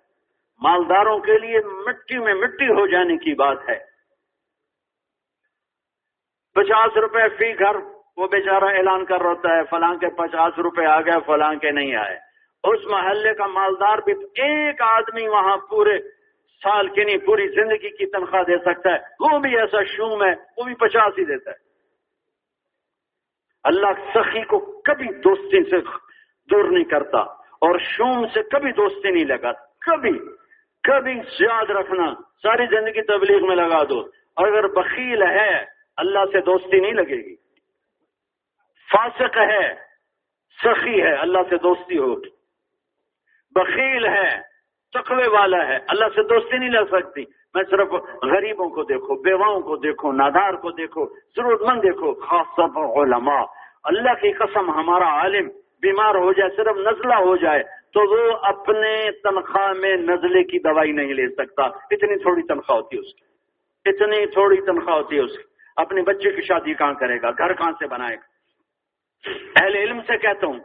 مالداروں 0.62 1.18
کے 1.18 1.38
لیے 1.38 1.58
مٹی 1.58 2.18
میں 2.18 2.34
مٹی 2.34 2.64
ہو 2.64 2.86
جانے 2.86 3.16
کی 3.16 3.34
بات 3.34 3.58
ہے۔ 3.68 3.91
پچاس 6.54 6.96
روپے 6.96 7.28
فی 7.28 7.58
گھر، 7.58 7.76
وہ 8.16 8.26
بیچارہ 8.26 8.64
اعلان 8.64 9.04
کر 9.04 9.20
رہا 9.20 9.56
ہے، 9.56 9.64
فلاں 9.70 9.94
کے 9.94 10.08
پچاس 10.08 10.58
روپے 10.58 10.86
آ 10.86 11.00
گئے، 11.00 11.20
فلاں 11.26 11.54
کے 11.54 11.70
نہیں 11.70 11.94
آئے۔ 11.94 12.18
اس 12.64 12.80
محلے 12.90 13.34
کا 13.34 13.46
مالدار 13.46 13.98
بھی 13.98 14.12
ایک 14.42 14.82
آدمی 14.82 15.28
وہاں 15.28 15.56
پورے 15.56 15.98
سال 16.64 16.88
کی 16.88 17.04
نہیں، 17.04 17.18
پوری 17.18 17.48
زندگی 17.48 17.90
کی 17.90 18.06
تنخواہ 18.06 18.42
دے 18.42 18.58
سکتا 18.58 18.92
ہے۔ 18.92 18.98
وہ 19.20 19.38
بھی 19.38 19.58
ایسا 19.58 19.82
شوم 19.82 20.24
ہے، 20.24 20.32
وہ 20.56 20.64
بھی 20.64 20.74
پچاس 20.74 21.18
ہی 21.18 21.24
دیتا 21.24 21.50
ہے۔ 21.50 21.56
اللہ 23.64 23.86
سخی 24.14 24.42
کو 24.42 24.80
کبھی 24.80 25.06
دوستی 25.06 25.70
سے 25.70 25.80
دور 26.50 26.64
نہیں 26.64 26.84
کرتا 26.84 27.18
اور 27.64 27.78
شوم 27.78 28.26
سے 28.26 28.42
کبھی 28.42 28.72
دوستی 28.72 29.10
نہیں 29.10 29.24
لگا 29.24 29.52
کبھی 29.86 30.18
کبھی 30.82 31.20
یاد 31.40 31.70
رکھنا، 31.70 32.14
ساری 32.42 32.66
زندگی 32.66 33.02
تبلیغ 33.02 33.46
میں 33.46 33.56
لگا 33.56 33.82
دو۔ 33.82 34.00
اگر 34.36 34.66
بخیل 34.66 35.22
ہے 35.22 35.81
اللہ 35.96 36.18
سے 36.32 36.40
دوستی 36.40 36.80
نہیں 36.80 36.92
لگے 36.92 37.30
گی۔ 37.30 37.36
فاسق 38.92 39.38
ہے، 39.38 39.74
سخی 40.64 41.02
ہے، 41.02 41.14
اللہ 41.14 41.38
سے 41.50 41.56
دوستی 41.56 41.98
ہوگی۔ 41.98 42.28
بخیل 43.50 44.06
ہے، 44.06 44.40
تقوی 44.94 45.28
والا 45.28 45.68
ہے، 45.68 45.76
اللہ 45.88 46.04
سے 46.14 46.22
دوستی 46.22 46.58
نہیں 46.58 46.70
لگ 46.70 46.84
سکتی۔ 46.90 47.24
میں 47.54 47.64
صرف 47.70 47.88
غریبوں 48.22 48.70
کو 48.70 48.82
دیکھو، 48.82 49.22
بیواؤں 49.22 49.60
کو 49.60 49.76
دیکھو، 49.76 50.12
نادار 50.12 50.54
کو 50.54 50.70
دیکھو 50.70 51.06
ضرورت 51.36 51.62
مند 51.62 51.82
دیکھو 51.82 52.14
خاص 52.14 52.46
طور 52.56 52.68
پر 52.68 53.02
علماء۔ 53.02 53.44
اللہ 53.84 54.14
کی 54.14 54.32
قسم، 54.32 54.70
ہمارا 54.70 55.08
عالم 55.20 55.48
بیمار 55.82 56.14
ہو 56.14 56.32
جائے، 56.32 56.50
صرف 56.56 56.76
نزلہ 56.76 57.14
ہو 57.14 57.36
جائے، 57.36 57.62
تو 57.62 58.00
وہ 58.00 58.38
اپنے 58.42 59.10
تنخواہ 59.10 59.72
میں 59.72 59.96
نزلے 59.96 60.44
کی 60.44 60.58
دوائی 60.58 60.92
نہیں 60.92 61.14
لے 61.14 61.28
سکتا۔ 61.28 61.62
اتنی 61.62 62.22
تھوڑی 62.22 62.42
تنخواہ 62.42 62.78
ہوتی 62.78 62.96
ہے 62.96 63.00
اس 63.00 63.14
کی۔ 63.14 63.24
اتنی 63.90 64.26
تھوڑی 64.26 64.56
تنخواہ 64.56 64.96
ہوتی 64.96 65.16
ہے 65.16 65.20
اس 65.20 65.38
کی۔ 65.38 65.51
اپنے 65.76 66.02
بچے 66.02 66.30
کی 66.30 66.42
شادی 66.42 66.74
کہاں 66.74 66.94
کرے 66.94 67.22
گا؟ 67.22 67.30
گھر 67.30 67.52
کہاں 67.52 67.72
سے 67.72 67.86
بنائے 67.86 68.16
گا؟ 68.16 68.32
اہل 69.60 69.74
علم 69.74 70.00
سے 70.00 70.18
کہتا 70.18 70.46
ہوں 70.46 70.58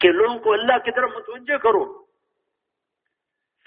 کہ 0.00 0.08
لوگوں 0.08 0.38
کو 0.38 0.52
اللہ 0.52 0.78
کی 0.78 0.90
طرف 0.90 1.10
متوجہ 1.14 1.56
کرو۔ 1.56 2.04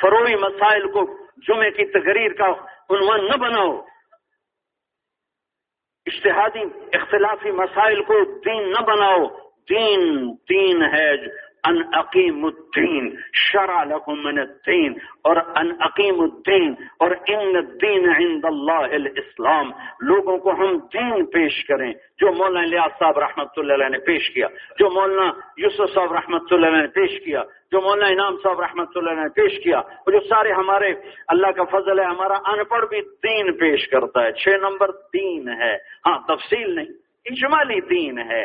فروئی 0.01 0.35
مسائل 0.35 0.91
کو 0.91 1.27
جمعے 1.38 1.71
کی 1.71 1.85
تقریر 1.85 2.34
کا 2.34 2.45
عنوان 2.89 3.25
نہ 3.25 3.38
بناؤ۔ 3.38 3.81
اشتہادی 6.05 6.59
اختلافی 6.93 7.51
مسائل 7.51 8.03
کو 8.03 8.39
دین 8.39 8.71
نہ 8.71 8.81
بناؤ۔ 8.81 9.25
دین 9.69 10.31
دین 10.49 10.84
ہے 10.84 11.17
ان 11.64 11.81
عقیم 11.94 12.45
الدین، 12.45 13.10
شرع 13.34 13.84
لکم 13.84 14.23
من 14.23 14.40
الدین، 14.40 14.94
اور 15.22 15.35
ان 15.56 15.72
عقیم 15.80 16.22
الدین، 16.22 16.73
اور 16.99 17.11
ان 17.27 17.56
الدین 17.56 18.10
عند 18.10 18.45
اللہ 18.45 18.95
الاسلام۔ 18.98 19.72
لوگوں 20.02 20.38
کو 20.38 20.52
ہم 20.52 20.77
دین 20.94 21.26
پیش 21.26 21.64
کریں، 21.65 21.91
جو 22.18 22.31
مولانا 22.31 22.65
لیاس 22.65 22.99
صاحب 22.99 23.19
رحمۃ 23.19 23.57
اللہ 23.57 23.73
علیہ 23.73 23.90
نے 23.90 23.99
پیش 23.99 24.30
کیا، 24.30 24.48
جو 24.80 24.90
مولانا 24.90 25.31
یوسف 25.57 25.94
صاحب 25.94 26.14
رحمۃ 26.14 26.52
اللہ 26.52 26.65
علیہ 26.65 26.81
نے 26.81 26.88
پیش 26.88 27.19
کیا، 27.26 27.44
جو 27.72 27.81
مولانا 27.81 28.07
انعام 28.07 28.35
صاحب 28.44 28.60
رحمۃ 28.61 28.95
اللہ 28.95 29.10
علیہ 29.10 29.22
نے 29.22 29.30
پیش 29.30 29.64
کیا، 29.64 29.77
اور 29.77 30.11
جو 30.11 30.19
سارے 30.19 30.52
ہمارے 30.52 30.94
اللہ 31.27 31.52
کا 31.52 31.64
فضل 31.64 31.99
ہے، 31.99 32.06
ہمارا 32.06 32.34
ان 32.34 32.64
پڑھ 32.64 32.85
بھی 32.85 33.02
دین 33.23 33.53
پیش 33.57 33.88
کرتا 33.88 34.23
ہے۔ 34.23 34.31
چھ 34.31 34.60
نمبر 34.61 34.91
دین 35.14 35.49
ہے۔ 35.49 35.73
ہاں 36.06 36.18
تفصیل 36.27 36.76
نہیں۔ 36.76 37.02
اجمالی 37.26 37.82
دین 37.82 38.20
ہے۔ 38.20 38.44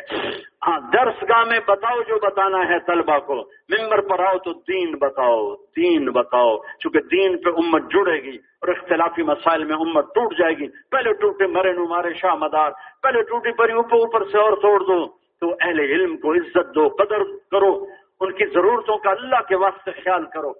ہاں 0.67 0.81
درس 0.93 1.23
گاہ 1.23 1.45
میں 1.45 1.61
بتاؤ 1.67 2.03
جو 2.03 2.19
بتانا 2.27 2.69
ہے 2.69 2.79
طلبہ 2.87 3.19
کو۔ 3.19 3.35
ممبر 3.69 4.01
پر 4.01 4.21
آؤ 4.21 4.39
تو 4.39 4.53
دین 4.53 4.99
بتاؤ 4.99 5.55
دین 5.57 6.11
بتاؤ۔ 6.11 6.57
چونکہ 6.57 7.01
دین 7.01 7.39
پہ 7.39 7.51
امت 7.51 7.83
جڑے 7.83 8.23
گی 8.23 8.37
اور 8.37 8.69
اختلافی 8.69 9.23
مسائل 9.23 9.65
میں 9.65 9.77
امت 9.77 10.05
ٹوٹ 10.15 10.35
جائے 10.39 10.55
گی۔ 10.55 10.67
پہلے 10.91 11.13
ٹوٹے 11.13 11.47
مرے 11.47 11.73
نو 11.73 11.87
مارے 11.87 12.15
شاہ 12.15 12.35
مدار، 12.35 12.71
پہلے 13.03 13.23
ٹوٹی 13.23 13.53
پری 13.53 13.73
اوپر 13.73 13.97
اوپر 13.97 14.25
سے 14.25 14.39
اور 14.39 14.53
توڑ 14.53 14.81
دو۔ 14.81 15.07
تو 15.41 15.55
اہل 15.61 15.81
علم 15.81 16.17
کو 16.17 16.33
عزت 16.33 16.75
دو، 16.75 16.89
قدر 16.89 17.19
کرو۔ 17.51 17.87
ان 18.21 18.33
کی 18.33 18.47
ضرورتوں 18.47 18.99
کا 18.99 19.11
اللہ 19.11 19.49
کے 19.49 19.57
واسطے 19.57 19.91
خیال 19.91 20.25
کرو۔ 20.25 20.53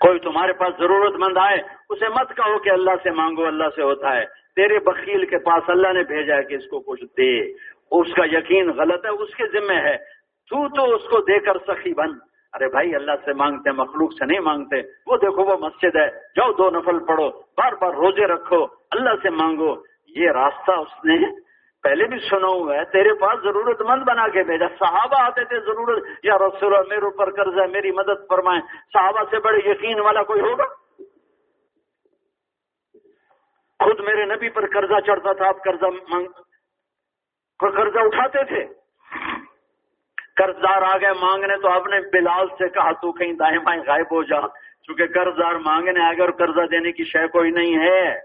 کوئی 0.00 0.18
تمہارے 0.18 0.52
پاس 0.52 0.74
ضرورت 0.78 1.14
مند 1.14 1.36
آئے، 1.36 1.56
اسے 1.90 2.08
مت 2.08 2.36
کہو 2.36 2.58
کہ 2.58 2.70
اللہ 2.70 2.90
سے 3.02 3.10
مانگو، 3.10 3.46
اللہ 3.46 3.64
سے 3.76 3.82
ہوتا 3.82 4.16
ہے۔ 4.16 4.41
تیرے 4.56 4.78
بخیل 4.78 5.26
کے 5.26 5.38
پاس 5.38 5.62
اللہ 5.68 5.92
نے 5.92 6.02
بھیجا 6.02 6.36
ہے 6.36 6.42
کہ 6.42 6.54
اس 6.54 6.66
کو 6.66 6.80
کچھ 6.80 7.04
دے۔ 7.04 7.40
اس 7.90 8.14
کا 8.14 8.24
یقین 8.24 8.70
غلط 8.70 9.04
ہے، 9.04 9.10
اس 9.10 9.34
کے 9.34 9.46
ذمہ 9.46 9.72
ہے۔ 9.72 9.96
تو 10.50 10.68
تو 10.68 10.94
اس 10.94 11.02
کو 11.02 11.20
دے 11.20 11.38
کر 11.38 11.58
سخی 11.58 11.94
بن۔ 11.94 12.08
ارے 12.52 12.68
بھائی، 12.68 12.94
اللہ 12.94 13.12
سے 13.24 13.32
مانگتے 13.32 13.70
مخلوق 13.70 14.12
سے 14.12 14.26
نہیں 14.26 14.40
مانگتے۔ 14.40 14.76
وہ 15.06 15.16
دیکھو، 15.16 15.42
وہ 15.42 15.56
مسجد 15.56 15.96
ہے۔ 15.96 16.10
جاؤ 16.10 16.52
دو 16.52 16.70
نفل 16.70 17.06
پڑھو۔ 17.06 17.30
بار 17.30 17.72
بار 17.72 17.90
روزے 17.90 18.26
رکھو۔ 18.26 18.64
اللہ 18.90 19.10
سے 19.22 19.30
مانگو۔ 19.30 19.74
یہ 20.06 20.30
راستہ 20.30 20.70
اس 20.70 21.04
نے 21.04 21.40
پہلے 21.82 22.04
بھی 22.04 22.18
سنا 22.30 22.46
ہوا 22.46 22.76
ہے۔ 22.76 22.84
تیرے 22.84 23.14
پاس 23.14 23.42
ضرورت 23.42 23.82
مند 23.82 24.02
بنا 24.02 24.28
کے 24.28 24.42
بھیجا۔ 24.42 24.68
صحابہ 24.68 25.16
آتے 25.20 25.44
تھے، 25.44 25.60
ضرورت۔ 25.60 26.04
یا 26.22 26.38
رسول 26.38 26.72
میرے 26.88 27.04
اوپر 27.04 27.30
قرض 27.30 27.58
ہے، 27.58 27.66
میری 27.66 27.90
مدد 27.90 28.28
فرمائیں۔ 28.28 28.60
صحابہ 28.92 29.22
سے 29.30 29.38
بڑے 29.38 29.70
یقین 29.70 30.00
والا 30.00 30.22
کوئی 30.22 30.40
ہوگا؟ 30.40 30.81
خود 33.84 34.00
میرے 34.00 34.24
نبی 34.24 34.48
پر 34.48 34.66
قرضہ 34.66 35.00
چڑھتا 35.06 35.32
تھا، 35.32 35.48
آپ 35.48 35.64
قرضہ 35.64 35.86
قرضہ 37.58 37.98
اٹھاتے 37.98 38.44
تھے۔ 38.44 38.66
قرض 40.36 40.56
دار 40.62 40.82
آ 40.82 40.96
گئے 40.96 41.12
مانگنے 41.20 41.56
تو 41.56 41.68
آپ 41.68 41.86
نے 41.86 42.00
بلال 42.12 42.46
سے 42.58 42.68
کہا، 42.68 42.92
تو 42.92 43.12
کہیں 43.12 43.32
دائیں 43.32 43.58
بائیں 43.58 43.82
غائب 43.86 44.06
ہو 44.12 44.22
جا۔ 44.22 44.40
چونکہ 44.82 45.06
قرض 45.06 45.38
دار 45.38 45.54
مانگنے 45.54 46.00
آ 46.00 46.12
گئے 46.12 46.22
اور 46.22 46.30
قرضہ 46.30 46.66
دینے 46.66 46.92
کی 46.92 47.04
شے 47.04 47.28
کوئی 47.28 47.50
نہیں 47.50 47.78
ہے۔ 47.78 48.18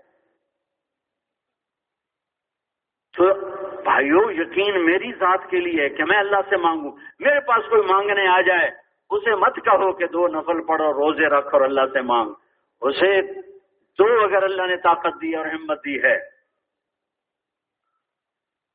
تو 3.17 3.33
بھائیو، 3.81 4.31
یقین 4.31 4.85
میری 4.85 5.11
ذات 5.11 5.49
کے 5.49 5.59
لیے 5.59 5.89
کہ 5.89 6.03
میں 6.05 6.17
اللہ 6.17 6.37
سے 6.49 6.57
مانگوں۔ 6.57 6.91
میرے 7.19 7.39
پاس 7.39 7.69
کوئی 7.69 7.81
مانگنے 7.81 8.27
آ 8.27 8.41
جائے، 8.41 8.71
اسے 9.09 9.35
مت 9.35 9.55
کہو 9.55 9.93
کہ 9.93 10.07
دو 10.07 10.27
نفل 10.27 10.65
پڑھو، 10.65 10.93
روزے 10.93 11.25
رکھ 11.25 11.47
اور 11.53 11.61
اللہ 11.61 11.81
سے 11.93 12.01
مانگ۔ 12.01 12.29
اسے 12.81 13.21
تو 13.97 14.23
اگر 14.23 14.43
اللہ 14.43 14.61
نے 14.61 14.77
طاقت 14.77 15.21
دی 15.21 15.35
اور 15.35 15.45
ہمت 15.45 15.85
دی 15.85 16.03
ہے۔ 16.03 16.17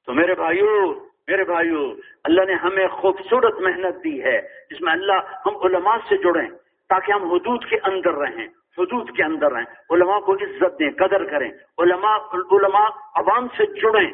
تو 0.07 0.13
میرے 0.13 0.35
بھائیو 0.35 0.95
میرے 1.29 1.45
بھائیو، 1.45 1.95
اللہ 2.25 2.45
نے 2.45 2.55
ہمیں 2.55 2.89
خوبصورت 2.89 3.55
محنت 3.61 4.05
دی 4.05 4.23
ہے، 4.25 4.41
جس 4.71 4.81
میں 4.81 4.93
اللہ 4.93 5.21
ہم 5.47 5.57
علماء 5.57 5.97
سے 6.09 6.17
جڑیں 6.17 6.49
تاکہ 6.89 7.13
ہم 7.13 7.31
حدود 7.31 7.65
کے 7.65 7.77
اندر 7.83 8.13
رہیں، 8.13 8.47
حدود 8.79 9.11
کے 9.17 9.23
اندر 9.23 9.53
رہیں، 9.53 9.65
علماء 9.91 10.19
کو 10.19 10.35
عزت 10.35 10.79
دیں، 10.79 10.91
قدر 10.91 11.25
کریں، 11.25 11.51
علماء 11.79 12.17
علماء 12.35 12.89
عوام 13.15 13.49
سے 13.49 13.67
جڑیں۔ 13.67 14.11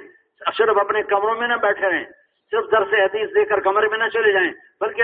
صرف 0.58 0.78
اپنے 0.78 1.02
کمروں 1.02 1.34
میں 1.34 1.48
نہ 1.48 1.54
بیٹھے 1.54 1.90
رہیں، 1.90 2.04
صرف 2.50 2.70
در 2.72 2.84
سے 2.84 3.04
حدیث 3.04 3.34
دے 3.34 3.44
کر 3.44 3.60
کمرے 3.60 3.88
میں 3.88 3.98
نہ 3.98 4.08
چلے 4.12 4.32
جائیں، 4.32 4.52
بلکہ 4.80 5.02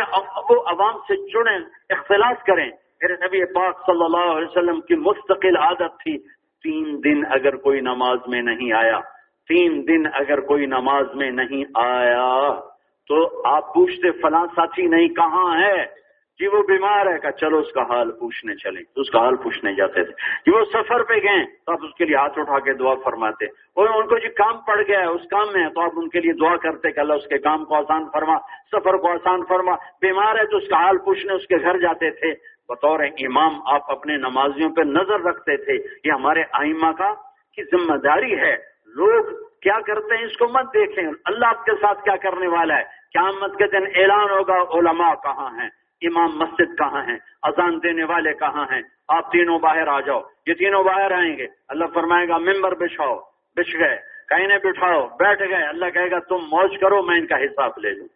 وہ 0.50 0.62
عوام 0.66 0.98
سے 0.98 1.16
جڑیں 1.30 1.58
اختلاط 1.88 2.46
کریں۔ 2.46 2.70
میرے 3.04 3.26
نبی 3.26 3.44
پاک 3.44 3.86
صلی 3.86 4.04
اللہ 4.04 4.32
علیہ 4.32 4.48
وسلم 4.48 4.80
کی 4.80 4.94
مستقل 4.94 5.56
عادت 5.56 6.00
تھی، 6.00 6.18
تین 6.62 7.00
دن 7.04 7.22
اگر 7.30 7.56
کوئی 7.56 7.80
نماز 7.80 8.18
میں 8.26 8.42
نہیں 8.42 8.72
آیا، 8.72 9.00
تین 9.48 9.84
دن 9.88 10.06
اگر 10.06 10.40
کوئی 10.40 10.66
نماز 10.66 11.06
میں 11.14 11.30
نہیں 11.30 11.64
آیا، 11.74 12.60
تو 13.08 13.46
آپ 13.46 13.74
پوچھتے 13.74 14.10
فلاں 14.10 14.46
ساتھی 14.46 14.86
نہیں 14.86 15.08
کہاں 15.08 15.60
ہے؟ 15.60 16.04
جی 16.40 16.46
وہ 16.46 16.62
بیمار 16.62 17.06
ہے 17.06 17.18
کہ 17.18 17.30
چلو 17.30 17.58
اس 17.58 17.72
کا 17.72 17.82
حال 17.82 18.10
پوچھنے 18.10 18.54
چلے 18.54 18.80
اس 18.96 19.10
کا 19.10 19.18
حال 19.18 19.36
پوچھنے 19.36 19.74
جاتے 19.74 20.04
تھے۔ 20.04 20.12
جی 20.46 20.50
وہ 20.50 20.64
سفر 20.64 21.02
پہ 21.02 21.14
گئے، 21.14 21.44
تو 21.66 21.72
آپ 21.72 21.78
اس 21.82 21.94
کے 21.94 22.04
لیے 22.04 22.16
ہاتھ 22.16 22.38
اٹھا 22.38 22.58
کے 22.58 22.72
دعا 22.72 22.94
فرماتے۔ 22.94 23.44
اور 23.44 23.88
ان 23.88 24.08
کو 24.08 24.18
جی 24.18 24.28
کام 24.28 24.56
پڑ 24.66 24.82
گیا 24.88 25.00
ہے، 25.00 25.06
اس 25.06 25.20
کام 25.30 25.46
میں 25.54 25.68
تو 25.68 25.80
آپ 25.80 25.90
ان 25.96 26.08
کے 26.08 26.20
لیے 26.20 26.32
دعا 26.32 26.56
کرتے 26.56 26.90
کہ 26.90 27.00
اللہ 27.00 27.12
اس 27.12 27.26
کے 27.26 27.38
کام 27.38 27.64
کو 27.64 27.74
آسان 27.74 28.04
فرما، 28.12 28.38
سفر 28.72 28.96
کو 28.96 29.08
آسان 29.08 29.40
فرما۔ 29.48 29.74
بیمار 30.00 30.38
ہے 30.38 30.46
تو 30.46 30.56
اس 30.56 30.68
کا 30.68 30.76
حال 30.76 30.98
پوچھنے، 30.98 31.32
اس 31.32 31.46
کے 31.46 31.56
گھر 31.56 31.78
جاتے 31.78 32.10
تھے۔ 32.10 32.53
بطور 32.68 33.00
امام 33.00 33.60
آپ 33.66 33.90
اپنے 33.90 34.16
نمازیوں 34.16 34.70
پہ 34.70 34.80
نظر 34.80 35.20
رکھتے 35.20 35.56
تھے 35.56 35.72
یہ 36.04 36.12
ہمارے 36.12 36.42
آئمہ 36.52 36.92
کا 36.92 37.14
کی 37.54 37.64
ذمہ 37.64 37.96
داری 37.96 38.38
ہے۔ 38.38 38.56
لوگ 38.86 39.24
کیا 39.62 39.80
کرتے 39.80 40.16
ہیں 40.16 40.24
اس 40.24 40.36
کو 40.36 40.48
مت 40.48 40.74
دیکھیں۔ 40.74 41.04
اللہ 41.24 41.46
آپ 41.46 41.64
کے 41.64 41.72
ساتھ 41.72 42.04
کیا 42.04 42.16
کرنے 42.16 42.48
والا 42.48 42.76
ہے؟ 42.78 42.84
قیامت 42.84 43.58
کے 43.58 43.66
دن 43.66 43.86
اعلان 43.94 44.30
ہوگا 44.30 44.62
علماء 44.78 45.14
کہاں 45.14 45.60
ہیں، 45.60 45.68
امام 46.02 46.38
مسجد 46.38 46.78
کہاں 46.78 47.02
ہیں، 47.06 47.16
اذان 47.42 47.82
دینے 47.82 48.04
والے 48.04 48.32
کہاں 48.32 48.64
ہیں۔ 48.72 48.82
آپ 49.08 49.32
تینوں 49.32 49.58
باہر 49.58 49.88
آ 49.88 50.00
جاؤ۔ 50.00 50.20
یہ 50.46 50.54
تینوں 50.54 50.84
باہر 50.84 51.10
آئیں 51.10 51.36
گے۔ 51.36 51.46
اللہ 51.68 51.84
فرمائے 51.94 52.28
گا 52.28 52.38
ممبر 52.38 52.74
بچھاؤ۔ 52.74 53.18
بچھ 53.56 53.76
گئے۔ 53.76 53.96
کہیں 54.28 54.46
نے 54.46 54.58
بٹھاؤ۔ 54.58 55.06
بیٹھ 55.06 55.42
گئے۔ 55.42 55.64
اللہ 55.64 55.90
کہے 55.90 56.10
گا، 56.10 56.18
تم 56.18 56.34
موج 56.34 56.78
کرو، 56.80 57.02
میں 57.02 57.18
ان 57.18 57.26
کا 57.26 57.36
حساب 57.36 57.70
لے 57.78 57.90
لوں۔ 57.90 58.08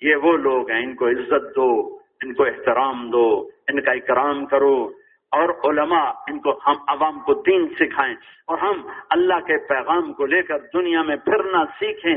یہ 0.00 0.16
وہ 0.16 0.36
لوگ 0.36 0.70
ہیں، 0.70 0.84
ان 0.84 0.94
کو 0.94 1.08
عزت 1.08 1.56
دو۔ 1.56 1.99
ان 2.24 2.34
کو 2.34 2.44
احترام 2.44 3.10
دو، 3.10 3.48
ان 3.68 3.80
کا 3.80 3.92
اکرام 3.92 4.46
کرو۔ 4.46 4.90
اور 5.30 5.48
علماء، 5.48 6.10
ان 6.28 6.38
کو 6.38 6.50
ہم 6.50 6.74
عوام 6.88 7.20
کو 7.20 7.34
دین 7.34 7.68
سکھائیں۔ 7.68 8.14
اور 8.46 8.58
ہم 8.58 8.88
اللہ 9.10 9.34
کے 9.34 9.56
پیغام 9.56 10.12
کو 10.12 10.26
لے 10.26 10.42
کر 10.42 10.58
دنیا 10.74 11.02
میں 11.02 11.16
پھرنا 11.16 11.64
سیکھیں۔ 11.64 12.16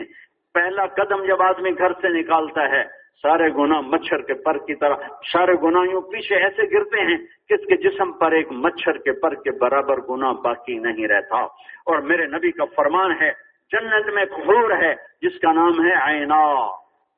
پہلا 0.54 0.86
قدم 0.86 1.26
جب 1.26 1.42
آدمی 1.42 1.70
گھر 1.78 1.94
سے 1.94 2.10
نکالتا 2.10 2.70
ہے، 2.70 2.84
سارے 3.24 3.50
گناہ 3.58 3.82
مچھر 3.82 4.22
کے 4.22 4.34
پر 4.34 4.58
کی 4.58 4.76
طرح، 4.76 4.96
سارے 5.34 5.54
گناہوں 5.64 6.02
پیچھے 6.02 6.36
ایسے 6.36 6.62
گرتے 6.64 7.02
ہیں 7.02 7.18
کہ 7.50 7.54
اس 7.54 7.68
کے 7.68 7.76
جسم 7.76 8.12
پر 8.12 8.32
ایک 8.32 8.52
مچھر 8.52 8.98
کے 8.98 9.12
پر 9.12 9.36
کے 9.36 9.52
برابر 9.52 10.02
گناہ 10.02 10.34
باقی 10.34 10.80
نہیں 10.80 11.08
رہتا۔ 11.08 11.42
اور 11.86 11.98
میرے 11.98 12.26
نبی 12.26 12.52
کا 12.52 12.66
فرمان 12.76 13.12
ہے، 13.22 13.32
جنت 13.72 14.14
میں 14.14 14.26
خور 14.26 14.72
ہے، 14.72 14.96
جس 15.22 15.40
کا 15.40 15.54
نام 15.54 15.86
ہے 15.86 15.94
آئینہ 15.94 16.68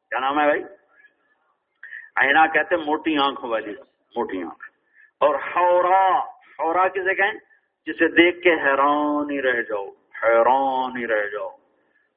کیا 0.09 0.19
نام 0.19 0.39
ہے 0.39 0.45
بھائی؟ 0.45 0.63
آئینہ 2.15 2.39
کہتے 2.53 2.75
ہیں 2.75 2.83
موٹی 2.85 3.17
آنکھ 3.17 3.45
والی، 3.45 3.71
موٹی 4.15 4.43
آنکھ۔ 4.43 4.65
اور 5.19 5.35
ہورا 5.35 6.19
ہورا 6.59 6.87
کسے 6.87 7.15
کہیں؟ 7.15 7.33
جسے 7.85 8.07
دیکھ 8.07 8.41
کے 8.41 8.49
حیران 8.49 9.29
ہی 9.29 9.41
رہ 9.41 9.61
جاؤ، 9.61 9.89
حیران 10.23 10.97
ہی 10.97 11.07
رہ 11.07 11.27
جاؤ۔ 11.27 11.49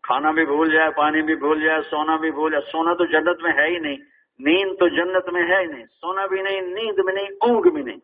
کھانا 0.03 0.31
بھی 0.31 0.47
بھول 0.47 0.73
جائے، 0.73 0.91
پانی 0.91 1.23
بھی 1.23 1.37
بھول 1.37 1.62
جائے، 1.65 1.83
سونا 1.83 2.16
بھی 2.16 2.31
بھول 2.31 2.53
جائے۔ 2.53 2.70
سونا 2.70 2.95
تو 2.95 3.05
جنت 3.05 3.43
میں 3.43 3.53
ہے 3.53 3.66
ہی 3.69 3.79
نہیں، 3.79 3.97
نیند 4.39 4.73
تو 4.79 4.89
جنت 4.89 5.29
میں 5.29 5.43
ہے 5.43 5.61
ہی 5.61 5.66
نہیں۔ 5.66 5.87
سونا 5.87 6.27
بھی 6.27 6.43
نہیں، 6.43 6.61
نیند 6.61 7.05
بھی 7.05 7.12
نہیں، 7.12 7.27
اونگ 7.27 7.75
بھی 7.75 7.83
نہیں۔ 7.83 7.97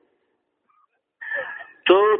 تو 1.86 2.16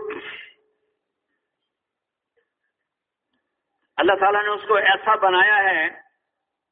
اللہ 3.97 4.13
تعالیٰ 4.21 4.43
نے 4.43 4.49
اس 4.49 4.61
کو 4.69 4.75
ایسا 4.75 5.15
بنایا 5.15 5.71
ہے 5.71 5.89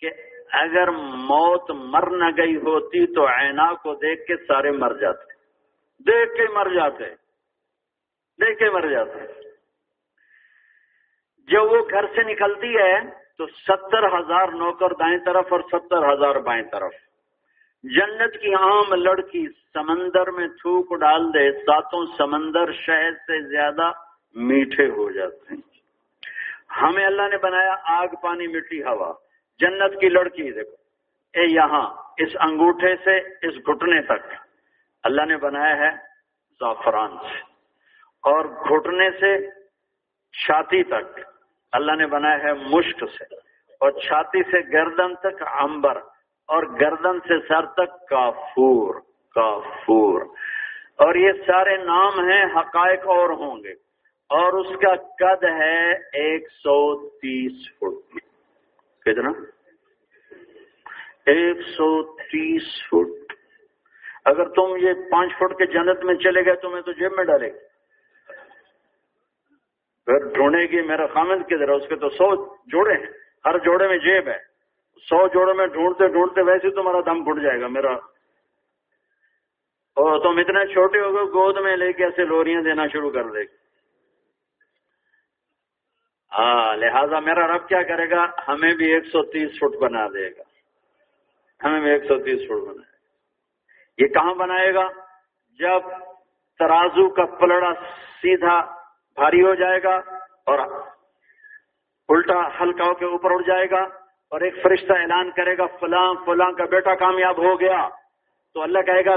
کہ 0.01 0.11
اگر 0.53 0.91
موت 1.27 1.71
مر 1.71 2.11
نہ 2.11 2.29
گئی 2.37 2.57
ہوتی 2.57 3.07
تو 3.15 3.27
اینا 3.27 3.73
کو 3.75 3.95
دیکھ 3.95 4.27
کے 4.27 4.37
سارے 4.37 4.71
مر 4.71 4.95
جاتے 4.95 5.31
دیکھ 6.07 6.35
کے 6.37 6.47
مر 6.55 6.69
جاتے 6.75 7.09
دیکھ 8.39 8.59
کے 8.59 8.71
مر 8.71 8.87
جاتے 8.87 9.21
جب 11.49 11.73
وہ 11.73 11.81
گھر 11.91 12.07
سے 12.15 12.23
نکلتی 12.23 12.75
ہے 12.77 13.01
تو 13.39 13.47
ستر 13.47 14.07
ہزار 14.19 14.53
نوکر 14.55 14.93
دائیں 14.93 15.19
طرف 15.19 15.53
اور 15.53 15.61
ستر 15.73 16.13
ہزار 16.13 16.37
بائیں 16.41 16.63
طرف 16.63 16.93
جنت 17.85 18.41
کی 18.41 18.55
عام 18.55 18.95
لڑکی 18.95 19.47
سمندر 19.75 20.31
میں 20.31 20.47
تھوک 20.49 20.95
ڈال 21.01 21.35
دے 21.35 21.51
ساتوں 21.53 22.05
سمندر 22.19 22.73
شہد 22.73 23.17
سے 23.27 23.41
زیادہ 23.49 23.91
میٹھے 24.37 24.87
ہو 24.89 25.11
جاتے 25.11 25.55
ہیں۔ 25.55 25.61
ہمیں 26.83 27.05
اللہ 27.07 27.29
نے 27.31 27.37
بنایا 27.37 27.75
آگ 27.85 28.15
پانی 28.23 28.47
مٹی 28.47 28.83
ہوا۔ 28.83 29.13
جنت 29.63 30.01
کی 30.01 30.09
لڑکی، 30.09 30.53
دیکھو۔ 30.53 30.75
اے 31.33 31.45
یہاں، 31.53 31.95
اس 32.19 32.29
انگوٹھے 32.41 32.97
سے، 32.97 33.19
اس 33.19 33.59
گھٹنے 33.59 34.03
تک۔ 34.03 34.35
اللہ 35.03 35.23
نے 35.23 35.37
بنایا 35.37 35.77
ہے 35.77 35.91
زعفران 36.61 37.17
سے۔ 37.19 37.39
اور 38.23 38.45
گھٹنے 38.45 39.11
سے 39.11 39.51
چھاتی 40.47 40.83
تک۔ 40.83 41.21
اللہ 41.73 41.93
نے 41.93 42.07
بنایا 42.07 42.39
ہے 42.43 42.53
مشک 42.53 43.05
سے۔ 43.19 43.25
اور 43.81 43.91
چھاتی 43.91 44.43
سے 44.43 44.73
گردن 44.73 45.15
تک 45.15 45.43
امبر 45.47 45.97
اور 46.49 46.63
گردن 46.81 47.21
سے 47.21 47.47
سر 47.49 47.67
تک 47.67 48.09
کافور 48.09 48.95
کافور۔ 49.35 50.23
اور 50.97 51.15
یہ 51.15 51.33
سارے 51.47 51.77
نام 51.77 52.29
ہیں، 52.29 52.45
حقائق 52.45 53.01
اور 53.01 53.31
ہوں 53.31 53.65
گے۔ 53.65 53.73
اور 54.29 54.53
اس 54.53 54.81
کا 54.81 54.95
قد 54.95 55.45
ہے 55.45 55.91
ایک 55.93 56.53
سو 56.53 57.09
تیس 57.09 57.79
فٹ۔ 57.79 58.32
کتنا 59.05 59.31
ایک 61.27 61.57
سو 61.61 62.17
تیس 62.17 62.63
فٹ۔ 62.91 63.33
اگر 64.25 64.49
تم 64.49 64.77
یہ 64.77 64.93
پانچ 65.11 65.33
فٹ 65.33 65.59
کے 65.59 65.67
جنت 65.67 66.05
میں 66.05 66.15
چلے 66.15 66.45
گئے 66.45 66.55
تو 66.55 66.71
میں 66.71 66.83
تو 66.83 66.93
جیب 66.93 67.13
میں 67.13 67.25
ڈالے 67.25 67.47
گی 67.47 67.59
پھر 70.07 70.29
ڈھونڈے 70.35 70.67
گی 70.67 70.83
میرا 70.83 71.07
خامد 71.07 71.47
کدھر 71.47 71.69
ہے؟ 71.69 71.75
اس 71.75 71.89
کے 71.89 71.97
تو 71.97 72.09
سو 72.09 72.55
جوڑے 72.55 72.95
ہیں۔ 72.95 73.07
ہر 73.45 73.59
جوڑے 73.59 73.89
میں 73.89 73.99
جیب 73.99 74.29
ہے۔ 74.29 74.39
سو 74.97 75.29
جوڑے 75.29 75.53
میں 75.53 75.67
ڈھونڈتے 75.67 76.09
ڈھونڈتے 76.09 76.43
ویسے 76.43 76.71
تمہارا 76.71 77.01
دم 77.01 77.25
گھٹ 77.25 77.43
جائے 77.43 77.61
گا 77.61 77.67
میرا۔ 77.67 77.93
اور 79.97 80.19
تم 80.23 80.39
اتنے 80.39 80.73
چھوٹے 80.73 81.01
ہو 81.01 81.15
گئے، 81.15 81.23
گود 81.23 81.59
میں 81.59 81.77
لے 81.77 81.93
کے 81.93 82.05
ایسے 82.05 82.25
لوریاں 82.25 82.63
دینا 82.63 82.87
شروع 82.87 83.11
کر 83.11 83.25
دے 83.25 83.41
گی 83.41 83.62
ہاں 86.39 86.77
لہذا 86.77 87.19
میرا 87.21 87.47
رب 87.47 87.69
کیا 87.69 87.83
کرے 87.83 88.11
گا؟ 88.11 88.27
ہمیں 88.49 88.75
بھی 88.75 88.93
ایک 88.93 89.05
سو 89.05 89.23
تیس 89.23 89.51
فٹ 89.59 89.77
بنا 89.81 90.07
دے 90.07 90.31
گا۔ 90.31 90.43
ہمیں 91.65 91.81
بھی 91.81 91.91
ایک 91.91 92.05
سو 92.05 92.19
تیس 92.19 92.41
فٹ 92.45 92.61
بنائے 92.63 92.77
گا۔ 92.77 92.93
یہ 93.99 94.07
کہاں 94.07 94.35
بنائے 94.35 94.75
گا؟ 94.75 94.89
جب 95.59 95.81
ترازو 96.59 97.09
کا 97.09 97.25
پلڑا 97.25 97.73
سیدھا 98.23 98.61
بھاری 99.15 99.43
ہو 99.43 99.55
جائے 99.55 99.83
گا 99.83 99.95
اور 100.47 100.59
الٹا 102.09 102.49
ہلکاؤں 102.61 102.95
کے 102.95 103.05
اوپر 103.05 103.31
اڑ 103.31 103.43
جائے 103.43 103.71
گا 103.71 103.83
اور 104.31 104.41
ایک 104.41 104.55
فرشتہ 104.63 104.93
اعلان 104.93 105.31
کرے 105.31 105.59
گا، 105.59 105.67
فلاں 105.67 106.15
فلاں 106.25 106.53
کا 106.53 106.65
بیٹا 106.65 106.95
کامیاب 106.95 107.39
ہو 107.39 107.61
گیا۔ 107.61 107.89
تو 108.55 108.63
اللہ 108.63 108.79
کہے 108.79 109.05
گا، 109.05 109.17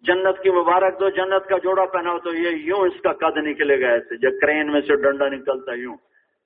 جنت 0.00 0.42
کی 0.42 0.50
مبارک 0.50 1.00
دو، 1.00 1.08
جنت 1.08 1.48
کا 1.48 1.58
جوڑا 1.58 1.84
پہنا 1.84 2.18
تو 2.18 2.34
یہ 2.34 2.48
یوں 2.48 2.78
اس 2.78 3.00
کا 3.00 3.12
قد 3.12 3.36
نکلے 3.36 3.80
گا 3.80 3.88
ایسے، 3.88 4.16
جب 4.16 4.30
کرین 4.40 4.72
میں 4.72 4.80
سے 4.80 4.96
ڈنڈا 4.96 5.28
نکلتا 5.28 5.72
یوں۔ 5.72 5.96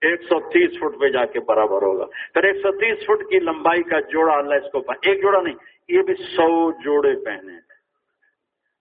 ایک 0.02 0.22
سو 0.22 0.38
تیس 0.50 0.78
فٹ 0.80 1.00
پہ 1.00 1.08
جا 1.08 1.24
کے 1.24 1.40
برابر 1.40 1.82
ہوگا۔ 1.82 2.04
پھر 2.34 2.42
ایک 2.42 2.56
سو 2.56 2.70
تیس 2.72 3.04
فٹ 3.06 3.30
کی 3.30 3.38
لمبائی 3.38 3.82
کا 3.82 4.00
جوڑا 4.00 4.32
اللہ 4.32 4.54
اس 4.54 4.70
کو 4.72 4.80
پہنے 4.80 5.10
ایک 5.10 5.22
جوڑا 5.22 5.40
نہیں، 5.40 5.54
یہ 5.88 6.02
بھی 6.02 6.14
سو 6.14 6.72
جوڑے 6.84 7.14
پہنے 7.24 7.58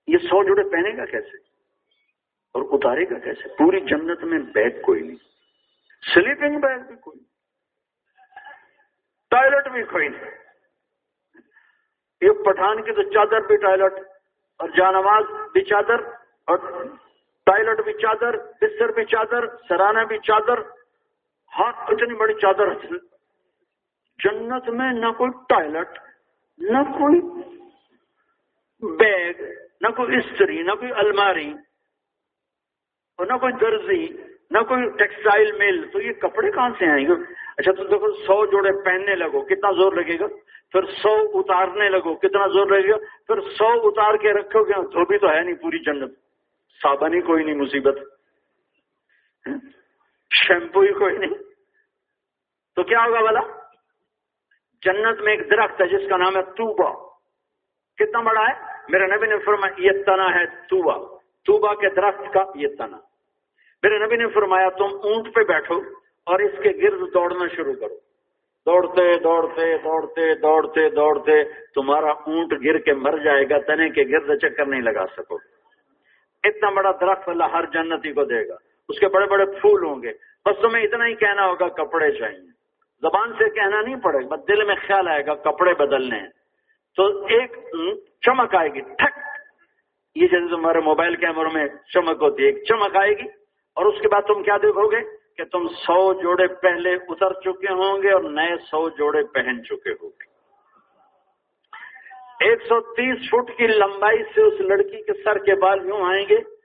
یہ 0.08 0.18
سو 0.18 0.44
جوڑے 0.44 0.64
پہنے 0.70 0.98
گا 0.98 1.06
کیسے؟ 1.06 1.38
اور 2.56 2.64
اتارے 2.72 3.04
گا 3.04 3.20
کیسے؟ 3.20 3.50
پوری 3.58 3.80
جنت 3.80 4.24
میں 4.24 4.40
بیگ 4.40 4.82
کوئی 4.82 5.02
نہیں۔ 5.02 5.18
سلیپنگ 6.04 6.60
بیگ 6.60 6.80
بھی 6.88 6.96
کوئی 6.96 7.20
ٹوائلٹ 9.32 9.68
بھی 9.68 9.84
کوئی 9.84 10.08
نہیں۔ 10.08 10.32
ایک 12.22 12.44
پٹھان 12.46 12.82
کی 12.82 12.92
تو 12.92 13.04
چادر 13.04 13.46
بھی 13.48 13.58
ٹوائلٹ، 13.58 14.00
اور 14.60 14.70
جانواز 14.70 15.24
بھی 15.52 15.62
چادر، 15.62 16.02
اور 16.48 16.58
ٹوائلٹ 17.48 17.82
بھی 17.84 17.94
چادر، 17.94 18.38
بستر 18.62 18.92
بھی 18.92 19.06
چادر، 19.06 19.48
سرانہ 19.70 20.04
بھی 20.04 20.18
چادر 20.18 20.62
ہاں 21.58 21.72
اتنی 21.88 22.16
بڑی 22.16 22.34
چادر 22.34 22.74
جنت 24.24 24.70
میں 24.70 24.94
نہ 24.94 25.12
کوئی 25.12 25.32
ٹوائلٹ، 25.50 26.00
نہ 26.58 26.78
کوئی 26.78 27.22
بیگ، 28.98 29.34
نہ 29.82 29.88
کوئی 29.88 30.18
استری، 30.18 30.64
نہ 30.64 30.72
کوئی 30.72 30.92
الماری 30.92 31.54
اور 33.18 33.26
نہ 33.26 33.38
کوئی 33.38 33.54
درزی، 33.54 34.08
نہ 34.52 34.60
کوئی 34.60 34.90
ٹیکسٹائل 34.98 35.52
مل۔ 35.52 35.88
تو 35.88 36.02
یہ 36.02 36.14
کپڑے 36.14 36.52
کہاں 36.52 36.70
سے 36.80 36.92
آئیں 36.92 37.08
گے؟ 37.08 37.14
اچھا 37.58 37.72
تو 37.72 37.84
دیکھو، 37.84 38.12
سو 38.12 38.46
جوڑے 38.46 38.84
پہننے 38.86 39.16
لگو، 39.16 39.42
کتنا 39.42 39.72
زور 39.72 39.94
لگے 39.94 40.20
گا؟ 40.20 40.28
پھر 40.72 40.86
سو 40.86 41.40
اتارنے 41.40 41.90
لگو، 41.90 42.16
کتنا 42.16 42.48
زور 42.48 42.68
لگے 42.68 42.90
گا؟ 42.90 42.98
پھر 43.28 43.42
سو 43.42 43.88
اتار 43.88 44.16
کے 44.16 44.34
رکھو 44.34 44.64
گے۔ 44.64 44.74
دھوبی 44.74 45.18
تو 45.18 45.30
ہے 45.30 45.42
نہیں 45.42 45.56
پوری 45.56 45.80
جنت۔ 45.80 46.12
صابن 46.84 47.14
ہی 47.14 47.22
کوئی 47.22 47.44
نہیں، 47.44 47.56
مصیبت۔ 47.56 47.98
شیمپو 50.48 50.82
ہی 50.82 50.94
کوئی 50.94 51.18
نہیں۔ 51.18 51.34
تو 52.76 52.84
کیا 52.84 53.00
ہوگا 53.00 53.22
بلا 53.22 53.40
جنت 54.86 55.22
میں 55.22 55.36
ایک 55.36 55.52
درخت 55.52 55.82
ہے 55.82 55.88
جس 55.88 56.10
کا 56.10 56.18
نام 56.18 56.36
ہے 56.36 56.42
توبا 56.42 57.10
کتنا 57.98 58.20
بڑا 58.20 58.42
ہے؟ 58.42 58.72
میرے 58.90 59.08
نبی 59.08 59.28
نے 59.28 59.38
فرمایا، 59.46 59.74
یہ 59.78 60.04
تنا 60.04 60.36
ہے 60.36 60.46
توبا 60.46 61.18
توبا 61.46 61.74
کے 61.74 61.90
درخت 61.90 62.34
کا 62.34 62.44
یہ 62.56 62.68
تنا۔ 62.78 62.98
میرے 63.84 64.06
نبی 64.06 64.16
نے 64.16 64.28
فرمایا، 64.28 64.70
تم 64.70 64.88
اونٹ 65.04 65.36
پہ 65.36 65.44
بیٹھو 65.44 65.82
اور 66.26 66.40
اس 66.40 66.52
کے 66.64 66.70
گرد 66.84 67.14
دوڑنا 67.14 67.48
شروع 67.56 67.74
کرو۔ 67.74 67.96
دوڑتے 68.66 69.20
دوڑتے 69.20 69.78
دوڑتے 69.78 70.36
دوڑتے 70.36 70.90
دوڑتے، 70.90 71.44
تمہارا 71.44 72.12
اونٹ 72.12 72.54
گر 72.66 72.78
کے 72.78 72.94
مر 72.94 73.18
جائے 73.18 73.50
گا، 73.50 73.58
تنے 73.60 73.90
کے 73.90 74.04
گرد 74.04 74.40
چکر 74.42 74.66
نہیں 74.66 74.82
لگا 74.82 75.06
سکو۔ 75.18 75.36
اتنا 76.44 76.70
بڑا 76.70 76.92
درخت 76.92 77.30
اللہ 77.30 77.44
ہر 77.44 77.66
جنتی 77.66 78.14
کو 78.14 78.24
دے 78.24 78.48
گا۔ 78.48 78.69
اس 78.90 79.00
کے 79.00 79.08
بڑے 79.08 79.26
بڑے 79.26 79.46
پھول 79.46 79.84
ہوں 79.86 80.04
گے۔ 80.04 80.12
بس 80.46 80.62
تمہیں 80.62 80.84
اتنا 80.84 81.06
ہی 81.06 81.16
کہنا 81.16 81.48
ہوگا، 81.48 81.68
کپڑے 81.68 82.12
چاہیے۔ 82.12 82.48
زبان 83.02 83.34
سے 83.34 83.50
کہنا 83.50 83.82
نہیں 83.82 83.96
پڑے 83.96 84.18
گا 84.18 84.36
دل 84.36 84.64
میں 84.64 84.76
خیال 84.76 85.08
آئے 85.08 85.26
گا، 85.26 85.36
کپڑے 85.36 85.74
بدلنے 85.74 86.20
تو 86.96 87.26
ایک 87.26 87.52
چمک 88.22 88.56
آئے 88.56 88.74
گی، 88.74 88.82
ٹھک۔ 88.82 89.20
یہ 90.16 90.28
جیسے 90.28 90.48
تمہارے 90.48 90.80
موبائل 90.80 91.16
کیمروں 91.16 91.52
میں 91.54 91.68
چمک 91.94 92.22
ہوتی 92.22 92.44
ہے، 92.44 92.48
ایک 92.48 92.64
چمک 92.64 92.96
آئے 92.96 93.12
گی۔ 93.12 93.28
اور 93.76 93.86
اس 93.86 94.02
کے 94.02 94.08
بعد 94.08 94.22
تم 94.22 94.44
کیا 94.44 94.58
دیکھو 94.58 94.88
گے؟ 94.88 95.02
کہ 95.38 95.44
تم 95.44 95.68
سو 95.68 96.14
جوڑے 96.14 96.48
پہلے 96.48 96.94
اتر 96.94 97.34
چکے 97.34 97.74
ہوں 97.74 98.04
گے 98.04 98.12
اور 98.12 98.22
نئے 98.22 98.56
سو 98.58 98.90
جوڑے 98.90 99.24
پہن 99.24 99.64
چکے 99.64 99.92
ہوں 99.92 100.10
گے۔ 100.10 100.30
ایک 102.46 102.62
سو 102.62 102.82
تیس 102.82 103.30
فٹ 103.30 103.58
کی 103.58 103.68
لمبائی 103.68 104.24
سے 104.24 104.42
اس 104.42 104.54
لڑکی 104.60 105.04
کے 105.04 105.24
سر 105.24 105.38
کے 105.38 105.56
بال 105.56 105.86
یوں 105.86 106.06
آئیں 106.06 106.26
گے۔ 106.30 106.59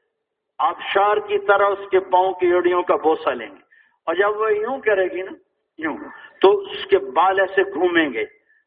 آبشار 0.58 1.16
کی 1.16 1.38
طرح 1.38 1.66
اس 1.66 1.90
کے 1.90 2.00
پاؤں 2.00 2.32
کی 2.32 2.52
اڑیوں 2.52 2.82
کا 2.82 2.96
بوسا 2.96 3.32
لیں 3.32 3.46
گے۔ 3.46 3.64
اور 4.06 4.14
جب 4.14 4.40
وہ 4.40 4.52
یوں 4.52 4.78
کرے 4.78 5.04
گی 5.04 5.22
نا، 5.22 5.32
یوں، 5.78 5.96
تو 6.40 6.58
اس 6.58 6.86
کے 6.86 6.98
بال 6.98 7.40
ایسے 7.40 7.62
گھومیں 7.62 8.08
گے، 8.12 8.24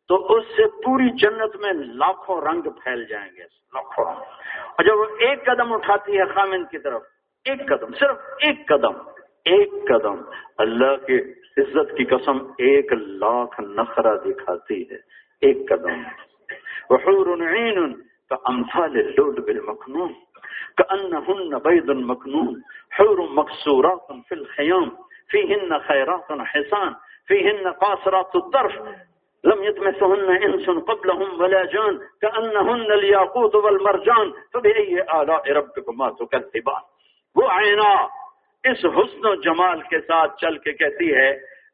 تو 0.07 0.35
اس 0.35 0.45
سے 0.45 0.65
پوری 0.65 1.09
جنت 1.09 1.55
میں 1.55 1.73
لاکھوں 1.73 2.41
رنگ 2.41 2.61
پھیل 2.61 3.05
جائیں 3.05 3.31
گے، 3.35 3.43
لاکھوں۔ 3.73 4.05
اور 4.05 4.83
جب 4.83 4.97
وہ 4.97 5.05
ایک 5.19 5.45
قدم 5.45 5.73
اٹھاتی 5.73 6.17
ہے 6.17 6.25
خامن 6.25 6.65
کی 6.65 6.77
طرف، 6.77 7.01
ایک 7.45 7.67
قدم، 7.67 7.93
صرف 7.99 8.17
ایک 8.41 8.67
قدم 8.67 8.97
ایک 9.45 9.71
قدم، 9.71 10.15
اللہ 10.57 11.05
کی 11.05 11.19
عزت 11.57 11.97
کی 11.97 12.05
قسم 12.05 12.37
ایک 12.45 12.93
لاکھ 12.93 13.61
نخرا 13.61 14.15
دکھاتی 14.15 14.81
ہے، 14.81 14.95
ایک 15.41 15.69
قدم۔ 15.69 16.03
وحور 16.89 17.27
عین 17.27 17.93
كأمثال 18.29 18.91
اللؤلؤ 18.91 19.45
المكنون 19.47 20.13
كأنهن 20.77 21.59
بيض 21.59 21.91
مكنون، 21.91 22.63
حور 22.91 23.29
مكسورات 23.29 24.07
في 24.29 24.35
الخيام، 24.35 24.91
فيهن 25.29 25.79
خيرات 25.79 26.41
حسان 26.41 26.95
فيهن 27.27 27.67
قاصرات 27.67 28.35
الطرف. 28.35 28.75
لم 29.43 29.63
يتمسهن 29.63 30.29
انس 30.43 30.69
قبلهم 30.69 31.41
ولا 31.41 31.63
جان 31.63 31.97
كانهن 32.21 32.91
الياقوت 32.91 33.55
والمرجان. 33.55 34.31
فبأي 34.53 35.01
آلاء 35.21 35.51
ربكما 35.51 36.09
تكذبان؟ 36.09 36.81
وہ 37.35 37.49
عینا، 37.49 37.91
اس 38.63 38.85
حسن 38.85 39.25
و 39.25 39.35
جمال 39.35 39.81
کے 39.81 39.99
ساتھ 39.99 40.37
چل 40.41 40.57
کے 40.57 40.73
کہتی 40.73 41.13
ہے 41.15 41.29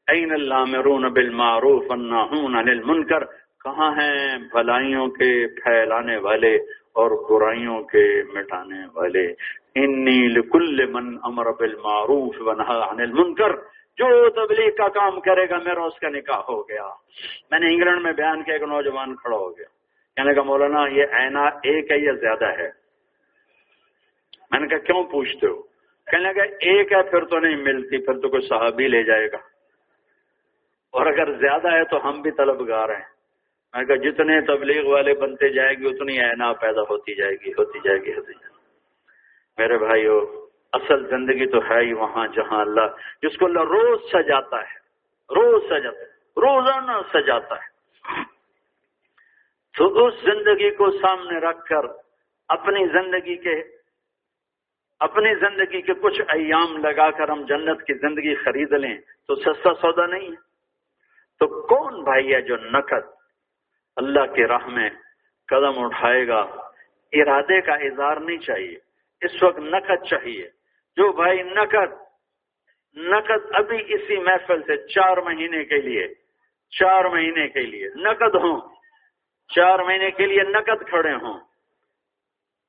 این 0.07 0.31
اللامرون 0.31 1.13
بالمعروف 1.13 1.91
الناہون 1.91 2.55
عن 2.55 2.69
المنکر؟ 2.69 3.25
کہاں 3.63 3.91
ہیں 3.91 4.37
بھلائیوں 4.37 5.07
کے 5.07 5.47
پھیلانے 5.47 6.17
والے؟ 6.17 6.57
اور 6.93 7.39
برائیوں 7.39 7.83
کے 7.83 8.23
مٹانے 8.33 8.79
والے۔ 8.93 9.25
انی 9.75 10.27
لکل 10.27 10.85
من 10.85 11.17
امر 11.23 11.51
بالمعروف 11.51 12.35
ونہا 12.39 12.91
عن 12.91 13.01
المنکر 13.01 13.55
جو 13.97 14.29
تبلیغ 14.29 14.75
کا 14.75 14.87
کام 14.87 15.19
کرے 15.19 15.49
گا 15.49 15.57
میرا 15.57 15.83
اس 15.83 15.99
کا 15.99 16.09
نکاح 16.09 16.41
ہو 16.49 16.61
گیا۔ 16.61 16.87
میں 17.51 17.59
نے 17.59 17.67
انگلینڈ 17.73 18.01
میں 18.01 18.13
بیان 18.13 18.43
کیا 18.43 18.53
ایک 18.53 18.63
نوجوان 18.63 19.15
کھڑا 19.15 19.37
ہو 19.37 19.57
گیا۔ 19.57 19.65
کہنے 20.15 20.33
کا 20.33 20.41
مولانا، 20.41 20.87
یہ 20.87 21.05
اینا 21.11 21.43
ایک 21.43 21.91
ہے 21.91 21.97
یا 21.97 22.11
زیادہ 22.11 22.45
ہے؟ 22.45 22.69
میں 24.51 24.59
نے 24.59 24.67
کہا، 24.67 24.77
کیوں 24.77 25.03
پوچھتے 25.03 25.47
ہو؟ 25.47 25.61
کہنے 26.11 26.33
لگا 26.33 26.43
ایک 26.43 26.91
ہے 26.91 27.03
پھر 27.03 27.25
تو 27.25 27.39
نہیں 27.39 27.55
ملتی، 27.55 28.05
پھر 28.05 28.13
تو 28.13 28.29
کوئی 28.29 28.47
صحابی 28.47 28.87
لے 28.87 29.03
جائے 29.03 29.31
گا۔ 29.31 29.37
اور 30.91 31.05
اگر 31.05 31.33
زیادہ 31.33 31.71
ہے 31.71 31.83
تو 31.83 32.09
ہم 32.09 32.21
بھی 32.21 32.31
طلبگار 32.31 32.89
ہیں۔ 32.89 33.12
میں 33.73 33.83
کہا 33.83 33.95
جتنے 33.95 34.41
تبلیغ 34.41 34.85
والے 34.85 35.13
بنتے 35.13 35.49
جائیں 35.49 35.81
گے، 35.81 35.87
اتنی 35.87 36.19
اینا 36.19 36.53
پیدا 36.53 36.81
ہوتی 36.81 37.15
جائے 37.15 37.31
گی، 37.31 37.51
ہوتی 37.51 37.79
جائے 37.83 37.97
گی، 37.97 38.13
ہوتی 38.13 38.33
جائے 38.33 38.49
گی۔ 38.49 38.53
میرے 39.57 39.77
بھائیو، 39.77 40.47
اصل 40.73 41.07
زندگی 41.09 41.45
تو 41.45 41.57
ہے 41.57 41.81
ہی 41.81 41.93
وہاں 41.93 42.27
جہاں 42.27 42.61
اللہ 42.61 42.81
جس 43.21 43.37
کو 43.37 43.45
اللہ 43.45 43.59
روز 43.59 44.01
سجاتا 44.13 44.57
ہے۔ 44.57 44.75
روز 45.35 45.63
سجاتا 45.63 45.99
ہے۔ 45.99 46.05
روزانہ 46.37 46.91
سجاتا 47.13 47.55
ہے۔ 47.55 47.73
تو 49.77 50.05
اس 50.05 50.13
زندگی 50.23 50.71
کو 50.71 50.91
سامنے 50.91 51.37
رکھ 51.37 51.65
کر 51.65 51.85
اپنی 52.47 52.87
زندگی 52.87 53.35
کے، 53.35 53.63
اپنی 54.99 55.35
زندگی 55.35 55.81
کے 55.81 55.93
کچھ 55.93 56.21
ایام 56.27 56.77
لگا 56.77 57.11
کر 57.11 57.29
ہم 57.29 57.45
جنت 57.45 57.83
کی 57.83 57.93
زندگی 57.93 58.35
خرید 58.35 58.73
لیں 58.73 58.97
تو 59.27 59.35
سستا 59.35 59.73
سودا 59.73 60.05
نہیں 60.05 60.29
ہے۔ 60.29 60.35
تو 61.39 61.67
کون 61.67 62.03
بھائی 62.03 62.33
ہے 62.33 62.41
جو 62.41 62.57
نقد 62.57 63.12
اللہ 63.95 64.33
کے 64.35 64.47
راہ 64.47 64.67
میں 64.67 64.89
قدم 65.47 65.83
اٹھائے 65.83 66.27
گا۔ 66.27 66.39
ارادے 67.13 67.61
کا 67.61 67.73
اظہار 67.73 68.17
نہیں 68.17 68.37
چاہیے۔ 68.37 68.77
اس 69.21 69.43
وقت 69.43 69.59
نقد 69.59 70.05
چاہیے۔ 70.05 70.49
جو 70.95 71.11
بھائی 71.11 71.43
نقد 71.43 72.03
نقد 72.95 73.55
ابھی 73.55 73.83
اسی 73.87 74.17
محفل 74.17 74.61
سے 74.61 74.87
چار 74.87 75.17
مہینے 75.17 75.65
کے 75.65 75.77
لیے، 75.77 76.07
چار 76.69 77.05
مہینے 77.05 77.47
کے 77.47 77.59
لیے 77.59 77.89
نقد 77.95 78.35
ہوں۔ 78.35 78.61
چار 79.55 79.79
مہینے 79.79 80.11
کے 80.11 80.25
لیے 80.25 80.43
نقد 80.43 80.89
کھڑے 80.89 81.13
ہوں۔ 81.13 81.39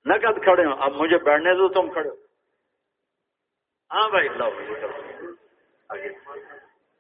نقد 0.07 0.45
کھڑے 0.45 0.65
ہوں۔ 0.65 0.77
اب 0.81 0.93
مجھے 0.95 1.19
بیٹھنے 1.19 1.55
دو، 1.55 1.69
تم 1.69 1.93
کھڑے 1.93 2.09
ہو۔ 2.09 2.15
ہاں 3.91 4.09
بھائی 4.09 4.29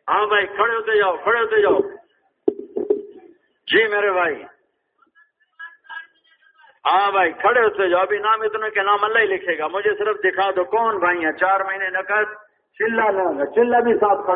ہاں 0.08 0.26
بھائی، 0.26 0.46
کھڑے 0.46 0.74
ہوتے 0.74 0.98
جاؤ، 0.98 1.16
کھڑے 1.16 1.40
ہوتے 1.40 1.62
جاؤ۔ 1.62 2.03
جی 3.66 3.86
میرے 3.86 4.12
بھائی۔ 4.12 4.42
ہاں 6.90 7.12
بھائی، 7.12 7.32
کھڑے 7.32 7.60
ہوتے 7.60 7.88
جاؤ 7.88 8.00
ابھی 8.00 8.18
نام 8.18 8.42
اتنے 8.42 8.70
کے 8.70 8.82
نام 8.82 8.98
اللہ 9.02 9.18
ہی 9.18 9.26
لکھے 9.26 9.58
گا۔ 9.58 9.66
مجھے 9.66 9.90
صرف 9.98 10.16
دکھا 10.24 10.50
دو 10.50 10.64
کون 10.64 10.98
بھائی 10.98 11.24
ہیں۔ 11.24 11.32
چار 11.32 11.60
مہینے 11.60 11.88
نقد، 11.88 12.34
چلا 12.78 13.10
لوں 13.10 13.38
گا۔ 13.38 13.44
چلا 13.46 13.80
بھی 13.80 13.94
ساتھ 13.94 14.24
کھڑے 14.24 14.32